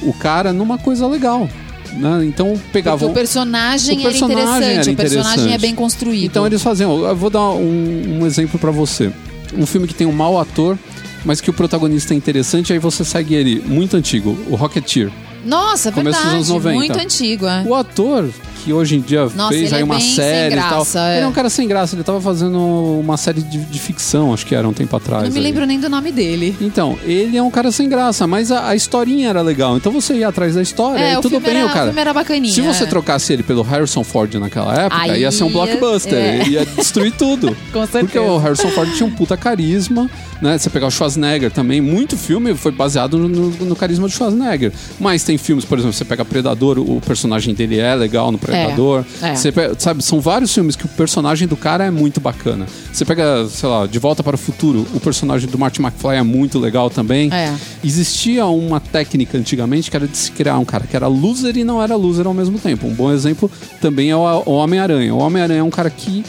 o 0.02 0.12
cara 0.14 0.52
numa 0.52 0.80
coisa 0.80 1.06
legal. 1.06 1.48
Né? 1.98 2.26
Então 2.26 2.60
pegavam. 2.72 3.10
o 3.12 3.14
personagem, 3.14 4.00
o 4.00 4.02
personagem 4.04 4.46
era 4.46 4.56
interessante, 4.56 4.90
era 4.90 4.92
o 4.92 4.96
personagem 4.96 5.34
interessante. 5.34 5.54
é 5.54 5.58
bem 5.58 5.76
construído. 5.76 6.26
Então 6.26 6.46
eles 6.46 6.62
faziam. 6.62 7.06
Eu 7.06 7.16
vou 7.16 7.30
dar 7.30 7.50
um, 7.52 8.20
um 8.22 8.26
exemplo 8.26 8.60
pra 8.60 8.72
você. 8.72 9.12
Um 9.56 9.66
filme 9.66 9.88
que 9.88 9.94
tem 9.94 10.08
um 10.08 10.12
mau 10.12 10.40
ator, 10.40 10.78
mas 11.24 11.40
que 11.40 11.50
o 11.50 11.54
protagonista 11.54 12.14
é 12.14 12.18
interessante, 12.18 12.74
aí 12.74 12.80
você 12.80 13.06
segue 13.06 13.36
ele 13.36 13.62
muito 13.66 13.96
antigo, 13.96 14.38
o 14.50 14.56
Rocketeer. 14.56 15.12
Nossa, 15.46 15.92
Começo 15.92 16.18
dos 16.18 16.24
verdade, 16.24 16.36
anos 16.36 16.50
90. 16.50 16.76
muito 16.76 17.00
antigo, 17.00 17.46
é. 17.48 17.64
O 17.68 17.76
ator 17.76 18.30
que 18.64 18.72
hoje 18.74 18.96
em 18.96 19.02
dia 19.02 19.28
Nossa, 19.36 19.50
fez 19.50 19.66
ele 19.68 19.76
aí 19.76 19.82
é 19.82 19.84
uma 19.84 20.00
série 20.00 20.54
e 20.54 20.58
graça, 20.58 21.00
tal. 21.00 21.08
é. 21.08 21.16
Ele 21.18 21.26
é 21.26 21.28
um 21.28 21.32
cara 21.32 21.50
sem 21.50 21.68
graça, 21.68 21.96
ele 21.96 22.04
tava 22.04 22.22
fazendo 22.22 22.58
uma 23.00 23.18
série 23.18 23.42
de, 23.42 23.58
de 23.60 23.80
ficção, 23.80 24.34
acho 24.34 24.46
que 24.46 24.56
era 24.56 24.68
um 24.68 24.74
tempo 24.74 24.96
atrás. 24.96 25.24
Não 25.26 25.32
me 25.32 25.38
aí. 25.38 25.44
lembro 25.44 25.66
nem 25.66 25.80
do 25.80 25.90
nome 25.90 26.12
dele. 26.12 26.56
Então, 26.62 26.98
ele 27.04 27.38
é 27.38 27.42
um 27.44 27.52
cara 27.52 27.72
sem 27.72 27.90
graça, 27.90 28.26
mas 28.28 28.52
a, 28.52 28.70
a 28.70 28.76
historinha 28.76 29.30
era 29.30 29.42
legal. 29.42 29.76
Então 29.78 29.92
você 29.92 30.16
ia 30.16 30.28
atrás 30.28 30.56
da 30.56 30.62
história 30.62 31.00
É, 31.04 31.14
e 31.14 31.22
tudo 31.22 31.40
bem, 31.40 31.58
era- 31.58 31.66
o 31.66 31.70
cara. 31.70 31.82
o 31.84 31.86
filme 31.88 32.02
era 32.02 32.14
bacaninha, 32.14 32.54
Se 32.54 32.62
você 32.62 32.84
é. 32.84 32.88
trocasse 32.88 33.34
ele 33.34 33.44
pelo 33.44 33.62
Harrison 33.62 34.04
Ford 34.04 34.34
naquela 34.36 34.74
época, 34.74 35.02
Aí 35.02 35.22
ia 35.22 35.32
ser 35.32 35.44
um 35.44 35.52
blockbuster. 35.52 36.14
é. 36.14 36.48
Ia 36.48 36.66
destruir 36.66 37.12
tudo. 37.14 37.48
Com 37.74 37.82
Porque 37.88 37.92
certeza. 37.92 38.22
o 38.22 38.38
Harrison 38.38 38.70
Ford 38.70 38.90
tinha 38.96 39.08
um 39.08 39.12
puta 39.12 39.36
carisma, 39.36 40.10
né? 40.42 40.58
Você 40.58 40.70
pegar 40.70 40.88
o 40.88 40.92
Schwarzenegger 40.92 41.52
também, 41.52 41.82
muito 41.82 42.16
filme 42.18 42.54
foi 42.56 42.72
baseado 42.72 43.18
no, 43.18 43.28
no- 43.28 43.50
no 43.66 43.76
carisma 43.76 44.08
do 44.08 44.12
Schwarzenegger. 44.14 44.72
Mas 45.00 45.24
tem 45.24 45.38
filmes, 45.38 45.66
por 45.66 45.78
exemplo, 45.78 45.94
você 45.94 46.06
pega 46.06 46.24
Predador, 46.24 46.80
o 46.80 47.02
personagem 47.02 47.54
dele 47.54 47.80
é 47.80 47.94
legal 47.96 48.32
no 48.32 48.38
Predador. 48.38 48.53
É. 48.56 49.36
Você 49.36 49.52
pega- 49.52 49.76
sabe, 49.80 50.04
são 50.04 50.20
vários 50.22 50.54
filmes 50.54 50.76
que 50.76 50.86
o 50.86 50.90
personagem 50.90 51.48
do 51.48 51.56
cara 51.58 51.86
é 51.86 51.92
muito 51.92 52.20
bacana. 52.20 52.66
Você 52.92 53.04
pega, 53.06 53.48
sei 53.50 53.68
lá, 53.70 53.86
De 53.88 53.98
Volta 54.00 54.22
para 54.24 54.36
o 54.36 54.38
Futuro, 54.38 54.86
o 54.94 55.00
personagem 55.00 55.50
do 55.50 55.58
Marty 55.58 55.82
McFly 55.82 56.16
é 56.16 56.24
muito 56.24 56.60
legal 56.60 56.90
também. 56.90 57.32
É. 57.34 57.54
Existia 57.84 58.46
uma 58.46 58.80
técnica 58.80 59.38
antigamente 59.38 59.90
que 59.90 59.98
era 59.98 60.08
de 60.08 60.18
se 60.18 60.32
criar 60.32 60.58
um 60.60 60.66
cara 60.66 60.86
que 60.86 60.96
era 60.96 61.08
loser 61.08 61.58
e 61.58 61.64
não 61.64 61.82
era 61.82 61.96
loser 61.96 62.28
ao 62.28 62.34
mesmo 62.34 62.60
tempo. 62.60 62.88
Um 62.88 62.94
bom 62.94 63.12
exemplo 63.12 63.50
também 63.82 64.10
é 64.12 64.16
o 64.16 64.24
o 64.46 64.52
Homem-Aranha. 64.52 65.14
O 65.16 65.20
Homem-Aranha 65.20 65.60
é 65.60 65.64
um 65.64 65.70
cara 65.70 65.90
que 65.90 66.24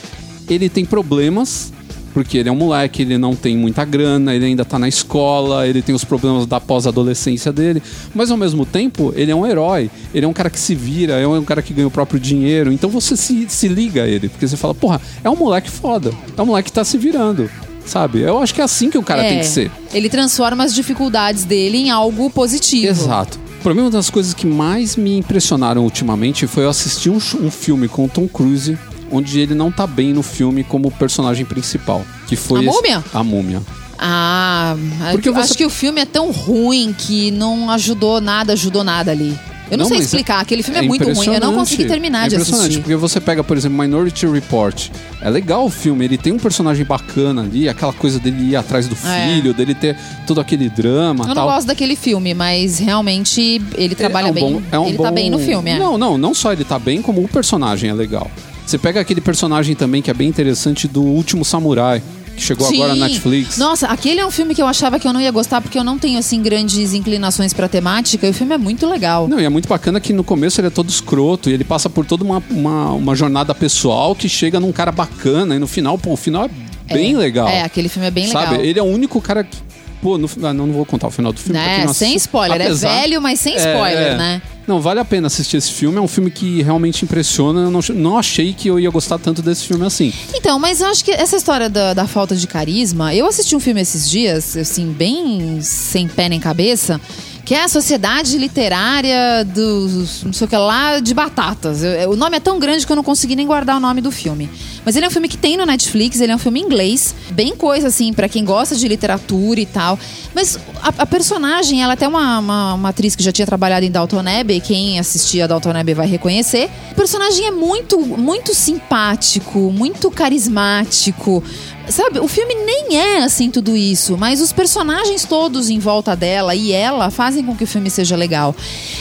ele 0.48 0.68
tem 0.68 0.84
problemas, 0.84 1.72
porque 2.14 2.38
ele 2.38 2.48
é 2.48 2.52
um 2.52 2.56
moleque, 2.56 3.02
ele 3.02 3.18
não 3.18 3.34
tem 3.34 3.56
muita 3.56 3.84
grana, 3.84 4.32
ele 4.34 4.46
ainda 4.46 4.64
tá 4.64 4.78
na 4.78 4.88
escola, 4.88 5.66
ele 5.66 5.82
tem 5.82 5.94
os 5.94 6.04
problemas 6.04 6.46
da 6.46 6.60
pós-adolescência 6.60 7.52
dele, 7.52 7.82
mas 8.14 8.30
ao 8.30 8.36
mesmo 8.36 8.64
tempo 8.64 9.12
ele 9.16 9.32
é 9.32 9.34
um 9.34 9.44
herói, 9.44 9.90
ele 10.14 10.24
é 10.24 10.28
um 10.28 10.32
cara 10.32 10.48
que 10.48 10.58
se 10.58 10.74
vira, 10.74 11.14
é 11.14 11.26
um 11.26 11.44
cara 11.44 11.60
que 11.60 11.74
ganha 11.74 11.88
o 11.88 11.90
próprio 11.90 12.20
dinheiro, 12.20 12.72
então 12.72 12.88
você 12.88 13.16
se, 13.16 13.46
se 13.48 13.66
liga 13.66 14.04
a 14.04 14.08
ele, 14.08 14.28
porque 14.28 14.46
você 14.46 14.56
fala, 14.56 14.74
porra, 14.74 15.00
é 15.22 15.28
um 15.28 15.36
moleque 15.36 15.68
foda, 15.68 16.12
é 16.36 16.40
um 16.40 16.46
moleque 16.46 16.70
que 16.70 16.72
tá 16.72 16.84
se 16.84 16.96
virando, 16.96 17.50
sabe? 17.84 18.20
Eu 18.20 18.38
acho 18.38 18.54
que 18.54 18.60
é 18.60 18.64
assim 18.64 18.88
que 18.88 18.96
o 18.96 19.02
cara 19.02 19.24
É, 19.24 19.30
tem 19.30 19.38
que 19.40 19.46
ser. 19.46 19.70
Ele 19.92 20.08
transforma 20.08 20.62
as 20.62 20.72
dificuldades 20.72 21.44
dele 21.44 21.78
em 21.78 21.90
algo 21.90 22.30
positivo. 22.30 22.86
Exato. 22.86 23.40
Pra 23.62 23.74
mim, 23.74 23.80
uma 23.80 23.90
das 23.90 24.08
coisas 24.10 24.34
que 24.34 24.46
mais 24.46 24.94
me 24.94 25.16
impressionaram 25.16 25.82
ultimamente 25.82 26.46
foi 26.46 26.64
eu 26.64 26.68
assistir 26.68 27.10
um, 27.10 27.16
um 27.16 27.50
filme 27.50 27.88
com 27.88 28.04
o 28.04 28.08
Tom 28.08 28.28
Cruise, 28.28 28.78
onde 29.16 29.40
ele 29.40 29.54
não 29.54 29.70
tá 29.70 29.86
bem 29.86 30.12
no 30.12 30.22
filme 30.22 30.62
como 30.64 30.90
personagem 30.90 31.44
principal. 31.44 32.04
Que 32.26 32.36
foi 32.36 32.60
A 32.60 32.62
esse- 32.64 32.72
Múmia? 32.76 33.04
A 33.12 33.22
Múmia. 33.24 33.62
Ah, 33.98 34.76
Porque 35.12 35.28
eu 35.28 35.32
você- 35.34 35.40
acho 35.40 35.54
que 35.54 35.64
o 35.64 35.70
filme 35.70 36.00
é 36.00 36.04
tão 36.04 36.30
ruim 36.30 36.94
que 36.96 37.30
não 37.30 37.70
ajudou 37.70 38.20
nada, 38.20 38.52
ajudou 38.52 38.82
nada 38.84 39.10
ali. 39.10 39.38
Eu 39.70 39.78
não, 39.78 39.86
sei 39.86 39.96
mas 39.96 40.06
explicar, 40.06 40.40
aquele 40.40 40.62
filme 40.62 40.78
é, 40.78 40.82
muito 40.82 41.10
ruim. 41.10 41.26
Eu 41.34 41.40
não 41.40 41.54
consegui 41.54 41.86
terminar 41.86 42.26
é 42.26 42.28
de 42.28 42.34
impressionante, 42.34 42.64
assistir. 42.66 42.82
porque 42.82 42.96
você 42.96 43.18
pega, 43.18 43.42
por 43.42 43.56
exemplo, 43.56 43.78
Minority 43.78 44.26
Report. 44.26 44.90
É 45.22 45.30
legal 45.30 45.64
o 45.64 45.70
filme, 45.70 46.04
ele 46.04 46.18
tem 46.18 46.34
um 46.34 46.38
personagem 46.38 46.84
bacana 46.84 47.42
ali, 47.42 47.66
aquela 47.66 47.92
coisa 47.94 48.18
dele 48.20 48.50
ir 48.50 48.56
atrás 48.56 48.86
do 48.86 48.94
É. 49.06 49.26
filho, 49.34 49.54
dele 49.54 49.74
ter 49.74 49.96
todo 50.26 50.38
aquele 50.38 50.68
drama 50.68 51.24
Eu 51.24 51.28
não 51.28 51.34
tal. 51.34 51.46
gosto 51.48 51.66
daquele 51.66 51.96
filme, 51.96 52.34
mas 52.34 52.78
realmente 52.78 53.60
ele 53.74 53.94
trabalha 53.94 54.28
É 54.28 54.30
um 54.30 54.34
bem. 54.34 54.52
bom- 54.52 54.62
é 54.70 54.78
um 54.78 54.86
ele 54.88 54.98
tá 54.98 55.08
bom- 55.08 55.14
bem 55.14 55.30
no 55.30 55.38
filme, 55.38 55.70
é. 55.70 55.78
Não, 55.78 55.96
não, 55.96 56.18
não 56.18 56.34
só 56.34 56.52
ele 56.52 56.62
tá 56.64 56.78
bem, 56.78 57.00
como 57.00 57.22
o 57.24 57.28
personagem 57.28 57.88
é 57.88 57.94
legal. 57.94 58.30
Você 58.66 58.78
pega 58.78 59.00
aquele 59.00 59.20
personagem 59.20 59.74
também 59.74 60.00
que 60.02 60.10
é 60.10 60.14
bem 60.14 60.28
interessante 60.28 60.88
do 60.88 61.02
Último 61.02 61.44
Samurai, 61.44 62.02
que 62.34 62.42
chegou 62.42 62.66
Sim. 62.66 62.76
agora 62.76 62.94
na 62.94 63.06
Netflix. 63.06 63.58
Nossa, 63.58 63.86
aquele 63.86 64.20
é 64.20 64.26
um 64.26 64.30
filme 64.30 64.54
que 64.54 64.62
eu 64.62 64.66
achava 64.66 64.98
que 64.98 65.06
eu 65.06 65.12
não 65.12 65.20
ia 65.20 65.30
gostar 65.30 65.60
porque 65.60 65.78
eu 65.78 65.84
não 65.84 65.98
tenho 65.98 66.18
assim 66.18 66.42
grandes 66.42 66.92
inclinações 66.94 67.52
pra 67.52 67.68
temática 67.68 68.26
e 68.26 68.30
o 68.30 68.34
filme 68.34 68.54
é 68.54 68.58
muito 68.58 68.86
legal. 68.88 69.28
Não, 69.28 69.38
e 69.38 69.44
é 69.44 69.48
muito 69.48 69.68
bacana 69.68 70.00
que 70.00 70.12
no 70.12 70.24
começo 70.24 70.60
ele 70.60 70.68
é 70.68 70.70
todo 70.70 70.88
escroto 70.88 71.48
e 71.50 71.52
ele 71.52 71.62
passa 71.64 71.88
por 71.90 72.04
toda 72.06 72.24
uma, 72.24 72.42
uma, 72.50 72.90
uma 72.92 73.14
jornada 73.14 73.54
pessoal 73.54 74.14
que 74.14 74.28
chega 74.28 74.58
num 74.58 74.72
cara 74.72 74.90
bacana 74.90 75.54
e 75.54 75.58
no 75.58 75.66
final, 75.66 75.96
pô, 75.98 76.12
o 76.12 76.16
final 76.16 76.44
é 76.88 76.94
bem 76.94 77.14
É. 77.14 77.18
legal. 77.18 77.46
É, 77.48 77.62
aquele 77.62 77.88
filme 77.88 78.08
é 78.08 78.10
bem 78.10 78.26
Sabe? 78.26 78.50
legal. 78.52 78.64
Ele 78.64 78.78
é 78.78 78.82
o 78.82 78.86
único 78.86 79.20
cara 79.20 79.44
que. 79.44 79.56
Pô, 80.04 80.18
no, 80.18 80.28
ah, 80.42 80.52
não, 80.52 80.66
não 80.66 80.74
vou 80.74 80.84
contar 80.84 81.06
o 81.06 81.10
final 81.10 81.32
do 81.32 81.40
filme. 81.40 81.58
não 81.86 81.94
Sem 81.94 82.14
spoiler. 82.16 82.60
Apesar- 82.60 82.90
É 82.90 83.00
velho, 83.00 83.22
mas 83.22 83.40
sem 83.40 83.54
É, 83.54 83.56
spoiler, 83.56 84.12
é. 84.12 84.16
né? 84.18 84.42
Não, 84.66 84.78
vale 84.78 85.00
a 85.00 85.04
pena 85.04 85.28
assistir 85.28 85.56
esse 85.56 85.72
filme. 85.72 85.96
É 85.96 86.00
um 86.02 86.06
filme 86.06 86.30
que 86.30 86.60
realmente 86.60 87.06
impressiona. 87.06 87.60
Eu 87.62 87.70
não, 87.70 87.80
não 87.94 88.18
achei 88.18 88.52
que 88.52 88.68
eu 88.68 88.78
ia 88.78 88.90
gostar 88.90 89.18
tanto 89.18 89.40
desse 89.40 89.64
filme 89.64 89.86
assim. 89.86 90.12
Então, 90.34 90.58
mas 90.58 90.82
eu 90.82 90.88
acho 90.88 91.02
que 91.02 91.10
essa 91.10 91.36
história 91.36 91.70
da, 91.70 91.94
da 91.94 92.06
falta 92.06 92.36
de 92.36 92.46
carisma. 92.46 93.14
Eu 93.14 93.26
assisti 93.26 93.56
um 93.56 93.60
filme 93.60 93.80
esses 93.80 94.10
dias, 94.10 94.54
assim, 94.58 94.92
bem 94.92 95.58
sem 95.62 96.06
pé 96.06 96.28
nem 96.28 96.38
cabeça. 96.38 97.00
Que 97.44 97.54
é 97.54 97.64
a 97.64 97.68
Sociedade 97.68 98.38
Literária 98.38 99.44
dos. 99.44 100.24
não 100.24 100.32
sei 100.32 100.46
o 100.46 100.48
que 100.48 100.56
lá, 100.56 100.98
de 100.98 101.12
Batatas. 101.12 101.82
O 102.08 102.16
nome 102.16 102.38
é 102.38 102.40
tão 102.40 102.58
grande 102.58 102.86
que 102.86 102.92
eu 102.92 102.96
não 102.96 103.04
consegui 103.04 103.36
nem 103.36 103.46
guardar 103.46 103.76
o 103.76 103.80
nome 103.80 104.00
do 104.00 104.10
filme. 104.10 104.48
Mas 104.84 104.96
ele 104.96 105.04
é 105.04 105.08
um 105.08 105.10
filme 105.10 105.28
que 105.28 105.36
tem 105.36 105.56
no 105.56 105.66
Netflix, 105.66 106.20
ele 106.20 106.32
é 106.32 106.34
um 106.34 106.38
filme 106.38 106.60
inglês. 106.60 107.14
Bem 107.30 107.54
coisa, 107.54 107.88
assim, 107.88 108.12
pra 108.12 108.28
quem 108.28 108.44
gosta 108.44 108.74
de 108.74 108.88
literatura 108.88 109.60
e 109.60 109.66
tal. 109.66 109.98
Mas 110.34 110.58
a, 110.82 110.88
a 110.98 111.06
personagem, 111.06 111.82
ela 111.82 111.92
é 111.92 111.94
até 111.94 112.08
uma, 112.08 112.38
uma, 112.38 112.74
uma 112.74 112.88
atriz 112.88 113.14
que 113.14 113.22
já 113.22 113.32
tinha 113.32 113.46
trabalhado 113.46 113.84
em 113.84 113.90
Dalton 113.90 114.20
Abbey. 114.20 114.60
Quem 114.60 114.98
assistia 114.98 115.44
a 115.44 115.46
Dalton 115.46 115.70
Abbey 115.76 115.94
vai 115.94 116.06
reconhecer. 116.06 116.70
O 116.92 116.94
personagem 116.94 117.46
é 117.46 117.50
muito, 117.50 118.00
muito 118.00 118.54
simpático, 118.54 119.70
muito 119.70 120.10
carismático. 120.10 121.42
Sabe, 121.88 122.18
o 122.18 122.26
filme 122.26 122.54
nem 122.54 122.96
é 122.98 123.18
assim 123.22 123.50
tudo 123.50 123.76
isso, 123.76 124.16
mas 124.16 124.40
os 124.40 124.52
personagens 124.52 125.24
todos 125.24 125.68
em 125.68 125.78
volta 125.78 126.16
dela 126.16 126.54
e 126.54 126.72
ela 126.72 127.10
fazem 127.10 127.44
com 127.44 127.54
que 127.54 127.64
o 127.64 127.66
filme 127.66 127.90
seja 127.90 128.16
legal. 128.16 128.56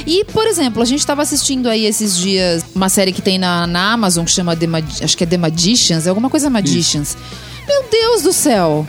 E, 0.05 0.25
por 0.25 0.45
exemplo, 0.45 0.81
a 0.81 0.85
gente 0.85 0.99
estava 0.99 1.21
assistindo 1.21 1.69
aí 1.69 1.85
esses 1.85 2.17
dias 2.17 2.63
uma 2.75 2.89
série 2.89 3.13
que 3.13 3.21
tem 3.21 3.37
na, 3.37 3.65
na 3.65 3.93
Amazon 3.93 4.25
que 4.25 4.31
chama 4.31 4.55
The 4.55 4.67
Mag- 4.67 5.01
acho 5.03 5.17
que 5.17 5.23
é 5.23 5.27
The 5.27 5.37
Magicians, 5.37 6.05
é 6.05 6.09
alguma 6.09 6.29
coisa 6.29 6.49
Magicians. 6.49 7.15
Meu 7.67 7.83
Deus 7.89 8.21
do 8.21 8.33
céu! 8.33 8.85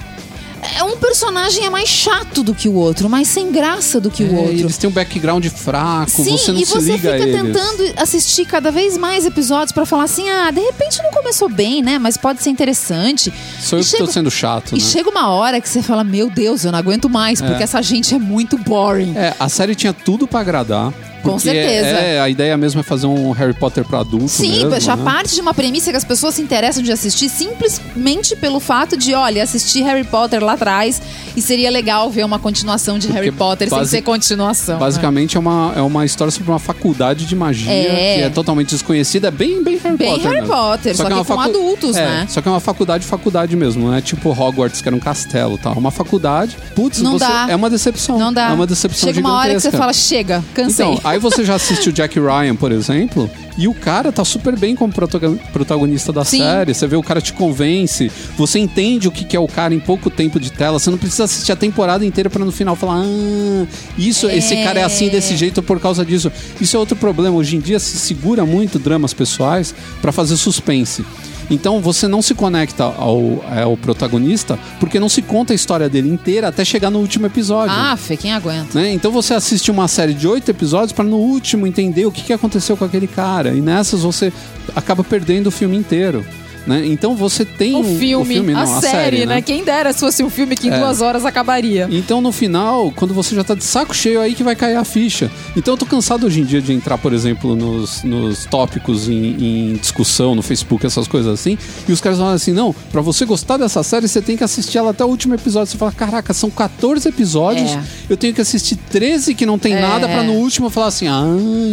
É 0.77 0.83
um 0.83 0.97
personagem 0.97 1.65
é 1.67 1.71
mais 1.71 1.89
chato 1.89 2.43
do 2.43 2.55
que 2.55 2.69
o 2.69 2.75
outro, 2.75 3.09
mais 3.09 3.29
sem 3.29 3.53
graça 3.53 4.01
do 4.01 4.11
que 4.11 4.23
o 4.25 4.35
É, 4.35 4.39
outro. 4.39 4.53
Eles 4.61 4.79
têm 4.79 4.89
um 4.89 4.93
background 4.93 5.45
fraco, 5.47 6.11
Sim, 6.11 6.37
você 6.39 6.53
não 6.53 6.61
e 6.61 6.65
se 6.67 6.73
você 6.73 6.93
liga 6.93 7.13
fica 7.13 7.25
a 7.25 7.29
eles. 7.29 7.43
tentando 7.43 7.93
assistir 7.97 8.47
cada 8.47 8.71
vez 8.71 8.97
mais 8.97 9.27
episódios 9.27 9.73
pra 9.73 9.85
falar 9.85 10.05
assim: 10.05 10.29
ah, 10.29 10.51
de 10.51 10.61
repente 10.61 11.03
não 11.03 11.11
começou 11.11 11.49
bem, 11.49 11.83
né? 11.83 11.99
Mas 11.99 12.17
pode 12.17 12.43
ser 12.43 12.51
interessante. 12.51 13.33
Sou 13.61 13.79
eu 13.79 13.85
E 13.85 13.87
que 13.87 13.97
tô 13.99 14.07
sendo 14.07 14.31
chato, 14.31 14.73
E 14.73 14.79
né? 14.79 14.81
chega 14.85 15.11
uma 15.11 15.29
hora 15.31 15.61
que 15.61 15.69
você 15.69 15.83
fala: 15.83 16.03
meu 16.03 16.31
Deus, 16.31 16.65
eu 16.65 16.73
não 16.73 16.79
aguento 16.79 17.09
mais, 17.11 17.41
porque 17.43 17.63
essa 17.63 17.83
gente 17.83 18.15
é 18.15 18.19
muito 18.19 18.57
boring. 18.57 19.15
É, 19.17 19.35
a 19.39 19.49
série 19.49 19.75
tinha 19.75 19.93
tudo 19.93 20.27
pra 20.27 20.41
agradar. 20.41 20.93
Com 21.25 21.31
porque 21.33 21.51
certeza. 21.51 21.87
É, 21.89 22.21
a 22.21 22.29
ideia 22.29 22.57
mesmo 22.57 22.81
é 22.81 22.83
fazer 22.85 23.07
um 23.07 23.33
Harry 23.33 23.55
Potter 23.55 23.85
pra 23.85 24.01
adulto 24.01 24.29
Sim, 24.29 24.65
mesmo, 24.67 24.81
já 24.81 24.95
né? 24.97 25.03
parte 25.05 25.35
de 25.35 25.41
uma 25.41 25.53
premissa 25.55 25.91
que 25.91 25.97
as 25.97 26.05
pessoas 26.05 26.35
se 26.37 26.43
interessam 26.43 26.83
de 26.83 26.93
assistir 26.93 27.29
simplesmente 27.29 28.37
pelo 28.37 28.61
fato 28.61 28.97
de, 28.97 29.15
olha, 29.15 29.43
assistir 29.43 29.83
Harry 29.83 30.05
Potter 30.05 30.43
lá 30.45 30.53
atrás 30.53 31.01
e 31.37 31.43
seria 31.43 31.71
legal 31.71 32.11
ver 32.11 32.25
uma 32.25 32.39
continuação 32.39 32.99
de 32.99 33.09
Harry 33.09 33.33
Potter 33.33 33.69
basi- 33.69 33.91
sem 33.91 33.99
ser 34.01 34.05
continuação. 34.05 34.75
né? 34.75 34.81
Basicamente 34.81 35.37
é 35.37 35.41
uma, 35.41 35.73
é 35.77 35.81
uma 35.81 36.05
história 36.05 36.31
sobre 36.31 36.51
uma 36.51 36.59
faculdade 36.59 37.27
de 37.27 37.35
magia 37.35 37.71
É. 37.73 38.15
que 38.17 38.23
é 38.23 38.31
totalmente 38.31 38.71
desconhecida. 38.71 39.29
É 39.29 39.31
bem, 39.31 39.63
bem 39.63 39.79
Harry 39.79 39.97
Bem 39.97 40.09
Potter. 40.11 40.25
Harry 40.25 40.41
mesmo. 40.43 40.55
Potter, 40.55 40.97
só 40.97 41.03
é 41.05 41.07
que 41.07 41.13
uma 41.15 41.25
com 41.25 41.41
adultos, 41.41 41.97
é, 41.97 42.05
né? 42.07 42.27
Só 42.29 42.41
que 42.41 42.49
é 42.49 42.51
uma 42.51 42.61
faculdade, 42.61 43.05
faculdade 43.07 43.57
mesmo. 43.57 43.87
Não 43.89 43.95
é 43.95 44.01
tipo 44.01 44.31
Hogwarts, 44.31 44.81
que 44.83 44.89
era 44.89 44.95
um 44.97 45.01
castelo 45.01 45.59
tal. 45.59 45.75
É 45.75 45.79
uma 45.79 45.91
faculdade. 45.91 46.57
Putz, 46.75 47.01
Não 47.01 47.13
você- 47.13 47.25
dá. 47.25 47.47
é 47.49 47.57
uma 47.57 47.71
decepção. 47.71 48.19
Não 48.19 48.33
dá. 48.33 48.51
É 48.51 48.53
uma 48.53 48.67
decepção 48.67 49.09
Chega 49.09 49.21
uma 49.21 49.33
hora 49.35 49.55
que 49.55 49.61
você 49.61 49.71
gigantesca. 49.71 49.79
fala, 49.79 49.93
chega, 49.93 50.45
cansei. 50.55 50.87
Então, 50.87 51.01
aí 51.15 51.19
você 51.21 51.45
já 51.45 51.55
assistiu 51.55 51.93
Jack 51.93 52.19
Ryan, 52.19 52.57
por 52.57 52.71
exemplo, 52.73 53.31
e 53.57 53.67
o 53.69 53.75
cara 53.75 54.13
tá 54.13 54.25
super 54.25 54.57
bem 54.59 54.75
como 54.77 54.93
protagon- 54.93 55.37
protagonista 55.53 56.13
da 56.13 56.25
Sim. 56.25 56.39
série. 56.39 56.75
Você 56.75 56.87
vê 56.87 56.97
o 56.97 57.03
cara 57.03 57.21
te 57.21 57.33
convence, 57.33 58.11
você 58.37 58.59
entende 58.59 59.09
o 59.09 59.11
que 59.11 59.37
é 59.37 59.41
o 59.41 59.47
cara 59.49 59.75
em 59.75 59.81
pouco 59.81 60.11
tempo 60.11 60.39
de 60.39 60.51
tela. 60.53 60.79
Você 60.79 60.91
não 60.91 60.99
precisa 60.99 61.25
assistir 61.25 61.53
a 61.53 61.57
temporada 61.57 62.05
inteira 62.05 62.29
pra 62.29 62.45
no 62.45 62.53
final 62.53 62.77
falar, 62.77 63.03
ah, 63.05 63.67
isso, 63.97 64.29
esse 64.29 64.55
cara 64.57 64.81
é 64.81 64.85
assim 64.85 65.09
desse 65.09 65.37
jeito 65.37 65.63
por 65.63 65.81
causa 65.81 66.05
disso. 66.05 66.31
Isso 66.61 66.77
é 66.77 66.81
outro 66.81 66.97
problema. 66.97 67.37
Hoje 67.37 67.57
em 67.57 67.61
dia 67.61 67.79
se 67.79 67.97
segura 67.99 68.45
muito 68.45 68.79
dramas 68.79 69.15
pessoais 69.15 69.75
pra 70.03 70.13
fazer 70.13 70.37
suspense. 70.37 71.05
Então 71.51 71.81
você 71.81 72.09
não 72.09 72.23
se 72.23 72.35
conecta 72.35 72.85
ao, 72.85 73.45
ao 73.63 73.77
protagonista 73.77 74.59
porque 74.81 74.99
não 74.99 75.09
se 75.09 75.23
conta 75.23 75.53
a 75.53 75.57
história 75.57 75.89
dele 75.89 76.09
inteira 76.09 76.49
até 76.49 76.65
chegar 76.65 76.91
no 76.91 76.99
último 76.99 77.27
episódio. 77.27 77.75
Ah, 77.77 77.97
Fê, 77.97 78.17
quem 78.17 78.33
aguenta? 78.33 78.79
Né? 78.79 78.93
Então 78.93 79.11
você 79.11 79.35
assiste 79.35 79.71
uma 79.71 79.89
série 79.89 80.15
de 80.15 80.27
oito 80.27 80.51
episódios 80.51 80.93
para 80.93 81.05
no 81.05 81.17
último 81.17 81.67
entender 81.67 82.07
o 82.07 82.13
que, 82.13 82.23
que 82.23 82.33
aconteceu 82.33 82.77
com 82.77 82.85
aquele 82.85 83.07
cara. 83.07 83.55
E 83.55 83.61
nessas 83.61 84.03
você 84.03 84.33
acaba 84.75 85.05
perdendo 85.05 85.49
o 85.49 85.51
filme 85.51 85.77
inteiro. 85.77 86.25
Né? 86.67 86.87
Então 86.87 87.15
você 87.15 87.45
tem 87.45 87.75
O 87.75 87.81
um- 87.81 87.99
filme, 87.99 88.41
não, 88.41 88.61
a, 88.61 88.67
série, 88.81 89.27
né? 89.27 89.43
Quem 89.43 89.63
dera 89.63 89.93
se 89.93 90.01
fosse 90.01 90.23
um 90.25 90.31
filme 90.31 90.57
que 90.57 90.69
em 90.69 90.71
É. 90.73 90.79
duas 90.79 91.03
horas 91.03 91.27
acabaria. 91.27 91.87
Então 91.91 92.23
no 92.23 92.33
final, 92.33 92.91
quando 92.97 93.13
você 93.13 93.35
já 93.35 93.45
tá 93.45 93.55
de 93.55 93.63
saco 93.65 93.95
cheio, 93.95 94.19
aí 94.21 94.35
que 94.35 94.43
vai 94.43 94.57
cair 94.57 94.77
a 94.77 94.85
ficha. 94.85 95.31
Então 95.55 95.75
eu 95.75 95.79
tô 95.79 95.85
cansado 95.85 96.27
hoje 96.27 96.41
em 96.41 96.45
dia 96.45 96.63
de 96.63 96.73
entrar, 96.73 96.97
por 96.97 97.13
exemplo, 97.13 97.55
nos, 97.55 98.03
nos 98.03 98.47
tópicos 98.47 99.09
em, 99.11 99.73
em 99.73 99.73
discussão 99.75 100.35
no 100.35 100.41
Facebook, 100.41 100.87
essas 100.87 101.07
coisas 101.07 101.31
assim, 101.35 101.59
e 101.87 101.93
os 101.93 102.01
caras 102.01 102.19
falam 102.19 102.33
assim: 102.33 102.53
não, 102.53 102.75
pra 102.91 103.03
você 103.03 103.27
gostar 103.27 103.59
dessa 103.59 103.83
série, 103.83 104.09
você 104.09 104.23
tem 104.23 104.35
que 104.37 104.43
assistir 104.45 104.79
ela 104.79 104.93
até 104.93 105.05
o 105.05 105.09
último 105.09 105.35
episódio. 105.35 105.71
Você 105.71 105.77
fala, 105.77 105.93
caraca, 105.93 106.33
são 106.33 106.49
14 106.51 107.07
episódios, 107.09 107.73
É. 107.73 107.83
eu 108.09 108.17
tenho 108.17 108.33
que 108.33 108.41
assistir 108.41 108.77
13 108.91 109.35
que 109.35 109.45
não 109.45 109.59
tem 109.59 109.75
É. 109.75 109.81
nada 109.83 110.09
pra 110.09 110.23
no 110.23 110.33
último 110.33 110.71
falar 110.71 110.87
assim: 110.87 111.09
ah, 111.09 111.25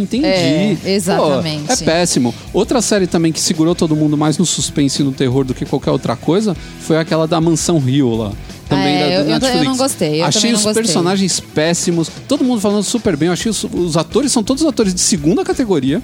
entendi. 0.02 0.26
É, 0.26 0.76
exatamente. 0.84 1.64
Pô, 1.66 1.72
é 1.72 1.76
péssimo. 1.76 2.34
Outra 2.52 2.82
série 2.82 3.06
também 3.06 3.32
que 3.32 3.40
segurou 3.40 3.74
todo 3.74 3.96
mundo 3.96 4.18
mais 4.18 4.36
no 4.36 4.44
suspense 4.44 4.81
e 4.86 5.02
no 5.02 5.12
terror 5.12 5.44
do 5.44 5.54
que 5.54 5.64
qualquer 5.64 5.90
outra 5.90 6.16
coisa 6.16 6.56
foi 6.80 6.96
aquela 6.98 7.26
da 7.26 7.40
Mansão 7.40 7.78
Rio 7.78 8.14
lá. 8.16 8.32
Também 8.68 8.94
É, 8.96 8.98
da, 9.00 9.04
eu- 9.06 9.12
eu- 9.12 9.20
eu 9.26 9.32
Netflix. 9.40 9.64
não 9.66 9.76
gostei, 9.76 10.20
eu 10.22 10.24
achei 10.24 10.52
os 10.52 10.62
gostei. 10.62 10.82
personagens 10.82 11.40
péssimos, 11.40 12.10
todo 12.26 12.42
mundo 12.42 12.60
falando 12.60 12.82
super 12.82 13.16
bem. 13.16 13.26
Eu 13.26 13.34
achei 13.34 13.50
os, 13.50 13.64
os 13.64 13.96
atores 13.98 14.32
são 14.32 14.42
todos 14.42 14.64
atores 14.64 14.94
de 14.94 15.00
segunda 15.00 15.44
categoria. 15.44 16.00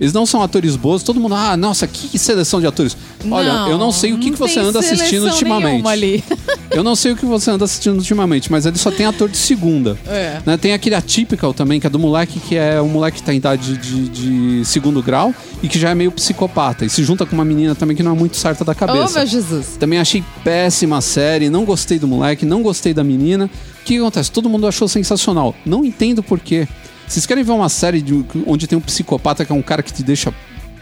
Eles 0.00 0.12
não 0.12 0.26
são 0.26 0.42
atores 0.42 0.74
bons, 0.76 1.02
todo 1.02 1.20
mundo, 1.20 1.34
ah, 1.34 1.56
nossa, 1.56 1.86
que 1.86 2.18
seleção 2.18 2.60
de 2.60 2.66
atores. 2.66 2.96
Olha, 3.30 3.52
Não, 3.52 3.70
eu 3.70 3.78
não 3.78 3.92
sei 3.92 4.12
o 4.12 4.18
que, 4.18 4.30
que 4.32 4.38
você 4.38 4.58
anda 4.58 4.80
assistindo 4.80 5.26
ultimamente. 5.26 5.86
ali. 5.86 6.24
Eu 6.70 6.82
não 6.82 6.96
sei 6.96 7.12
o 7.12 7.16
que 7.16 7.24
você 7.24 7.50
anda 7.52 7.64
assistindo 7.64 7.96
ultimamente, 7.96 8.50
mas 8.50 8.66
ele 8.66 8.76
só 8.76 8.90
tem 8.90 9.06
ator 9.06 9.28
de 9.28 9.36
segunda. 9.36 9.96
É. 10.06 10.40
Né, 10.44 10.56
Tem 10.56 10.72
aquele 10.72 10.94
atípico 10.96 11.52
também, 11.54 11.78
que 11.78 11.86
é 11.86 11.90
do 11.90 11.98
moleque 11.98 12.40
que 12.40 12.56
é 12.56 12.82
um 12.82 12.88
moleque 12.88 13.18
que 13.18 13.22
tá 13.22 13.32
em 13.32 13.36
idade 13.36 13.76
de, 13.78 14.08
de 14.08 14.64
segundo 14.64 15.00
grau 15.02 15.32
e 15.62 15.68
que 15.68 15.78
já 15.78 15.90
é 15.90 15.94
meio 15.94 16.10
psicopata. 16.10 16.84
E 16.84 16.90
se 16.90 17.04
junta 17.04 17.24
com 17.24 17.34
uma 17.34 17.44
menina 17.44 17.74
também 17.74 17.96
que 17.96 18.02
não 18.02 18.12
é 18.12 18.14
muito 18.18 18.36
certa 18.36 18.64
da 18.64 18.72
Oh, 18.72 18.74
cabeça. 18.74 19.18
meu 19.20 19.26
Jesus. 19.28 19.76
Também 19.78 19.98
achei 20.00 20.24
péssima 20.42 20.98
a 20.98 21.00
série, 21.00 21.48
não 21.48 21.64
gostei 21.64 21.98
do 21.98 22.08
moleque, 22.08 22.44
não 22.44 22.62
gostei 22.62 22.92
da 22.92 23.04
menina. 23.04 23.46
O 23.80 23.84
que 23.84 23.96
acontece? 23.98 24.30
Todo 24.30 24.48
mundo 24.50 24.66
achou 24.66 24.88
sensacional. 24.88 25.54
Não 25.64 25.84
entendo 25.84 26.22
por 26.22 26.40
quê. 26.40 26.66
Vocês 27.06 27.26
querem 27.26 27.44
ver 27.44 27.52
uma 27.52 27.68
série 27.68 28.00
de- 28.00 28.24
onde 28.46 28.66
tem 28.66 28.76
um 28.76 28.80
psicopata 28.80 29.44
que 29.44 29.52
é 29.52 29.54
um 29.54 29.62
cara 29.62 29.82
que 29.82 29.92
te 29.92 30.02
deixa 30.02 30.32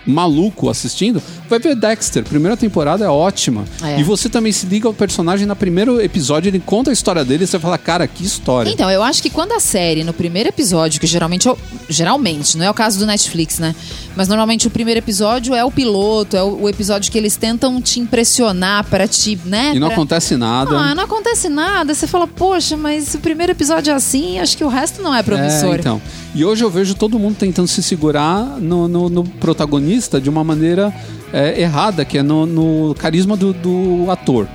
maluco 0.06 0.68
assistindo? 0.68 1.22
Vai 1.48 1.58
ver 1.58 1.74
Dexter. 1.74 2.24
Primeira 2.24 2.56
temporada 2.56 3.04
é 3.04 3.08
ótima. 3.08 3.64
É. 3.82 4.00
E 4.00 4.02
você 4.02 4.28
também 4.28 4.52
se 4.52 4.66
liga 4.66 4.88
ao 4.88 4.94
personagem 4.94 5.46
no 5.46 5.54
primeiro 5.54 6.00
episódio, 6.00 6.48
ele 6.48 6.60
conta 6.60 6.90
a 6.90 6.92
história 6.92 7.24
dele 7.24 7.44
e 7.44 7.46
você 7.46 7.58
fala, 7.58 7.76
cara, 7.78 8.06
que 8.06 8.24
história. 8.24 8.70
Então, 8.70 8.90
eu 8.90 9.02
acho 9.02 9.22
que 9.22 9.30
quando 9.30 9.52
a 9.52 9.60
série, 9.60 10.02
no 10.04 10.12
primeiro 10.12 10.48
episódio, 10.48 11.00
que 11.00 11.06
geralmente, 11.06 11.48
é 11.48 11.54
geralmente, 11.88 12.56
não 12.56 12.64
é 12.64 12.70
o 12.70 12.74
caso 12.74 12.98
do 12.98 13.06
Netflix, 13.06 13.58
né? 13.58 13.74
Mas 14.16 14.28
normalmente 14.28 14.66
o 14.66 14.70
primeiro 14.70 14.98
episódio 14.98 15.54
é 15.54 15.64
o 15.64 15.70
piloto, 15.70 16.36
é 16.36 16.42
o, 16.42 16.62
o 16.62 16.68
episódio 16.68 17.10
que 17.10 17.16
eles 17.18 17.36
tentam 17.36 17.80
te 17.80 18.00
impressionar 18.00 18.84
para 18.84 19.06
te, 19.06 19.38
né? 19.44 19.72
E 19.74 19.78
não 19.78 19.88
pra- 19.88 19.96
acontece 19.96 20.36
nada. 20.36 20.70
Ah, 20.76 20.94
não 20.94 21.04
acontece 21.04 21.48
nada. 21.48 21.94
Você 21.94 22.06
fala, 22.06 22.26
poxa, 22.26 22.76
mas 22.76 23.14
o 23.14 23.18
primeiro 23.18 23.52
episódio 23.52 23.90
é 23.90 23.94
assim, 23.94 24.38
acho 24.38 24.56
que 24.56 24.64
o 24.64 24.68
resto 24.68 25.02
não 25.02 25.14
é 25.14 25.22
promissor. 25.22 25.74
É, 25.74 25.78
então. 25.78 26.00
E 26.34 26.44
hoje 26.44 26.64
eu 26.64 26.70
vejo 26.70 26.94
todo 26.94 27.18
mundo 27.18 27.36
tentando 27.38 27.68
se 27.68 27.82
segurar 27.82 28.58
no, 28.58 28.88
no- 28.88 29.08
no 29.10 29.24
protagonista 29.24 30.20
de 30.20 30.30
uma 30.30 30.42
maneira 30.42 30.92
é, 31.32 31.60
errada, 31.60 32.04
que 32.04 32.16
é 32.18 32.22
no, 32.22 32.46
no 32.46 32.94
carisma 32.94 33.36
do, 33.36 33.52
do 33.52 34.10
ator. 34.10 34.48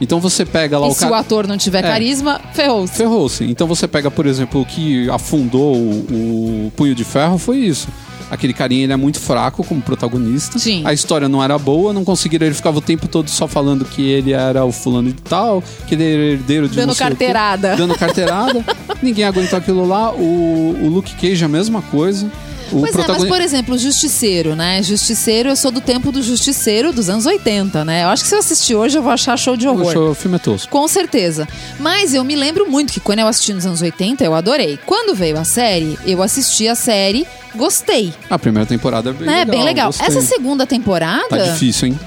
Então 0.00 0.20
você 0.20 0.44
pega 0.44 0.78
lá 0.78 0.86
E 0.86 0.90
o 0.90 0.92
se 0.94 1.00
cara. 1.00 1.12
o 1.12 1.14
ator 1.16 1.46
não 1.46 1.56
tiver 1.56 1.78
É. 1.78 1.82
carisma, 1.82 2.40
ferrou-se. 2.52 2.94
Ferrou-se. 2.94 3.44
Então 3.44 3.66
você 3.66 3.86
pega, 3.88 4.10
por 4.10 4.26
exemplo, 4.26 4.60
o 4.60 4.64
que 4.66 5.08
afundou 5.10 5.74
o, 5.76 6.66
o 6.66 6.72
Punho 6.76 6.94
de 6.94 7.04
Ferro 7.04 7.38
foi 7.38 7.58
isso. 7.58 7.88
Aquele 8.34 8.52
carinha, 8.52 8.84
ele 8.84 8.92
é 8.92 8.96
muito 8.96 9.20
fraco 9.20 9.64
como 9.64 9.80
protagonista. 9.80 10.58
Sim. 10.58 10.82
A 10.84 10.92
história 10.92 11.28
não 11.28 11.42
era 11.42 11.56
boa, 11.58 11.92
não 11.92 12.04
conseguiram. 12.04 12.46
Ele 12.46 12.54
ficava 12.54 12.78
o 12.78 12.80
tempo 12.80 13.06
todo 13.08 13.28
só 13.30 13.46
falando 13.46 13.84
que 13.84 14.02
ele 14.02 14.32
era 14.32 14.64
o 14.64 14.72
fulano 14.72 15.08
de 15.08 15.22
tal, 15.22 15.62
que 15.86 15.94
ele 15.94 16.04
era 16.04 16.22
herdeiro 16.22 16.68
de 16.68 16.76
Dando 16.76 16.90
o 16.90 16.94
quê. 16.94 16.98
carteirada. 16.98 17.76
Dando 17.76 17.94
carteirada. 17.96 18.64
Ninguém 19.02 19.24
aguentou 19.24 19.58
aquilo 19.58 19.86
lá. 19.86 20.12
O, 20.12 20.76
o 20.82 20.88
Luke 20.88 21.14
Cage, 21.14 21.44
a 21.44 21.48
mesma 21.48 21.80
coisa. 21.82 22.30
O 22.78 22.80
Pois 22.80 22.96
é, 22.96 23.06
mas 23.06 23.24
por 23.24 23.40
exemplo, 23.40 23.74
o 23.74 23.78
Justiceiro, 23.78 24.54
né? 24.56 24.82
Justiceiro, 24.82 25.48
eu 25.50 25.56
sou 25.56 25.70
do 25.70 25.80
tempo 25.80 26.10
do 26.10 26.22
Justiceiro 26.22 26.92
dos 26.92 27.08
anos 27.08 27.26
80, 27.26 27.84
né? 27.84 28.04
Eu 28.04 28.08
acho 28.08 28.22
que 28.22 28.28
se 28.28 28.34
eu 28.34 28.38
assistir 28.38 28.74
hoje 28.74 28.98
eu 28.98 29.02
vou 29.02 29.12
achar 29.12 29.36
show 29.36 29.56
de 29.56 29.66
o, 29.66 29.70
horror. 29.72 29.92
show- 29.92 30.10
o 30.10 30.14
filme 30.14 30.36
é 30.36 30.38
tosco. 30.40 30.70
Com 30.70 30.86
certeza. 30.88 31.48
Mas 31.78 32.14
eu 32.14 32.24
me 32.24 32.34
lembro 32.34 32.68
muito 32.70 32.92
que 32.92 33.00
quando 33.00 33.20
eu 33.20 33.26
assisti 33.26 33.52
nos 33.52 33.66
anos 33.66 33.80
80, 33.82 34.24
eu 34.24 34.34
adorei. 34.34 34.78
Quando 34.84 35.14
veio 35.14 35.38
a 35.38 35.44
série, 35.44 35.98
eu 36.06 36.22
assisti 36.22 36.68
a 36.68 36.74
série, 36.74 37.26
gostei. 37.54 38.12
A 38.28 38.38
primeira 38.38 38.66
temporada 38.66 39.10
é 39.10 39.12
bem 39.12 39.26
né? 39.26 39.38
legal. 39.38 39.50
Bem 39.54 39.64
legal. 39.64 39.86
gostei. 39.88 40.06
Essa 40.06 40.20
segunda 40.22 40.66
temporada. 40.66 41.28
Tá 41.28 41.38
difícil, 41.38 41.88
hein? 41.88 41.98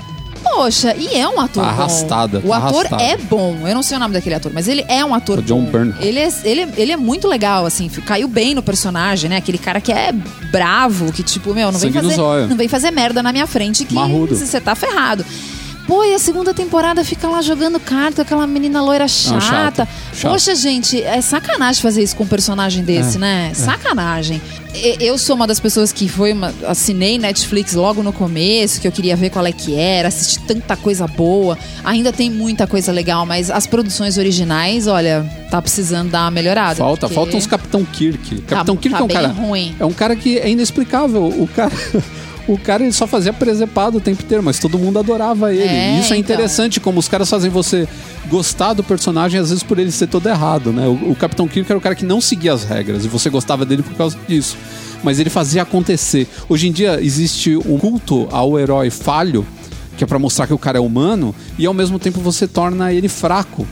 Poxa, 0.55 0.95
e 0.97 1.15
é 1.15 1.27
um 1.27 1.39
ator 1.39 1.63
Tá 1.63 1.71
bom. 1.71 1.79
arrastada, 1.81 2.39
O 2.43 2.49
tá 2.49 2.57
ator 2.57 2.85
arrastada. 2.87 3.03
é 3.03 3.17
bom. 3.17 3.67
Eu 3.67 3.75
não 3.75 3.83
sei 3.83 3.97
o 3.97 3.99
nome 3.99 4.13
daquele 4.13 4.35
ator, 4.35 4.51
mas 4.53 4.67
ele 4.67 4.83
é 4.87 5.03
um 5.05 5.13
ator 5.13 5.39
O 5.39 5.41
John 5.41 5.61
bom. 5.61 5.71
Bernthal. 5.71 6.01
Ele 6.01 6.19
é, 6.19 6.29
ele, 6.43 6.61
é- 6.61 6.69
ele 6.77 6.91
é 6.91 6.97
muito 6.97 7.27
legal, 7.27 7.65
assim. 7.65 7.87
Caiu 7.89 8.27
bem 8.27 8.55
no 8.55 8.61
personagem, 8.63 9.29
né? 9.29 9.37
Aquele 9.37 9.57
cara 9.57 9.79
que 9.81 9.91
é 9.91 10.11
bravo, 10.51 11.11
que 11.11 11.21
tipo, 11.23 11.53
meu, 11.53 11.71
não 11.71 11.79
vem 11.79 11.91
Sangue 11.91 12.07
fazer, 12.15 12.47
não 12.47 12.57
vem 12.57 12.67
fazer 12.67 12.91
merda 12.91 13.21
na 13.21 13.31
minha 13.31 13.45
frente 13.47 13.85
que 13.85 13.93
Marrudo. 13.93 14.35
você 14.35 14.59
tá 14.59 14.73
ferrado. 14.75 15.25
Pô, 15.87 16.03
e 16.03 16.13
a 16.13 16.19
segunda 16.19 16.53
temporada 16.53 17.01
fica 17.05 17.29
lá 17.29 17.41
jogando 17.41 17.79
carta 17.79 18.21
aquela 18.23 18.45
menina 18.45 18.81
loira 18.81 19.07
chata. 19.07 19.39
chato. 19.41 19.87
Poxa, 20.21 20.53
gente, 20.53 21.01
é 21.01 21.21
sacanagem 21.21 21.81
fazer 21.81 22.03
isso 22.03 22.13
com 22.15 22.25
um 22.25 22.27
personagem 22.27 22.83
desse, 22.83 23.15
É, 23.15 23.19
né? 23.19 23.51
Sacanagem. 23.53 24.41
E- 24.75 24.97
Eu 24.99 25.17
sou 25.17 25.35
uma 25.35 25.47
das 25.47 25.61
pessoas 25.61 25.93
que 25.93 26.09
foi 26.09 26.33
uma- 26.33 26.53
assinei 26.67 27.17
Netflix 27.17 27.73
logo 27.73 28.03
no 28.03 28.11
começo, 28.11 28.81
que 28.81 28.87
eu 28.87 28.91
queria 28.91 29.15
ver 29.15 29.29
qual 29.29 29.45
é 29.47 29.51
que 29.53 29.75
era, 29.75 30.09
assisti 30.09 30.39
tanta 30.41 30.75
coisa 30.75 31.07
boa. 31.07 31.57
Ainda 31.85 32.11
tem 32.11 32.29
muita 32.29 32.67
coisa 32.67 32.91
legal, 32.91 33.25
mas 33.25 33.49
as 33.49 33.65
produções 33.65 34.17
originais, 34.17 34.87
olha, 34.87 35.25
tá 35.49 35.61
precisando 35.61 36.09
dar 36.11 36.25
uma 36.25 36.31
melhorada. 36.31 36.75
Falta, 36.75 37.01
porque 37.07 37.15
falta 37.15 37.37
uns 37.37 37.47
Capitão 37.47 37.85
Kirk. 37.85 38.41
Capitão 38.41 38.75
Tá- 38.75 38.81
Kirk 38.81 38.93
tá 38.93 38.99
é 38.99 39.03
um 39.03 39.07
bem 39.07 39.15
cara. 39.17 39.27
ruim. 39.29 39.75
É 39.79 39.85
um 39.85 39.93
cara 39.93 40.17
que 40.17 40.37
é 40.37 40.49
inexplicável. 40.49 41.23
O 41.27 41.47
cara. 41.55 41.71
O 42.47 42.57
cara 42.57 42.83
ele 42.83 42.93
só 42.93 43.05
fazia 43.05 43.33
presepado 43.33 43.97
o 43.97 44.01
tempo 44.01 44.23
inteiro, 44.23 44.41
mas 44.41 44.57
todo 44.57 44.79
mundo 44.79 44.97
adorava 44.97 45.53
ele. 45.53 45.63
É, 45.63 45.97
E 45.97 45.99
isso 45.99 46.13
é 46.13 46.17
então. 46.17 46.33
interessante, 46.35 46.79
como 46.79 46.97
os 46.99 47.07
caras 47.09 47.29
fazem 47.29 47.49
você 47.49 47.87
gostar 48.29 48.73
do 48.73 48.83
personagem, 48.83 49.39
às 49.39 49.49
vezes 49.49 49.63
por 49.63 49.77
ele 49.77 49.91
ser 49.91 50.07
todo 50.07 50.27
errado, 50.29 50.71
né? 50.71 50.87
O, 50.87 51.11
o 51.11 51.15
Capitão 51.15 51.47
Kirk 51.47 51.69
era 51.69 51.77
o 51.77 51.81
cara 51.81 51.93
que 51.93 52.05
não 52.05 52.21
seguia 52.21 52.53
as 52.53 52.63
regras, 52.63 53.03
e 53.03 53.07
você 53.09 53.29
gostava 53.29 53.65
dele 53.65 53.83
por 53.83 53.93
causa 53.95 54.17
disso. 54.27 54.55
Mas 55.03 55.19
ele 55.19 55.29
fazia 55.29 55.61
acontecer. 55.61 56.27
Hoje 56.47 56.67
em 56.69 56.71
dia 56.71 56.99
existe 57.01 57.55
um 57.57 57.77
culto 57.77 58.27
ao 58.31 58.57
herói 58.57 58.89
falho, 58.89 59.45
que 59.97 60.03
é 60.03 60.07
pra 60.07 60.17
mostrar 60.17 60.47
que 60.47 60.53
o 60.53 60.57
cara 60.57 60.77
é 60.77 60.81
humano, 60.81 61.35
e 61.59 61.65
ao 61.65 61.73
mesmo 61.73 61.99
tempo 61.99 62.21
você 62.21 62.47
torna 62.47 62.93
ele 62.93 63.09
fraco. 63.09 63.67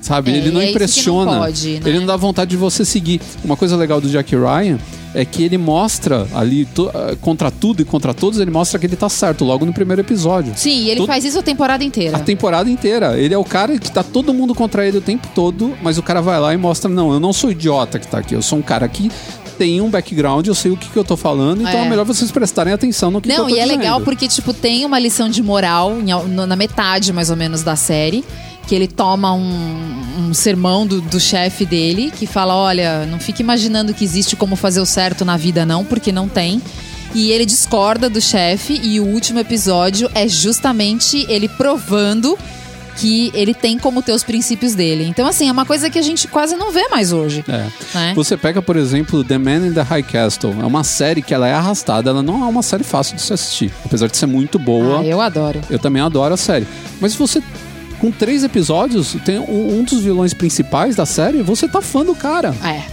Sabe? 0.00 0.32
É, 0.32 0.36
ele 0.36 0.50
não 0.50 0.60
é 0.60 0.64
que 0.64 0.66
não 0.66 0.70
impressiona. 0.70 1.38
pode, 1.38 1.68
né? 1.74 1.80
Ele 1.84 2.00
não 2.00 2.06
dá 2.06 2.16
vontade 2.16 2.50
de 2.50 2.56
você 2.56 2.84
seguir. 2.84 3.20
Uma 3.44 3.56
coisa 3.56 3.76
legal 3.76 4.00
do 4.00 4.08
Jack 4.08 4.34
Ryan 4.34 4.78
é 5.14 5.24
que 5.24 5.42
ele 5.44 5.58
mostra 5.58 6.26
ali, 6.34 6.66
ah, 6.94 7.16
contra 7.20 7.50
tudo 7.50 7.82
e 7.82 7.84
contra 7.84 8.14
todos, 8.14 8.38
ele 8.40 8.50
mostra 8.50 8.78
que 8.78 8.86
ele 8.86 8.96
tá 8.96 9.08
certo 9.08 9.44
logo 9.44 9.66
no 9.66 9.72
primeiro 9.72 10.00
episódio. 10.02 10.52
Sim, 10.56 10.84
e 10.84 10.90
ele 10.90 10.98
Todo- 11.00 11.06
faz 11.06 11.24
isso 11.24 11.38
a 11.38 11.42
temporada 11.42 11.84
inteira. 11.84 12.16
A 12.16 12.20
temporada 12.20 12.70
inteira. 12.70 13.18
Ele 13.18 13.34
é 13.34 13.38
o 13.38 13.44
cara 13.44 13.78
que 13.78 13.90
tá 13.90 14.02
todo 14.02 14.32
mundo 14.32 14.54
contra 14.54 14.86
ele 14.86 14.98
o 14.98 15.00
tempo 15.02 15.28
todo, 15.34 15.74
mas 15.82 15.98
o 15.98 16.02
cara 16.02 16.20
vai 16.20 16.40
lá 16.40 16.54
e 16.54 16.56
mostra: 16.56 16.90
não, 16.90 17.12
eu 17.12 17.20
não 17.20 17.32
sou 17.32 17.50
idiota 17.50 17.98
que 17.98 18.06
tá 18.08 18.18
aqui, 18.18 18.34
eu 18.34 18.42
sou 18.42 18.58
um 18.58 18.62
cara 18.62 18.88
que 18.88 19.10
tem 19.58 19.80
um 19.82 19.90
background, 19.90 20.46
eu 20.46 20.54
sei 20.54 20.72
o 20.72 20.76
que, 20.76 20.88
que 20.88 20.96
eu 20.96 21.04
tô 21.04 21.16
falando, 21.16 21.60
então 21.60 21.80
é, 21.80 21.84
É. 21.86 21.88
melhor 21.88 22.04
vocês 22.06 22.30
prestarem 22.32 22.72
atenção 22.72 23.10
no 23.10 23.20
que, 23.20 23.28
que 23.28 23.34
eu 23.34 23.42
Não, 23.42 23.48
tô 23.50 23.54
e 23.54 23.58
é 23.60 23.66
legal 23.66 24.00
porque, 24.00 24.26
tipo, 24.26 24.52
tem 24.54 24.84
uma 24.86 24.98
lição 24.98 25.28
de 25.28 25.42
moral 25.42 25.92
na 26.46 26.56
metade, 26.56 27.12
mais 27.12 27.28
ou 27.30 27.36
menos, 27.36 27.62
da 27.62 27.76
série. 27.76 28.24
Que 28.66 28.74
ele 28.74 28.86
toma 28.86 29.32
um, 29.32 30.28
um 30.28 30.34
sermão 30.34 30.86
do, 30.86 31.00
do 31.00 31.18
chefe 31.18 31.66
dele, 31.66 32.12
que 32.16 32.26
fala: 32.26 32.54
olha, 32.54 33.06
não 33.06 33.18
fique 33.18 33.42
imaginando 33.42 33.92
que 33.92 34.04
existe 34.04 34.36
como 34.36 34.56
fazer 34.56 34.80
o 34.80 34.86
certo 34.86 35.24
na 35.24 35.36
vida, 35.36 35.66
não, 35.66 35.84
porque 35.84 36.12
não 36.12 36.28
tem. 36.28 36.62
E 37.14 37.30
ele 37.30 37.44
discorda 37.44 38.08
do 38.08 38.20
chefe, 38.20 38.80
e 38.82 38.98
o 38.98 39.04
último 39.04 39.38
episódio 39.38 40.10
é 40.14 40.26
justamente 40.26 41.26
ele 41.28 41.48
provando 41.48 42.38
que 42.96 43.30
ele 43.34 43.54
tem 43.54 43.78
como 43.78 44.02
ter 44.02 44.12
os 44.12 44.22
princípios 44.22 44.74
dele. 44.74 45.04
Então, 45.04 45.26
assim, 45.26 45.48
é 45.48 45.52
uma 45.52 45.64
coisa 45.64 45.88
que 45.88 45.98
a 45.98 46.02
gente 46.02 46.28
quase 46.28 46.56
não 46.56 46.70
vê 46.70 46.88
mais 46.88 47.12
hoje. 47.12 47.44
É. 47.48 47.66
Né? 47.94 48.12
Você 48.14 48.36
pega, 48.36 48.60
por 48.60 48.76
exemplo, 48.76 49.24
The 49.24 49.38
Man 49.38 49.66
in 49.66 49.72
the 49.72 49.82
High 49.82 50.02
Castle. 50.02 50.54
É 50.60 50.64
uma 50.64 50.84
série 50.84 51.22
que 51.22 51.32
ela 51.32 51.48
é 51.48 51.54
arrastada, 51.54 52.10
ela 52.10 52.22
não 52.22 52.44
é 52.44 52.46
uma 52.46 52.62
série 52.62 52.84
fácil 52.84 53.16
de 53.16 53.22
se 53.22 53.32
assistir. 53.32 53.72
Apesar 53.84 54.08
de 54.08 54.16
ser 54.16 54.26
muito 54.26 54.58
boa. 54.58 55.00
Ah, 55.00 55.04
eu 55.04 55.20
adoro. 55.20 55.60
Eu 55.70 55.78
também 55.78 56.02
adoro 56.02 56.34
a 56.34 56.36
série. 56.36 56.66
Mas 57.00 57.14
você, 57.14 57.42
com 58.02 58.10
três 58.10 58.42
episódios, 58.42 59.16
tem 59.24 59.38
um, 59.38 59.78
um 59.78 59.84
dos 59.84 60.02
vilões 60.02 60.34
principais 60.34 60.96
da 60.96 61.06
série, 61.06 61.40
você 61.40 61.68
tá 61.68 61.80
fã 61.80 62.04
do 62.04 62.16
cara. 62.16 62.52
É. 62.64 62.91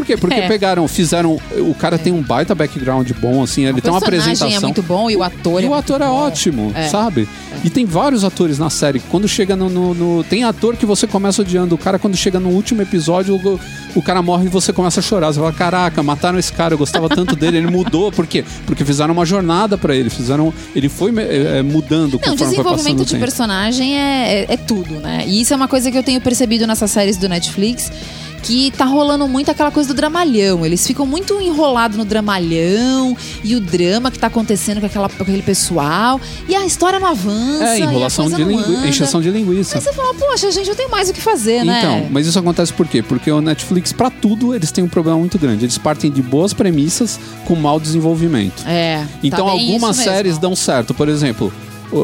Por 0.00 0.06
quê? 0.06 0.16
Porque 0.16 0.40
É. 0.40 0.48
pegaram, 0.48 0.88
fizeram. 0.88 1.38
O 1.58 1.74
cara 1.74 1.98
tem 1.98 2.10
um 2.10 2.22
baita 2.22 2.54
background 2.54 3.10
bom, 3.20 3.42
assim, 3.42 3.66
ele 3.66 3.80
tem 3.82 3.90
uma 3.90 4.00
personagem 4.00 4.32
apresentação. 4.32 4.58
é 4.58 4.72
muito 4.72 4.82
bom 4.82 5.10
e 5.10 5.16
o 5.16 5.22
ator 5.22 5.62
E 5.62 5.66
é 5.66 5.68
o 5.68 5.74
ator 5.74 6.00
é 6.00 6.06
bom. 6.06 6.12
ótimo, 6.14 6.72
É. 6.74 6.88
sabe? 6.88 7.28
E 7.62 7.68
tem 7.68 7.84
vários 7.84 8.24
atores 8.24 8.58
na 8.58 8.70
série. 8.70 8.98
Quando 9.10 9.28
chega 9.28 9.54
no, 9.54 9.68
no- 9.68 9.92
no- 9.94 10.24
Tem 10.24 10.42
ator 10.44 10.74
que 10.76 10.86
você 10.86 11.06
começa 11.06 11.42
odiando. 11.42 11.74
O 11.74 11.78
cara, 11.78 11.98
quando 11.98 12.16
chega 12.16 12.40
no 12.40 12.48
último 12.48 12.80
episódio, 12.80 13.34
o, 13.36 13.60
o 13.94 14.00
cara 14.02 14.22
morre 14.22 14.46
e 14.46 14.48
você 14.48 14.72
começa 14.72 15.00
a 15.00 15.02
chorar. 15.02 15.32
Você 15.32 15.38
fala: 15.38 15.52
Caraca, 15.52 16.02
mataram 16.02 16.38
esse 16.38 16.52
cara, 16.52 16.72
eu 16.72 16.78
gostava 16.78 17.06
tanto 17.08 17.36
dele. 17.36 17.58
Ele 17.58 17.70
mudou. 17.70 18.10
Por 18.10 18.26
quê? 18.26 18.42
Porque 18.64 18.84
fizeram 18.86 19.12
uma 19.12 19.26
jornada 19.26 19.76
pra 19.76 19.94
ele. 19.94 20.08
Fizeram. 20.08 20.54
Ele 20.74 20.88
foi 20.88 21.12
é, 21.18 21.58
é, 21.58 21.62
mudando 21.62 22.18
Não, 22.24 22.34
desenvolvimento 22.34 23.04
de 23.04 23.18
personagem 23.18 23.98
é, 23.98 24.44
é, 24.48 24.54
é 24.54 24.56
tudo, 24.56 24.94
né? 25.00 25.24
E 25.26 25.42
isso 25.42 25.52
é 25.52 25.56
uma 25.56 25.68
coisa 25.68 25.90
que 25.90 25.98
eu 25.98 26.02
tenho 26.02 26.20
percebido 26.22 26.66
nessas 26.66 26.90
séries 26.90 27.18
do 27.18 27.28
Netflix. 27.28 27.90
Que 28.42 28.70
tá 28.70 28.84
rolando 28.84 29.28
muito 29.28 29.50
aquela 29.50 29.70
coisa 29.70 29.88
do 29.88 29.94
dramalhão. 29.94 30.64
Eles 30.64 30.86
ficam 30.86 31.06
muito 31.06 31.40
enrolados 31.40 31.96
no 31.96 32.04
dramalhão 32.04 33.16
e 33.44 33.54
o 33.54 33.60
drama 33.60 34.10
que 34.10 34.18
tá 34.18 34.28
acontecendo 34.28 34.80
com, 34.80 34.86
aquela, 34.86 35.08
com 35.08 35.22
aquele 35.22 35.42
pessoal. 35.42 36.20
E 36.48 36.54
a 36.54 36.64
história 36.64 36.98
não 36.98 37.08
avança. 37.08 37.64
É, 37.64 37.78
e 37.78 37.82
enrolação 37.82 38.28
de 38.28 38.42
linguiça. 38.42 38.86
Encheção 38.86 39.20
de 39.20 39.30
linguiça. 39.30 39.78
Aí 39.78 39.82
você 39.82 39.92
fala, 39.92 40.14
poxa, 40.14 40.50
gente, 40.50 40.68
eu 40.68 40.74
tenho 40.74 40.90
mais 40.90 41.10
o 41.10 41.12
que 41.12 41.20
fazer, 41.20 41.64
né? 41.64 41.78
Então, 41.78 42.08
mas 42.10 42.26
isso 42.26 42.38
acontece 42.38 42.72
por 42.72 42.86
quê? 42.86 43.02
Porque 43.02 43.30
o 43.30 43.40
Netflix, 43.40 43.92
pra 43.92 44.10
tudo, 44.10 44.54
eles 44.54 44.70
têm 44.70 44.82
um 44.82 44.88
problema 44.88 45.18
muito 45.18 45.38
grande. 45.38 45.64
Eles 45.64 45.78
partem 45.78 46.10
de 46.10 46.22
boas 46.22 46.52
premissas 46.52 47.18
com 47.44 47.54
mau 47.54 47.78
desenvolvimento. 47.78 48.62
É. 48.66 49.06
Então 49.22 49.46
tá 49.46 49.52
algumas 49.52 49.96
séries 49.96 50.38
dão 50.38 50.56
certo, 50.56 50.94
por 50.94 51.08
exemplo. 51.08 51.52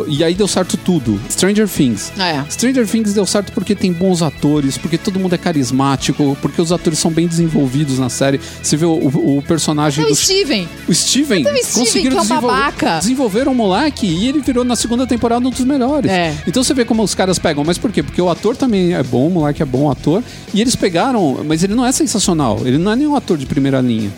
E 0.08 0.24
aí 0.24 0.34
deu 0.34 0.48
certo 0.48 0.76
tudo. 0.76 1.20
Stranger 1.30 1.68
Things. 1.68 2.12
É. 2.18 2.42
Stranger 2.50 2.86
Things 2.86 3.12
deu 3.14 3.26
certo 3.26 3.52
porque 3.52 3.74
tem 3.74 3.92
bons 3.92 4.22
atores, 4.22 4.76
porque 4.78 4.98
todo 4.98 5.18
mundo 5.20 5.34
é 5.34 5.38
carismático, 5.38 6.36
porque 6.40 6.60
os 6.60 6.72
atores 6.72 6.98
são 6.98 7.10
bem 7.10 7.26
desenvolvidos 7.26 7.98
na 7.98 8.08
série. 8.08 8.40
Você 8.62 8.76
vê 8.76 8.84
o, 8.86 8.90
o- 8.92 9.38
o 9.38 9.42
personagem 9.42 10.02
É 10.04 10.06
o 10.06 10.10
do 10.10 10.16
Steven. 10.16 10.68
o 10.88 10.94
Steven, 10.94 11.42
Até 11.42 11.52
o 11.52 11.56
Steven, 11.64 11.84
conseguiram 11.86 12.10
que 12.10 12.16
é 12.16 12.20
um 12.20 12.22
desenvol- 12.22 12.50
babaca. 12.50 12.98
desenvolver 12.98 13.48
um 13.48 13.54
moleque 13.54 14.06
e 14.06 14.28
ele 14.28 14.40
virou 14.40 14.64
na 14.64 14.76
segunda 14.76 15.06
temporada 15.06 15.46
um 15.46 15.50
dos 15.50 15.60
melhores. 15.64 16.10
É. 16.10 16.34
Então 16.46 16.62
você 16.62 16.74
vê 16.74 16.84
como 16.84 17.02
os 17.02 17.14
caras 17.14 17.38
pegam, 17.38 17.62
mas 17.64 17.78
por 17.78 17.92
quê? 17.92 18.02
Porque 18.02 18.20
o 18.20 18.28
ator 18.28 18.56
também 18.56 18.94
é 18.94 19.02
bom, 19.02 19.28
o 19.28 19.30
moleque 19.30 19.62
é 19.62 19.66
bom 19.66 19.90
ator, 19.90 20.22
e 20.54 20.60
eles 20.60 20.74
pegaram, 20.76 21.44
mas 21.46 21.62
ele 21.62 21.74
não 21.74 21.84
é 21.86 21.92
sensacional, 21.92 22.60
ele 22.64 22.78
não 22.78 22.92
é 22.92 22.96
nenhum 22.96 23.14
ator 23.14 23.36
de 23.38 23.46
primeira 23.46 23.80
linha. 23.80 24.10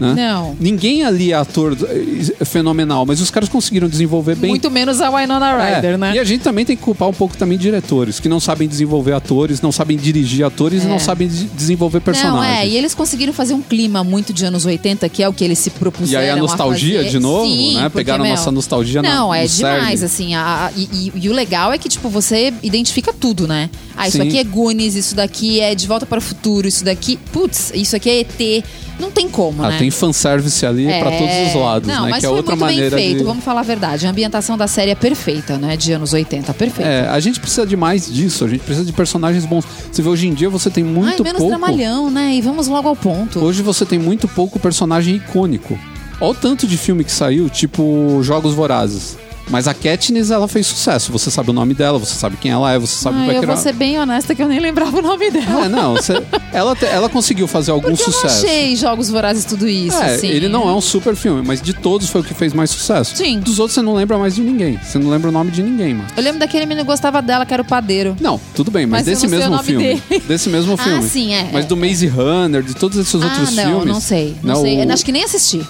Né? 0.00 0.12
Não. 0.14 0.56
Ninguém 0.58 1.04
ali 1.04 1.30
é 1.32 1.36
ator 1.36 1.76
eh, 1.82 2.44
fenomenal, 2.44 3.06
mas 3.06 3.20
os 3.20 3.30
caras 3.30 3.48
conseguiram 3.48 3.88
desenvolver 3.88 4.34
bem. 4.34 4.50
Muito 4.50 4.70
menos 4.70 5.00
a 5.00 5.08
Winona 5.10 5.50
É, 5.62 5.76
Ryder, 5.76 5.98
né? 5.98 6.12
E 6.14 6.18
a 6.18 6.24
gente 6.24 6.42
também 6.42 6.64
tem 6.64 6.76
que 6.76 6.82
culpar 6.82 7.08
um 7.08 7.12
pouco 7.12 7.36
também 7.36 7.56
diretores, 7.56 8.18
que 8.18 8.28
não 8.28 8.40
sabem 8.40 8.66
desenvolver 8.66 9.12
atores, 9.12 9.60
não 9.60 9.70
sabem 9.70 9.96
dirigir 9.96 10.44
atores 10.44 10.82
e 10.82 10.86
não 10.86 10.98
sabem 10.98 11.28
de- 11.28 11.44
desenvolver 11.44 12.00
personagens. 12.00 12.34
Não, 12.42 12.44
é, 12.44 12.66
e 12.66 12.76
eles 12.76 12.92
conseguiram 12.94 13.32
fazer 13.32 13.54
um 13.54 13.62
clima 13.62 14.02
muito 14.02 14.32
de 14.32 14.44
anos 14.44 14.64
80, 14.66 15.08
que 15.08 15.22
é 15.22 15.28
o 15.28 15.32
que 15.32 15.44
eles 15.44 15.58
se 15.58 15.70
propuseram 15.70 16.22
E 16.22 16.24
aí 16.26 16.30
a 16.30 16.36
nostalgia 16.36 16.98
fazer. 16.98 17.10
de 17.10 17.18
novo, 17.20 17.46
Sim, 17.48 17.74
né? 17.76 17.82
porque, 17.84 17.98
Pegaram 17.98 18.24
meu, 18.24 18.34
nossa 18.34 18.50
nostalgia 18.50 19.00
na- 19.02 19.14
Não, 19.14 19.32
é 19.34 19.46
demais, 19.46 20.00
cerne. 20.00 20.04
assim. 20.04 20.34
a- 20.34 20.66
a- 20.66 20.72
e, 20.76 20.88
e- 20.92 21.12
e 21.22 21.28
o 21.28 21.32
legal 21.32 21.72
é 21.72 21.78
que, 21.78 21.88
tipo, 21.88 22.08
você 22.08 22.52
identifica 22.62 23.12
tudo, 23.12 23.46
né? 23.46 23.70
Ah, 23.96 24.08
isso 24.08 24.16
Sim. 24.18 24.26
aqui 24.26 24.38
é 24.38 24.44
Goonies, 24.44 24.96
isso 24.96 25.14
daqui 25.14 25.60
é 25.60 25.74
De 25.74 25.86
Volta 25.86 26.04
para 26.04 26.18
o 26.18 26.22
Futuro, 26.22 26.66
isso 26.66 26.84
daqui... 26.84 27.16
Putz, 27.32 27.70
isso 27.74 27.94
aqui 27.94 28.10
é 28.10 28.20
ET. 28.20 28.64
Não 28.98 29.10
tem 29.10 29.28
como, 29.28 29.62
Ah, 29.64 29.70
né? 29.70 29.78
tem 29.78 29.90
fanservice 29.90 30.64
ali 30.64 30.84
pra 30.86 31.10
É. 31.10 31.18
todos 31.18 31.48
os 31.54 31.60
lados, 31.60 31.88
Não, 31.88 32.04
né? 32.04 32.10
mas 32.10 32.20
que 32.20 32.26
é 32.26 32.28
outra 32.28 32.54
muito 32.54 32.60
maneira 32.64 32.94
bem 32.96 33.06
feito, 33.06 33.18
de... 33.18 33.24
vamos 33.24 33.44
falar 33.44 33.60
a 33.60 33.64
verdade. 33.64 34.06
A 34.06 34.10
ambientação 34.10 34.56
da 34.56 34.66
série 34.68 34.90
é 34.92 34.94
perfeita, 34.94 35.58
né? 35.58 35.76
De 35.76 35.92
anos 35.92 36.12
80, 36.12 36.54
perfeita. 36.54 36.88
É, 36.90 37.08
a 37.08 37.18
gente 37.20 37.40
precisa 37.40 37.66
de 37.66 37.76
mais 37.76 38.12
disso, 38.12 38.44
a 38.44 38.48
gente 38.48 38.60
precisa 38.62 38.86
de 38.86 38.92
personagens 38.92 39.44
bons. 39.44 39.64
Você 39.90 40.00
vê, 40.00 40.08
hoje 40.08 40.28
em 40.28 40.34
dia 40.34 40.48
você 40.48 40.70
tem 40.70 40.84
Ai, 40.84 40.90
muito 40.90 41.22
menos 41.24 41.38
pouco. 41.38 41.56
dramalhão, 41.56 42.10
né? 42.10 42.34
E 42.34 42.40
vamos 42.40 42.68
logo 42.68 42.88
ao 42.88 42.94
ponto. 42.96 43.40
Hoje 43.44 43.62
você 43.62 43.84
tem 43.84 43.98
muito 43.98 44.28
pouco 44.28 44.58
personagem 44.60 45.16
icônico. 45.16 45.78
Olha 46.20 46.30
o 46.30 46.34
tanto 46.34 46.66
de 46.66 46.76
filme 46.76 47.02
que 47.02 47.10
saiu, 47.10 47.50
tipo 47.50 48.20
Jogos 48.22 48.54
Vorazes. 48.54 49.16
Mas 49.50 49.68
a 49.68 49.74
Katniss, 49.74 50.30
ela 50.30 50.48
fez 50.48 50.66
sucesso. 50.66 51.12
Você 51.12 51.30
sabe 51.30 51.50
o 51.50 51.52
nome 51.52 51.74
dela, 51.74 51.98
você 51.98 52.14
sabe 52.14 52.36
quem 52.38 52.50
ela 52.50 52.72
é, 52.72 52.78
você 52.78 52.96
sabe 52.96 53.16
o 53.16 53.20
Ai, 53.20 53.24
eu 53.24 53.32
background. 53.34 53.56
vou 53.58 53.62
ser 53.62 53.72
bem 53.74 53.98
honesta 54.00 54.34
que 54.34 54.42
eu 54.42 54.48
nem 54.48 54.58
lembrava 54.58 54.98
o 54.98 55.02
nome 55.02 55.30
dela. 55.30 55.66
É, 55.66 55.68
não, 55.68 55.92
você- 55.94 56.14
ela, 56.50 56.74
ela 56.90 57.08
conseguiu 57.10 57.46
fazer 57.46 57.70
algum 57.70 57.88
Porque 57.90 58.02
eu 58.02 58.06
não 58.06 58.12
sucesso. 58.12 58.46
achei 58.46 58.74
Jogos 58.74 59.10
Vorazes 59.10 59.44
tudo 59.44 59.68
isso, 59.68 59.96
É, 59.98 60.14
assim. 60.14 60.28
ele 60.28 60.48
não 60.48 60.66
é 60.68 60.72
um 60.72 60.80
super 60.80 61.14
filme, 61.14 61.42
mas 61.46 61.60
de 61.60 61.74
todos 61.74 62.08
foi 62.08 62.22
o 62.22 62.24
que 62.24 62.32
fez 62.32 62.54
mais 62.54 62.70
sucesso. 62.70 63.16
Sim. 63.16 63.38
Dos 63.40 63.58
outros 63.58 63.74
você 63.74 63.82
não 63.82 63.94
lembra 63.94 64.16
mais 64.18 64.34
de 64.34 64.40
ninguém. 64.40 64.78
Você 64.82 64.98
não 64.98 65.10
lembra 65.10 65.28
o 65.28 65.32
nome 65.32 65.50
de 65.50 65.62
ninguém, 65.62 65.92
mano. 65.94 66.08
Eu 66.16 66.22
lembro 66.22 66.40
daquele 66.40 66.64
menino 66.64 66.84
que 66.84 66.90
gostava 66.90 67.20
dela, 67.20 67.44
que 67.44 67.52
era 67.52 67.62
o 67.62 67.66
padeiro. 67.66 68.16
Não, 68.20 68.40
tudo 68.54 68.70
bem, 68.70 68.86
mas, 68.86 69.00
Mas 69.00 69.08
eu 69.08 69.14
desse 69.14 69.26
não 69.26 69.38
mesmo 69.50 69.62
filme. 69.62 70.00
dele. 70.08 70.22
Desse 70.26 70.48
mesmo 70.48 70.72
Ah, 70.78 70.78
filme. 70.78 71.02
sim, 71.08 71.34
é, 71.34 71.50
Mas 71.52 71.64
é, 71.66 71.68
do 71.68 71.76
Maze 71.76 72.06
Runner, 72.06 72.62
de 72.62 72.74
todos 72.74 72.96
esses 72.98 73.14
outros 73.14 73.30
ah, 73.58 73.62
não, 73.62 73.64
filmes. 73.70 73.86
não 73.94 74.00
sei. 74.00 74.34
Não, 74.42 74.54
né, 74.62 74.68
sei. 74.70 74.78
o- 74.78 74.84
Eu 74.84 74.92
Acho 74.92 75.04
que 75.04 75.12
nem 75.12 75.22
assisti. 75.22 75.60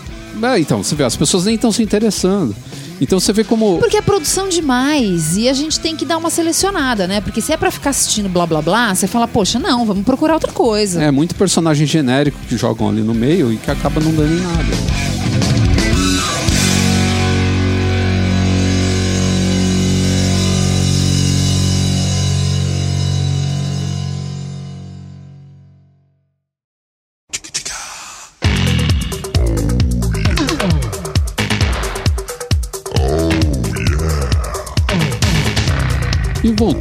É, 0.42 0.58
então, 0.58 0.82
você 0.82 0.94
vê, 0.94 1.04
as 1.04 1.16
pessoas 1.16 1.44
nem 1.44 1.54
estão 1.56 1.70
se 1.72 1.82
interessando. 1.82 2.54
Então 3.00 3.18
você 3.18 3.32
vê 3.32 3.44
como. 3.44 3.78
Porque 3.78 3.96
é 3.96 4.02
produção 4.02 4.48
demais 4.48 5.36
e 5.36 5.48
a 5.48 5.52
gente 5.52 5.80
tem 5.80 5.96
que 5.96 6.04
dar 6.04 6.16
uma 6.16 6.30
selecionada, 6.30 7.06
né? 7.06 7.20
Porque 7.20 7.40
se 7.40 7.52
é 7.52 7.56
pra 7.56 7.70
ficar 7.70 7.90
assistindo 7.90 8.28
blá 8.28 8.46
blá 8.46 8.62
blá, 8.62 8.94
você 8.94 9.06
fala, 9.06 9.26
poxa, 9.26 9.58
não, 9.58 9.84
vamos 9.84 10.04
procurar 10.04 10.34
outra 10.34 10.52
coisa. 10.52 11.02
É 11.02 11.10
muito 11.10 11.34
personagem 11.34 11.86
genérico 11.86 12.38
que 12.48 12.56
jogam 12.56 12.88
ali 12.88 13.02
no 13.02 13.14
meio 13.14 13.52
e 13.52 13.56
que 13.56 13.70
acaba 13.70 14.00
não 14.00 14.12
dando 14.12 14.32
em 14.32 14.40
nada. 14.40 15.13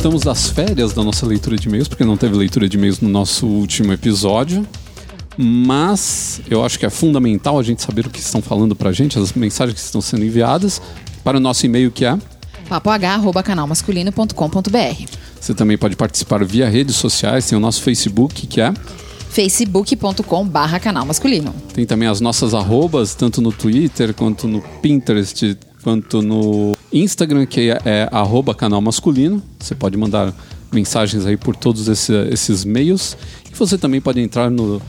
Voltamos 0.04 0.24
das 0.24 0.50
férias 0.50 0.92
da 0.92 1.02
nossa 1.02 1.26
leitura 1.26 1.56
de 1.56 1.70
e-mails, 1.70 1.88
porque 1.88 2.04
não 2.04 2.18
teve 2.18 2.36
leitura 2.36 2.68
de 2.68 2.76
e-mails 2.76 3.00
no 3.00 3.08
nosso 3.08 3.48
último 3.48 3.94
episódio. 3.94 4.68
Mas 5.38 6.42
eu 6.50 6.62
acho 6.62 6.78
que 6.78 6.86
é 6.86 6.90
fundamental 6.90 7.58
a 7.58 7.64
gente 7.64 7.82
saber 7.82 8.06
o 8.06 8.10
que 8.10 8.20
estão 8.20 8.42
falando 8.42 8.76
pra 8.76 8.92
gente, 8.92 9.18
as 9.18 9.32
mensagens 9.32 9.80
que 9.80 9.86
estão 9.86 10.02
sendo 10.02 10.26
enviadas 10.26 10.82
para 11.24 11.38
o 11.38 11.40
nosso 11.40 11.66
e-mail 11.66 11.90
que 11.90 12.04
é. 12.04 12.18
papoh.canalmasculino.com.br 12.68 15.06
Você 15.40 15.54
também 15.54 15.78
pode 15.78 15.96
participar 15.96 16.44
via 16.44 16.68
redes 16.68 16.98
sociais, 16.98 17.48
tem 17.48 17.58
o 17.58 17.62
nosso 17.62 17.82
Facebook 17.82 18.46
que 18.46 18.60
é. 18.60 18.74
facebook.com 19.30 20.46
barra 20.46 20.82
canal 20.82 21.06
masculino. 21.06 21.56
Tem 21.74 21.86
também 21.86 22.10
as 22.10 22.20
nossas 22.20 22.54
arrobas, 22.54 23.16
tanto 23.16 23.42
no 23.42 23.54
Twitter 23.54 24.14
quanto 24.14 24.50
no 24.50 24.62
Pinterest, 24.82 25.58
quanto 25.84 26.22
no 26.22 26.74
Instagram, 26.92 27.46
que 27.46 27.70
é, 27.70 27.80
é 27.86 28.10
arroba 28.12 28.54
canal 28.56 28.82
masculino. 28.82 29.42
Você 29.60 29.76
pode 29.76 29.96
mandar 29.98 30.34
mensagens 30.72 31.26
aí 31.26 31.38
por 31.38 31.56
todos 31.56 31.88
esse- 31.88 32.28
esses 32.32 32.66
meios. 32.66 33.16
E 33.52 33.56
você 33.56 33.78
também 33.78 34.02
pode 34.02 34.20
entrar 34.20 34.50
no 34.50 34.82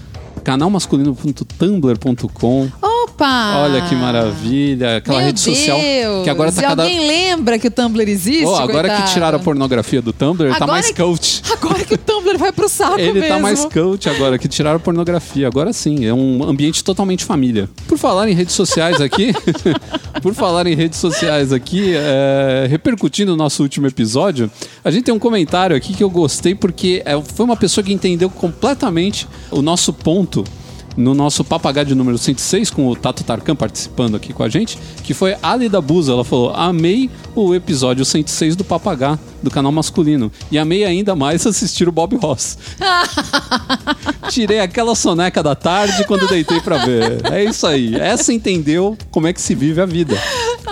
canalmasculino.tumblr.com. 0.45 2.69
Opa! 3.05 3.59
Olha 3.65 3.83
que 3.83 3.95
maravilha, 3.95 4.97
aquela 4.97 5.19
Meu 5.19 5.27
rede 5.27 5.41
social 5.41 5.79
Deus! 5.79 6.25
que 6.25 6.31
agora 6.31 6.51
tá 6.51 6.63
cada 6.63 6.83
alguém 6.85 7.07
lembra 7.07 7.59
que 7.59 7.67
o 7.69 7.71
Tumblr 7.71 8.09
existe, 8.09 8.45
Oh, 8.47 8.55
agora 8.57 8.89
coitado. 8.89 9.03
que 9.09 9.13
tiraram 9.13 9.37
a 9.39 9.41
pornografia 9.43 10.01
do 10.01 10.13
Tumblr, 10.13 10.49
tá 10.51 10.57
Agora 10.57 10.73
mais 10.73 10.87
que- 10.87 10.95
coach. 10.95 11.43
Agora 11.53 11.85
que 11.85 11.95
o 11.95 11.99
Tumblr 11.99 12.39
vai 12.39 12.53
pro 12.53 12.69
saco 12.69 12.99
Ele 12.99 13.13
mesmo. 13.21 13.29
tá 13.29 13.39
mais 13.39 13.65
coach 13.67 14.09
agora, 14.09 14.39
que 14.39 14.49
tiraram 14.49 14.77
a 14.77 14.81
pornografia. 14.81 15.47
Agora 15.47 15.73
sim, 15.73 16.05
é 16.05 16.13
um 16.13 16.43
ambiente 16.45 16.83
totalmente 16.83 17.25
família. 17.25 17.69
Por 17.87 17.97
falar 17.99 18.29
em 18.29 18.35
redes 18.35 18.55
sociais 18.55 19.01
aqui, 19.01 19.33
por 20.23 20.35
falar 20.35 20.67
em 20.67 20.75
redes 20.75 20.99
sociais 20.99 21.53
aqui, 21.53 21.93
é, 21.95 22.67
repercutindo 22.69 23.33
o 23.33 23.37
nosso 23.37 23.63
último 23.63 23.87
episódio, 23.87 24.51
a 24.85 24.91
gente 24.91 25.05
tem 25.05 25.15
um 25.15 25.19
comentário 25.19 25.77
aqui 25.77 25.95
que 25.95 26.03
eu 26.03 26.11
gostei 26.11 26.55
porque 26.55 27.03
é, 27.05 27.21
foi 27.21 27.45
uma 27.45 27.57
pessoa 27.57 27.85
que 27.85 27.93
entendeu 27.93 28.29
completamente 28.31 29.27
o 29.51 29.63
nosso 29.63 29.93
ponto 29.93 30.45
no 30.97 31.15
nosso 31.15 31.43
papagaio 31.45 31.87
de 31.87 31.95
número 31.95 32.17
106, 32.19 32.71
com 32.71 32.87
o 32.89 32.95
Tato 32.97 33.25
Tarkan 33.25 33.57
participando 33.57 34.17
aqui 34.17 34.33
com 34.33 34.43
a 34.43 34.49
gente, 34.49 34.79
que 35.03 35.13
foi 35.15 35.37
Ali 35.43 35.69
da 35.69 35.81
Buza. 35.81 36.13
Ela 36.13 36.25
falou: 36.25 36.53
Amei 36.55 37.11
o 37.35 37.55
episódio 37.55 38.05
106 38.05 38.55
do 38.57 38.65
Papagá, 38.65 39.19
do 39.43 39.51
canal 39.51 39.73
masculino. 39.73 40.31
E 40.51 40.59
amei 40.59 40.85
ainda 40.85 41.15
mais 41.17 41.47
assistir 41.47 41.89
o 41.89 41.93
Bob 41.93 42.17
Ross. 42.17 42.57
Tirei 44.31 44.61
aquela 44.61 44.95
soneca 44.95 45.43
da 45.43 45.55
tarde 45.55 46.05
quando 46.07 46.27
deitei 46.27 46.61
pra 46.61 46.79
ver. 46.79 47.21
É 47.33 47.45
isso 47.45 47.67
aí. 47.67 47.95
Essa 47.97 48.33
entendeu 48.33 48.97
como 49.11 49.27
é 49.27 49.33
que 49.33 49.41
se 49.41 49.55
vive 49.55 49.81
a 49.81 49.87
vida. 49.87 50.17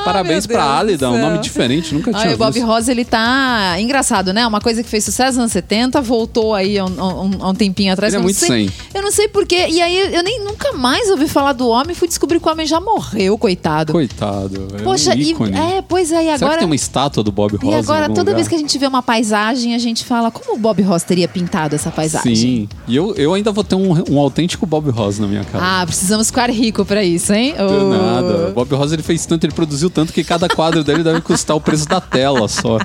Parabéns 0.05 0.47
pra 0.47 0.79
Alida, 0.79 1.11
um 1.11 1.21
nome 1.21 1.39
diferente, 1.39 1.95
nunca 1.95 2.11
tinha 2.13 2.25
Ai, 2.31 2.35
o 2.35 2.39
Bob 2.39 2.53
visto. 2.55 2.67
Rosa, 2.67 2.91
ele 2.91 3.05
tá 3.05 3.77
engraçado, 3.79 4.33
né? 4.33 4.45
Uma 4.47 4.61
coisa 4.61 4.83
que 4.83 4.89
fez 4.89 5.05
sucesso 5.05 5.33
nos 5.33 5.39
anos 5.39 5.53
70, 5.53 6.01
voltou 6.01 6.55
aí 6.55 6.77
há 6.79 6.85
um, 6.85 6.89
um- 6.89 7.49
um 7.51 7.55
tempinho 7.55 7.93
atrás. 7.93 8.13
Ele 8.13 8.21
é 8.21 8.25
muito 8.25 8.39
sei, 8.39 8.49
sem. 8.49 8.71
Eu 8.95 9.03
não 9.03 9.13
sei 9.13 9.29
porquê. 9.29 9.69
E 9.69 9.81
aí 9.81 10.12
eu 10.13 10.23
nem 10.23 10.45
nunca 10.45 10.73
mais 10.73 11.09
ouvi 11.11 11.27
falar 11.29 11.53
do 11.53 11.67
homem. 11.69 11.95
Fui 11.95 12.07
descobrir 12.07 12.39
que 12.41 12.47
o 12.49 12.51
homem 12.53 12.67
já 12.67 12.81
morreu, 12.81 13.37
coitado. 13.39 13.93
Coitado. 13.93 14.69
É 14.79 14.83
Poxa, 14.83 15.11
um 15.11 15.15
e, 15.15 15.31
ícone. 15.31 15.57
é, 15.57 15.83
pois 15.83 16.13
é, 16.13 16.17
e 16.17 16.25
Será 16.25 16.39
que 16.39 16.45
agora. 16.45 16.59
tem 16.59 16.67
uma 16.67 16.75
estátua 16.75 17.23
do 17.23 17.33
Bob 17.33 17.57
Ross 17.57 17.73
E 17.73 17.75
agora, 17.75 18.09
toda 18.09 18.21
lugar? 18.23 18.35
vez 18.37 18.49
que 18.49 18.55
a 18.55 18.59
gente 18.59 18.77
vê 18.79 18.87
uma 18.87 19.03
paisagem, 19.03 19.75
a 19.75 19.79
gente 19.79 20.05
fala 20.05 20.31
como 20.31 20.55
o 20.55 20.59
Bob 20.59 20.81
Ross 20.83 21.03
teria 21.03 21.27
pintado 21.27 21.75
essa 21.75 21.91
paisagem. 21.91 22.37
Sim. 22.37 22.69
E 22.87 22.95
eu, 22.95 23.15
eu 23.17 23.35
ainda 23.35 23.51
vou 23.53 23.65
ter 23.65 23.75
um, 23.75 24.05
um 24.11 24.19
autêntico 24.19 24.67
Bob 24.67 24.91
Ross 24.91 25.19
na 25.19 25.27
minha 25.27 25.45
casa. 25.45 25.65
Ah, 25.65 25.87
precisamos 25.87 26.27
ficar 26.29 26.51
rico 26.51 26.85
pra 26.85 27.03
isso, 27.03 27.33
hein? 27.33 27.55
Deu 27.57 27.67
Oh. 27.67 27.89
nada. 27.91 28.49
O 28.49 28.53
Bob 28.53 28.75
Ross 28.75 28.93
ele 28.93 29.03
fez 29.03 29.25
tanto, 29.27 29.45
ele 29.45 29.53
produziu 29.55 29.89
tanto 29.91 30.13
que 30.13 30.23
cada 30.23 30.49
quadro 30.49 30.85
dele 30.85 31.03
deve 31.03 31.21
custar 31.21 31.57
o 31.57 31.61
preço 31.61 31.87
da 31.89 32.01
tela 32.01 32.47
só. 32.49 32.79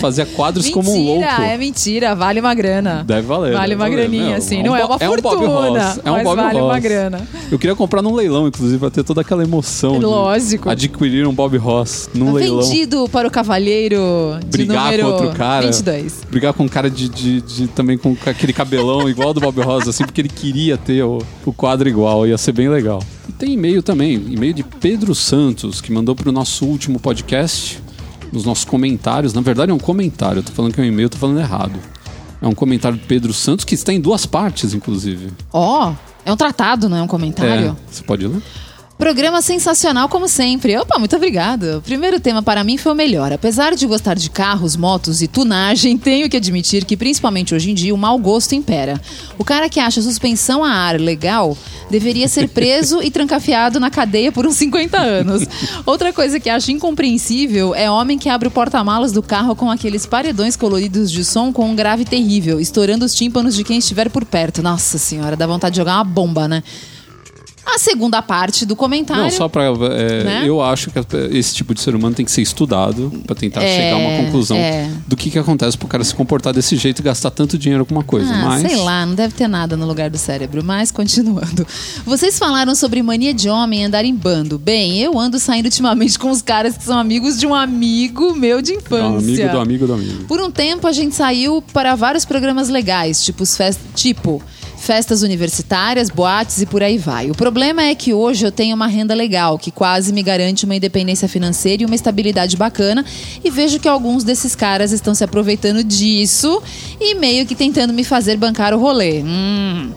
Fazia 0.00 0.26
quadros 0.26 0.66
Mentira, 0.66 0.84
como 0.84 0.96
um 0.96 1.04
louco. 1.04 1.24
é 1.24 1.56
mentira, 1.56 2.14
vale 2.14 2.40
uma 2.40 2.54
grana. 2.54 3.04
Deve 3.06 3.22
valer. 3.26 3.52
Vale 3.52 3.74
uma 3.74 3.84
valer. 3.84 3.96
graninha, 4.08 4.26
Meu, 4.30 4.36
assim. 4.36 4.60
um 4.60 4.64
não 4.66 4.76
é 4.76 4.84
uma 4.84 4.96
um 4.96 4.98
Bob 4.98 5.22
fortuna, 5.22 5.48
Ross, 5.88 6.00
É 6.04 6.10
um 6.10 6.14
mas 6.14 6.24
Bob 6.24 6.36
vale 6.36 6.58
Ross. 6.58 6.68
uma 6.70 6.78
grana. 6.80 7.28
Eu 7.50 7.58
queria 7.58 7.76
comprar 7.76 8.02
num 8.02 8.14
leilão, 8.14 8.46
inclusive, 8.48 8.78
pra 8.78 8.90
ter 8.90 9.02
toda 9.04 9.20
aquela 9.20 9.42
emoção. 9.42 9.98
Lógico. 9.98 10.68
Adquirir 10.68 11.26
um 11.26 11.32
Bob 11.34 11.56
Ross 11.56 12.10
num 12.14 12.32
leilão. 12.32 12.62
Vendido 12.62 13.08
para 13.08 13.26
o 13.28 13.30
cavalheiro 13.30 13.98
de 14.40 14.46
Brigar 14.46 14.98
com 14.98 15.06
outro 15.06 15.30
cara. 15.32 15.66
22. 15.66 16.20
Brigar 16.30 16.52
com 16.52 16.64
um 16.64 16.68
cara 16.68 16.90
de, 16.90 17.08
de- 17.08 17.40
de- 17.40 17.68
também 17.68 17.96
com 17.96 18.16
aquele 18.26 18.52
cabelão 18.52 19.08
igual 19.08 19.32
do 19.32 19.40
Bob 19.40 19.60
Ross, 19.62 19.86
assim, 19.88 20.04
porque 20.04 20.20
ele 20.20 20.28
queria 20.28 20.76
ter 20.76 21.02
o, 21.02 21.18
o 21.46 21.52
quadro 21.52 21.88
igual, 21.88 22.26
ia 22.26 22.36
ser 22.38 22.52
bem 22.52 22.68
legal. 22.68 23.02
E 23.28 23.32
tem 23.32 23.52
e-mail 23.52 23.82
também, 23.82 24.14
e-mail 24.14 24.52
de 24.52 24.62
Pedro 24.62 25.14
Santos, 25.14 25.80
que 25.80 25.92
mandou 25.92 26.14
pro 26.14 26.32
nosso 26.32 26.64
último 26.66 26.98
podcast, 26.98 27.80
nos 28.32 28.44
nossos 28.44 28.64
comentários. 28.64 29.32
Na 29.32 29.40
verdade 29.40 29.70
é 29.70 29.74
um 29.74 29.78
comentário, 29.78 30.40
eu 30.40 30.42
tô 30.42 30.52
falando 30.52 30.72
que 30.72 30.80
é 30.80 30.84
um 30.84 30.86
e-mail, 30.86 31.06
eu 31.06 31.10
tô 31.10 31.18
falando 31.18 31.40
errado. 31.40 31.78
É 32.42 32.46
um 32.46 32.54
comentário 32.54 32.96
do 32.96 33.06
Pedro 33.06 33.32
Santos 33.32 33.64
que 33.64 33.74
está 33.74 33.92
em 33.92 34.00
duas 34.00 34.24
partes, 34.24 34.72
inclusive. 34.72 35.30
Ó, 35.52 35.92
é 36.24 36.32
um 36.32 36.36
tratado, 36.36 36.88
não 36.88 36.96
é 36.96 37.02
um 37.02 37.06
comentário? 37.06 37.76
É, 37.76 37.92
você 37.92 38.02
pode 38.02 38.26
ler? 38.26 38.42
Programa 39.00 39.40
sensacional 39.40 40.10
como 40.10 40.28
sempre. 40.28 40.76
Opa, 40.76 40.98
muito 40.98 41.16
obrigada. 41.16 41.78
O 41.78 41.80
primeiro 41.80 42.20
tema 42.20 42.42
para 42.42 42.62
mim 42.62 42.76
foi 42.76 42.92
o 42.92 42.94
melhor. 42.94 43.32
Apesar 43.32 43.74
de 43.74 43.86
gostar 43.86 44.14
de 44.14 44.28
carros, 44.28 44.76
motos 44.76 45.22
e 45.22 45.26
tunagem, 45.26 45.96
tenho 45.98 46.28
que 46.28 46.36
admitir 46.36 46.84
que, 46.84 46.98
principalmente 46.98 47.54
hoje 47.54 47.70
em 47.70 47.74
dia, 47.74 47.94
o 47.94 47.98
mau 47.98 48.18
gosto 48.18 48.54
impera. 48.54 49.00
O 49.38 49.44
cara 49.44 49.70
que 49.70 49.80
acha 49.80 50.02
suspensão 50.02 50.62
a 50.62 50.70
ar 50.70 51.00
legal 51.00 51.56
deveria 51.88 52.28
ser 52.28 52.50
preso 52.50 53.02
e 53.02 53.10
trancafiado 53.10 53.80
na 53.80 53.88
cadeia 53.88 54.30
por 54.30 54.46
uns 54.46 54.56
50 54.56 54.98
anos. 54.98 55.48
Outra 55.86 56.12
coisa 56.12 56.38
que 56.38 56.50
acho 56.50 56.70
incompreensível 56.70 57.74
é 57.74 57.90
homem 57.90 58.18
que 58.18 58.28
abre 58.28 58.48
o 58.48 58.50
porta-malas 58.50 59.12
do 59.12 59.22
carro 59.22 59.56
com 59.56 59.70
aqueles 59.70 60.04
paredões 60.04 60.56
coloridos 60.56 61.10
de 61.10 61.24
som 61.24 61.54
com 61.54 61.70
um 61.70 61.74
grave 61.74 62.04
terrível, 62.04 62.60
estourando 62.60 63.06
os 63.06 63.14
tímpanos 63.14 63.56
de 63.56 63.64
quem 63.64 63.78
estiver 63.78 64.10
por 64.10 64.26
perto. 64.26 64.62
Nossa 64.62 64.98
senhora, 64.98 65.38
dá 65.38 65.46
vontade 65.46 65.72
de 65.72 65.78
jogar 65.78 65.94
uma 65.94 66.04
bomba, 66.04 66.46
né? 66.46 66.62
A 67.64 67.78
segunda 67.78 68.20
parte 68.22 68.64
do 68.64 68.74
comentário. 68.74 69.22
Não, 69.22 69.30
só 69.30 69.48
pra. 69.48 69.64
é, 69.64 70.24
Né? 70.24 70.42
Eu 70.46 70.60
acho 70.62 70.90
que 70.90 70.98
esse 71.36 71.54
tipo 71.54 71.74
de 71.74 71.80
ser 71.80 71.94
humano 71.94 72.14
tem 72.14 72.24
que 72.24 72.30
ser 72.30 72.42
estudado 72.42 73.12
pra 73.26 73.34
tentar 73.36 73.62
É, 73.62 73.76
chegar 73.76 73.94
a 73.94 73.98
uma 73.98 74.24
conclusão 74.24 74.56
é. 74.56 74.90
do 75.06 75.16
que, 75.16 75.30
que 75.30 75.38
acontece 75.38 75.76
pro 75.78 75.86
cara 75.86 76.02
se 76.02 76.14
comportar 76.14 76.52
desse 76.52 76.76
jeito 76.76 77.00
e 77.00 77.02
gastar 77.02 77.30
tanto 77.30 77.56
dinheiro 77.58 77.84
com 77.86 77.94
uma 77.94 78.02
coisa. 78.04 78.32
Ah, 78.32 78.44
Mas. 78.44 78.62
sei 78.62 78.76
lá, 78.76 79.04
não 79.06 79.14
deve 79.14 79.34
ter 79.34 79.46
nada 79.48 79.76
no 79.76 79.86
lugar 79.86 80.10
do 80.10 80.18
cérebro. 80.18 80.64
Mas 80.64 80.90
continuando. 80.90 81.66
Vocês 82.04 82.38
falaram 82.38 82.74
sobre 82.74 83.02
mania 83.02 83.32
de 83.34 83.48
homem 83.48 83.84
andar 83.84 84.04
em 84.04 84.14
bando. 84.14 84.58
Bem, 84.58 84.98
eu 84.98 85.18
ando 85.18 85.38
saindo 85.38 85.66
ultimamente 85.66 86.18
com 86.18 86.30
os 86.30 86.42
caras 86.42 86.76
que 86.76 86.84
são 86.84 86.98
amigos 86.98 87.38
de 87.38 87.46
um 87.46 87.54
amigo 87.54 88.34
meu 88.34 88.60
de 88.62 88.72
infância. 88.74 89.18
amigo 89.18 89.48
do 89.52 89.58
amigo 89.58 89.86
do 89.86 89.92
amigo. 89.94 90.24
Por 90.24 90.40
um 90.40 90.50
tempo 90.50 90.86
a 90.86 90.92
gente 90.92 91.14
saiu 91.14 91.62
para 91.72 91.94
vários 91.94 92.24
programas 92.24 92.68
legais, 92.68 93.24
tipo, 93.24 93.42
os 93.42 93.56
fest... 93.56 93.78
tipo 93.94 94.42
festas 94.90 95.22
universitárias, 95.22 96.10
boates 96.10 96.60
e 96.60 96.66
por 96.66 96.82
aí 96.82 96.98
vai. 96.98 97.30
O 97.30 97.34
problema 97.34 97.84
é 97.84 97.94
que 97.94 98.12
hoje 98.12 98.44
eu 98.44 98.50
tenho 98.50 98.74
uma 98.74 98.88
renda 98.88 99.14
legal, 99.14 99.56
que 99.56 99.70
quase 99.70 100.12
me 100.12 100.20
garante 100.20 100.64
uma 100.64 100.74
independência 100.74 101.28
financeira 101.28 101.84
e 101.84 101.86
uma 101.86 101.94
estabilidade 101.94 102.56
bacana, 102.56 103.04
e 103.44 103.48
vejo 103.50 103.78
que 103.78 103.86
alguns 103.86 104.24
desses 104.24 104.56
caras 104.56 104.90
estão 104.90 105.14
se 105.14 105.22
aproveitando 105.22 105.84
disso 105.84 106.60
e 107.00 107.14
meio 107.14 107.46
que 107.46 107.54
tentando 107.54 107.92
me 107.92 108.02
fazer 108.02 108.36
bancar 108.36 108.74
o 108.74 108.80
rolê. 108.80 109.22
Hum. 109.22 109.92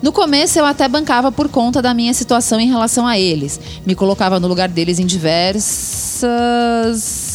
No 0.00 0.12
começo 0.12 0.58
eu 0.58 0.64
até 0.64 0.88
bancava 0.88 1.30
por 1.30 1.50
conta 1.50 1.82
da 1.82 1.92
minha 1.92 2.14
situação 2.14 2.58
em 2.58 2.68
relação 2.68 3.06
a 3.06 3.18
eles. 3.18 3.60
Me 3.84 3.94
colocava 3.94 4.40
no 4.40 4.48
lugar 4.48 4.70
deles 4.70 4.98
em 4.98 5.04
diversas. 5.04 6.24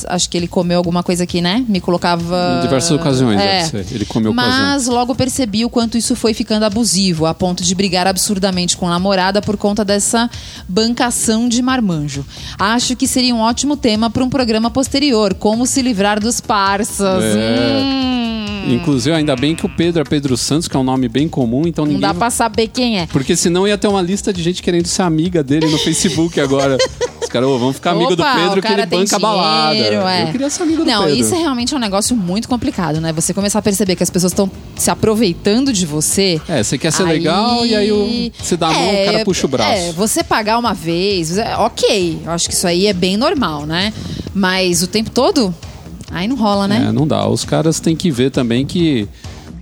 Acho 0.08 0.30
que 0.30 0.38
ele 0.38 0.48
comeu 0.48 0.78
alguma 0.78 1.04
coisa 1.04 1.24
aqui, 1.24 1.42
né? 1.42 1.64
Me 1.68 1.80
colocava. 1.82 2.58
Em 2.60 2.62
diversas 2.64 2.92
ocasiões, 2.92 3.40
É. 3.40 3.64
deve 3.70 3.84
ser. 3.88 3.96
Ele 3.96 4.06
comeu 4.06 4.34
Mas 4.34 4.88
logo 4.88 5.14
percebi 5.16 5.64
o 5.66 5.70
quanto 5.70 5.98
isso 5.98 6.16
foi 6.16 6.34
ficando 6.34 6.64
abusivo, 6.64 7.26
a 7.26 7.34
ponto 7.34 7.64
de 7.64 7.74
brigar 7.76 8.08
absurdamente 8.08 8.78
com 8.78 8.88
a 8.88 8.90
namorada 8.92 9.42
por 9.42 9.58
conta 9.58 9.84
dessa 9.86 10.30
bancação 10.68 11.48
de 11.48 11.62
marmanjo. 11.62 12.26
Acho 12.58 12.96
que 12.96 13.08
seria 13.08 13.34
um 13.34 13.40
ótimo 13.40 13.76
tema 13.78 14.10
para 14.10 14.24
um 14.24 14.30
programa 14.30 14.70
posterior, 14.72 15.34
como 15.34 15.66
se 15.66 15.82
livrar 15.82 16.20
dos 16.20 16.40
parças. 16.42 17.24
É. 17.24 17.80
Hum. 17.82 18.74
Inclusive, 18.76 19.14
ainda 19.14 19.36
bem 19.36 19.56
que 19.56 19.66
o 19.66 19.70
Pedro 19.70 20.02
é 20.02 20.06
Pedro 20.06 20.38
Santos, 20.38 20.68
que 20.70 20.76
é 20.78 20.80
um 20.80 20.84
nome 20.86 21.10
bem 21.10 21.28
comum, 21.28 21.68
então 21.68 21.84
Não 21.86 21.94
ninguém. 21.94 22.08
dá 22.10 22.14
pra 22.14 22.30
saber 22.30 22.70
quem 22.70 22.98
é. 23.00 23.08
Porque 23.08 23.36
senão 23.36 23.68
ia 23.68 23.78
ter 23.78 23.88
uma 23.90 24.02
lista 24.02 24.32
de 24.32 24.42
gente 24.42 24.62
querendo 24.64 24.86
ser 24.88 25.02
amiga 25.02 25.44
dele 25.44 25.68
no 25.68 25.78
Facebook 25.78 26.40
agora. 26.40 26.78
Os 27.34 27.36
caras, 27.36 27.50
ô, 27.50 27.58
vamos 27.58 27.76
ficar 27.78 27.92
amigo 27.92 28.16
do 28.16 28.24
Pedro 28.24 28.62
que 28.62 28.68
ele 28.68 28.76
cara 28.76 28.86
banca 28.86 29.16
a 29.16 29.20
balada. 29.20 29.76
é. 29.76 30.24
Eu 30.24 30.32
queria 30.32 30.50
ser 30.52 30.62
amigo 30.62 30.84
do 30.84 30.92
Não, 30.92 31.06
Pedro. 31.06 31.20
isso 31.20 31.34
é 31.34 31.38
realmente 31.40 31.74
um 31.74 31.80
negócio 31.80 32.16
muito 32.16 32.48
complicado, 32.48 33.02
né? 33.02 33.12
Você 33.12 33.34
começar 33.34 33.58
a 33.58 33.62
perceber 33.64 33.96
que 33.96 34.04
as 34.04 34.10
pessoas 34.12 34.32
estão 34.34 34.52
se 34.76 34.92
aproveitando 34.92 35.74
de 35.74 35.84
você. 35.88 36.40
É, 36.48 36.62
você 36.62 36.78
quer 36.78 36.92
ser 36.94 37.04
legal 37.06 37.66
e 37.66 37.76
aí 37.76 37.92
o- 37.92 38.32
você 38.40 38.56
dá 38.56 38.68
a 38.68 38.74
mão, 38.74 39.02
o 39.02 39.06
cara 39.06 39.26
puxa 39.26 39.48
o 39.48 39.50
braço. 39.50 39.72
É, 39.72 39.92
você 39.94 40.24
pagar 40.24 40.60
uma 40.60 40.76
vez, 40.76 41.36
é, 41.40 41.58
ok. 41.58 42.20
Eu 42.24 42.32
acho 42.32 42.48
que 42.48 42.54
isso 42.54 42.68
aí 42.68 42.86
é 42.86 42.94
bem 42.94 43.18
normal, 43.18 43.66
né? 43.66 43.92
Mas 44.32 44.84
o 44.84 44.88
tempo 44.88 45.10
todo, 45.10 45.52
aí 46.12 46.28
não 46.28 46.36
rola, 46.36 46.68
né? 46.68 46.86
É, 46.90 46.92
não 46.92 47.08
dá. 47.08 47.28
Os 47.28 47.44
caras 47.44 47.80
têm 47.80 47.96
que 47.96 48.12
ver 48.12 48.30
também 48.30 48.64
que 48.64 49.08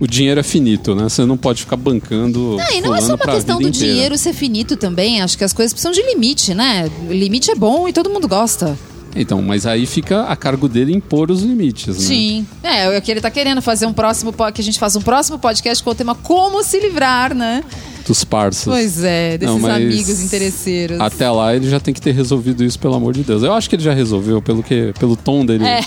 o 0.02 0.06
dinheiro 0.08 0.40
é 0.40 0.42
finito, 0.42 0.96
né? 0.96 1.04
Você 1.04 1.24
não 1.24 1.36
pode 1.36 1.60
ficar 1.60 1.76
bancando. 1.76 2.56
Ah, 2.58 2.74
e 2.74 2.80
não 2.80 2.92
é 2.92 3.00
só 3.00 3.14
uma 3.14 3.18
questão 3.18 3.60
do 3.60 3.68
inteira. 3.68 3.92
dinheiro 3.94 4.18
ser 4.18 4.32
finito 4.32 4.76
também. 4.76 5.22
Acho 5.22 5.38
que 5.38 5.44
as 5.44 5.52
coisas 5.52 5.72
precisam 5.72 5.92
de 5.92 6.02
limite, 6.02 6.52
né? 6.54 6.90
Limite 7.08 7.52
é 7.52 7.54
bom 7.54 7.86
e 7.86 7.92
todo 7.92 8.10
mundo 8.10 8.26
gosta. 8.26 8.76
Então, 9.14 9.42
mas 9.42 9.66
aí 9.66 9.86
fica 9.86 10.24
a 10.24 10.36
cargo 10.36 10.68
dele 10.68 10.92
impor 10.92 11.30
os 11.30 11.42
limites, 11.42 11.98
né? 11.98 12.02
Sim. 12.02 12.46
É, 12.62 12.96
o 12.96 13.02
que 13.02 13.10
ele 13.10 13.20
tá 13.20 13.30
querendo 13.30 13.60
fazer 13.60 13.86
um 13.86 13.92
próximo 13.92 14.32
que 14.52 14.60
a 14.60 14.64
gente 14.64 14.78
faça 14.78 14.98
um 14.98 15.02
próximo 15.02 15.38
podcast 15.38 15.82
com 15.82 15.90
o 15.90 15.94
tema 15.94 16.14
como 16.14 16.62
se 16.62 16.80
livrar, 16.80 17.34
né? 17.34 17.62
Dos 18.06 18.24
parças. 18.24 18.64
Pois 18.64 19.04
é, 19.04 19.38
desses 19.38 19.62
Não, 19.62 19.70
amigos 19.70 20.22
interesseiros. 20.22 21.00
Até 21.00 21.30
lá 21.30 21.54
ele 21.54 21.70
já 21.70 21.78
tem 21.78 21.94
que 21.94 22.00
ter 22.00 22.12
resolvido 22.12 22.64
isso, 22.64 22.78
pelo 22.78 22.94
amor 22.94 23.12
de 23.14 23.22
Deus. 23.22 23.42
Eu 23.42 23.52
acho 23.52 23.68
que 23.68 23.76
ele 23.76 23.82
já 23.82 23.92
resolveu, 23.92 24.42
pelo, 24.42 24.62
que, 24.62 24.92
pelo 24.98 25.16
tom 25.16 25.46
dele. 25.46 25.64
É. 25.64 25.80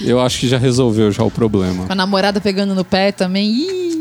Eu 0.00 0.20
acho 0.20 0.40
que 0.40 0.48
já 0.48 0.58
resolveu 0.58 1.12
já 1.12 1.22
o 1.22 1.30
problema. 1.30 1.86
Com 1.86 1.92
a 1.92 1.94
namorada 1.94 2.40
pegando 2.40 2.74
no 2.74 2.84
pé 2.84 3.12
também. 3.12 3.50
Ih, 3.50 3.93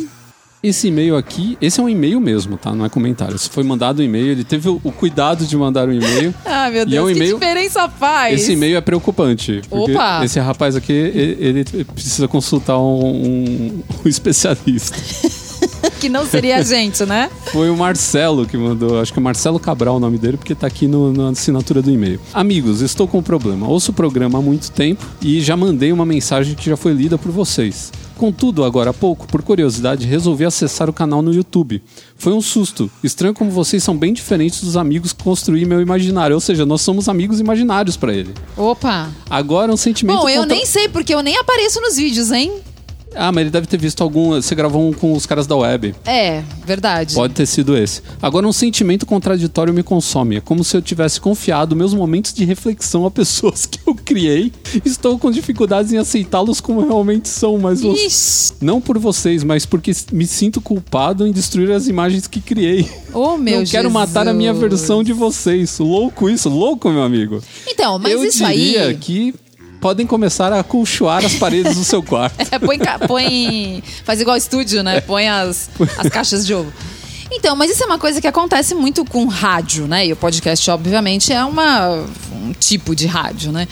Esse 0.64 0.88
e-mail 0.88 1.18
aqui, 1.18 1.58
esse 1.60 1.78
é 1.78 1.84
um 1.84 1.90
e-mail 1.90 2.22
mesmo, 2.22 2.58
tá? 2.58 2.74
Não 2.74 2.86
é 2.86 2.90
comentário. 2.90 3.38
Se 3.38 3.50
foi 3.50 3.64
mandado 3.66 4.02
um 4.02 4.06
e-mail, 4.06 4.28
ele 4.28 4.46
teve 4.46 4.70
o, 4.70 4.80
o 4.82 4.94
cuidado 4.94 5.46
de 5.46 5.58
mandar 5.58 5.90
um 5.90 5.92
e-mail. 5.92 6.34
Ah, 6.46 6.70
meu 6.70 6.84
é 6.84 6.86
Deus, 6.86 7.12
um 7.12 7.14
que 7.14 7.20
diferença 7.34 7.90
faz. 7.90 8.40
Esse 8.42 8.54
e-mail 8.54 8.78
é 8.78 8.82
preocupante. 8.82 9.62
Porque 9.70 9.92
Opa! 9.92 10.24
esse 10.24 10.40
rapaz 10.40 10.78
aqui, 10.78 10.94
ele, 10.94 11.60
ele 11.76 11.84
precisa 11.84 12.26
consultar 12.30 12.78
um, 12.80 13.06
um- 13.06 13.84
um 14.06 14.08
especialista. 14.08 14.96
Que 16.00 16.10
não 16.10 16.26
seria 16.26 16.58
a 16.58 16.62
gente, 16.62 17.06
né? 17.06 17.30
Foi 17.52 17.70
o 17.70 17.78
Marcelo 17.78 18.46
que 18.46 18.58
mandou, 18.58 19.00
acho 19.00 19.14
que 19.14 19.20
é 19.20 19.22
Marcelo 19.22 19.58
Cabral 19.60 19.96
o 19.96 20.00
nome 20.00 20.18
dele, 20.18 20.36
porque 20.38 20.54
tá 20.54 20.68
aqui 20.68 20.86
no- 20.88 21.14
na 21.14 21.30
assinatura 21.30 21.82
do 21.82 21.90
e-mail. 21.90 22.20
Amigos, 22.34 22.82
estou 22.82 23.08
com 23.08 23.20
um 23.20 23.24
problema. 23.24 23.68
Ouço 23.68 23.92
o 23.92 23.94
programa 23.94 24.40
há 24.40 24.42
muito 24.42 24.70
tempo 24.72 25.06
e 25.22 25.40
já 25.40 25.56
mandei 25.56 25.92
uma 25.94 26.06
mensagem 26.06 26.56
que 26.56 26.70
já 26.70 26.76
foi 26.76 26.92
lida 26.94 27.18
por 27.18 27.32
vocês. 27.32 27.92
Contudo, 28.18 28.64
agora 28.64 28.92
há 28.92 28.94
pouco, 28.94 29.26
por 29.28 29.42
curiosidade, 29.42 30.06
resolvi 30.06 30.46
acessar 30.46 30.90
o 30.90 30.94
canal 30.94 31.22
no 31.22 31.34
YouTube. 31.34 31.82
Foi 32.16 32.32
um 32.34 32.42
susto. 32.42 32.90
Estranho 33.04 33.34
como 33.34 33.50
vocês 33.50 33.84
são 33.84 33.98
bem 33.98 34.14
diferentes 34.14 34.62
dos 34.62 34.78
amigos 34.78 35.12
que 35.14 35.24
construí 35.24 35.66
meu 35.66 35.82
imaginário. 35.82 36.36
Ou 36.36 36.40
seja, 36.40 36.66
nós 36.66 36.82
somos 36.82 37.10
amigos 37.10 37.40
imaginários 37.40 37.98
pra 37.98 38.14
ele. 38.14 38.34
Opa. 38.56 39.10
Agora 39.30 39.72
um 39.72 39.78
sentimento. 39.78 40.20
Bom, 40.20 40.30
eu 40.30 40.42
contra- 40.42 40.56
nem 40.56 40.66
sei, 40.66 40.88
porque 40.90 41.14
eu 41.14 41.22
nem 41.24 41.38
apareço 41.38 41.82
nos 41.82 41.96
vídeos, 41.96 42.32
hein? 42.32 42.54
Ah, 43.16 43.32
mas 43.32 43.42
ele 43.42 43.50
deve 43.50 43.68
ter 43.68 43.78
visto 43.78 44.02
algum. 44.02 44.32
Você 44.32 44.56
gravou 44.56 44.88
um 44.88 44.94
com 44.94 45.14
os 45.14 45.26
caras 45.26 45.48
da 45.48 45.56
web. 45.56 45.94
É, 46.06 46.44
verdade. 46.66 47.14
Pode 47.16 47.34
ter 47.34 47.46
sido 47.46 47.78
esse. 47.78 48.02
Agora, 48.22 48.48
um 48.48 48.54
sentimento 48.54 49.06
contraditório 49.06 49.74
me 49.74 49.84
consome. 49.84 50.38
É 50.38 50.42
como 50.42 50.64
se 50.64 50.76
eu 50.76 50.82
tivesse 50.82 51.20
confiado 51.20 51.76
meus 51.76 51.94
momentos 51.94 52.34
de 52.34 52.44
reflexão 52.46 53.06
a 53.06 53.12
pessoas 53.12 53.66
que 53.68 53.80
eu 53.86 53.96
criei. 53.96 54.52
Estou 54.84 55.18
com 55.18 55.32
dificuldades 55.32 55.92
em 55.94 55.98
aceitá-los 55.98 56.60
como 56.60 56.86
realmente 56.86 57.30
são, 57.30 57.58
mas 57.58 57.82
Ixi. 57.82 58.54
não 58.62 58.82
por 58.82 58.98
vocês, 58.98 59.44
mas 59.44 59.66
porque 59.66 59.92
me 60.12 60.26
sinto 60.26 60.62
culpado 60.62 61.26
em 61.28 61.32
destruir 61.32 61.72
as 61.72 61.88
imagens 61.88 62.28
que 62.28 62.42
criei. 62.42 62.90
Ô, 63.14 63.38
meu 63.38 63.60
não 63.62 63.66
quero 63.66 63.90
matar 63.92 64.28
a 64.28 64.34
minha 64.34 64.54
Jesus. 64.54 64.70
versão 64.72 65.04
de 65.04 65.14
vocês. 65.14 65.78
Louco 65.80 66.30
isso, 66.30 66.50
louco, 66.50 66.90
meu 66.90 67.04
amigo. 67.04 67.42
Então, 67.68 68.00
mas 68.00 68.12
eu 68.14 68.24
isso 68.24 68.46
diria 68.46 68.88
aí. 68.88 68.98
que 68.98 69.34
podem 69.84 70.08
começar 70.08 70.54
a 70.54 70.62
acolchoar 70.62 71.26
as 71.26 71.34
paredes 71.34 71.76
do 71.76 71.84
seu 71.84 72.02
quarto. 72.02 72.34
É, 72.54 72.60
põe, 72.60 72.80
põe. 73.08 73.84
Faz 74.06 74.22
igual 74.22 74.38
estúdio, 74.38 74.82
né? 74.82 75.02
Põe 75.02 75.28
as, 75.28 75.70
as 75.98 76.08
caixas 76.08 76.46
de 76.46 76.54
ovo. 76.54 76.72
Então, 77.32 77.56
mas 77.56 77.72
isso 77.72 77.84
é 77.84 77.86
uma 77.86 77.98
coisa 77.98 78.22
que 78.22 78.28
acontece 78.28 78.76
muito 78.76 79.04
com 79.04 79.26
rádio, 79.26 79.88
né? 79.88 80.06
E 80.06 80.14
o 80.14 80.16
podcast, 80.16 80.70
obviamente, 80.72 81.34
é 81.34 81.44
uma, 81.44 82.06
um 82.32 82.54
tipo 82.54 82.96
de 82.96 83.08
rádio, 83.08 83.52
né? 83.52 83.68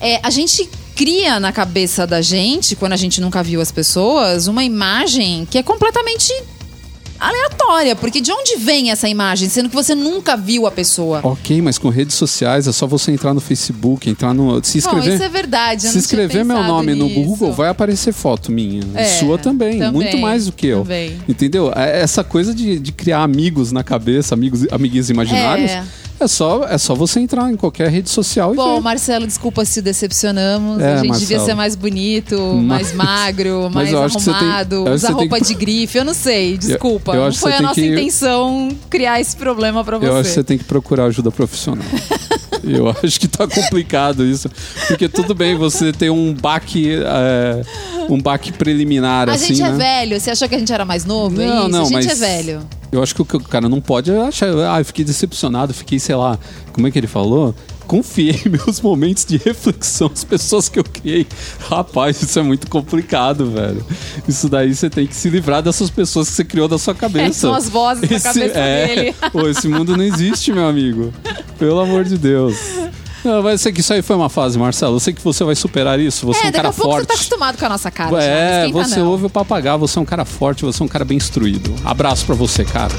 É, 0.00 0.18
a 0.22 0.30
gente 0.30 0.68
cria 0.96 1.38
na 1.38 1.52
cabeça 1.52 2.06
da 2.06 2.20
gente, 2.20 2.74
quando 2.74 2.94
a 2.94 2.96
gente 2.96 3.20
nunca 3.20 3.42
viu 3.42 3.60
as 3.60 3.70
pessoas, 3.70 4.48
uma 4.48 4.64
imagem 4.64 5.46
que 5.48 5.58
é 5.58 5.62
completamente 5.62 6.32
aleatória. 7.28 7.94
Porque 7.96 8.20
de 8.20 8.32
onde 8.32 8.56
vem 8.56 8.90
essa 8.90 9.08
imagem, 9.08 9.48
sendo 9.48 9.68
que 9.68 9.74
você 9.74 9.94
nunca 9.94 10.36
viu 10.36 10.66
a 10.66 10.70
pessoa? 10.70 11.20
Ok, 11.22 11.60
mas 11.62 11.78
com 11.78 11.88
redes 11.88 12.16
sociais 12.16 12.66
é 12.66 12.72
só 12.72 12.86
você 12.86 13.10
entrar 13.12 13.32
no 13.34 13.40
Facebook, 13.40 14.08
entrar 14.08 14.34
no. 14.34 14.62
Se 14.64 14.80
Bom, 14.80 14.88
inscrever. 14.96 15.14
isso 15.14 15.22
é 15.22 15.28
verdade. 15.28 15.88
Se 15.88 15.98
escrever 15.98 16.44
meu 16.44 16.62
nome 16.62 16.94
no 16.94 17.06
nisso. 17.06 17.20
Google, 17.20 17.52
vai 17.52 17.68
aparecer 17.68 18.12
foto 18.12 18.50
minha. 18.50 18.82
É, 18.94 19.04
Sua 19.04 19.38
também, 19.38 19.78
também, 19.78 19.92
muito 19.92 20.18
mais 20.18 20.46
do 20.46 20.52
que 20.52 20.66
eu. 20.66 20.82
também. 20.82 21.16
Entendeu? 21.28 21.72
É- 21.74 22.00
Essa 22.02 22.24
coisa 22.24 22.52
de, 22.54 22.78
de 22.78 22.92
criar 22.92 23.22
amigos 23.22 23.70
na 23.72 23.82
cabeça, 23.84 24.34
amigos, 24.34 24.66
amiguinhos 24.70 25.08
imaginários, 25.10 25.70
É. 25.70 25.84
é. 26.24 26.28
só, 26.28 26.64
é 26.64 26.78
só 26.78 26.94
você 26.94 27.20
entrar 27.20 27.50
em 27.50 27.56
qualquer 27.56 27.88
rede 27.88 28.08
social 28.10 28.52
e 28.52 28.56
Bom. 28.56 28.80
Marcelo, 28.80 29.26
desculpa 29.26 29.64
se 29.64 29.80
decepcionamos. 29.82 30.80
É, 30.80 30.94
a 30.94 30.96
gente 30.98 31.18
devia 31.18 31.36
Marcelo. 31.38 31.44
ser 31.46 31.54
mais 31.54 31.74
bonito, 31.76 32.36
mais 32.62 32.92
Mas- 32.92 33.06
magro, 33.06 33.70
mais 33.72 33.90
eu 33.92 34.08
tem- 34.08 34.34
arrumado, 34.34 34.74
eu 34.76 34.84
que 34.84 34.90
usar 34.90 35.08
tem 35.08 35.16
roupa 35.16 35.38
que- 35.38 35.44
de 35.46 35.54
grife. 35.54 35.98
Eu 35.98 36.04
não 36.04 36.14
sei, 36.14 36.56
desculpa. 36.58 37.12
eu 37.12 37.20
não 37.20 37.26
acho 37.28 37.36
que 37.36 37.42
foi 37.42 37.52
a 37.52 37.56
tem 37.56 37.66
nossa 37.66 37.80
que- 37.80 37.86
intenção 37.92 38.68
criar 38.90 39.20
esse 39.20 39.36
problema 39.36 39.84
pra 39.84 39.98
você. 39.98 40.06
Eu 40.08 40.16
acho 40.16 40.28
que 40.28 40.34
você 40.34 40.44
tem 40.44 40.58
que 40.58 40.64
procurar 40.64 41.04
ajuda 41.06 41.30
profissional. 41.30 41.84
Eu 42.64 42.88
acho 43.02 43.18
que 43.18 43.26
tá 43.26 43.44
complicado 43.48 44.24
isso. 44.24 44.48
Porque 44.86 45.08
tudo 45.08 45.34
bem 45.34 45.56
você 45.56 45.92
ter 45.92 46.10
um 46.10 46.32
baque, 46.32 46.92
é, 46.94 47.60
um 48.08 48.20
baque 48.22 48.52
preliminar, 48.52 49.28
A 49.28 49.32
assim, 49.32 49.48
gente 49.54 49.62
é 49.62 49.72
né? 49.72 49.76
velho. 50.04 50.20
Você 50.20 50.30
achou 50.30 50.48
que 50.48 50.54
a 50.54 50.58
gente 50.60 50.72
era 50.72 50.84
mais 50.84 51.04
novo? 51.04 51.40
é 51.42 51.46
Não, 51.46 51.60
isso? 51.62 51.68
não, 51.70 51.80
a 51.80 51.84
gente 51.86 51.92
mas 51.94 52.06
é 52.06 52.14
velho. 52.14 52.60
Eu 52.92 53.02
acho 53.02 53.14
que 53.14 53.22
o 53.22 53.40
cara 53.40 53.70
não 53.70 53.80
pode 53.80 54.12
achar, 54.12 54.48
ah, 54.70 54.78
eu 54.78 54.84
fiquei 54.84 55.02
decepcionado, 55.02 55.72
fiquei, 55.72 55.98
sei 55.98 56.14
lá, 56.14 56.38
como 56.74 56.86
é 56.86 56.90
que 56.90 56.98
ele 56.98 57.06
falou? 57.06 57.54
Confiei 57.86 58.38
meus 58.44 58.82
momentos 58.82 59.24
de 59.24 59.38
reflexão, 59.38 60.10
as 60.12 60.22
pessoas 60.22 60.68
que 60.68 60.78
eu 60.78 60.84
criei. 60.84 61.26
Rapaz, 61.70 62.20
isso 62.22 62.38
é 62.38 62.42
muito 62.42 62.68
complicado, 62.68 63.50
velho. 63.50 63.82
Isso 64.28 64.46
daí 64.46 64.74
você 64.74 64.90
tem 64.90 65.06
que 65.06 65.16
se 65.16 65.30
livrar 65.30 65.62
dessas 65.62 65.88
pessoas 65.88 66.28
que 66.28 66.34
você 66.36 66.44
criou 66.44 66.68
da 66.68 66.78
sua 66.78 66.94
cabeça. 66.94 67.28
É, 67.28 67.32
são 67.32 67.54
as 67.54 67.66
vozes 67.66 68.08
da 68.08 68.20
cabeça 68.20 68.58
é, 68.58 68.86
dele. 68.86 69.14
Pô, 69.32 69.48
esse 69.48 69.66
mundo 69.68 69.96
não 69.96 70.04
existe, 70.04 70.52
meu 70.52 70.66
amigo. 70.66 71.14
Pelo 71.58 71.80
amor 71.80 72.04
de 72.04 72.18
Deus. 72.18 72.56
Não, 73.24 73.48
eu 73.48 73.58
sei 73.58 73.72
que 73.72 73.80
isso 73.80 73.92
aí 73.92 74.02
foi 74.02 74.16
uma 74.16 74.28
fase, 74.28 74.58
Marcelo. 74.58 74.96
Eu 74.96 75.00
sei 75.00 75.12
que 75.12 75.22
você 75.22 75.44
vai 75.44 75.54
superar 75.54 75.98
isso. 76.00 76.26
Você 76.26 76.40
é, 76.40 76.46
é, 76.46 76.48
um 76.48 76.52
cara 76.52 76.68
a 76.70 76.72
forte. 76.72 77.02
você 77.02 77.06
tá 77.06 77.14
acostumado 77.14 77.56
com 77.58 77.66
a 77.66 77.68
nossa 77.68 77.90
cara. 77.90 78.10
já, 78.10 78.22
É, 78.22 78.66
esquenta 78.66 78.88
você 78.88 79.00
não. 79.00 79.08
ouve 79.08 79.26
o 79.26 79.30
papagaio, 79.30 79.78
você 79.78 79.98
é 79.98 80.02
um 80.02 80.04
cara 80.04 80.24
forte, 80.24 80.64
você 80.64 80.82
é 80.82 80.84
um 80.84 80.88
cara 80.88 81.04
bem 81.04 81.16
instruído. 81.16 81.72
Abraço 81.84 82.26
pra 82.26 82.34
você, 82.34 82.64
cara. 82.64 82.92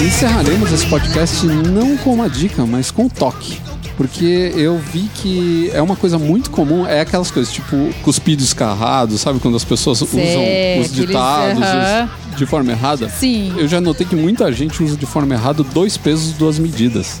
Encerraremos 0.00 0.72
esse 0.72 0.86
podcast 0.86 1.46
não 1.46 1.96
com 1.96 2.14
uma 2.14 2.28
dica, 2.28 2.64
mas 2.66 2.90
com 2.90 3.04
um 3.04 3.08
toque. 3.08 3.60
Porque 3.98 4.52
eu 4.54 4.78
vi 4.78 5.10
que 5.12 5.70
é 5.74 5.82
uma 5.82 5.96
coisa 5.96 6.16
muito 6.20 6.50
comum, 6.50 6.86
é 6.86 7.00
aquelas 7.00 7.32
coisas 7.32 7.52
tipo 7.52 7.76
cuspido 8.04 8.40
escarrado, 8.44 9.18
sabe? 9.18 9.40
Quando 9.40 9.56
as 9.56 9.64
pessoas 9.64 9.98
Sei, 9.98 10.06
usam 10.06 10.80
os 10.82 10.92
ditados 10.92 11.58
os- 11.58 12.38
de 12.38 12.46
forma 12.46 12.70
errada. 12.70 13.08
Sim. 13.08 13.52
Eu 13.58 13.66
já 13.66 13.80
notei 13.80 14.06
que 14.06 14.14
muita 14.14 14.52
gente 14.52 14.80
usa 14.84 14.96
de 14.96 15.04
forma 15.04 15.34
errada 15.34 15.64
dois 15.64 15.96
pesos, 15.96 16.32
duas 16.34 16.60
medidas. 16.60 17.20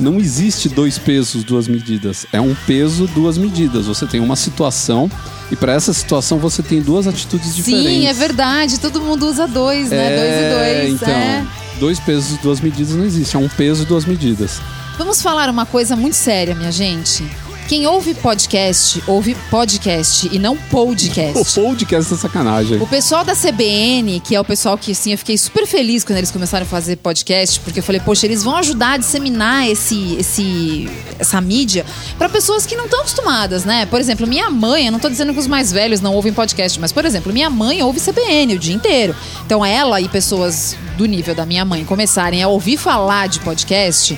Não 0.00 0.18
existe 0.18 0.68
dois 0.68 0.98
pesos, 0.98 1.44
duas 1.44 1.68
medidas. 1.68 2.26
É 2.32 2.40
um 2.40 2.56
peso, 2.66 3.06
duas 3.14 3.38
medidas. 3.38 3.86
Você 3.86 4.04
tem 4.04 4.18
uma 4.20 4.34
situação 4.34 5.08
e 5.50 5.54
para 5.54 5.74
essa 5.74 5.92
situação 5.92 6.38
você 6.38 6.60
tem 6.60 6.82
duas 6.82 7.06
atitudes 7.06 7.54
diferentes. 7.54 7.86
Sim, 8.02 8.06
é 8.08 8.12
verdade. 8.12 8.80
Todo 8.80 9.00
mundo 9.00 9.28
usa 9.28 9.46
dois, 9.46 9.90
né? 9.90 9.96
É, 9.96 10.16
dois 10.16 10.34
e 10.34 10.88
dois. 10.90 10.94
Então, 11.02 11.08
é. 11.08 11.46
dois 11.78 12.00
pesos, 12.00 12.36
duas 12.38 12.60
medidas 12.60 12.96
não 12.96 13.04
existe. 13.04 13.36
É 13.36 13.38
um 13.38 13.48
peso, 13.48 13.86
duas 13.86 14.04
medidas. 14.04 14.60
Vamos 14.98 15.20
falar 15.20 15.50
uma 15.50 15.66
coisa 15.66 15.94
muito 15.94 16.14
séria, 16.16 16.54
minha 16.54 16.72
gente. 16.72 17.22
Quem 17.68 17.84
ouve 17.84 18.14
podcast, 18.14 19.02
ouve 19.08 19.34
podcast 19.50 20.30
e 20.32 20.38
não 20.38 20.54
O 20.70 20.70
podcast. 20.70 21.60
podcast 21.60 22.14
é 22.14 22.16
sacanagem. 22.16 22.80
O 22.80 22.86
pessoal 22.86 23.24
da 23.24 23.34
CBN, 23.34 24.20
que 24.20 24.36
é 24.36 24.40
o 24.40 24.44
pessoal 24.44 24.78
que, 24.78 24.92
assim, 24.92 25.10
eu 25.12 25.18
fiquei 25.18 25.36
super 25.36 25.66
feliz 25.66 26.04
quando 26.04 26.18
eles 26.18 26.30
começaram 26.30 26.64
a 26.64 26.68
fazer 26.68 26.96
podcast, 26.96 27.58
porque 27.60 27.80
eu 27.80 27.82
falei, 27.82 28.00
poxa, 28.00 28.24
eles 28.24 28.44
vão 28.44 28.56
ajudar 28.56 28.92
a 28.92 28.96
disseminar 28.96 29.68
esse, 29.68 30.14
esse, 30.14 30.88
essa 31.18 31.40
mídia 31.40 31.84
para 32.16 32.28
pessoas 32.28 32.64
que 32.64 32.76
não 32.76 32.84
estão 32.84 33.00
acostumadas, 33.00 33.64
né? 33.64 33.84
Por 33.84 34.00
exemplo, 34.00 34.26
minha 34.28 34.48
mãe, 34.48 34.86
eu 34.86 34.92
não 34.92 35.00
tô 35.00 35.10
dizendo 35.10 35.32
que 35.34 35.40
os 35.40 35.48
mais 35.48 35.72
velhos 35.72 36.00
não 36.00 36.14
ouvem 36.14 36.32
podcast, 36.32 36.78
mas, 36.80 36.92
por 36.92 37.04
exemplo, 37.04 37.32
minha 37.32 37.50
mãe 37.50 37.82
ouve 37.82 38.00
CBN 38.00 38.54
o 38.54 38.58
dia 38.60 38.74
inteiro. 38.74 39.14
Então, 39.44 39.66
ela 39.66 40.00
e 40.00 40.08
pessoas 40.08 40.76
do 40.96 41.04
nível 41.04 41.34
da 41.34 41.44
minha 41.44 41.64
mãe 41.64 41.84
começarem 41.84 42.42
a 42.44 42.48
ouvir 42.48 42.76
falar 42.76 43.26
de 43.26 43.40
podcast. 43.40 44.16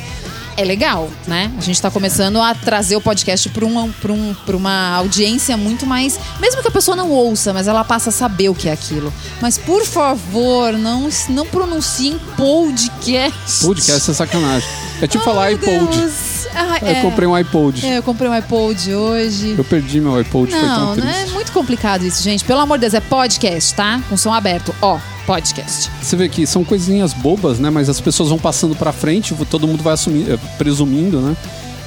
É 0.59 0.65
legal, 0.65 1.09
né? 1.25 1.53
A 1.57 1.61
gente 1.61 1.81
tá 1.81 1.89
começando 1.89 2.43
a 2.43 2.53
trazer 2.53 2.97
o 2.97 3.01
podcast 3.01 3.49
para 3.51 3.65
uma, 3.65 3.89
pra 4.01 4.13
um, 4.13 4.35
pra 4.45 4.57
uma 4.57 4.97
audiência 4.97 5.57
muito 5.57 5.87
mais. 5.87 6.19
Mesmo 6.41 6.61
que 6.63 6.67
a 6.67 6.71
pessoa 6.73 6.97
não 6.97 7.13
ouça, 7.13 7.53
mas 7.53 7.69
ela 7.69 7.85
passa 7.85 8.09
a 8.09 8.13
saber 8.13 8.49
o 8.49 8.55
que 8.57 8.69
é 8.69 8.73
aquilo. 8.73 9.15
Mas, 9.41 9.57
por 9.57 9.87
favor, 9.87 10.73
não, 10.73 11.09
não 11.29 11.47
pronunciem 11.47 12.19
podcast. 12.37 13.65
Podcast 13.65 14.11
é 14.11 14.15
sacanagem. 14.15 14.69
É 15.01 15.07
tipo 15.07 15.23
falar 15.23 15.45
Ai, 15.45 15.55
meu 15.55 15.75
iPod. 15.75 15.97
Deus. 15.97 16.38
Ah, 16.59 16.79
Eu 16.91 17.03
comprei 17.03 17.29
um 17.29 17.35
iPod. 17.35 17.87
É, 17.87 17.99
eu 17.99 18.03
comprei 18.03 18.29
um 18.29 18.33
iPod 18.33 18.93
hoje. 18.95 19.55
Eu 19.57 19.65
perdi 19.65 20.01
meu 20.01 20.17
iPod, 20.17 20.51
foi 20.51 20.61
tão 20.61 20.69
Não, 20.87 20.93
triste. 20.95 21.07
né? 21.07 21.25
É 21.29 21.31
muito 21.33 21.53
complicado 21.53 22.05
isso, 22.05 22.23
gente. 22.23 22.45
Pelo 22.45 22.61
amor 22.61 22.79
de 22.79 22.83
Deus, 22.83 22.95
é 22.95 23.01
podcast, 23.01 23.75
tá? 23.75 24.01
Com 24.09 24.17
som 24.17 24.33
aberto. 24.33 24.75
Ó, 24.83 24.99
podcast. 25.27 25.91
Você 26.03 26.17
vê 26.17 26.29
que 26.29 26.47
são 26.47 26.65
coisinhas 26.65 27.13
bobas, 27.13 27.59
né? 27.59 27.71
Mas 27.71 27.89
as 27.89 28.01
pessoas 28.01 28.29
vão 28.31 28.39
passando 28.39 28.75
pra 28.75 28.93
frente, 28.93 29.35
todo 29.51 29.67
mundo 29.69 29.83
vai 29.83 29.95
assumir, 29.95 30.31
eh, 30.33 30.39
presumindo, 30.57 31.21
né? 31.21 31.37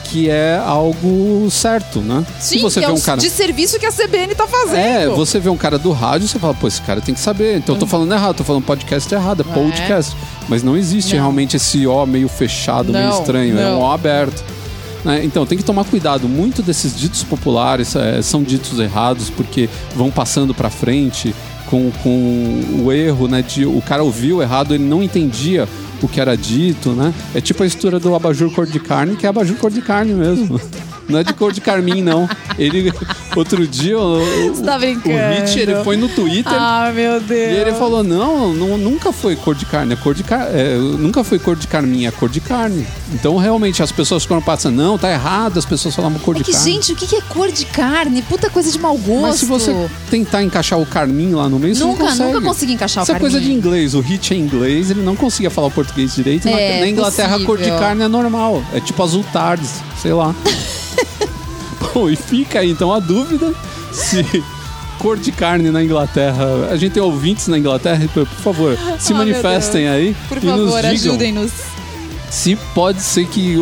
Que 0.05 0.29
é 0.29 0.61
algo 0.63 1.49
certo, 1.49 1.99
né? 1.99 2.25
Sim, 2.39 2.59
você 2.61 2.81
que 2.81 2.85
vê 2.85 2.91
é 2.91 2.95
um 2.95 2.99
cara. 2.99 3.19
de 3.21 3.29
serviço 3.29 3.79
que 3.79 3.85
a 3.85 3.91
CBN 3.91 4.35
tá 4.35 4.45
fazendo. 4.45 4.75
É, 4.75 5.07
você 5.07 5.39
vê 5.39 5.49
um 5.49 5.55
cara 5.55 5.77
do 5.79 5.91
rádio, 5.93 6.27
você 6.27 6.37
fala, 6.37 6.53
pô, 6.53 6.67
esse 6.67 6.81
cara 6.81 6.99
tem 6.99 7.13
que 7.15 7.21
saber. 7.21 7.57
Então 7.57 7.75
eu 7.75 7.79
tô 7.79 7.87
falando 7.87 8.11
errado, 8.13 8.35
tô 8.35 8.43
falando 8.43 8.63
podcast 8.63 9.13
errado, 9.13 9.45
é 9.49 9.53
podcast. 9.53 10.13
Mas 10.49 10.63
não 10.63 10.75
existe 10.75 11.15
Não. 11.15 11.21
realmente 11.21 11.55
esse 11.55 11.87
O 11.87 12.05
meio 12.05 12.27
fechado, 12.27 12.91
meio 12.91 13.05
Não, 13.07 13.19
estranho. 13.19 13.57
É 13.57 13.67
um 13.67 13.71
não. 13.71 13.81
O 13.81 13.91
aberto. 13.91 14.43
Né? 15.03 15.23
Então 15.23 15.45
tem 15.45 15.57
que 15.57 15.63
tomar 15.63 15.85
cuidado. 15.85 16.27
Muito 16.27 16.61
desses 16.61 16.95
ditos 16.97 17.23
populares 17.23 17.95
eh, 17.95 18.21
são 18.21 18.43
ditos 18.43 18.79
errados 18.79 19.29
porque 19.29 19.69
vão 19.95 20.11
passando 20.11 20.53
pra 20.53 20.69
frente 20.69 21.33
com, 21.67 21.91
com 22.03 22.83
o 22.83 22.91
erro, 22.91 23.27
né? 23.27 23.41
De 23.41 23.65
o 23.65 23.81
cara 23.81 24.03
ouviu 24.03 24.41
errado, 24.41 24.73
ele 24.73 24.83
não 24.83 25.01
entendia 25.01 25.67
o 26.01 26.07
que 26.07 26.19
era 26.19 26.35
dito, 26.35 26.91
né? 26.91 27.13
É 27.33 27.41
tipo 27.41 27.63
a 27.63 27.65
história 27.65 27.99
do 27.99 28.13
abajur 28.13 28.51
cor 28.53 28.65
de 28.65 28.79
carne, 28.79 29.15
que 29.15 29.25
é 29.25 29.29
abajur 29.29 29.57
cor 29.57 29.71
de 29.71 29.81
carne 29.81 30.13
mesmo. 30.13 30.59
Não 31.11 31.19
é 31.19 31.23
de 31.23 31.33
cor 31.33 31.51
de 31.51 31.61
carmim, 31.61 32.01
não. 32.01 32.27
Ele, 32.57 32.91
outro 33.35 33.67
dia, 33.67 33.97
o, 33.99 34.19
Você 34.53 34.63
tá 34.63 34.77
brincando. 34.79 35.09
o 35.15 35.45
Hit, 35.45 35.59
ele 35.59 35.83
foi 35.83 35.97
no 35.97 36.07
Twitter 36.09 36.51
Ah, 36.53 36.91
meu 36.93 37.19
Deus. 37.19 37.51
e 37.51 37.55
ele 37.57 37.73
falou: 37.73 38.03
não, 38.03 38.53
não, 38.53 38.77
nunca 38.77 39.11
foi 39.11 39.35
cor 39.35 39.53
de 39.55 39.65
carne, 39.65 39.93
é 39.93 39.95
cor 39.95 40.13
de 40.13 40.23
car 40.23 40.47
é, 40.53 40.75
nunca 40.77 41.23
foi 41.23 41.37
cor 41.39 41.55
de 41.55 41.67
carmim, 41.67 42.05
é 42.05 42.11
cor 42.11 42.29
de 42.29 42.39
carne. 42.41 42.85
Então, 43.13 43.37
realmente, 43.37 43.83
as 43.83 43.91
pessoas 43.91 44.23
ficaram 44.23 44.41
passando, 44.41 44.75
não, 44.75 44.97
tá 44.97 45.11
errado, 45.11 45.57
as 45.59 45.65
pessoas 45.65 45.95
falavam 45.95 46.17
cor 46.19 46.35
É 46.35 46.39
de 46.39 46.43
que, 46.45 46.51
carne. 46.53 46.71
gente, 46.71 46.93
o 46.93 46.95
que 46.95 47.15
é 47.15 47.21
cor 47.21 47.51
de 47.51 47.65
carne? 47.65 48.21
Puta 48.21 48.49
coisa 48.49 48.71
de 48.71 48.79
mau 48.79 48.97
gosto. 48.97 49.21
Mas 49.21 49.35
se 49.39 49.45
você 49.45 49.75
tentar 50.09 50.41
encaixar 50.43 50.79
o 50.79 50.85
carmim 50.85 51.33
lá 51.33 51.47
no 51.49 51.59
meio, 51.59 51.75
você 51.75 51.83
Nunca, 51.83 52.03
não 52.03 52.09
consegue. 52.09 52.33
nunca 52.33 52.47
consegui 52.47 52.73
encaixar 52.73 53.01
o 53.01 53.05
Isso 53.05 53.11
é 53.11 53.19
coisa 53.19 53.39
de 53.39 53.45
carmim. 53.47 53.57
inglês. 53.59 53.93
O 53.93 53.99
Hit 54.01 54.33
é 54.33 54.37
inglês, 54.37 54.89
ele 54.91 55.01
não 55.01 55.15
conseguia 55.15 55.49
falar 55.49 55.67
o 55.67 55.71
português 55.71 56.15
direito. 56.15 56.45
na- 56.45 56.51
É, 56.59 56.79
na 56.81 56.87
Inglaterra, 56.87 57.35
a 57.35 57.39
cor 57.39 57.57
de 57.57 57.63
possível. 57.63 57.79
carne 57.79 58.03
é 58.03 58.07
normal. 58.07 58.63
É 58.73 58.79
tipo 58.79 59.01
azul 59.03 59.23
tardes, 59.33 59.75
sei 60.01 60.13
lá. 60.13 60.33
Bom, 61.93 62.09
e 62.09 62.15
fica 62.15 62.59
aí 62.59 62.71
então 62.71 62.91
a 62.93 62.99
dúvida 62.99 63.53
se 63.91 64.43
cor 64.97 65.17
de 65.17 65.31
carne 65.31 65.69
na 65.71 65.83
Inglaterra. 65.83 66.69
A 66.71 66.77
gente 66.77 66.93
tem 66.93 67.01
ouvintes 67.03 67.47
na 67.47 67.57
Inglaterra, 67.57 68.07
por 68.13 68.25
favor, 68.27 68.77
se 68.99 69.13
meu 69.13 69.19
manifestem 69.25 69.87
aí 69.87 70.15
Por 70.29 70.37
e 70.37 70.45
nos 70.45 70.71
favor, 70.71 70.81
digam 70.81 70.91
ajudem-nos. 71.13 71.51
se 72.29 72.55
pode 72.73 73.01
ser 73.01 73.25
que 73.27 73.55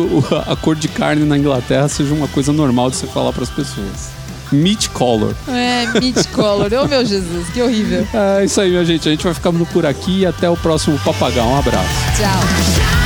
a 0.46 0.54
cor 0.54 0.76
de 0.76 0.88
carne 0.88 1.24
na 1.24 1.36
Inglaterra 1.38 1.88
seja 1.88 2.12
uma 2.14 2.28
coisa 2.28 2.52
normal 2.52 2.90
de 2.90 2.96
você 2.96 3.06
falar 3.06 3.32
para 3.32 3.42
as 3.42 3.50
pessoas. 3.50 4.10
Meat 4.52 4.90
color. 4.90 5.34
É, 5.46 5.86
meat 6.00 6.26
color. 6.28 6.68
Oh, 6.82 6.88
meu 6.88 7.06
Jesus, 7.06 7.48
que 7.54 7.62
horrível. 7.62 8.06
É 8.12 8.44
isso 8.44 8.60
aí, 8.60 8.68
minha 8.68 8.84
gente. 8.84 9.08
A 9.08 9.12
gente 9.12 9.22
vai 9.22 9.32
ficando 9.32 9.64
por 9.66 9.86
aqui 9.86 10.20
e 10.20 10.26
até 10.26 10.50
o 10.50 10.56
próximo 10.56 10.98
Papagão. 11.04 11.52
Um 11.52 11.58
abraço. 11.58 11.88
Tchau. 12.16 12.99